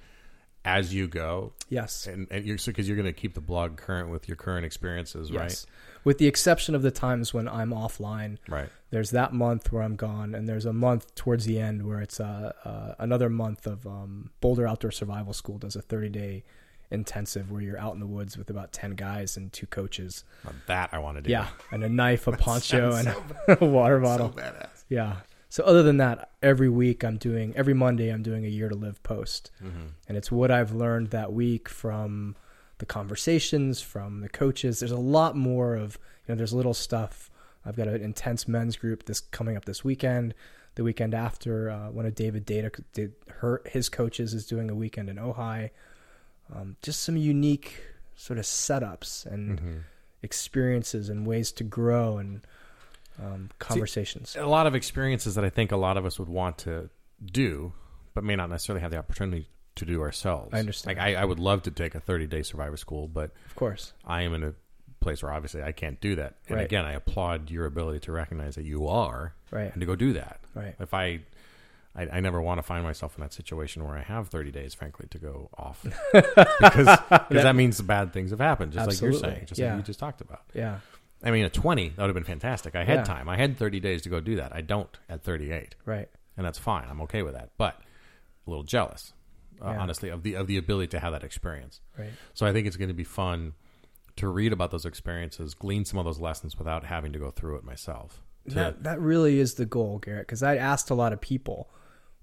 as 0.66 0.94
you 0.94 1.06
go, 1.06 1.52
Yes. 1.68 2.06
and, 2.06 2.26
and 2.30 2.46
you're 2.46 2.56
because 2.64 2.88
you're 2.88 2.96
going 2.96 3.04
to 3.04 3.12
keep 3.12 3.34
the 3.34 3.42
blog 3.42 3.76
current 3.76 4.08
with 4.08 4.28
your 4.28 4.36
current 4.36 4.64
experiences, 4.64 5.30
right? 5.30 5.50
Yes. 5.50 5.66
With 6.04 6.16
the 6.16 6.26
exception 6.26 6.74
of 6.74 6.80
the 6.80 6.90
times 6.90 7.34
when 7.34 7.48
I'm 7.48 7.70
offline, 7.70 8.38
right? 8.48 8.60
Right. 8.62 8.68
there's 8.88 9.10
that 9.10 9.34
month 9.34 9.70
where 9.70 9.82
I'm 9.82 9.94
gone, 9.96 10.34
and 10.34 10.48
there's 10.48 10.64
a 10.64 10.72
month 10.72 11.14
towards 11.14 11.44
the 11.44 11.58
end 11.58 11.86
where 11.86 12.00
it's 12.00 12.18
uh, 12.18 12.52
uh, 12.64 12.94
another 12.98 13.28
month 13.28 13.66
of 13.66 13.86
um, 13.86 14.30
Boulder 14.40 14.66
Outdoor 14.66 14.90
Survival 14.90 15.34
School 15.34 15.58
does 15.58 15.76
a 15.76 15.82
30 15.82 16.08
day 16.08 16.44
intensive 16.94 17.50
where 17.50 17.60
you're 17.60 17.78
out 17.78 17.94
in 17.94 18.00
the 18.00 18.06
woods 18.06 18.38
with 18.38 18.50
about 18.50 18.72
10 18.72 18.92
guys 18.92 19.36
and 19.36 19.52
two 19.52 19.66
coaches. 19.66 20.24
Now 20.44 20.52
that 20.66 20.90
I 20.92 20.98
want 20.98 21.16
to 21.16 21.22
do. 21.22 21.30
Yeah, 21.30 21.48
and 21.70 21.84
a 21.84 21.88
knife, 21.88 22.26
a 22.26 22.32
poncho, 22.36 22.94
and 22.94 23.04
sounds 23.04 23.32
a 23.60 23.64
water 23.64 24.00
bottle. 24.00 24.30
badass. 24.30 24.84
Yeah. 24.88 25.16
So 25.48 25.62
other 25.62 25.84
than 25.84 25.98
that, 25.98 26.30
every 26.42 26.68
week 26.68 27.04
I'm 27.04 27.16
doing 27.16 27.54
every 27.54 27.74
Monday 27.74 28.08
I'm 28.08 28.22
doing 28.22 28.44
a 28.44 28.48
year 28.48 28.68
to 28.68 28.74
live 28.74 29.02
post. 29.02 29.50
Mm-hmm. 29.62 29.86
And 30.08 30.16
it's 30.18 30.32
what 30.32 30.50
I've 30.50 30.72
learned 30.72 31.10
that 31.10 31.32
week 31.32 31.68
from 31.68 32.34
the 32.78 32.86
conversations, 32.86 33.80
from 33.80 34.20
the 34.20 34.28
coaches. 34.28 34.80
There's 34.80 34.90
a 34.90 34.96
lot 34.96 35.36
more 35.36 35.76
of, 35.76 35.98
you 36.26 36.34
know, 36.34 36.36
there's 36.36 36.52
little 36.52 36.74
stuff. 36.74 37.30
I've 37.64 37.76
got 37.76 37.88
an 37.88 38.02
intense 38.02 38.48
men's 38.48 38.76
group 38.76 39.06
this 39.06 39.20
coming 39.20 39.56
up 39.56 39.64
this 39.64 39.84
weekend. 39.84 40.34
The 40.74 40.82
weekend 40.82 41.14
after, 41.14 41.70
uh, 41.70 41.90
one 41.90 42.04
of 42.04 42.16
David 42.16 42.46
Deida 42.46 42.82
did 42.92 43.14
her 43.36 43.62
his 43.64 43.88
coaches 43.88 44.34
is 44.34 44.46
doing 44.46 44.70
a 44.70 44.74
weekend 44.74 45.08
in 45.08 45.16
Ojai. 45.16 45.70
Um, 46.52 46.76
just 46.82 47.02
some 47.02 47.16
unique 47.16 47.80
sort 48.16 48.38
of 48.38 48.44
setups 48.44 49.24
and 49.26 49.58
Mm-hmm. 49.58 49.78
experiences 50.22 51.08
and 51.08 51.26
ways 51.26 51.52
to 51.52 51.64
grow 51.64 52.18
and 52.18 52.40
um, 53.22 53.50
conversations. 53.58 54.36
A 54.38 54.46
lot 54.46 54.66
of 54.66 54.74
experiences 54.74 55.34
that 55.36 55.44
I 55.44 55.50
think 55.50 55.70
a 55.70 55.76
lot 55.76 55.96
of 55.96 56.04
us 56.06 56.18
would 56.18 56.28
want 56.28 56.58
to 56.58 56.90
do, 57.24 57.72
but 58.14 58.24
may 58.24 58.34
not 58.36 58.50
necessarily 58.50 58.80
have 58.80 58.90
the 58.90 58.96
opportunity 58.98 59.48
to 59.76 59.84
do 59.84 60.00
ourselves. 60.00 60.50
I 60.52 60.58
understand. 60.60 60.96
Like 60.96 61.04
I, 61.06 61.14
I 61.20 61.24
would 61.24 61.38
love 61.38 61.62
to 61.64 61.70
take 61.70 61.94
a 61.94 62.00
30 62.00 62.26
day 62.26 62.42
survivor 62.42 62.76
school, 62.76 63.06
but 63.08 63.30
of 63.46 63.54
course. 63.54 63.92
I 64.04 64.22
am 64.22 64.34
in 64.34 64.42
a 64.44 64.54
place 65.00 65.22
where 65.22 65.32
obviously 65.32 65.62
I 65.62 65.72
can't 65.72 66.00
do 66.00 66.16
that. 66.16 66.36
And 66.48 66.56
Right. 66.56 66.64
again, 66.64 66.84
I 66.86 66.92
applaud 66.92 67.50
your 67.50 67.66
ability 67.66 68.00
to 68.00 68.12
recognize 68.12 68.54
that 68.54 68.64
you 68.64 68.88
are 68.88 69.34
Right. 69.50 69.70
and 69.72 69.80
to 69.80 69.86
go 69.86 69.94
do 69.94 70.14
that. 70.14 70.40
Right. 70.54 70.74
If 70.80 70.94
I, 70.94 71.20
I, 71.96 72.08
I 72.14 72.20
never 72.20 72.40
want 72.42 72.58
to 72.58 72.62
find 72.62 72.82
myself 72.82 73.14
in 73.16 73.22
that 73.22 73.32
situation 73.32 73.84
where 73.84 73.96
I 73.96 74.02
have 74.02 74.28
30 74.28 74.50
days, 74.50 74.74
frankly, 74.74 75.06
to 75.10 75.18
go 75.18 75.48
off 75.56 75.82
because 76.12 76.38
because 76.60 77.42
that 77.42 77.54
means 77.54 77.80
bad 77.82 78.12
things 78.12 78.30
have 78.30 78.40
happened, 78.40 78.72
just 78.72 78.88
like 78.88 79.00
you're 79.00 79.12
saying, 79.12 79.46
just 79.46 79.60
Yeah. 79.60 79.70
like 79.74 79.78
you 79.78 79.82
just 79.84 80.00
talked 80.00 80.20
about. 80.20 80.42
Yeah. 80.54 80.78
I 81.22 81.30
mean, 81.30 81.44
at 81.44 81.52
20, 81.54 81.90
that 81.90 81.98
would 81.98 82.08
have 82.08 82.14
been 82.14 82.24
fantastic. 82.24 82.74
I 82.74 82.84
had 82.84 82.98
Yeah. 82.98 83.04
time. 83.04 83.28
I 83.28 83.36
had 83.36 83.56
30 83.56 83.80
days 83.80 84.02
to 84.02 84.08
go 84.08 84.20
do 84.20 84.36
that. 84.36 84.54
I 84.54 84.60
don't 84.60 84.98
at 85.08 85.22
38, 85.22 85.74
Right. 85.86 86.08
and 86.36 86.44
that's 86.44 86.58
fine. 86.58 86.86
I'm 86.90 87.00
okay 87.02 87.22
with 87.22 87.34
that. 87.34 87.50
But 87.56 87.80
a 88.46 88.50
little 88.50 88.64
jealous, 88.64 89.12
uh, 89.62 89.70
Yeah. 89.70 89.80
honestly, 89.80 90.08
of 90.10 90.22
the 90.22 90.34
of 90.34 90.46
the 90.48 90.56
ability 90.56 90.88
to 90.88 91.00
have 91.00 91.12
that 91.12 91.22
experience. 91.24 91.80
Right. 91.98 92.10
So 92.34 92.44
I 92.44 92.52
think 92.52 92.66
it's 92.66 92.76
going 92.76 92.88
to 92.88 92.94
be 92.94 93.04
fun 93.04 93.54
to 94.16 94.28
read 94.28 94.52
about 94.52 94.70
those 94.70 94.84
experiences, 94.84 95.54
glean 95.54 95.84
some 95.84 95.98
of 95.98 96.04
those 96.04 96.18
lessons 96.20 96.58
without 96.58 96.84
having 96.84 97.12
to 97.12 97.18
go 97.18 97.30
through 97.30 97.56
it 97.56 97.64
myself. 97.64 98.20
To- 98.48 98.54
That 98.56 98.82
that 98.82 99.00
really 99.00 99.38
is 99.38 99.54
the 99.54 99.64
goal, 99.64 99.98
Garrett. 100.00 100.26
Because 100.26 100.42
I 100.42 100.56
asked 100.56 100.90
a 100.90 100.94
lot 100.94 101.12
of 101.12 101.20
people, 101.20 101.70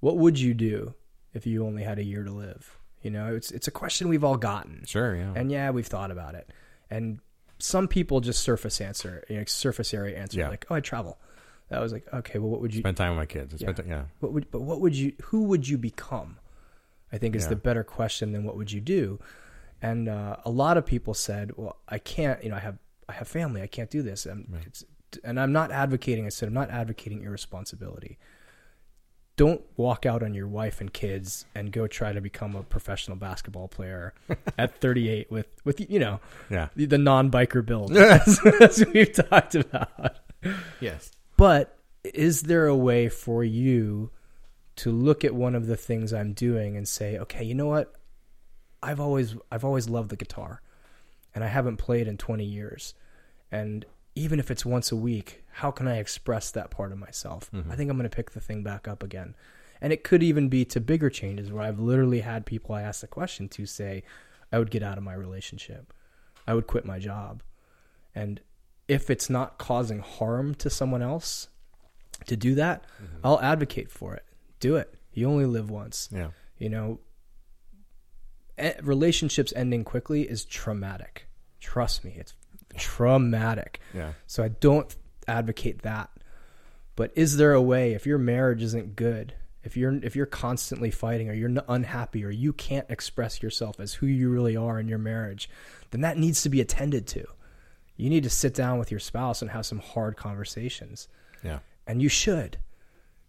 "What 0.02 0.18
would 0.18 0.38
you 0.40 0.54
do 0.54 0.94
if 1.34 1.48
you 1.48 1.66
only 1.66 1.84
had 1.84 1.98
a 1.98 2.04
year 2.04 2.24
to 2.24 2.32
live?" 2.32 2.78
You 3.02 3.10
know, 3.12 3.34
it's 3.34 3.50
it's 3.52 3.68
a 3.68 3.72
question 3.72 4.10
we've 4.10 4.24
all 4.24 4.38
gotten, 4.38 4.84
sure, 4.86 5.16
yeah. 5.16 5.32
and 5.36 5.50
yeah, 5.52 5.72
we've 5.72 5.88
thought 5.88 6.12
about 6.12 6.36
it. 6.36 6.50
And 6.90 7.20
some 7.58 7.88
people 7.88 8.20
just 8.20 8.42
surface 8.44 8.82
answer, 8.82 9.24
you 9.30 9.38
know, 9.38 9.44
surface 9.48 9.94
area 9.94 10.18
answer, 10.20 10.40
Yeah. 10.40 10.50
like, 10.50 10.66
"Oh, 10.70 10.76
I 10.76 10.82
travel." 10.82 11.18
That 11.70 11.80
was 11.80 11.94
like, 11.94 12.06
okay, 12.14 12.38
well, 12.38 12.50
what 12.50 12.60
would 12.60 12.76
you? 12.76 12.82
Spend 12.82 12.98
time 12.98 13.12
with 13.12 13.18
my 13.18 13.26
kids. 13.26 13.56
Yeah. 13.62 13.72
ti- 13.72 13.84
yeah. 13.88 14.04
What 14.20 14.34
would, 14.34 14.52
but 14.52 14.60
what 14.62 14.82
would 14.82 14.94
you? 14.94 15.14
Who 15.24 15.44
would 15.46 15.66
you 15.68 15.78
become? 15.78 16.38
I 17.14 17.18
think 17.18 17.34
is 17.36 17.44
Yeah. 17.44 17.50
the 17.50 17.56
better 17.56 17.84
question 17.84 18.34
than 18.34 18.44
what 18.44 18.58
would 18.58 18.72
you 18.72 18.82
do. 18.82 19.20
And 19.82 20.08
uh, 20.10 20.36
a 20.46 20.50
lot 20.52 20.76
of 20.78 20.86
people 20.86 21.14
said, 21.14 21.54
"Well, 21.58 21.78
I 21.88 21.98
can't. 21.98 22.44
You 22.44 22.50
know, 22.50 22.58
I 22.58 22.60
have 22.60 22.78
I 23.10 23.14
have 23.14 23.28
family. 23.28 23.62
I 23.62 23.68
can't 23.68 23.90
do 23.90 24.02
this." 24.02 24.26
And, 24.26 24.48
Right. 24.50 24.64
it's, 24.68 24.84
and 25.24 25.40
I'm 25.40 25.52
not 25.54 25.72
advocating. 25.72 26.26
I 26.26 26.30
said 26.30 26.48
I'm 26.48 26.54
not 26.54 26.70
advocating 26.70 27.24
irresponsibility. 27.24 28.18
Don't 29.38 29.62
walk 29.78 30.06
out 30.06 30.22
on 30.22 30.34
your 30.34 30.48
wife 30.48 30.82
and 30.82 30.92
kids 30.94 31.46
and 31.56 31.72
go 31.72 31.88
try 31.88 32.12
to 32.14 32.22
become 32.22 32.56
a 32.56 32.64
professional 32.64 33.18
basketball 33.18 33.68
player 33.68 34.14
at 34.58 34.80
38 34.82 35.32
with 35.32 35.48
with 35.64 35.90
you 35.90 36.00
know 36.00 36.20
Yeah. 36.50 36.68
the, 36.76 36.86
the 36.86 36.98
non-biker 36.98 37.66
build 37.66 37.92
as, 37.98 38.40
as 38.60 38.86
we've 38.94 39.12
talked 39.14 39.56
about. 39.56 40.18
Yes. 40.80 41.12
But 41.38 41.78
is 42.04 42.44
there 42.44 42.68
a 42.68 42.76
way 42.76 43.10
for 43.10 43.44
you 43.44 44.12
to 44.78 44.92
look 44.92 45.24
at 45.24 45.34
one 45.36 45.56
of 45.56 45.68
the 45.68 45.78
things 45.78 46.14
I'm 46.14 46.34
doing 46.34 46.76
and 46.78 46.88
say, 46.88 47.18
okay, 47.18 47.44
you 47.44 47.54
know 47.56 47.68
what? 47.68 47.94
I've 48.84 49.00
always 49.00 49.36
I've 49.52 49.64
always 49.66 49.88
loved 49.90 50.10
the 50.10 50.16
guitar, 50.18 50.62
and 51.36 51.44
I 51.44 51.48
haven't 51.48 51.78
played 51.78 52.08
in 52.08 52.18
20 52.18 52.44
years, 52.44 52.96
and 53.52 53.86
even 54.16 54.40
if 54.40 54.52
it's 54.52 54.66
once 54.66 54.92
a 54.92 54.96
week, 54.96 55.44
how 55.52 55.72
can 55.72 55.88
I 55.88 55.98
express 55.98 56.52
that 56.52 56.72
part 56.72 56.92
of 56.92 56.98
myself? 56.98 57.50
I 57.54 57.58
mm-hmm. 57.58 57.72
think 57.72 57.90
I'm 57.90 57.98
going 57.98 58.10
to 58.10 58.16
pick 58.16 58.32
the 58.32 58.42
thing 58.42 58.64
back 58.64 58.88
up 58.88 59.04
again. 59.04 59.36
And 59.80 59.92
it 59.92 60.04
could 60.04 60.22
even 60.22 60.48
be 60.48 60.64
to 60.66 60.80
bigger 60.80 61.10
changes 61.10 61.52
where 61.52 61.64
I've 61.64 61.80
literally 61.80 62.20
had 62.20 62.46
people 62.46 62.76
I 62.76 62.84
ask 62.84 63.02
the 63.02 63.08
question 63.08 63.50
to 63.50 63.66
say, 63.66 64.04
I 64.52 64.60
would 64.60 64.70
get 64.70 64.84
out 64.84 64.98
of 64.98 65.04
my 65.04 65.14
relationship. 65.14 65.94
I 66.48 66.54
would 66.54 66.68
quit 66.68 66.86
my 66.86 67.00
job. 67.00 67.42
And 68.14 68.42
if 68.88 69.10
it's 69.10 69.30
not 69.30 69.58
causing 69.58 70.00
harm 70.00 70.54
to 70.56 70.70
someone 70.70 71.02
else 71.02 71.48
to 72.28 72.36
do 72.36 72.56
that, 72.56 72.84
mm-hmm. 73.02 73.18
I'll 73.24 73.42
advocate 73.42 73.90
for 73.90 74.14
it. 74.14 74.26
Do 74.60 74.76
it. 74.76 74.94
You 75.14 75.28
only 75.28 75.46
live 75.46 75.70
once. 75.70 76.10
Yeah. 76.12 76.30
You 76.58 76.70
know, 76.70 77.00
e- 78.62 78.72
relationships 78.84 79.54
ending 79.56 79.84
quickly 79.84 80.24
is 80.24 80.46
traumatic. 80.46 81.28
Trust 81.60 82.04
me, 82.04 82.16
it's 82.18 82.34
traumatic. 82.78 83.80
Yeah. 83.94 84.14
So 84.28 84.44
I 84.44 84.48
don't 84.50 84.94
advocate 85.28 85.82
that. 85.84 86.10
But 86.96 87.12
is 87.16 87.38
there 87.38 87.54
a 87.54 87.62
way 87.62 87.94
if 87.94 88.06
your 88.06 88.18
marriage 88.18 88.62
isn't 88.64 88.96
good, 88.96 89.34
if 89.64 89.78
you're 89.78 89.94
if 90.04 90.16
you're 90.16 90.26
constantly 90.26 90.92
fighting 90.92 91.30
or 91.30 91.34
you're 91.34 91.52
unhappy 91.68 92.26
or 92.26 92.30
you 92.32 92.52
can't 92.54 92.90
express 92.90 93.42
yourself 93.42 93.80
as 93.80 93.94
who 93.94 94.08
you 94.08 94.30
really 94.30 94.56
are 94.58 94.80
in 94.80 94.88
your 94.88 94.98
marriage, 94.98 95.50
then 95.92 96.02
that 96.02 96.18
needs 96.18 96.42
to 96.44 96.50
be 96.50 96.62
attended 96.62 97.08
to. 97.08 97.26
You 97.96 98.10
need 98.10 98.24
to 98.24 98.30
sit 98.30 98.54
down 98.54 98.80
with 98.80 98.90
your 98.92 99.00
spouse 99.00 99.42
and 99.42 99.52
have 99.52 99.66
some 99.66 99.80
hard 99.80 100.18
conversations. 100.18 101.08
Yeah. 101.44 101.60
And 101.88 102.02
you 102.02 102.10
should. 102.10 102.58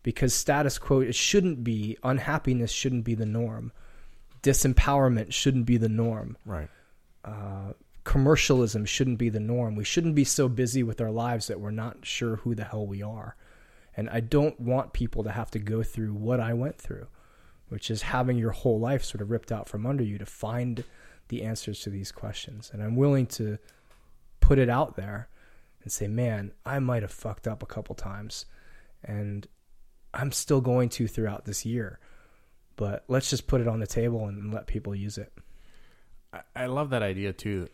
because 0.02 0.34
status 0.34 0.78
quo 0.78 1.00
it 1.00 1.14
shouldn't 1.14 1.62
be 1.62 1.96
unhappiness 2.02 2.72
shouldn't 2.72 3.04
be 3.04 3.14
the 3.14 3.24
norm 3.26 3.70
disempowerment 4.42 5.32
shouldn't 5.32 5.64
be 5.66 5.76
the 5.76 5.88
norm 5.88 6.36
Right. 6.44 6.68
uh, 7.24 7.72
commercialism 8.04 8.84
shouldn't 8.84 9.18
be 9.18 9.28
the 9.28 9.40
norm 9.40 9.76
we 9.76 9.84
shouldn't 9.84 10.14
be 10.14 10.24
so 10.24 10.48
busy 10.48 10.82
with 10.82 11.00
our 11.00 11.10
lives 11.10 11.46
that 11.46 11.60
we're 11.60 11.70
not 11.70 12.04
sure 12.04 12.36
who 12.36 12.54
the 12.54 12.64
hell 12.64 12.86
we 12.86 13.02
are 13.02 13.36
and 13.96 14.10
i 14.10 14.18
don't 14.18 14.58
want 14.58 14.92
people 14.92 15.22
to 15.22 15.30
have 15.30 15.50
to 15.50 15.58
go 15.58 15.82
through 15.82 16.12
what 16.12 16.40
i 16.40 16.52
went 16.52 16.78
through 16.78 17.06
which 17.68 17.90
is 17.90 18.02
having 18.02 18.36
your 18.36 18.50
whole 18.50 18.80
life 18.80 19.04
sort 19.04 19.22
of 19.22 19.30
ripped 19.30 19.52
out 19.52 19.68
from 19.68 19.86
under 19.86 20.02
you 20.04 20.18
to 20.18 20.26
find 20.26 20.84
the 21.28 21.42
answers 21.42 21.80
to 21.80 21.90
these 21.90 22.10
questions 22.10 22.70
and 22.72 22.82
i'm 22.82 22.96
willing 22.96 23.26
to 23.26 23.56
put 24.40 24.58
it 24.58 24.68
out 24.68 24.96
there 24.96 25.28
and 25.82 25.92
say 25.92 26.08
man 26.08 26.52
i 26.66 26.78
might 26.78 27.02
have 27.02 27.12
fucked 27.12 27.46
up 27.46 27.62
a 27.62 27.66
couple 27.66 27.94
times 27.94 28.46
and 29.04 29.46
I'm 30.14 30.32
still 30.32 30.60
going 30.60 30.88
to 30.90 31.08
throughout 31.08 31.44
this 31.44 31.64
year. 31.64 31.98
But 32.76 33.04
let's 33.08 33.30
just 33.30 33.46
put 33.46 33.60
it 33.60 33.68
on 33.68 33.80
the 33.80 33.86
table 33.86 34.26
and 34.26 34.52
let 34.52 34.66
people 34.66 34.94
use 34.94 35.18
it. 35.18 35.32
I, 36.56 36.66
love 36.66 36.90
that 36.90 37.02
idea 37.02 37.34
too, 37.34 37.68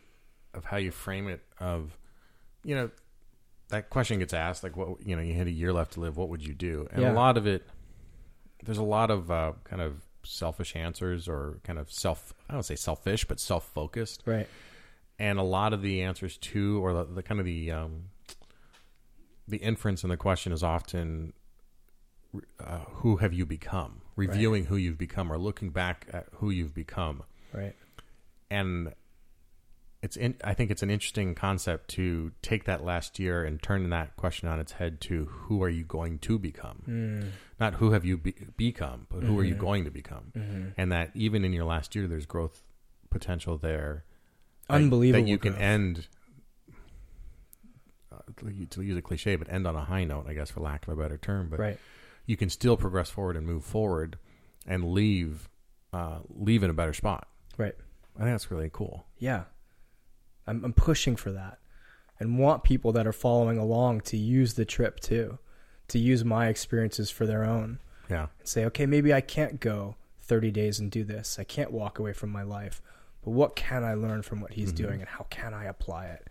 of 0.55 0.65
how 0.65 0.77
you 0.77 0.91
frame 0.91 1.29
it. 1.29 1.43
Of, 1.61 1.97
you 2.65 2.75
know, 2.75 2.91
that 3.69 3.91
question 3.91 4.19
gets 4.19 4.33
asked 4.33 4.63
like, 4.63 4.77
what 4.77 5.05
you 5.07 5.15
know, 5.17 5.23
you 5.23 5.35
had 5.35 5.47
a 5.47 5.51
year 5.53 5.73
left 5.73 5.93
to 5.95 6.01
live. 6.01 6.17
What 6.17 6.29
would 6.31 6.45
you 6.47 6.55
do? 6.55 6.89
And 6.91 7.03
Yeah. 7.03 7.13
a 7.13 7.15
lot 7.15 7.37
of 7.37 7.47
it, 7.47 7.67
there's 8.65 8.79
a 8.79 8.83
lot 8.83 9.11
of 9.11 9.31
uh, 9.31 9.53
kind 9.65 9.81
of 9.83 10.03
selfish 10.25 10.75
answers 10.77 11.29
or 11.29 11.61
kind 11.65 11.79
of 11.79 11.91
self. 11.93 12.33
I 12.49 12.55
don't 12.55 12.63
say 12.65 12.75
selfish, 12.77 13.25
but 13.25 13.39
self 13.41 13.65
focused. 13.73 14.23
Right. 14.27 14.49
and 15.21 15.39
a 15.39 15.43
lot 15.43 15.73
of 15.73 15.83
the 15.83 16.03
answers 16.03 16.37
to 16.39 16.85
or 16.85 16.93
the, 16.93 17.05
the 17.05 17.23
kind 17.23 17.41
of 17.41 17.47
the 17.47 17.71
um, 17.73 18.05
the 19.47 19.57
inference 19.59 20.03
in 20.05 20.11
the 20.11 20.17
question 20.17 20.53
is 20.53 20.63
often 20.63 21.33
uh, 22.61 22.79
who 22.87 23.17
have 23.17 23.33
you 23.33 23.47
become 23.47 24.03
reviewing 24.15 24.67
who 24.67 24.77
you've 24.77 24.99
become 24.99 25.33
or 25.33 25.39
looking 25.39 25.71
back 25.71 26.07
at 26.13 26.27
who 26.35 26.51
you've 26.51 26.75
become 26.75 27.23
Right. 27.53 27.75
and 28.51 28.93
it's 30.01 30.17
in, 30.17 30.37
I 30.45 30.55
think 30.55 30.71
it's 30.71 30.83
an 30.83 30.91
interesting 30.91 31.35
concept 31.35 31.89
to 31.91 32.31
take 32.41 32.65
that 32.65 32.85
last 32.85 33.19
year 33.19 33.45
and 33.45 33.61
turn 33.61 33.91
that 33.91 34.17
question 34.17 34.49
on 34.49 34.61
its 34.61 34.73
head 34.73 35.01
to 35.03 35.25
who 35.27 35.61
are 35.63 35.69
you 35.69 35.85
going 35.85 36.19
to 36.21 36.39
become 36.39 36.83
Mm. 36.89 37.31
not 37.59 37.75
who 37.75 37.91
have 37.93 38.05
you 38.05 38.17
be- 38.17 38.35
become 38.57 39.07
but 39.11 39.25
who 39.25 39.39
are 39.39 39.45
you 39.45 39.55
going 39.55 39.85
to 39.85 39.91
become 39.91 40.33
Mm-hmm. 40.37 40.69
and 40.77 40.93
that 40.93 41.11
even 41.15 41.45
in 41.45 41.53
your 41.53 41.65
last 41.65 41.95
year 41.97 42.07
there's 42.07 42.27
growth 42.27 42.63
potential 43.11 43.59
there 43.59 44.05
Unbelievable. 44.71 45.25
that 45.25 45.29
you 45.31 45.39
can 45.39 45.53
growth. 45.53 45.63
end 45.63 46.09
uh, 48.13 48.19
to 48.37 48.67
to 48.67 48.83
use 48.83 48.97
a 48.97 49.03
cliche 49.03 49.37
but 49.37 49.51
end 49.53 49.67
on 49.67 49.75
a 49.77 49.85
high 49.85 50.05
note 50.05 50.27
i 50.29 50.35
guess 50.35 50.51
for 50.51 50.61
lack 50.61 50.87
of 50.87 50.97
a 50.99 51.01
better 51.03 51.19
term 51.19 51.49
but 51.51 51.59
Right. 51.59 51.79
you 52.27 52.37
can 52.37 52.49
still 52.51 52.77
progress 52.77 53.11
forward 53.11 53.37
and 53.37 53.47
move 53.47 53.65
forward 53.65 54.19
and 54.67 54.85
leave 54.93 55.49
uh, 55.93 56.19
leave 56.29 56.63
in 56.63 56.71
a 56.71 56.75
better 56.75 56.93
spot 56.93 57.29
Right. 57.57 57.75
i 58.17 58.21
think 58.21 58.31
that's 58.31 58.51
really 58.51 58.71
cool 58.73 59.07
Yeah. 59.19 59.45
I'm, 60.49 60.65
I'm 60.65 60.73
pushing 60.73 61.15
for 61.17 61.31
that 61.33 61.59
and 62.19 62.39
want 62.39 62.65
people 62.65 62.91
that 62.93 63.07
are 63.07 63.13
following 63.13 63.59
along 63.59 64.01
to 64.03 64.17
use 64.17 64.55
the 64.55 64.65
trip 64.65 64.99
too, 65.01 65.39
to 65.89 65.99
use 65.99 66.25
my 66.25 66.49
experiences 66.49 67.11
for 67.11 67.27
their 67.27 67.45
own. 67.45 67.79
yeah 68.11 68.27
and 68.39 68.49
say, 68.49 68.65
okay, 68.65 68.87
maybe 68.87 69.13
I 69.15 69.21
can't 69.21 69.61
go 69.61 69.97
30 70.23 70.51
days 70.51 70.79
and 70.81 70.91
do 70.91 71.05
this. 71.05 71.39
I 71.39 71.45
can't 71.45 71.71
walk 71.71 71.99
away 71.99 72.13
from 72.13 72.31
my 72.31 72.43
life. 72.43 72.81
But 73.23 73.31
what 73.33 73.55
can 73.57 73.85
I 73.85 73.95
learn 73.95 74.23
from 74.23 74.41
what 74.41 74.53
he's 74.55 74.73
Mhm. 74.73 74.77
doing 74.77 75.01
and 75.01 75.09
how 75.09 75.27
can 75.31 75.53
I 75.55 75.65
apply 75.65 76.07
it? 76.07 76.27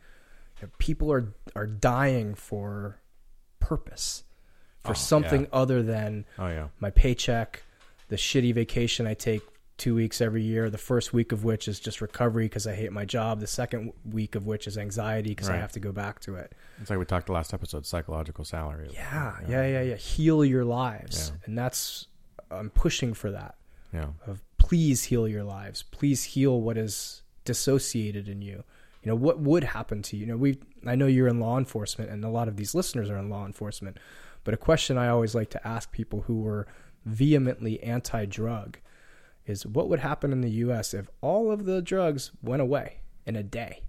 You 0.62 0.68
know, 0.68 0.74
people 0.80 1.12
are 1.12 1.34
are 1.56 1.68
dying 1.68 2.34
for 2.36 2.98
purpose, 3.60 4.24
for 4.80 4.92
Oh, 4.92 4.94
something 4.94 5.42
yeah. 5.44 5.48
other 5.52 5.84
than 5.84 6.26
oh 6.40 6.48
yeah 6.48 6.68
my 6.80 6.90
paycheck, 6.90 7.64
the 8.10 8.16
shitty 8.16 8.54
vacation 8.54 9.06
I 9.08 9.14
take 9.14 9.42
two 9.78 9.94
weeks 9.96 10.22
every 10.22 10.42
year, 10.42 10.70
the 10.70 10.78
first 10.78 11.14
week 11.14 11.32
of 11.32 11.44
which 11.44 11.68
is 11.68 11.80
just 11.80 12.02
recovery 12.02 12.46
because 12.46 12.66
I 12.66 12.74
hate 12.74 12.92
my 12.92 13.06
job, 13.06 13.40
the 13.40 13.48
second 13.48 13.94
week 14.10 14.36
of 14.36 14.48
which 14.48 14.68
is 14.68 14.78
anxiety 14.78 15.30
because 15.30 15.50
I 15.50 15.58
have 15.58 15.72
to 15.74 15.80
go 15.80 15.92
back 15.92 16.20
to 16.22 16.36
it. 16.36 16.54
it's 16.82 16.90
like 16.90 16.98
we 17.00 17.06
talked 17.06 17.28
the 17.28 17.34
last 17.34 17.54
episode 17.54 17.86
psychological 17.86 18.44
salary 18.44 18.90
Yeah, 18.92 19.38
yeah, 19.48 19.68
yeah, 19.68 19.82
yeah. 19.82 19.96
Heal 19.96 20.44
your 20.44 20.66
lives. 20.66 21.32
Yeah. 21.32 21.40
And 21.46 21.58
that's, 21.58 22.08
I'm 22.50 22.70
pushing 22.72 23.14
for 23.14 23.32
that. 23.32 23.56
yeah 23.94 24.08
of 24.26 24.42
please 24.58 25.04
heal 25.06 25.28
your 25.28 25.44
lives. 25.44 25.84
Please 25.84 26.24
heal 26.24 26.60
what 26.60 26.78
is 26.78 27.22
dissociated 27.46 28.28
in 28.28 28.42
you. 28.42 28.64
You 29.04 29.12
know, 29.12 29.16
what 29.16 29.40
would 29.40 29.64
happen 29.64 30.02
to 30.04 30.18
you? 30.18 30.22
You 30.22 30.26
know, 30.28 30.38
we 30.38 30.60
I 30.86 30.96
know 30.96 31.08
you're 31.08 31.28
in 31.30 31.40
law 31.40 31.58
enforcement 31.58 32.10
and 32.10 32.26
a 32.26 32.30
lot 32.30 32.48
of 32.48 32.58
these 32.58 32.76
listeners 32.76 33.10
are 33.10 33.18
in 33.18 33.30
law 33.30 33.46
enforcement. 33.46 33.98
But 34.44 34.54
a 34.54 34.58
question 34.58 34.98
I 34.98 35.08
always 35.08 35.36
like 35.36 35.50
to 35.52 35.68
ask 35.68 35.92
people 35.92 36.22
who 36.22 36.42
were 36.42 36.68
vehemently 37.06 37.82
anti-drug 37.82 38.78
is 39.48 39.66
what 39.66 39.90
would 39.90 40.02
happen 40.02 40.32
in 40.32 40.42
the 40.42 40.50
US 40.50 40.94
if 40.94 41.10
all 41.22 41.52
of 41.52 41.66
the 41.66 41.82
drugs 41.82 42.32
went 42.44 42.62
away 42.62 43.00
in 43.26 43.36
a 43.36 43.44
day? 43.44 43.82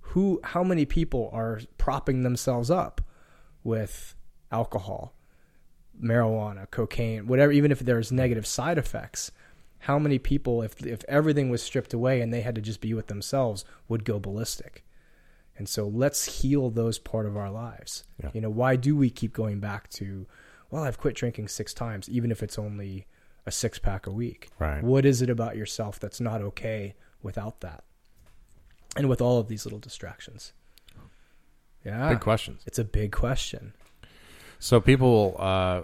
Who 0.00 0.40
how 0.44 0.62
many 0.62 0.84
people 0.86 1.28
are 1.32 1.60
propping 1.76 2.22
themselves 2.22 2.70
up 2.70 3.00
with 3.64 4.14
alcohol, 4.50 5.14
marijuana, 6.00 6.70
cocaine, 6.70 7.26
whatever, 7.26 7.52
even 7.52 7.72
if 7.72 7.80
there's 7.80 8.12
negative 8.12 8.46
side 8.46 8.78
effects, 8.78 9.32
how 9.80 9.98
many 9.98 10.18
people, 10.18 10.62
if 10.62 10.80
if 10.86 11.04
everything 11.08 11.50
was 11.50 11.62
stripped 11.62 11.92
away 11.92 12.20
and 12.20 12.32
they 12.32 12.42
had 12.42 12.54
to 12.54 12.60
just 12.60 12.80
be 12.80 12.94
with 12.94 13.08
themselves, 13.08 13.64
would 13.88 14.04
go 14.04 14.18
ballistic? 14.18 14.84
And 15.56 15.68
so 15.68 15.86
let's 15.86 16.40
heal 16.40 16.70
those 16.70 16.98
part 16.98 17.26
of 17.26 17.36
our 17.36 17.50
lives. 17.50 18.04
Yeah. 18.22 18.30
You 18.32 18.40
know, 18.40 18.50
why 18.50 18.76
do 18.76 18.96
we 18.96 19.10
keep 19.10 19.32
going 19.32 19.60
back 19.60 19.88
to, 19.90 20.26
well, 20.70 20.82
I've 20.82 20.98
quit 20.98 21.14
drinking 21.14 21.48
six 21.48 21.74
times, 21.74 22.08
even 22.08 22.30
if 22.30 22.42
it's 22.42 22.58
only 22.58 23.06
a 23.46 23.50
six 23.50 23.78
pack 23.78 24.06
a 24.06 24.10
week? 24.12 24.50
right 24.58 24.82
What 24.82 25.04
is 25.04 25.22
it 25.22 25.30
about 25.30 25.56
yourself 25.56 25.98
that's 26.00 26.20
not 26.20 26.40
okay 26.42 26.94
without 27.22 27.60
that? 27.60 27.84
And 28.96 29.08
with 29.08 29.20
all 29.22 29.38
of 29.38 29.48
these 29.48 29.64
little 29.64 29.78
distractions. 29.78 30.52
Yeah. 31.84 32.10
big 32.10 32.20
questions 32.20 32.62
It's 32.66 32.78
a 32.78 32.84
big 32.84 33.10
question. 33.12 33.74
So 34.60 34.80
people 34.80 35.34
uh, 35.38 35.82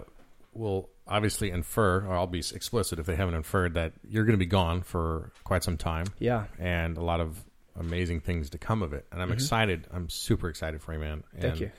will 0.53 0.89
obviously 1.05 1.51
infer, 1.51 2.05
or 2.05 2.15
I'll 2.15 2.27
be 2.27 2.39
explicit 2.39 2.99
if 2.99 3.05
they 3.05 3.15
haven't 3.17 3.33
inferred, 3.33 3.73
that 3.73 3.91
you're 4.07 4.23
going 4.23 4.35
to 4.35 4.37
be 4.37 4.45
gone 4.45 4.83
for 4.83 5.31
quite 5.43 5.63
some 5.63 5.75
time, 5.75 6.05
Yeah. 6.19 6.45
and 6.57 6.95
a 6.97 7.01
lot 7.03 7.19
of 7.19 7.43
amazing 7.77 8.21
things 8.21 8.51
to 8.51 8.57
come 8.57 8.81
of 8.81 8.93
it. 8.93 9.05
And 9.11 9.21
I'm 9.21 9.31
excited. 9.33 9.87
I'm 9.91 10.07
super 10.07 10.47
excited 10.47 10.81
for 10.81 10.93
you, 10.93 10.99
man. 10.99 11.17
Mm-hmm. 11.35 11.41
Thank 11.41 11.51
And, 11.53 11.61
you. 11.61 11.71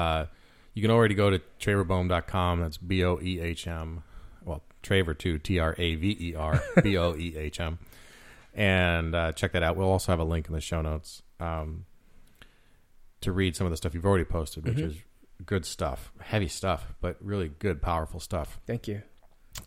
Uh, 0.00 0.26
you 0.72 0.82
can 0.82 0.90
already 0.90 1.14
go 1.14 1.28
to 1.30 1.40
traverboehm.com. 1.60 2.60
That's 2.60 2.78
B 2.78 3.04
O 3.04 3.18
E 3.20 3.40
H 3.40 3.66
M. 3.66 4.02
Traver 4.82 5.16
too. 5.16 5.38
T 5.38 5.58
R 5.58 5.74
A 5.78 5.94
V 5.96 6.16
E 6.20 6.34
R 6.34 6.62
B 6.82 6.96
O 6.96 7.14
E 7.14 7.34
H 7.36 7.60
M. 7.60 7.78
And 8.54 9.14
uh, 9.14 9.32
check 9.32 9.52
that 9.52 9.62
out. 9.62 9.76
We'll 9.76 9.90
also 9.90 10.10
have 10.12 10.18
a 10.18 10.24
link 10.24 10.48
in 10.48 10.54
the 10.54 10.60
show 10.60 10.82
notes 10.82 11.22
um, 11.38 11.84
to 13.20 13.32
read 13.32 13.54
some 13.54 13.66
of 13.66 13.70
the 13.70 13.76
stuff 13.76 13.94
you've 13.94 14.04
already 14.06 14.24
posted, 14.24 14.64
which 14.64 14.78
Mhm. 14.78 14.86
is 14.86 14.96
good 15.46 15.64
stuff, 15.64 16.12
heavy 16.20 16.48
stuff, 16.48 16.92
but 17.00 17.16
really 17.20 17.48
good, 17.60 17.80
powerful 17.80 18.18
stuff. 18.20 18.60
Thank 18.66 18.88
you. 18.88 19.02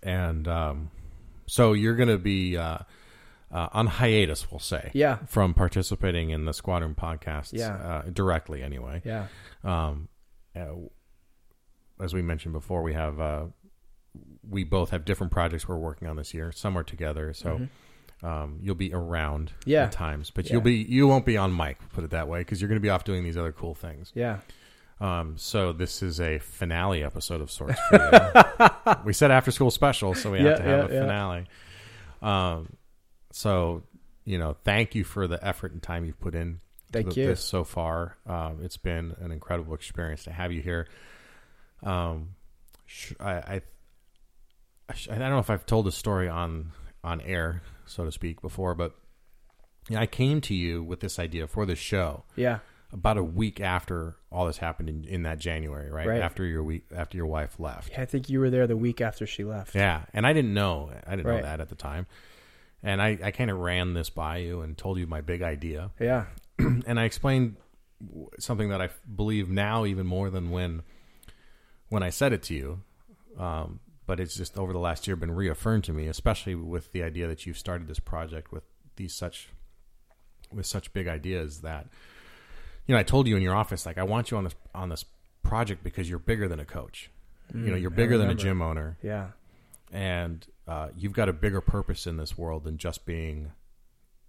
And 0.02 0.48
um, 0.48 0.92
so 1.48 1.74
you're 1.74 1.96
going 1.96 2.10
to 2.10 2.18
be 2.18 2.58
uh, 2.58 2.80
uh, 3.52 3.70
on 3.72 3.88
hiatus, 3.88 4.52
we'll 4.52 4.60
say, 4.60 4.92
Yeah. 4.94 5.18
from 5.28 5.54
participating 5.54 6.32
in 6.32 6.46
the 6.46 6.54
Squad 6.54 6.82
Room 6.82 6.96
podcast, 6.96 7.54
Yeah. 7.54 7.76
uh, 7.76 8.02
directly 8.12 8.62
anyway. 8.64 9.02
Yeah. 9.06 9.28
Um, 9.64 10.10
uh, 10.56 10.74
as 12.02 12.14
we 12.14 12.22
mentioned 12.22 12.54
before, 12.54 12.82
we 12.84 12.94
have 12.94 13.20
uh, 13.20 13.46
we 14.48 14.64
both 14.64 14.90
have 14.92 15.06
different 15.06 15.32
projects 15.32 15.68
we're 15.68 15.78
working 15.78 16.08
on 16.08 16.16
this 16.16 16.34
year. 16.34 16.52
Some 16.52 16.78
are 16.78 16.84
together, 16.84 17.34
so 17.34 17.60
Mhm. 18.22 18.28
um, 18.28 18.60
you'll 18.62 18.76
be 18.76 18.94
around 18.94 19.52
Yeah. 19.66 19.84
at 19.86 19.92
times, 19.92 20.30
but 20.30 20.46
Yeah. 20.46 20.54
you'll 20.54 20.62
be 20.62 20.76
you 20.76 21.08
won't 21.08 21.26
be 21.26 21.38
on 21.38 21.56
mic. 21.56 21.78
Put 21.94 22.04
it 22.04 22.12
that 22.12 22.28
way, 22.28 22.40
because 22.42 22.62
you're 22.62 22.68
going 22.70 22.80
to 22.80 22.84
be 22.84 22.90
off 22.90 23.04
doing 23.04 23.24
these 23.24 23.38
other 23.38 23.52
cool 23.52 23.74
things. 23.76 24.12
Yeah. 24.16 24.40
Um, 25.02 25.38
so 25.38 25.74
this 25.74 26.02
is 26.04 26.22
a 26.22 26.40
finale 26.40 27.04
episode 27.04 27.42
of 27.42 27.50
sorts. 27.52 27.80
For 27.90 27.96
you. 28.90 28.96
we 29.06 29.14
said 29.14 29.32
after 29.32 29.52
school 29.52 29.72
special, 29.72 30.14
so 30.14 30.32
we 30.32 30.40
Yeah, 30.40 30.50
have 30.50 30.58
to 30.58 30.64
have 30.64 30.86
a 30.86 30.88
finale. 30.88 31.46
Um, 32.22 32.74
so 33.32 33.84
you 34.26 34.38
know, 34.38 34.56
thank 34.64 34.96
you 34.96 35.04
for 35.04 35.28
the 35.28 35.44
effort 35.46 35.74
and 35.74 35.84
time 35.84 36.06
you've 36.06 36.20
put 36.22 36.34
in 36.36 36.62
Thank 36.94 37.10
to 37.16 37.20
you. 37.20 37.28
this 37.28 37.44
so 37.44 37.66
far. 37.66 38.16
Um, 38.26 38.60
it's 38.64 38.78
been 38.78 39.16
an 39.20 39.34
incredible 39.34 39.74
experience 39.74 40.24
to 40.26 40.32
have 40.32 40.54
you 40.54 40.62
here. 40.62 40.88
Um, 41.82 42.36
sh- 42.86 43.12
I, 43.20 43.32
I, 43.34 43.62
I, 45.10 45.18
don't 45.18 45.30
know 45.32 45.40
if 45.40 45.50
I've 45.50 45.66
told 45.66 45.86
this 45.86 45.96
story 45.96 46.28
on 46.30 46.72
on 47.04 47.20
air, 47.22 47.62
so 47.86 48.06
to 48.06 48.12
speak, 48.12 48.42
before, 48.42 48.74
but 48.76 48.94
yeah, 49.90 50.00
I 50.00 50.06
came 50.06 50.40
to 50.42 50.54
you 50.56 50.82
with 50.84 51.02
this 51.02 51.20
idea 51.20 51.48
for 51.48 51.66
this 51.66 51.80
show 51.80 52.24
Yeah. 52.38 52.60
about 52.94 53.18
a 53.18 53.24
week 53.24 53.60
after 53.60 54.16
all 54.32 54.48
this 54.48 54.58
happened 54.58 54.88
in, 54.88 55.04
in 55.04 55.24
that 55.24 55.38
January, 55.40 55.92
right? 55.92 56.08
Right. 56.08 56.22
After 56.22 56.46
your 56.46 56.64
week, 56.64 56.86
after 56.96 57.18
your 57.18 57.26
wife 57.26 57.60
left. 57.60 57.90
Yeah, 57.92 58.02
I 58.02 58.06
think 58.06 58.30
you 58.30 58.40
were 58.40 58.50
there 58.50 58.68
the 58.68 58.78
week 58.78 59.02
after 59.02 59.26
she 59.28 59.44
left. 59.44 59.76
Yeah, 59.76 60.04
and 60.14 60.26
I 60.26 60.32
didn't 60.32 60.54
know. 60.54 60.92
I 61.06 61.16
didn't 61.18 61.28
know 61.28 61.42
that 61.42 61.60
at 61.60 61.68
the 61.68 61.76
time, 61.76 62.08
and 62.82 63.02
I, 63.02 63.18
I 63.22 63.32
kind 63.32 63.52
of 63.52 63.58
ran 63.60 63.94
this 63.94 64.10
by 64.10 64.38
you 64.38 64.62
and 64.62 64.78
told 64.78 64.98
you 64.98 65.06
my 65.08 65.20
big 65.22 65.42
idea, 65.42 65.92
Yeah. 66.00 66.26
and 66.60 66.98
I 67.00 67.04
explained 67.04 67.58
w- 68.06 68.30
something 68.40 68.70
that 68.70 68.82
I 68.82 68.90
believe 69.14 69.50
now 69.50 69.86
even 69.86 70.06
more 70.08 70.30
than 70.30 70.52
when 70.52 70.84
when 71.90 72.02
I 72.04 72.12
said 72.12 72.32
it 72.32 72.44
to 72.44 72.54
you. 72.54 72.82
Um, 73.38 73.80
but 74.06 74.20
it's 74.20 74.36
just 74.36 74.58
over 74.58 74.74
the 74.74 74.80
last 74.80 75.08
year 75.08 75.16
been 75.16 75.32
reaffirmed 75.32 75.84
to 75.86 75.94
me, 75.94 76.08
especially 76.08 76.56
with 76.56 76.92
the 76.92 77.04
idea 77.04 77.28
that 77.28 77.46
you've 77.46 77.58
started 77.58 77.88
this 77.88 78.00
project 78.00 78.52
with 78.52 78.64
these 78.96 79.14
such 79.16 79.50
with 80.52 80.66
such 80.66 80.94
big 80.94 81.08
ideas 81.08 81.62
that 81.62 81.88
you 82.86 82.94
know 82.94 83.00
I 83.00 83.04
told 83.04 83.28
you 83.28 83.36
in 83.36 83.42
your 83.42 83.56
office 83.56 83.86
like 83.86 83.98
I 83.98 84.04
want 84.04 84.30
you 84.30 84.38
on 84.38 84.44
this 84.44 84.56
on 84.76 84.90
this 84.90 85.06
project 85.42 85.84
because 85.84 86.10
you're 86.10 86.20
bigger 86.20 86.48
than 86.48 86.60
a 86.60 86.66
coach. 86.66 87.10
you 87.54 87.60
know, 87.72 87.76
Mm, 87.78 87.82
you're 87.82 87.90
bigger 87.90 88.18
than 88.18 88.30
a 88.30 88.36
gym 88.36 88.62
owner, 88.62 88.98
Yeah. 89.04 89.30
and 89.92 90.46
uh, 90.68 90.90
you've 90.96 91.14
got 91.14 91.28
a 91.30 91.34
bigger 91.34 91.60
purpose 91.62 92.08
in 92.08 92.18
this 92.18 92.38
world 92.38 92.64
than 92.64 92.78
just 92.78 93.06
being 93.06 93.52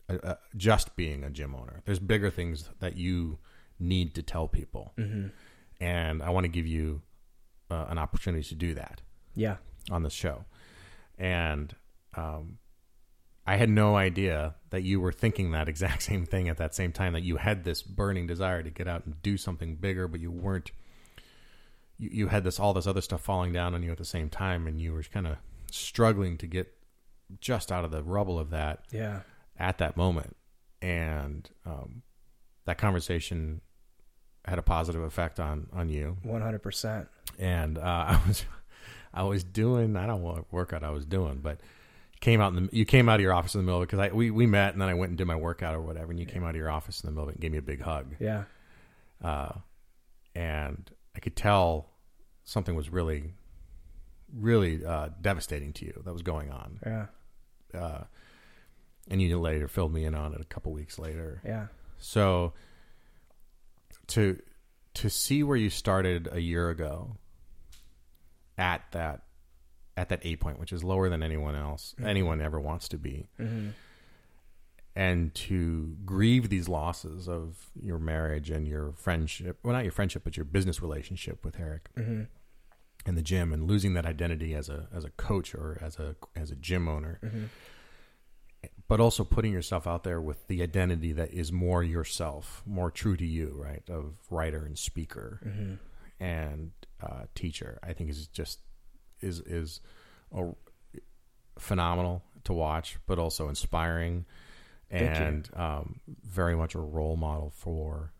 uh, 0.09 0.19
uh, 0.23 0.35
just 0.57 0.97
being 0.97 1.25
a 1.25 1.31
gym 1.31 1.55
owner. 1.55 1.81
There's 1.85 1.99
bigger 2.01 2.31
things 2.31 2.69
that 2.81 2.97
you 2.97 3.39
need 3.79 4.15
to 4.15 4.23
tell 4.23 4.49
people, 4.49 4.93
hmm 4.97 5.29
and 5.81 6.23
I 6.23 6.31
want 6.31 6.45
to 6.45 6.49
give 6.49 6.67
you 6.67 7.03
uh, 7.71 7.87
an 7.89 7.99
opportunity 7.99 8.45
to 8.49 8.55
do 8.55 8.75
that 8.75 9.01
Yeah. 9.35 9.57
on 9.91 10.03
this 10.03 10.13
show. 10.13 10.45
And 11.19 11.75
um, 12.17 12.59
I 13.47 13.57
had 13.57 13.69
no 13.69 13.97
idea 13.97 14.55
that 14.71 14.83
you 14.83 15.01
were 15.01 15.13
thinking 15.13 15.53
that 15.53 15.69
exact 15.69 16.03
same 16.11 16.27
thing 16.27 16.49
at 16.49 16.57
that 16.59 16.75
same 16.75 16.93
time. 16.93 17.13
That 17.13 17.23
you 17.23 17.37
had 17.37 17.65
this 17.65 17.83
burning 17.83 18.27
desire 18.27 18.63
to 18.63 18.71
get 18.71 18.89
out 18.89 19.05
and 19.07 19.21
do 19.23 19.37
something 19.37 19.77
bigger, 19.77 20.09
but 20.09 20.21
you 20.21 20.31
weren't. 20.31 20.71
You, 21.99 22.11
you 22.13 22.29
had 22.29 22.43
this 22.45 22.59
all 22.59 22.73
this 22.75 22.87
other 22.87 23.01
stuff 23.01 23.21
falling 23.23 23.53
down 23.53 23.75
on 23.75 23.83
you 23.83 23.93
at 23.93 23.99
the 23.99 24.05
same 24.05 24.29
time, 24.29 24.67
and 24.67 24.81
you 24.81 24.93
were 24.93 25.03
kind 25.05 25.27
of 25.27 25.37
struggling 25.71 26.37
to 26.39 26.47
get 26.47 26.73
just 27.41 27.71
out 27.73 27.85
of 27.85 27.91
the 27.91 28.03
rubble 28.03 28.39
of 28.39 28.51
that 28.51 28.85
Yeah. 28.93 29.21
at 29.59 29.79
that 29.79 29.97
moment. 29.97 30.37
And 30.83 31.49
um, 31.65 32.03
that 32.67 32.77
conversation 32.79 33.61
had 34.45 34.59
a 34.59 34.63
positive 34.63 35.03
effect 35.03 35.41
on 35.41 35.69
on 35.73 35.89
you 35.89 36.19
One 36.23 36.43
hundred 36.43 36.63
percent. 36.63 37.09
and 37.39 37.79
uh, 37.79 37.83
I 38.09 38.21
was 38.27 38.45
I 39.15 39.23
was 39.23 39.45
doing 39.45 39.97
I 39.97 40.07
don't 40.07 40.23
know 40.23 40.33
what 40.33 40.53
workout 40.53 40.83
I 40.83 40.91
was 40.91 41.07
doing, 41.07 41.39
but 41.43 41.61
came 42.21 42.41
out 42.41 42.55
in 42.55 42.67
the 42.67 42.77
you 42.77 42.85
came 42.85 43.09
out 43.09 43.17
of 43.17 43.21
your 43.21 43.33
office 43.35 43.55
in 43.55 43.61
the 43.61 43.65
middle 43.65 43.81
because 43.81 43.99
I 44.01 44.09
we 44.09 44.31
we 44.31 44.47
met 44.47 44.73
and 44.73 44.83
then 44.83 44.89
I 44.89 44.95
went 44.95 45.11
and 45.11 45.19
did 45.19 45.27
my 45.27 45.37
workout 45.37 45.75
or 45.75 45.81
whatever, 45.81 46.11
and 46.11 46.19
you 46.19 46.27
came 46.27 46.43
out 46.45 46.51
of 46.51 46.57
your 46.57 46.71
office 46.71 47.03
in 47.03 47.07
the 47.07 47.13
middle 47.13 47.25
of 47.25 47.29
it 47.31 47.35
and 47.37 47.43
gave 47.43 47.53
me 47.53 47.59
a 47.59 47.63
big 47.63 47.81
hug, 47.81 48.15
Yeah. 48.19 48.45
uh, 49.23 49.53
and 50.35 50.91
I 51.15 51.21
could 51.21 51.37
tell 51.37 51.91
something 52.45 52.75
was 52.75 52.91
really 52.91 53.35
really 54.37 54.85
uh, 54.85 55.11
devastating 55.21 55.73
to 55.75 55.85
you 55.85 56.03
that 56.05 56.13
was 56.13 56.23
going 56.23 56.51
on, 56.51 56.81
Yeah. 56.85 57.07
uh, 57.73 58.05
and 59.09 59.23
you 59.23 59.39
later 59.39 59.69
filled 59.69 59.93
me 59.93 60.05
in 60.05 60.15
on 60.15 60.33
it 60.35 60.41
a 60.41 60.45
couple 60.45 60.73
weeks 60.73 60.99
later. 60.99 61.41
Yeah. 61.45 61.67
So 61.99 62.53
to 64.09 64.41
to 64.95 65.11
see 65.11 65.43
where 65.43 65.57
you 65.57 65.71
started 65.71 66.29
a 66.33 66.41
year 66.41 66.69
ago 66.71 67.17
at 68.59 68.83
that 68.93 69.23
at 69.97 70.09
that 70.09 70.21
eight 70.25 70.41
point, 70.41 70.59
which 70.59 70.73
is 70.73 70.83
lower 70.83 71.09
than 71.09 71.23
anyone 71.23 71.55
else 71.55 71.95
Mhm. 71.99 72.07
anyone 72.07 72.41
ever 72.41 72.61
wants 72.61 72.89
to 72.89 72.99
be, 72.99 73.29
hmm 73.37 73.71
and 74.97 75.35
to 75.35 75.97
grieve 76.05 76.49
these 76.49 76.69
losses 76.69 77.29
of 77.29 77.71
your 77.81 77.99
marriage 77.99 78.49
and 78.49 78.69
your 78.69 78.93
friendship 78.93 79.59
well 79.65 79.73
not 79.75 79.83
your 79.83 79.91
friendship 79.93 80.23
but 80.23 80.37
your 80.37 80.45
business 80.45 80.81
relationship 80.81 81.45
with 81.45 81.59
Eric 81.59 81.89
hmm 81.97 82.23
in 83.07 83.17
the 83.17 83.23
gym 83.23 83.53
and 83.53 83.67
losing 83.69 83.93
that 83.95 84.07
identity 84.07 84.55
as 84.55 84.69
a 84.69 84.89
as 84.95 85.05
a 85.05 85.11
coach 85.11 85.55
or 85.55 85.79
as 85.83 85.99
a 85.99 86.15
as 86.37 86.51
a 86.51 86.57
gym 86.57 86.89
owner 86.89 87.19
hmm 87.23 87.45
but 88.89 88.99
also 89.01 89.25
putting 89.25 89.53
yourself 89.53 89.87
out 89.87 90.05
there 90.05 90.21
with 90.21 90.47
the 90.47 90.63
identity 90.63 91.13
that 91.13 91.31
is 91.33 91.51
more 91.53 91.83
yourself, 91.83 92.63
more 92.65 92.91
true 92.91 93.15
to 93.17 93.25
you, 93.27 93.55
right? 93.57 93.83
Of 93.91 94.15
writer 94.31 94.65
and 94.65 94.79
speaker. 94.79 95.41
Hmm 95.43 95.75
and 96.25 96.73
uh, 97.03 97.25
teacher, 97.35 97.79
I 97.83 97.93
think 97.93 98.09
is 98.09 98.27
just 98.29 98.61
is 99.21 99.41
is 99.41 99.81
a, 100.35 100.53
phenomenal 101.59 102.23
to 102.45 102.53
watch, 102.55 102.99
but 103.07 103.19
also 103.19 103.49
inspiring 103.49 104.25
and 104.91 105.49
um, 105.55 106.01
very 106.25 106.57
much 106.57 106.75
a 106.75 106.79
role 106.79 107.17
model 107.17 107.53
for 107.55 108.13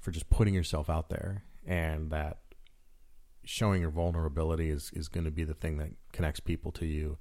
for 0.00 0.10
just 0.10 0.30
putting 0.30 0.54
yourself 0.54 0.88
out 0.88 1.10
there 1.10 1.44
and 1.66 2.10
that 2.10 2.38
showing 3.44 3.80
your 3.82 3.90
vulnerability 3.90 4.70
is 4.70 4.90
is 4.94 5.08
going 5.08 5.24
to 5.24 5.30
be 5.30 5.44
the 5.44 5.54
thing 5.54 5.76
that 5.78 5.90
connects 6.12 6.40
people 6.40 6.72
to 6.72 6.86
you 6.86 7.18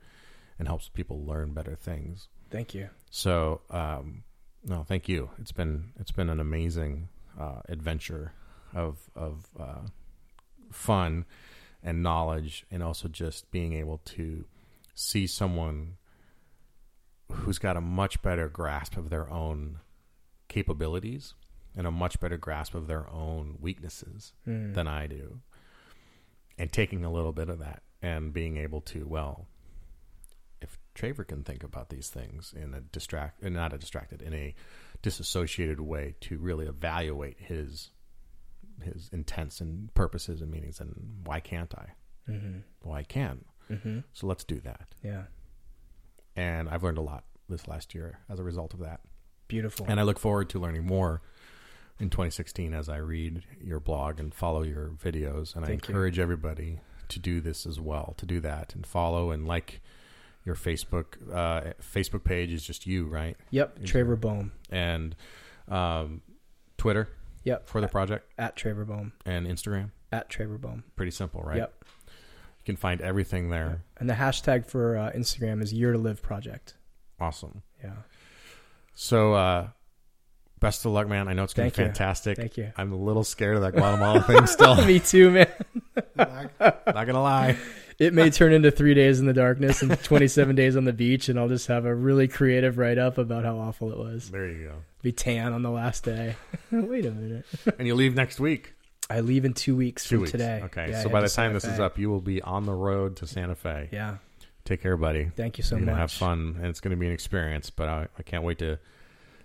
and 0.58 0.68
helps 0.68 0.88
people 0.88 1.26
learn 1.26 1.54
better 1.54 1.76
things. 1.76 2.30
Thank 2.50 2.74
you. 2.74 2.90
So, 3.10 3.62
um, 3.70 4.24
no, 4.64 4.84
thank 4.84 5.10
you. 5.10 5.30
It's 5.40 5.52
been 5.52 5.92
it's 6.00 6.12
been 6.12 6.30
an 6.30 6.40
amazing 6.40 7.10
uh, 7.38 7.62
adventure 7.68 8.34
of 8.74 9.00
of 9.16 9.46
uh, 9.60 9.88
fun 10.72 11.26
and 11.84 12.04
knowledge, 12.04 12.66
and 12.70 12.84
also 12.84 13.08
just 13.08 13.50
being 13.52 13.74
able 13.74 14.00
to 14.00 14.46
see 14.96 15.26
someone 15.28 15.96
who's 17.32 17.60
got 17.60 17.78
a 17.78 17.82
much 17.82 18.22
better 18.22 18.50
grasp 18.50 18.98
of 18.98 19.10
their 19.10 19.30
own 19.30 19.80
capabilities 20.48 21.36
and 21.76 21.86
a 21.88 21.92
much 21.92 22.20
better 22.20 22.38
grasp 22.38 22.74
of 22.74 22.88
their 22.88 23.08
own 23.10 23.58
weaknesses 23.62 24.34
Mm. 24.48 24.74
than 24.74 24.88
I 24.88 25.08
do. 25.08 25.40
And 26.58 26.72
taking 26.72 27.06
a 27.06 27.12
little 27.12 27.32
bit 27.32 27.48
of 27.50 27.60
that 27.60 27.84
and 28.02 28.34
being 28.34 28.58
able 28.58 28.82
to, 28.82 29.06
well, 29.08 29.48
if 30.62 30.78
Traver 30.96 31.26
can 31.26 31.44
think 31.44 31.64
about 31.64 31.90
these 31.90 32.10
things 32.10 32.54
in 32.54 32.74
a 32.74 32.82
distract, 32.82 33.42
not 33.44 33.72
a 33.72 33.78
distracted, 33.78 34.22
in 34.22 34.34
a 34.34 34.54
disassociated 35.02 35.80
way 35.80 36.16
to 36.22 36.38
really 36.38 36.66
evaluate 36.66 37.40
his 37.40 37.92
his 38.84 39.10
intents 39.12 39.62
and 39.62 39.94
purposes 39.94 40.42
and 40.42 40.52
meanings, 40.52 40.80
and 40.80 41.22
why 41.26 41.40
can't 41.40 41.74
I? 41.78 41.88
hmm 42.32 42.58
Well, 42.84 42.96
I 42.96 43.04
can. 43.04 43.46
hmm 43.68 44.00
So 44.14 44.28
let's 44.28 44.44
do 44.44 44.60
that. 44.62 44.94
Yeah. 45.04 45.24
And 46.36 46.70
I've 46.70 46.84
learned 46.84 46.98
a 46.98 47.02
lot 47.02 47.24
this 47.48 47.68
last 47.68 47.94
year 47.96 48.20
as 48.30 48.40
a 48.40 48.44
result 48.44 48.74
of 48.74 48.80
that. 48.80 49.02
Beautiful. 49.48 49.86
And 49.90 50.00
I 50.00 50.04
look 50.04 50.20
forward 50.20 50.50
to 50.52 50.60
learning 50.60 50.86
more 50.86 51.22
in 52.00 52.10
2016 52.10 52.74
as 52.74 52.88
I 52.88 52.98
read 52.98 53.44
your 53.60 53.80
blog 53.80 54.20
and 54.20 54.34
follow 54.34 54.62
your 54.62 54.90
videos. 54.90 55.56
And 55.56 55.66
I 55.66 55.70
Thank 55.70 55.88
you. 55.88 55.94
encourage 55.94 56.20
everybody 56.20 56.80
to 57.10 57.20
do 57.20 57.42
this 57.42 57.66
as 57.66 57.80
well, 57.80 58.14
to 58.18 58.26
do 58.26 58.40
that 58.42 58.76
and 58.76 58.86
follow 58.86 59.32
and 59.32 59.48
like 59.48 59.82
your 60.46 60.56
Facebook. 60.56 61.16
Uh, 61.34 61.74
Facebook 61.82 62.24
page 62.24 62.54
is 62.54 62.64
just 62.64 62.86
you, 62.88 63.06
right? 63.08 63.36
yep. 63.50 63.84
Trevor 63.84 64.16
Traver 64.16 64.22
Boehm. 64.22 64.52
And 64.70 65.16
um, 65.68 66.22
Twitter 66.78 67.10
Yep. 67.44 67.68
for 67.68 67.82
the 67.82 67.88
project 67.88 68.32
At 68.38 68.56
Traver 68.56 68.86
Boehm. 68.86 69.14
and 69.26 69.48
Instagram. 69.48 69.92
At 70.12 70.30
Traver 70.30 70.60
Boehm. 70.60 70.84
Pretty 70.96 71.12
simple, 71.12 71.42
right? 71.42 71.58
Yep. 71.58 71.74
You 72.08 72.66
can 72.66 72.76
find 72.76 73.02
everything 73.02 73.50
there. 73.50 73.82
And 73.98 74.10
the 74.10 74.14
hashtag 74.16 74.66
for 74.66 74.98
uh, 74.98 75.12
Instagram 75.16 75.62
is 75.62 75.72
Year 75.74 75.92
to 75.94 75.98
Live 75.98 76.22
Project. 76.22 76.74
Awesome. 77.20 77.64
Yeah. 77.84 77.92
So, 78.94 79.34
uh, 79.34 79.68
best 80.60 80.86
of 80.86 80.92
luck, 80.92 81.08
man. 81.08 81.28
I 81.30 81.34
know 81.34 81.44
it's 81.44 81.54
going 81.54 81.70
to 81.72 81.76
Thank 81.76 81.78
be 81.78 81.82
you. 81.84 81.88
fantastic. 81.96 82.38
Thank 82.38 82.58
you. 82.58 82.72
I'm 82.76 82.92
a 82.92 82.98
little 82.98 83.24
scared 83.24 83.56
of 83.56 83.62
that 83.62 83.72
Guatemala 83.74 84.22
thing 84.24 84.46
still. 84.46 84.76
Me 84.86 85.00
too, 85.00 85.32
man. 85.32 85.48
not, 86.16 86.52
not 86.60 87.06
gonna 87.06 87.22
lie. 87.22 87.58
It 88.00 88.14
may 88.14 88.30
turn 88.30 88.54
into 88.54 88.72
three 88.72 88.94
days 88.94 89.20
in 89.20 89.26
the 89.26 89.34
darkness 89.34 89.82
and 89.82 89.92
27 90.04 90.56
days 90.56 90.78
on 90.78 90.86
the 90.86 90.94
beach, 90.94 91.28
and 91.28 91.38
I'll 91.38 91.50
just 91.50 91.68
have 91.68 91.84
a 91.86 91.94
really 91.94 92.30
creative 92.30 92.78
write 92.78 92.98
up 92.98 93.18
about 93.18 93.44
how 93.44 93.58
awful 93.60 93.92
it 93.92 93.98
was. 93.98 94.32
There 94.32 94.48
you 94.50 94.68
go. 94.68 94.74
Be 95.02 95.12
tan 95.12 95.52
on 95.52 95.64
the 95.64 95.70
last 95.70 96.06
day. 96.06 96.36
Wait 96.72 97.06
a 97.06 97.12
minute. 97.12 97.46
And 97.78 97.86
you 97.88 97.96
leave 97.96 98.16
next 98.16 98.40
week. 98.40 98.74
I 99.10 99.20
leave 99.20 99.44
in 99.44 99.54
two 99.54 99.76
weeks 99.76 100.04
Two 100.04 100.16
from 100.16 100.20
weeks. 100.22 100.32
today. 100.32 100.62
Okay. 100.66 100.92
Yeah, 100.92 101.02
so 101.04 101.10
by 101.10 101.20
the 101.22 101.28
time 101.28 101.52
Santa 101.52 101.54
this 101.56 101.66
is 101.66 101.80
up, 101.80 101.98
you 102.00 102.10
will 102.10 102.22
be 102.22 102.42
on 102.42 102.66
the 102.66 102.74
road 102.74 103.18
to 103.18 103.28
Santa 103.28 103.56
Fe. 103.56 103.90
Yeah. 103.92 104.18
Take 104.66 104.82
care, 104.82 104.96
buddy. 104.98 105.32
Thank 105.36 105.58
you 105.58 105.64
so 105.64 105.76
You're 105.78 105.88
much. 105.88 105.98
have 105.98 106.12
fun, 106.12 106.56
and 106.58 106.68
it's 106.68 106.80
gonna 106.80 106.96
be 106.96 107.08
an 107.08 107.14
experience. 107.14 107.70
But 107.70 107.90
I, 107.90 108.08
I 108.18 108.22
can't 108.24 108.44
wait 108.44 108.60
to 108.60 108.78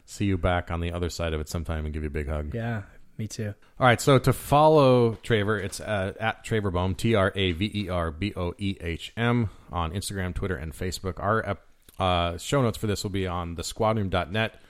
see 0.04 0.26
you 0.26 0.36
back 0.36 0.70
on 0.70 0.80
the 0.80 0.92
other 0.92 1.08
side 1.08 1.32
of 1.32 1.40
it 1.40 1.48
sometime 1.48 1.86
and 1.86 1.94
give 1.94 2.02
you 2.02 2.08
a 2.08 2.12
big 2.12 2.28
hug. 2.28 2.54
Yeah. 2.54 2.82
Me 3.16 3.28
too. 3.28 3.54
All 3.78 3.86
right. 3.86 4.00
So 4.00 4.18
to 4.18 4.32
follow 4.32 5.12
Traver, 5.22 5.62
it's 5.62 5.80
uh, 5.80 6.14
at 6.18 6.44
Traver 6.44 6.72
Boehm, 6.72 6.94
T 6.94 7.14
R 7.14 7.32
A 7.34 7.52
V 7.52 7.70
E 7.72 7.88
R 7.88 8.10
B 8.10 8.32
O 8.36 8.54
E 8.58 8.76
H 8.80 9.12
M 9.16 9.50
on 9.70 9.92
Instagram, 9.92 10.34
Twitter, 10.34 10.56
and 10.56 10.72
Facebook. 10.72 11.20
Our 11.20 11.56
uh, 11.98 12.38
show 12.38 12.62
notes 12.62 12.78
for 12.78 12.86
this 12.86 13.02
will 13.04 13.10
be 13.10 13.26
on 13.26 13.56
thesquadroom.net 13.56 14.60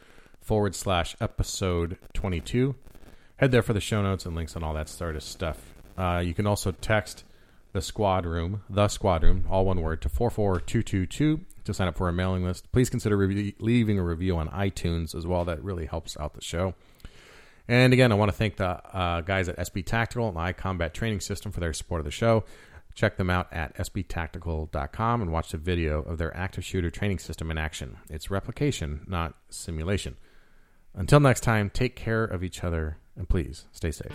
forward 0.42 0.74
slash 0.74 1.16
episode 1.20 1.96
22. 2.12 2.74
Head 3.36 3.50
there 3.50 3.62
for 3.62 3.72
the 3.72 3.80
show 3.80 4.02
notes 4.02 4.26
and 4.26 4.36
links 4.36 4.54
and 4.54 4.64
all 4.64 4.74
that 4.74 4.88
sort 4.88 5.16
of 5.16 5.22
stuff. 5.22 5.74
Uh, 5.96 6.22
you 6.24 6.34
can 6.34 6.46
also 6.46 6.70
text 6.70 7.24
the 7.72 7.80
squad 7.80 8.26
room, 8.26 8.62
the 8.68 8.88
squad 8.88 9.22
room, 9.22 9.44
all 9.50 9.64
one 9.64 9.80
word, 9.80 10.02
to 10.02 10.08
44222 10.08 11.40
to 11.64 11.74
sign 11.74 11.88
up 11.88 11.96
for 11.96 12.08
a 12.08 12.12
mailing 12.12 12.44
list. 12.44 12.70
Please 12.72 12.90
consider 12.90 13.16
re- 13.16 13.54
leaving 13.58 13.98
a 13.98 14.02
review 14.02 14.36
on 14.36 14.48
iTunes 14.50 15.14
as 15.14 15.26
well. 15.26 15.44
That 15.44 15.62
really 15.64 15.86
helps 15.86 16.16
out 16.18 16.34
the 16.34 16.42
show. 16.42 16.74
And 17.68 17.92
again, 17.92 18.12
I 18.12 18.14
want 18.14 18.30
to 18.30 18.36
thank 18.36 18.56
the 18.56 18.68
uh, 18.68 19.22
guys 19.22 19.48
at 19.48 19.56
SB 19.56 19.86
Tactical 19.86 20.28
and 20.28 20.36
iCombat 20.36 20.92
Training 20.92 21.20
System 21.20 21.50
for 21.50 21.60
their 21.60 21.72
support 21.72 22.00
of 22.00 22.04
the 22.04 22.10
show. 22.10 22.44
Check 22.94 23.16
them 23.16 23.28
out 23.28 23.52
at 23.52 23.76
sbtactical.com 23.76 25.22
and 25.22 25.32
watch 25.32 25.50
the 25.50 25.58
video 25.58 26.02
of 26.02 26.18
their 26.18 26.36
active 26.36 26.64
shooter 26.64 26.90
training 26.90 27.18
system 27.18 27.50
in 27.50 27.58
action. 27.58 27.96
It's 28.08 28.30
replication, 28.30 29.04
not 29.08 29.34
simulation. 29.50 30.16
Until 30.94 31.18
next 31.18 31.40
time, 31.40 31.70
take 31.70 31.96
care 31.96 32.24
of 32.24 32.44
each 32.44 32.62
other 32.62 32.98
and 33.16 33.28
please 33.28 33.64
stay 33.72 33.90
safe. 33.90 34.12